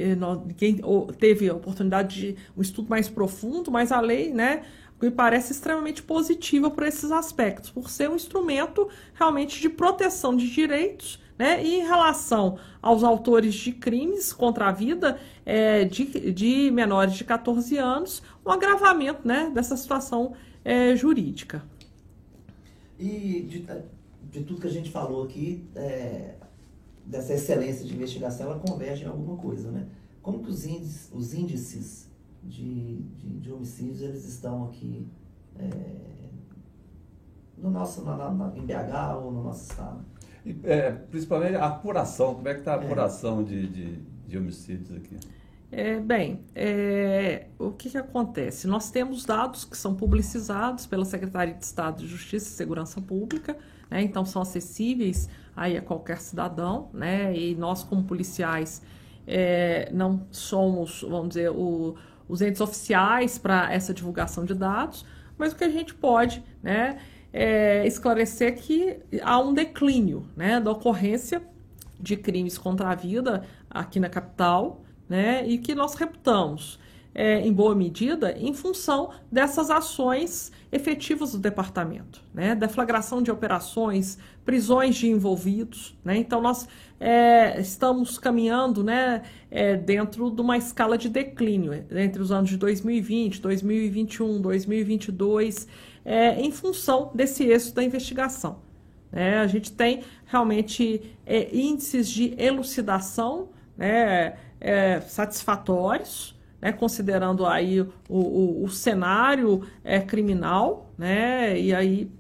quem 0.57 0.81
teve 1.17 1.49
a 1.49 1.53
oportunidade 1.53 2.19
de 2.19 2.35
um 2.57 2.61
estudo 2.61 2.89
mais 2.89 3.07
profundo, 3.07 3.69
mas 3.69 3.91
a 3.91 3.99
lei, 4.01 4.33
né, 4.33 4.63
me 5.01 5.09
parece 5.09 5.51
extremamente 5.51 6.03
positiva 6.03 6.69
por 6.69 6.83
esses 6.83 7.11
aspectos, 7.11 7.69
por 7.69 7.89
ser 7.89 8.09
um 8.09 8.15
instrumento 8.15 8.89
realmente 9.13 9.61
de 9.61 9.69
proteção 9.69 10.35
de 10.35 10.49
direitos, 10.49 11.19
né, 11.37 11.63
e 11.63 11.79
em 11.79 11.87
relação 11.87 12.59
aos 12.81 13.01
autores 13.01 13.55
de 13.55 13.71
crimes 13.71 14.33
contra 14.33 14.67
a 14.67 14.71
vida 14.73 15.17
é, 15.45 15.85
de, 15.85 16.31
de, 16.33 16.69
menores 16.69 17.13
de 17.13 17.23
14 17.23 17.77
anos, 17.77 18.21
um 18.45 18.51
agravamento, 18.51 19.25
né, 19.25 19.49
dessa 19.53 19.77
situação 19.77 20.33
é, 20.65 20.93
jurídica. 20.97 21.63
E 22.99 23.41
de, 23.49 23.65
de, 24.29 24.43
tudo 24.43 24.59
que 24.59 24.67
a 24.67 24.71
gente 24.71 24.91
falou 24.91 25.23
aqui, 25.23 25.63
é, 25.75 26.35
dessa 27.05 27.33
excelência 27.33 27.85
de 27.85 27.93
investigação, 27.93 28.47
ela 28.47 28.59
converge 28.59 29.05
em 29.05 29.07
alguma 29.07 29.37
coisa, 29.37 29.71
né? 29.71 29.87
Como 30.21 30.43
que 30.43 30.49
os 30.49 30.65
índices, 30.65 31.09
os 31.13 31.33
índices 31.33 32.08
de, 32.43 32.97
de, 33.17 33.39
de 33.39 33.51
homicídios 33.51 34.01
eles 34.01 34.27
estão 34.27 34.65
aqui 34.65 35.07
é, 35.57 35.69
no 37.57 37.69
nosso, 37.69 38.03
na, 38.03 38.15
na, 38.31 38.57
em 38.57 38.65
BH 38.65 39.15
ou 39.23 39.31
no 39.31 39.43
nosso 39.43 39.69
estado? 39.69 40.05
E, 40.45 40.57
é, 40.63 40.91
principalmente 40.91 41.55
a 41.55 41.67
apuração, 41.67 42.35
como 42.35 42.47
é 42.47 42.53
que 42.53 42.59
está 42.59 42.75
a 42.75 42.81
é. 42.81 42.85
apuração 42.85 43.43
de, 43.43 43.67
de, 43.67 43.95
de, 44.27 44.37
homicídios 44.37 44.91
aqui? 44.91 45.17
É, 45.71 45.99
bem, 45.99 46.41
é, 46.55 47.47
o 47.59 47.71
que, 47.71 47.91
que 47.91 47.97
acontece? 47.97 48.67
Nós 48.67 48.89
temos 48.89 49.25
dados 49.25 49.63
que 49.65 49.77
são 49.77 49.93
publicizados 49.93 50.87
pela 50.87 51.05
Secretaria 51.05 51.53
de 51.53 51.63
Estado 51.63 51.99
de 51.99 52.07
Justiça 52.07 52.47
e 52.47 52.51
Segurança 52.51 52.99
Pública, 52.99 53.55
né, 53.89 54.01
então 54.01 54.25
são 54.25 54.41
acessíveis 54.41 55.29
aí 55.55 55.77
a 55.77 55.81
qualquer 55.81 56.21
cidadão, 56.21 56.89
né? 56.93 57.35
E 57.37 57.53
nós, 57.53 57.83
como 57.83 58.03
policiais, 58.03 58.81
é, 59.27 59.91
não 59.93 60.25
somos, 60.31 61.05
vamos 61.07 61.29
dizer, 61.29 61.51
o, 61.51 61.95
os 62.29 62.41
entes 62.41 62.61
oficiais 62.61 63.37
para 63.37 63.73
essa 63.73 63.93
divulgação 63.93 64.45
de 64.45 64.53
dados, 64.53 65.03
mas 65.37 65.51
o 65.51 65.55
que 65.55 65.63
a 65.63 65.69
gente 65.69 65.93
pode, 65.93 66.43
né? 66.63 66.99
É 67.33 67.85
esclarecer 67.85 68.55
que 68.55 68.97
há 69.21 69.39
um 69.39 69.53
declínio, 69.53 70.25
né, 70.35 70.59
da 70.59 70.71
ocorrência 70.71 71.41
de 71.99 72.15
crimes 72.15 72.57
contra 72.57 72.89
a 72.89 72.95
vida 72.95 73.43
aqui 73.69 73.99
na 73.99 74.09
capital, 74.09 74.81
né, 75.07 75.45
e 75.47 75.57
que 75.59 75.75
nós 75.75 75.93
reputamos 75.95 76.79
é, 77.13 77.41
em 77.41 77.51
boa 77.51 77.75
medida, 77.75 78.35
em 78.37 78.53
função 78.53 79.09
dessas 79.31 79.69
ações 79.69 80.51
efetivas 80.71 81.31
do 81.31 81.39
departamento, 81.39 82.23
né? 82.33 82.53
deflagração 82.53 83.21
de 83.21 83.31
operações, 83.31 84.17
prisões 84.45 84.95
de 84.95 85.09
envolvidos. 85.09 85.97
Né? 86.03 86.17
Então, 86.17 86.41
nós 86.41 86.67
é, 86.99 87.59
estamos 87.59 88.17
caminhando 88.17 88.83
né, 88.83 89.23
é, 89.49 89.75
dentro 89.75 90.29
de 90.29 90.41
uma 90.41 90.57
escala 90.57 90.97
de 90.97 91.09
declínio 91.09 91.73
entre 91.91 92.21
os 92.21 92.31
anos 92.31 92.49
de 92.49 92.57
2020, 92.57 93.41
2021, 93.41 94.41
2022, 94.41 95.67
é, 96.05 96.39
em 96.39 96.51
função 96.51 97.11
desse 97.13 97.43
êxito 97.43 97.75
da 97.75 97.83
investigação. 97.83 98.59
Né? 99.11 99.39
A 99.39 99.47
gente 99.47 99.71
tem 99.71 100.03
realmente 100.25 101.15
é, 101.25 101.49
índices 101.55 102.07
de 102.07 102.35
elucidação 102.37 103.49
né, 103.75 104.37
é, 104.61 105.01
satisfatórios 105.01 106.37
né, 106.61 106.71
considerando 106.71 107.45
aí 107.45 107.81
o, 107.81 107.89
o, 108.09 108.63
o 108.63 108.69
cenário 108.69 109.63
é, 109.83 109.99
criminal, 109.99 110.91
né, 110.97 111.59
e 111.59 111.73
aí, 111.73 112.11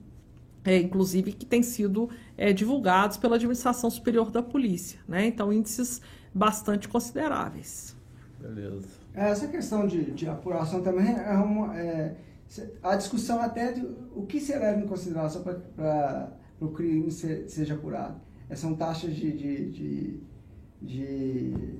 é, 0.63 0.77
inclusive, 0.77 1.33
que 1.33 1.45
tem 1.45 1.61
sido 1.61 2.09
é, 2.37 2.53
divulgados 2.53 3.17
pela 3.17 3.35
Administração 3.35 3.89
Superior 3.89 4.31
da 4.31 4.41
Polícia. 4.41 4.99
Né, 5.07 5.25
então, 5.25 5.51
índices 5.51 6.01
bastante 6.33 6.87
consideráveis. 6.87 7.95
Beleza. 8.39 8.87
Essa 9.13 9.47
questão 9.47 9.85
de, 9.87 10.11
de 10.11 10.29
apuração 10.29 10.81
também 10.81 11.13
é 11.13 11.33
uma. 11.33 11.77
É, 11.77 12.15
a 12.81 12.95
discussão 12.95 13.41
até 13.41 13.73
de 13.73 13.85
o 14.15 14.25
que 14.25 14.39
se 14.39 14.57
leva 14.57 14.79
em 14.79 14.87
consideração 14.87 15.43
para 15.43 16.31
o 16.59 16.69
crime 16.69 17.11
ser, 17.11 17.47
seja 17.47 17.75
apurado. 17.75 18.19
São 18.55 18.75
taxas 18.75 19.15
de, 19.15 19.31
de, 19.31 19.71
de, 19.71 20.19
de 20.81 21.79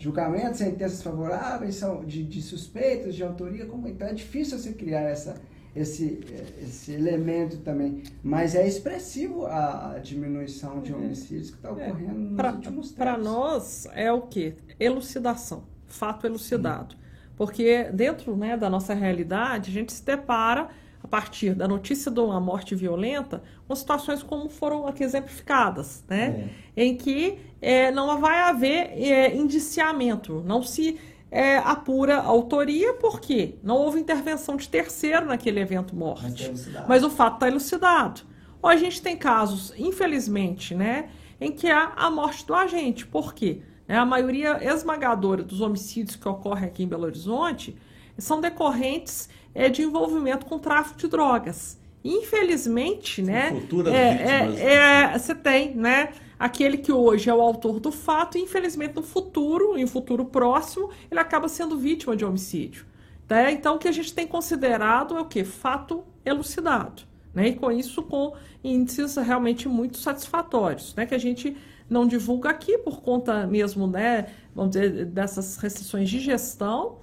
julgamentos, 0.00 0.58
sentenças 0.58 1.02
favoráveis, 1.02 1.76
são 1.76 2.02
de, 2.04 2.24
de 2.24 2.40
suspeitos, 2.40 3.14
de 3.14 3.22
autoria, 3.22 3.66
como 3.66 3.86
então 3.86 4.08
é 4.08 4.14
difícil 4.14 4.58
você 4.58 4.72
criar 4.72 5.02
essa, 5.02 5.38
esse, 5.76 6.20
esse 6.60 6.92
elemento 6.92 7.58
também. 7.58 8.02
Mas 8.22 8.54
é 8.54 8.66
expressivo 8.66 9.44
a 9.46 10.00
diminuição 10.02 10.80
de 10.80 10.90
é. 10.90 10.96
homicídios 10.96 11.50
que 11.50 11.56
está 11.56 11.68
é. 11.68 11.72
ocorrendo 11.72 12.18
nos 12.18 12.36
pra, 12.36 12.52
últimos 12.52 12.88
tempos. 12.88 12.92
Para 12.92 13.18
nós 13.18 13.86
é 13.92 14.10
o 14.10 14.22
quê? 14.22 14.54
Elucidação, 14.80 15.64
fato 15.86 16.26
elucidado. 16.26 16.94
Sim. 16.94 17.00
Porque 17.36 17.84
dentro 17.92 18.34
né, 18.34 18.56
da 18.56 18.70
nossa 18.70 18.94
realidade, 18.94 19.70
a 19.70 19.72
gente 19.72 19.92
se 19.92 20.04
depara 20.04 20.70
partir 21.10 21.54
da 21.54 21.66
notícia 21.66 22.10
de 22.10 22.20
uma 22.20 22.40
morte 22.40 22.74
violenta, 22.74 23.42
com 23.66 23.74
situações 23.74 24.22
como 24.22 24.48
foram 24.48 24.86
aqui 24.86 25.02
exemplificadas, 25.02 26.04
né? 26.08 26.50
É. 26.76 26.84
Em 26.84 26.96
que 26.96 27.38
é, 27.60 27.90
não 27.90 28.20
vai 28.20 28.40
haver 28.40 28.92
é, 28.96 29.36
indiciamento, 29.36 30.42
não 30.46 30.62
se 30.62 30.98
é, 31.30 31.58
apura 31.58 32.18
autoria, 32.18 32.94
porque 32.94 33.56
não 33.62 33.76
houve 33.76 34.00
intervenção 34.00 34.56
de 34.56 34.68
terceiro 34.68 35.26
naquele 35.26 35.60
evento 35.60 35.94
morte. 35.94 36.48
Mas, 36.48 36.68
Mas 36.88 37.04
o 37.04 37.10
fato 37.10 37.34
está 37.34 37.48
elucidado. 37.48 38.22
Ou 38.62 38.68
a 38.68 38.76
gente 38.76 39.00
tem 39.00 39.16
casos, 39.16 39.72
infelizmente, 39.78 40.74
né, 40.74 41.10
em 41.40 41.50
que 41.50 41.68
há 41.70 41.92
a 41.96 42.10
morte 42.10 42.46
do 42.46 42.54
agente. 42.54 43.06
Por 43.06 43.34
quê? 43.34 43.62
É, 43.88 43.96
a 43.96 44.04
maioria 44.04 44.62
esmagadora 44.62 45.42
dos 45.42 45.60
homicídios 45.60 46.16
que 46.16 46.28
ocorrem 46.28 46.66
aqui 46.66 46.84
em 46.84 46.88
Belo 46.88 47.04
Horizonte 47.04 47.76
são 48.18 48.40
decorrentes 48.40 49.28
é, 49.54 49.68
de 49.68 49.82
envolvimento 49.82 50.46
com 50.46 50.58
tráfico 50.58 50.98
de 50.98 51.08
drogas. 51.08 51.78
Infelizmente, 52.02 53.22
né? 53.22 53.50
Futuras 53.50 53.92
é, 53.92 54.12
vítimas. 54.12 54.60
É, 54.60 54.74
é, 54.74 55.18
você 55.18 55.34
tem, 55.34 55.74
né? 55.74 56.10
aquele 56.40 56.78
que 56.78 56.90
hoje 56.90 57.28
é 57.28 57.34
o 57.34 57.42
autor 57.42 57.78
do 57.78 57.92
fato, 57.92 58.38
e 58.38 58.40
infelizmente 58.40 58.96
no 58.96 59.02
futuro, 59.02 59.76
em 59.76 59.84
um 59.84 59.86
futuro 59.86 60.24
próximo, 60.24 60.88
ele 61.10 61.20
acaba 61.20 61.48
sendo 61.48 61.76
vítima 61.76 62.16
de 62.16 62.24
homicídio. 62.24 62.86
Né? 63.28 63.52
Então, 63.52 63.76
o 63.76 63.78
que 63.78 63.86
a 63.86 63.92
gente 63.92 64.14
tem 64.14 64.26
considerado 64.26 65.18
é 65.18 65.20
o 65.20 65.26
que? 65.26 65.44
Fato 65.44 66.02
elucidado. 66.24 67.02
Né? 67.34 67.48
E 67.48 67.54
com 67.54 67.70
isso, 67.70 68.02
com 68.02 68.32
índices 68.64 69.16
realmente 69.16 69.68
muito 69.68 69.98
satisfatórios, 69.98 70.94
né? 70.94 71.04
que 71.04 71.14
a 71.14 71.18
gente 71.18 71.54
não 71.90 72.06
divulga 72.06 72.48
aqui 72.48 72.78
por 72.78 73.02
conta 73.02 73.46
mesmo, 73.46 73.86
né, 73.86 74.28
vamos 74.54 74.70
dizer, 74.70 75.06
dessas 75.06 75.56
restrições 75.56 76.08
de 76.08 76.20
gestão, 76.20 76.98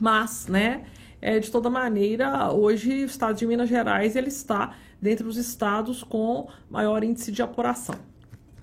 mas, 0.00 0.48
né, 0.48 0.84
é, 1.20 1.38
de 1.38 1.50
toda 1.50 1.70
maneira, 1.70 2.52
hoje 2.52 3.04
o 3.04 3.06
estado 3.06 3.36
de 3.36 3.46
Minas 3.46 3.68
Gerais 3.68 4.16
ele 4.16 4.28
está 4.28 4.76
dentre 5.00 5.26
os 5.26 5.36
estados 5.36 6.02
com 6.02 6.48
maior 6.68 7.02
índice 7.02 7.32
de 7.32 7.42
apuração. 7.42 7.94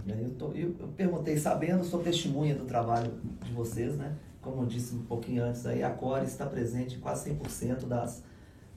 Eu, 0.06 0.30
tô, 0.32 0.48
eu, 0.52 0.76
eu, 0.80 0.88
perguntei, 0.96 1.38
sabendo, 1.38 1.84
sou 1.84 2.02
testemunha 2.02 2.56
do 2.56 2.66
trabalho 2.66 3.12
de 3.44 3.52
vocês, 3.54 3.96
né? 3.96 4.16
Como 4.42 4.64
eu 4.64 4.66
disse 4.66 4.94
um 4.94 5.04
pouquinho 5.04 5.44
antes, 5.44 5.66
aí, 5.66 5.82
a 5.82 5.90
Core 5.90 6.26
está 6.26 6.46
presente 6.46 6.98
em 6.98 7.00
quase 7.00 7.32
100% 7.32 7.86
das, 7.86 8.24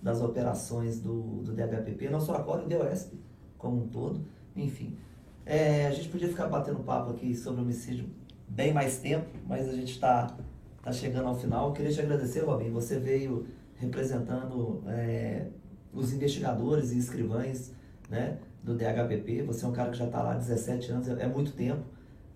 das 0.00 0.22
operações 0.22 1.00
do, 1.00 1.42
do 1.42 1.52
DHPP, 1.52 2.08
não 2.08 2.20
só 2.20 2.36
a 2.36 2.42
Core, 2.42 2.64
o 2.64 2.68
DOSP 2.68 3.18
como 3.58 3.82
um 3.82 3.88
todo, 3.88 4.24
enfim. 4.54 4.96
É, 5.44 5.86
a 5.86 5.90
gente 5.90 6.08
podia 6.08 6.28
ficar 6.28 6.46
batendo 6.46 6.80
papo 6.80 7.10
aqui 7.10 7.34
sobre 7.34 7.60
homicídio 7.60 8.08
bem 8.48 8.72
mais 8.72 8.98
tempo, 8.98 9.26
mas 9.46 9.68
a 9.68 9.72
gente 9.72 9.92
está 9.92 10.36
tá 10.82 10.92
chegando 10.92 11.26
ao 11.26 11.34
final. 11.34 11.68
Eu 11.68 11.72
queria 11.72 11.92
te 11.92 12.00
agradecer, 12.00 12.40
Robin, 12.40 12.70
você 12.70 12.98
veio 12.98 13.46
representando 13.78 14.82
é, 14.86 15.46
os 15.92 16.12
investigadores 16.12 16.92
e 16.92 16.98
escrivães 16.98 17.72
né, 18.08 18.38
do 18.62 18.74
DHPP. 18.74 19.42
Você 19.42 19.64
é 19.64 19.68
um 19.68 19.72
cara 19.72 19.90
que 19.90 19.98
já 19.98 20.06
está 20.06 20.22
lá 20.22 20.32
há 20.32 20.36
17 20.36 20.92
anos, 20.92 21.08
é, 21.08 21.22
é 21.22 21.26
muito 21.26 21.52
tempo. 21.52 21.82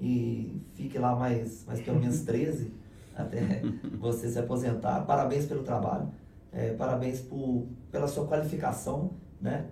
E 0.01 0.63
fique 0.75 0.99
lá 0.99 1.15
mais, 1.15 1.65
mais 1.67 1.81
pelo 1.81 2.01
menos 2.01 2.21
13 2.25 2.73
até 3.15 3.63
você 3.99 4.29
se 4.31 4.39
aposentar. 4.39 5.03
Parabéns 5.03 5.47
pelo 5.47 5.63
trabalho, 5.63 6.09
é, 6.53 6.73
parabéns 6.73 7.21
por, 7.21 7.67
pela 7.91 8.09
sua 8.09 8.27
qualificação, 8.27 9.11
né, 9.41 9.67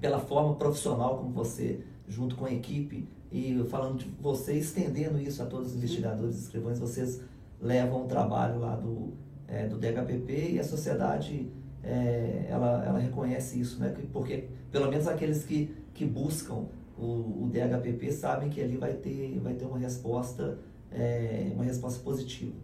pela 0.00 0.18
forma 0.18 0.54
profissional 0.54 1.18
como 1.18 1.30
você, 1.30 1.84
junto 2.08 2.36
com 2.36 2.46
a 2.46 2.52
equipe, 2.52 3.06
e 3.30 3.62
falando 3.68 3.98
de 3.98 4.10
você, 4.20 4.54
estendendo 4.54 5.20
isso 5.20 5.42
a 5.42 5.46
todos 5.46 5.70
os 5.70 5.76
investigadores 5.76 6.36
e 6.36 6.40
escrivães, 6.40 6.78
vocês 6.78 7.20
levam 7.60 8.04
o 8.04 8.08
trabalho 8.08 8.58
lá 8.58 8.74
do, 8.74 9.12
é, 9.50 9.66
do 9.66 9.76
DHPP 9.76 10.52
e 10.52 10.60
a 10.60 10.64
sociedade 10.64 11.50
é, 11.82 12.46
ela, 12.48 12.84
ela 12.84 12.98
reconhece 12.98 13.60
isso, 13.60 13.80
né? 13.80 13.94
Porque 14.12 14.48
pelo 14.70 14.88
menos 14.88 15.08
aqueles 15.08 15.44
que, 15.44 15.74
que 15.92 16.06
buscam 16.06 16.66
o, 16.96 17.44
o 17.44 17.50
DHPP 17.52 18.12
sabem 18.12 18.50
que 18.50 18.60
ali 18.60 18.76
vai 18.76 18.94
ter, 18.94 19.38
vai 19.40 19.54
ter 19.54 19.64
uma 19.64 19.78
resposta, 19.78 20.58
é, 20.92 21.50
uma 21.54 21.64
resposta 21.64 22.02
positiva. 22.02 22.54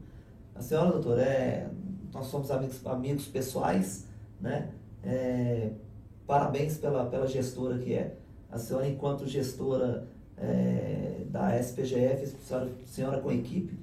A 0.55 0.61
senhora, 0.61 0.93
doutora, 0.93 1.23
é, 1.23 1.71
nós 2.13 2.27
somos 2.27 2.51
amigos, 2.51 2.87
amigos 2.87 3.27
pessoais, 3.27 4.07
né? 4.41 4.71
É, 5.03 5.71
parabéns 6.27 6.77
pela, 6.79 7.07
pela 7.07 7.27
gestora 7.27 7.79
que 7.79 7.95
é. 7.95 8.17
A 8.51 8.59
senhora, 8.59 8.87
enquanto 8.89 9.27
gestora 9.27 10.07
é, 10.37 11.25
da 11.31 11.59
SPGF, 11.59 12.25
a 12.25 12.27
senhora, 12.27 12.71
a 12.83 12.87
senhora 12.87 13.21
com 13.21 13.29
a 13.29 13.35
equipe, 13.35 13.79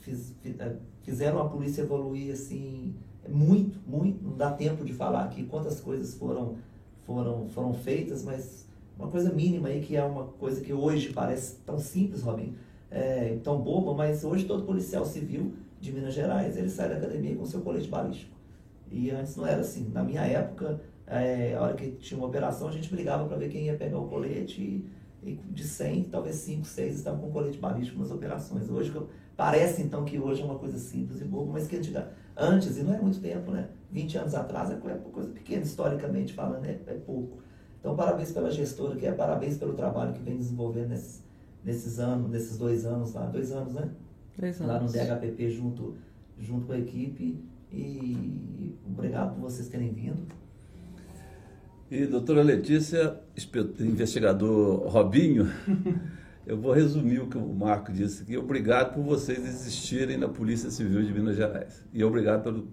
fiz, 0.00 0.34
é, 0.44 0.76
fizeram 1.08 1.40
a 1.40 1.48
polícia 1.48 1.82
evoluir 1.82 2.32
assim 2.32 2.94
muito, 3.28 3.78
muito, 3.86 4.22
não 4.22 4.36
dá 4.36 4.50
tempo 4.50 4.84
de 4.84 4.92
falar 4.92 5.24
aqui 5.24 5.44
quantas 5.44 5.80
coisas 5.80 6.14
foram, 6.14 6.56
foram, 7.04 7.48
foram 7.48 7.72
feitas, 7.72 8.22
mas 8.22 8.66
uma 8.98 9.08
coisa 9.08 9.32
mínima 9.32 9.68
aí 9.68 9.80
que 9.80 9.96
é 9.96 10.04
uma 10.04 10.24
coisa 10.24 10.60
que 10.60 10.72
hoje 10.72 11.12
parece 11.12 11.56
tão 11.64 11.78
simples, 11.78 12.22
Robin, 12.22 12.54
é, 12.90 13.38
tão 13.42 13.60
boba, 13.60 13.94
mas 13.94 14.24
hoje 14.24 14.44
todo 14.44 14.64
policial 14.64 15.04
civil 15.04 15.52
de 15.80 15.92
Minas 15.92 16.14
Gerais, 16.14 16.56
ele 16.56 16.68
sai 16.68 16.88
da 16.88 16.96
academia 16.96 17.36
com 17.36 17.46
seu 17.46 17.60
colete 17.60 17.88
balístico. 17.88 18.36
E 18.90 19.10
antes 19.10 19.36
não 19.36 19.46
era 19.46 19.60
assim. 19.60 19.90
Na 19.92 20.02
minha 20.02 20.22
época, 20.22 20.80
é, 21.06 21.54
a 21.54 21.62
hora 21.62 21.74
que 21.74 21.92
tinha 21.92 22.18
uma 22.18 22.26
operação, 22.26 22.68
a 22.68 22.72
gente 22.72 22.90
brigava 22.90 23.26
para 23.26 23.36
ver 23.36 23.48
quem 23.48 23.66
ia 23.66 23.76
pegar 23.76 23.98
o 23.98 24.08
colete 24.08 24.60
e, 24.60 24.90
e 25.22 25.34
de 25.50 25.64
100, 25.64 26.04
talvez 26.04 26.36
5, 26.36 26.64
6 26.64 26.96
estavam 26.96 27.20
com 27.20 27.30
colete 27.30 27.58
balístico 27.58 27.98
nas 28.00 28.10
operações. 28.10 28.68
Hoje, 28.68 28.90
parece 29.38 29.82
então 29.82 30.04
que 30.04 30.18
hoje 30.18 30.42
é 30.42 30.44
uma 30.44 30.58
coisa 30.58 30.76
simples 30.76 31.20
e 31.20 31.24
boba, 31.24 31.52
mas 31.52 31.68
que 31.68 31.76
antiga, 31.76 32.10
antes, 32.36 32.76
e 32.76 32.82
não 32.82 32.92
é 32.92 33.00
muito 33.00 33.20
tempo, 33.20 33.52
né? 33.52 33.68
20 33.92 34.18
anos 34.18 34.34
atrás 34.34 34.68
é 34.68 34.74
coisa 34.74 35.30
pequena, 35.30 35.62
historicamente 35.62 36.32
falando, 36.32 36.66
é, 36.66 36.76
é 36.88 36.94
pouco. 36.94 37.38
Então, 37.78 37.94
parabéns 37.94 38.32
pela 38.32 38.50
gestora, 38.50 38.96
que 38.96 39.06
é 39.06 39.12
parabéns 39.12 39.56
pelo 39.56 39.74
trabalho 39.74 40.12
que 40.12 40.20
vem 40.20 40.36
desenvolvendo 40.36 40.88
nesses, 40.88 41.22
nesses 41.64 42.00
anos, 42.00 42.28
nesses 42.28 42.58
dois 42.58 42.84
anos 42.84 43.14
lá, 43.14 43.26
dois 43.26 43.52
anos, 43.52 43.74
né? 43.74 43.88
Dois 44.36 44.60
anos. 44.60 44.72
Lá 44.72 44.80
no 44.80 44.90
DHPP 44.90 45.50
junto, 45.50 45.94
junto 46.40 46.66
com 46.66 46.72
a 46.72 46.78
equipe. 46.78 47.40
E 47.70 48.74
obrigado 48.84 49.36
por 49.36 49.42
vocês 49.42 49.68
terem 49.68 49.92
vindo. 49.92 50.26
E 51.88 52.06
doutora 52.06 52.42
Letícia, 52.42 53.20
investigador 53.78 54.88
Robinho, 54.88 55.46
eu 56.48 56.56
vou 56.56 56.72
resumir 56.72 57.20
o 57.20 57.28
que 57.28 57.36
o 57.36 57.54
Marco 57.54 57.92
disse 57.92 58.22
aqui. 58.22 58.36
Obrigado 58.38 58.94
por 58.94 59.04
vocês 59.04 59.38
existirem 59.38 60.16
na 60.16 60.28
Polícia 60.28 60.70
Civil 60.70 61.04
de 61.04 61.12
Minas 61.12 61.36
Gerais. 61.36 61.84
E 61.92 62.02
obrigado 62.02 62.42
pelo, 62.42 62.68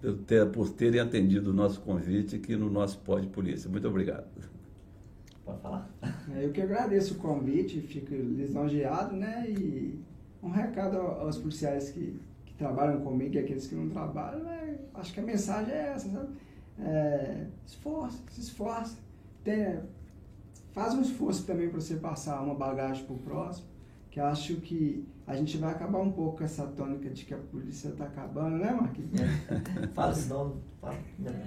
pelo 0.00 0.16
ter, 0.18 0.46
por 0.50 0.70
terem 0.70 1.00
atendido 1.00 1.50
o 1.50 1.52
nosso 1.52 1.80
convite 1.80 2.36
aqui 2.36 2.54
no 2.54 2.70
nosso 2.70 3.00
Pode 3.00 3.26
Polícia. 3.26 3.68
Muito 3.68 3.88
obrigado. 3.88 4.24
Pode 5.44 5.60
falar. 5.60 5.90
É, 6.32 6.44
eu 6.44 6.52
que 6.52 6.62
agradeço 6.62 7.14
o 7.14 7.16
convite, 7.16 7.80
fico 7.80 8.14
lisonjeado, 8.14 9.16
né? 9.16 9.50
E 9.50 9.98
um 10.40 10.50
recado 10.50 10.96
aos 10.96 11.38
policiais 11.38 11.90
que, 11.90 12.20
que 12.46 12.54
trabalham 12.54 13.00
comigo 13.00 13.34
e 13.34 13.40
aqueles 13.40 13.66
que 13.66 13.74
não 13.74 13.88
trabalham, 13.88 14.44
né? 14.44 14.78
acho 14.94 15.12
que 15.12 15.18
a 15.18 15.24
mensagem 15.24 15.74
é 15.74 15.88
essa, 15.88 16.08
sabe? 16.08 16.28
É, 16.78 17.46
esforça, 17.66 18.22
se 18.30 18.40
esforça. 18.40 18.96
Tenha, 19.42 19.82
faz 20.72 20.94
um 20.94 21.00
esforço 21.00 21.44
também 21.44 21.68
para 21.68 21.80
você 21.80 21.96
passar 21.96 22.40
uma 22.40 22.54
bagagem 22.54 23.04
para 23.04 23.14
o 23.14 23.18
próximo, 23.18 23.66
que 24.10 24.18
acho 24.18 24.56
que 24.56 25.06
a 25.26 25.36
gente 25.36 25.56
vai 25.56 25.70
acabar 25.72 26.00
um 26.00 26.10
pouco 26.10 26.38
com 26.38 26.44
essa 26.44 26.66
tônica 26.66 27.08
de 27.10 27.24
que 27.24 27.32
a 27.32 27.38
polícia 27.38 27.88
está 27.88 28.04
acabando, 28.04 28.58
né, 28.58 28.72
Marquinhos? 28.72 29.20
Fala 29.94 30.12
isso 30.12 30.28
não, 30.28 30.56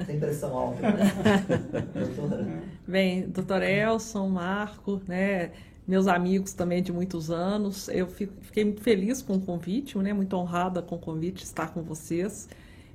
tem 0.05 0.19
pressão 0.19 0.55
alta. 0.55 0.81
Né? 0.81 2.63
Bem, 2.87 3.27
doutor 3.29 3.61
Elson, 3.61 4.29
Marco, 4.29 5.01
né, 5.07 5.51
meus 5.85 6.07
amigos 6.07 6.53
também 6.53 6.81
de 6.81 6.93
muitos 6.93 7.29
anos, 7.29 7.89
eu 7.89 8.07
fiquei 8.07 8.63
muito 8.63 8.81
feliz 8.81 9.21
com 9.21 9.35
o 9.35 9.41
convite, 9.41 9.97
né, 9.97 10.13
muito 10.13 10.33
honrada 10.37 10.81
com 10.81 10.95
o 10.95 10.99
convite 10.99 11.39
de 11.39 11.43
estar 11.43 11.73
com 11.73 11.81
vocês, 11.81 12.47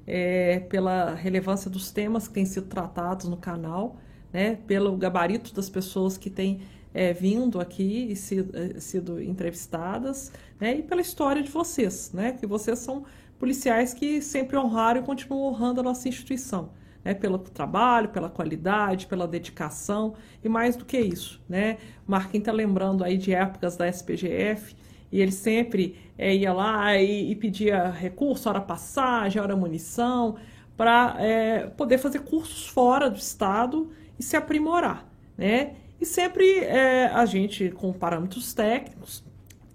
é, 0.07 0.61
pela 0.61 1.15
relevância 1.15 1.71
dos 1.71 1.91
temas 1.91 2.27
que 2.27 2.33
têm 2.33 2.47
sido 2.47 2.67
tratados 2.67 3.29
no 3.29 3.37
canal, 3.37 3.99
né, 4.33 4.59
pelo 4.67 4.97
gabarito 4.97 5.55
das 5.55 5.69
pessoas 5.69 6.17
que 6.19 6.31
têm 6.31 6.61
é, 6.93 7.13
vindo 7.13 7.61
aqui 7.61 8.09
e 8.11 8.17
sido, 8.17 8.57
é, 8.57 8.81
sido 8.81 9.23
entrevistadas, 9.23 10.33
né, 10.61 10.79
e 10.79 10.83
pela 10.83 11.01
história 11.01 11.43
de 11.43 11.51
vocês, 11.51 12.11
né, 12.13 12.33
que 12.33 12.47
vocês 12.47 12.79
são 12.79 13.05
policiais 13.39 13.95
que 13.95 14.21
sempre 14.21 14.57
honraram 14.57 15.01
e 15.01 15.05
continuam 15.05 15.53
honrando 15.53 15.81
a 15.81 15.83
nossa 15.83 16.09
instituição, 16.09 16.71
né, 17.05 17.15
pelo 17.15 17.39
trabalho, 17.39 18.09
pela 18.09 18.29
qualidade, 18.29 19.07
pela 19.07 19.29
dedicação 19.29 20.15
e 20.43 20.49
mais 20.49 20.77
do 20.77 20.85
que 20.85 20.99
isso, 20.99 21.41
né, 21.49 21.79
Marquinhos 22.07 22.43
está 22.43 22.53
lembrando 22.53 23.05
aí 23.05 23.17
de 23.17 23.33
épocas 23.33 23.77
da 23.77 23.87
SPGF 23.89 24.75
e 25.11 25.21
ele 25.21 25.33
sempre 25.33 25.97
é, 26.19 26.35
ia 26.35 26.53
lá 26.53 26.97
e, 26.97 27.31
e, 27.31 27.37
pedia 27.37 27.91
recurso, 27.91 28.49
hora 28.49 28.61
passagem, 28.61 29.41
hora 29.41 29.57
munição, 29.57 30.37
para 30.77 31.17
é, 31.19 31.67
poder 31.67 31.99
fazer 31.99 32.21
cursos 32.21 32.69
fora 32.69 33.09
do 33.09 33.17
estado 33.17 33.91
e 34.19 34.23
se 34.23 34.37
aprimorar, 34.37 35.09
né? 35.37 35.75
E 36.01 36.07
sempre 36.07 36.61
é, 36.61 37.07
a 37.07 37.25
gente, 37.27 37.71
com 37.71 37.93
parâmetros 37.93 38.55
técnicos, 38.55 39.25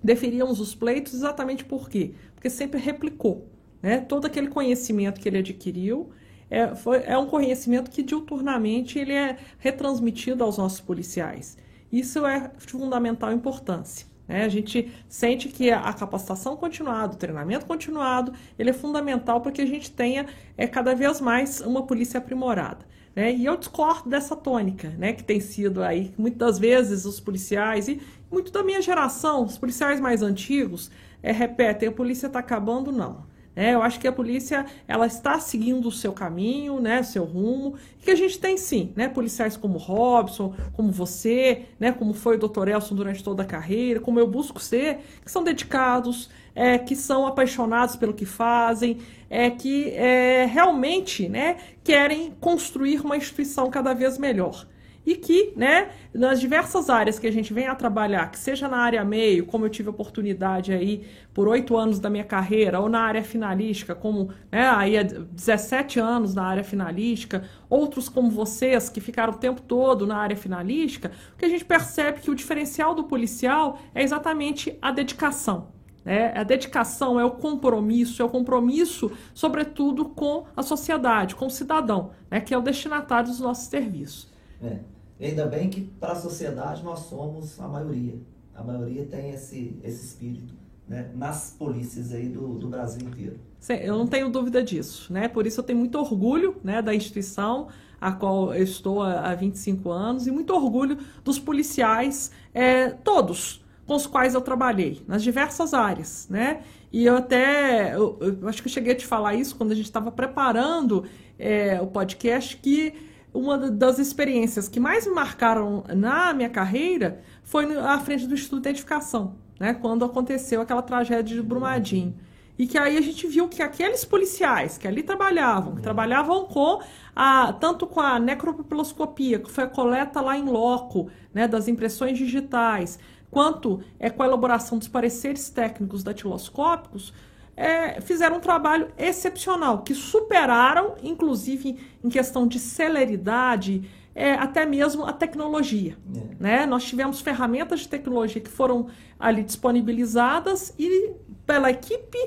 deferíamos 0.02 0.60
os 0.60 0.74
pleitos 0.74 1.14
exatamente 1.14 1.66
por 1.66 1.90
quê? 1.90 2.14
Porque 2.34 2.50
sempre 2.50 2.80
replicou, 2.80 3.48
né? 3.82 4.00
Todo 4.00 4.26
aquele 4.26 4.48
conhecimento 4.48 5.20
que 5.20 5.28
ele 5.28 5.40
adquiriu 5.40 6.12
é, 6.50 6.76
foi, 6.76 7.04
é 7.06 7.18
um 7.18 7.26
conhecimento 7.26 7.90
que 7.90 8.04
diuturnamente 8.04 9.00
ele 9.00 9.14
é 9.14 9.38
retransmitido 9.58 10.44
aos 10.44 10.58
nossos 10.58 10.80
policiais. 10.80 11.58
Isso 11.92 12.26
é 12.26 12.52
de 12.58 12.72
fundamental 12.72 13.32
importância. 13.32 14.08
Né? 14.28 14.44
A 14.44 14.50
gente 14.50 14.92
sente 15.08 15.50
que 15.50 15.72
a 15.72 15.92
capacitação 15.94 16.56
continuada, 16.56 17.14
o 17.14 17.18
treinamento 17.18 17.66
continuado, 17.66 18.34
ele 18.58 18.70
é 18.70 18.74
fundamental 18.74 19.42
para 19.42 19.52
que 19.52 19.62
a 19.62 19.66
gente 19.66 19.92
tenha 19.92 20.26
é, 20.58 20.68
cada 20.68 20.96
vez 20.96 21.20
mais 21.20 21.62
uma 21.62 21.84
polícia 21.84 22.18
aprimorada. 22.18 22.86
Né? 23.16 23.34
E 23.34 23.46
eu 23.46 23.56
discordo 23.58 24.10
dessa 24.10 24.36
tônica, 24.36 24.90
né? 24.98 25.14
que 25.14 25.24
tem 25.24 25.40
sido 25.40 25.84
aí, 25.84 26.14
muitas 26.18 26.58
vezes 26.58 27.06
os 27.06 27.20
policiais, 27.20 27.88
e 27.88 28.02
muito 28.32 28.52
da 28.52 28.64
minha 28.64 28.82
geração, 28.82 29.44
os 29.44 29.58
policiais 29.58 30.00
mais 30.00 30.22
antigos, 30.22 30.90
é, 31.22 31.32
repetem, 31.32 31.90
a 31.90 31.92
polícia 31.92 32.28
está 32.28 32.40
acabando, 32.40 32.92
não. 32.92 33.26
É, 33.56 33.74
eu 33.74 33.84
acho 33.84 34.00
que 34.00 34.08
a 34.08 34.12
polícia 34.12 34.66
ela 34.88 35.06
está 35.06 35.40
seguindo 35.40 35.88
o 35.88 35.92
seu 35.92 36.12
caminho, 36.12 36.80
né, 36.80 37.04
seu 37.04 37.24
rumo, 37.24 37.76
e 38.02 38.04
que 38.04 38.12
a 38.12 38.16
gente 38.16 38.40
tem 38.40 38.58
sim, 38.58 38.92
né, 38.96 39.08
policiais 39.08 39.56
como 39.56 39.78
Robson, 39.78 40.56
como 40.74 40.92
você, 40.92 41.64
né, 41.80 41.92
como 41.92 42.14
foi 42.14 42.38
o 42.38 42.48
Dr. 42.48 42.70
Elson 42.70 42.96
durante 42.96 43.24
toda 43.24 43.44
a 43.44 43.46
carreira, 43.46 44.00
como 44.00 44.20
eu 44.20 44.28
busco 44.28 44.60
ser, 44.60 45.00
que 45.24 45.30
são 45.30 45.44
dedicados, 45.44 46.30
é, 46.56 46.78
que 46.78 46.96
são 46.96 47.28
apaixonados 47.28 47.96
pelo 47.96 48.14
que 48.14 48.26
fazem, 48.26 48.98
é, 49.30 49.50
que 49.50 49.92
é, 49.92 50.46
realmente, 50.46 51.30
né, 51.30 51.58
querem 51.84 52.34
construir 52.40 53.02
uma 53.02 53.18
instituição 53.18 53.70
cada 53.70 53.94
vez 53.94 54.18
melhor 54.18 54.66
e 55.06 55.16
que, 55.16 55.54
né, 55.56 55.90
nas 56.14 56.40
diversas 56.40 56.90
áreas 56.90 57.20
que 57.20 57.28
a 57.28 57.32
gente 57.32 57.54
vem 57.54 57.68
a 57.68 57.76
trabalhar, 57.76 58.32
que 58.32 58.40
seja 58.40 58.68
na 58.68 58.78
área 58.78 59.04
meio, 59.04 59.46
como 59.46 59.66
eu 59.66 59.70
tive 59.70 59.90
oportunidade 59.90 60.72
aí 60.72 61.06
por 61.34 61.48
oito 61.48 61.76
anos 61.76 62.00
da 62.00 62.10
minha 62.10 62.24
carreira, 62.24 62.80
ou 62.80 62.88
na 62.88 63.02
área 63.02 63.24
finalística, 63.24 63.94
como 63.94 64.30
né, 64.52 64.68
aí 64.70 64.98
há 64.98 65.04
17 65.04 66.00
anos 66.00 66.34
na 66.34 66.46
área 66.46 66.64
finalística, 66.64 67.44
outros 67.70 68.08
como 68.08 68.30
vocês 68.30 68.90
que 68.90 69.02
ficaram 69.02 69.34
o 69.34 69.38
tempo 69.38 69.62
todo 69.62 70.08
na 70.08 70.18
área 70.18 70.38
finalística, 70.38 71.12
o 71.34 71.38
que 71.38 71.46
a 71.46 71.50
gente 71.50 71.66
percebe 71.66 72.22
que 72.22 72.32
o 72.32 72.36
diferencial 72.36 72.96
do 72.96 73.04
policial 73.04 73.80
é 73.94 74.04
exatamente 74.04 74.78
a 74.82 74.92
dedicação. 74.92 75.74
É, 76.06 76.38
a 76.38 76.44
dedicação 76.44 77.18
é 77.18 77.24
o 77.24 77.32
compromisso, 77.32 78.22
é 78.22 78.26
o 78.26 78.30
compromisso, 78.30 79.12
sobretudo, 79.34 80.06
com 80.06 80.46
a 80.56 80.62
sociedade, 80.62 81.34
com 81.34 81.46
o 81.46 81.50
cidadão, 81.50 82.12
né, 82.30 82.42
que 82.42 82.54
é 82.54 82.58
o 82.58 82.62
destinatário 82.62 83.30
dos 83.30 83.40
nossos 83.40 83.68
serviços. 83.68 84.30
É. 84.62 84.80
Ainda 85.24 85.46
bem 85.46 85.70
que 85.70 85.82
para 85.82 86.14
a 86.14 86.16
sociedade 86.16 86.84
nós 86.84 87.00
somos 87.00 87.60
a 87.60 87.68
maioria. 87.68 88.16
A 88.54 88.64
maioria 88.64 89.06
tem 89.06 89.32
esse, 89.32 89.80
esse 89.84 90.06
espírito 90.06 90.54
né? 90.88 91.10
nas 91.16 91.56
polícias 91.58 92.14
aí 92.14 92.28
do, 92.28 92.56
do 92.56 92.68
Brasil 92.68 93.08
inteiro. 93.08 93.40
Eu 93.82 93.98
não 93.98 94.06
tenho 94.06 94.30
dúvida 94.30 94.62
disso, 94.62 95.12
né? 95.12 95.30
Por 95.30 95.48
isso 95.48 95.62
eu 95.62 95.64
tenho 95.64 95.80
muito 95.80 95.98
orgulho 95.98 96.58
né, 96.64 96.82
da 96.82 96.94
instituição 96.94 97.70
a 98.00 98.12
qual 98.12 98.54
eu 98.54 98.64
estou 98.64 99.02
há 99.02 99.34
25 99.34 99.90
anos 99.90 100.28
e 100.28 100.32
muito 100.32 100.54
orgulho 100.54 100.98
dos 101.24 101.40
policiais, 101.40 102.32
é, 102.54 102.90
todos 102.90 103.64
com 103.88 103.96
os 103.96 104.06
quais 104.06 104.34
eu 104.36 104.42
trabalhei, 104.42 105.02
nas 105.08 105.24
diversas 105.24 105.74
áreas, 105.74 106.28
né? 106.30 106.62
E 106.92 107.06
eu 107.06 107.16
até, 107.18 107.96
eu, 107.96 108.18
eu 108.20 108.48
acho 108.48 108.62
que 108.62 108.68
eu 108.68 108.72
cheguei 108.72 108.92
a 108.92 108.96
te 108.96 109.06
falar 109.06 109.36
isso 109.36 109.56
quando 109.56 109.72
a 109.72 109.76
gente 109.76 109.86
estava 109.86 110.12
preparando 110.12 111.06
é, 111.40 111.82
o 111.82 111.88
podcast, 111.88 112.58
que 112.58 112.94
uma 113.34 113.58
das 113.58 113.98
experiências 113.98 114.68
que 114.70 114.80
mais 114.80 115.08
me 115.08 115.14
marcaram 115.14 115.84
na 115.96 116.34
minha 116.34 116.50
carreira 116.50 117.22
foi 117.44 117.76
à 117.78 117.98
frente 118.00 118.28
do 118.28 118.34
Instituto 118.34 118.62
de 118.62 118.70
Identificação, 118.70 119.36
né? 119.60 119.74
quando 119.74 120.06
aconteceu 120.06 120.62
aquela 120.62 120.82
tragédia 120.82 121.36
de 121.36 121.42
Brumadinho. 121.42 122.14
E 122.58 122.68
que 122.68 122.78
aí 122.78 122.96
a 122.96 123.02
gente 123.02 123.26
viu 123.26 123.50
que 123.50 123.64
aqueles 123.64 124.06
policiais 124.06 124.78
que 124.78 124.88
ali 124.88 125.02
trabalhavam, 125.02 125.76
que 125.76 125.82
trabalhavam 125.82 126.46
com 126.46 126.82
a, 127.16 127.52
tanto 127.54 127.88
com 127.88 128.00
a 128.00 128.20
necropapiloscopia, 128.20 129.40
que 129.40 129.50
foi 129.50 129.64
a 129.64 129.68
coleta 129.68 130.22
lá 130.22 130.38
em 130.38 130.46
loco, 130.46 131.10
né, 131.34 131.48
das 131.48 131.68
impressões 131.68 132.16
digitais, 132.16 133.00
quanto 133.32 133.82
é 134.00 134.12
com 134.12 134.22
a 134.22 134.28
elaboração 134.28 134.78
dos 134.78 134.88
pareceres 134.88 135.50
técnicos 135.50 136.04
datiloscópicos, 136.04 137.12
é, 137.56 138.02
fizeram 138.02 138.38
um 138.38 138.40
trabalho 138.40 138.88
excepcional, 138.98 139.84
que 139.84 139.94
superaram, 139.94 140.96
inclusive 141.04 141.78
em 142.04 142.10
questão 142.10 142.48
de 142.48 142.60
celeridade, 142.60 143.90
é, 144.16 144.34
até 144.34 144.66
mesmo 144.66 145.06
a 145.06 145.14
tecnologia. 145.14 145.98
É. 146.16 146.36
Né? 146.40 146.66
Nós 146.66 146.84
tivemos 146.84 147.22
ferramentas 147.22 147.82
de 147.82 147.88
tecnologia 147.88 148.42
que 148.42 148.50
foram 148.50 148.88
ali 149.20 149.44
disponibilizadas 149.44 150.74
e 150.78 151.12
pela 151.46 151.70
equipe 151.70 152.18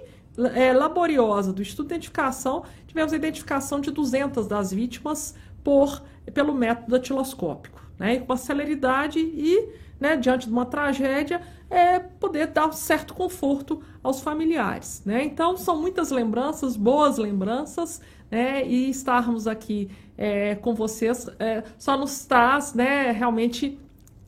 é, 0.54 0.72
laboriosa 0.72 1.52
do 1.52 1.62
Instituto 1.62 1.88
de 1.88 1.94
Identificação, 1.94 2.64
tivemos 2.86 3.12
a 3.12 3.16
identificação 3.16 3.80
de 3.80 3.90
200 3.90 4.46
das 4.46 4.70
vítimas 4.70 5.34
por, 5.64 6.02
pelo 6.32 6.54
método 6.54 6.90
datiloscópico, 6.90 7.82
né? 7.98 8.18
com 8.20 8.32
a 8.32 8.36
celeridade 8.36 9.18
e 9.18 9.86
né, 9.98 10.16
diante 10.16 10.46
de 10.46 10.52
uma 10.52 10.66
tragédia, 10.66 11.40
é 11.68 11.98
poder 11.98 12.48
dar 12.48 12.72
certo 12.72 13.14
conforto 13.14 13.82
aos 14.02 14.20
familiares. 14.20 15.02
Né? 15.04 15.24
Então, 15.24 15.56
são 15.56 15.80
muitas 15.80 16.10
lembranças, 16.10 16.76
boas 16.76 17.18
lembranças, 17.18 18.00
né, 18.30 18.66
e 18.66 18.90
estarmos 18.90 19.46
aqui 19.46 19.88
é, 20.18 20.54
com 20.56 20.74
vocês 20.74 21.28
é, 21.38 21.62
só 21.78 21.96
nos 21.96 22.24
traz 22.24 22.74
né, 22.74 23.12
realmente 23.12 23.78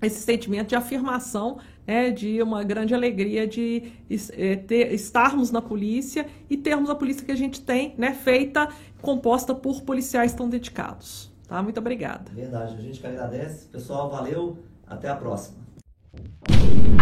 esse 0.01 0.20
sentimento 0.20 0.69
de 0.69 0.77
afirmação, 0.77 1.59
né, 1.86 2.10
de 2.10 2.40
uma 2.40 2.62
grande 2.62 2.94
alegria 2.94 3.47
de 3.47 3.93
é, 4.32 4.56
ter, 4.56 4.93
estarmos 4.93 5.51
na 5.51 5.60
polícia 5.60 6.27
e 6.48 6.56
termos 6.56 6.90
a 6.90 6.94
polícia 6.94 7.24
que 7.24 7.32
a 7.32 7.36
gente 7.36 7.60
tem, 7.60 7.94
né, 7.98 8.12
feita, 8.12 8.69
composta 9.02 9.55
por 9.55 9.82
policiais 9.82 10.32
tão 10.32 10.48
dedicados. 10.48 11.32
Tá? 11.48 11.62
Muito 11.62 11.78
obrigada. 11.78 12.31
Verdade, 12.32 12.77
a 12.77 12.81
gente 12.81 13.01
que 13.01 13.06
agradece. 13.06 13.66
Pessoal, 13.69 14.10
valeu. 14.10 14.59
Até 14.86 15.09
a 15.09 15.16
próxima. 15.16 15.67
Thank 16.10 16.48
you. 16.48 16.98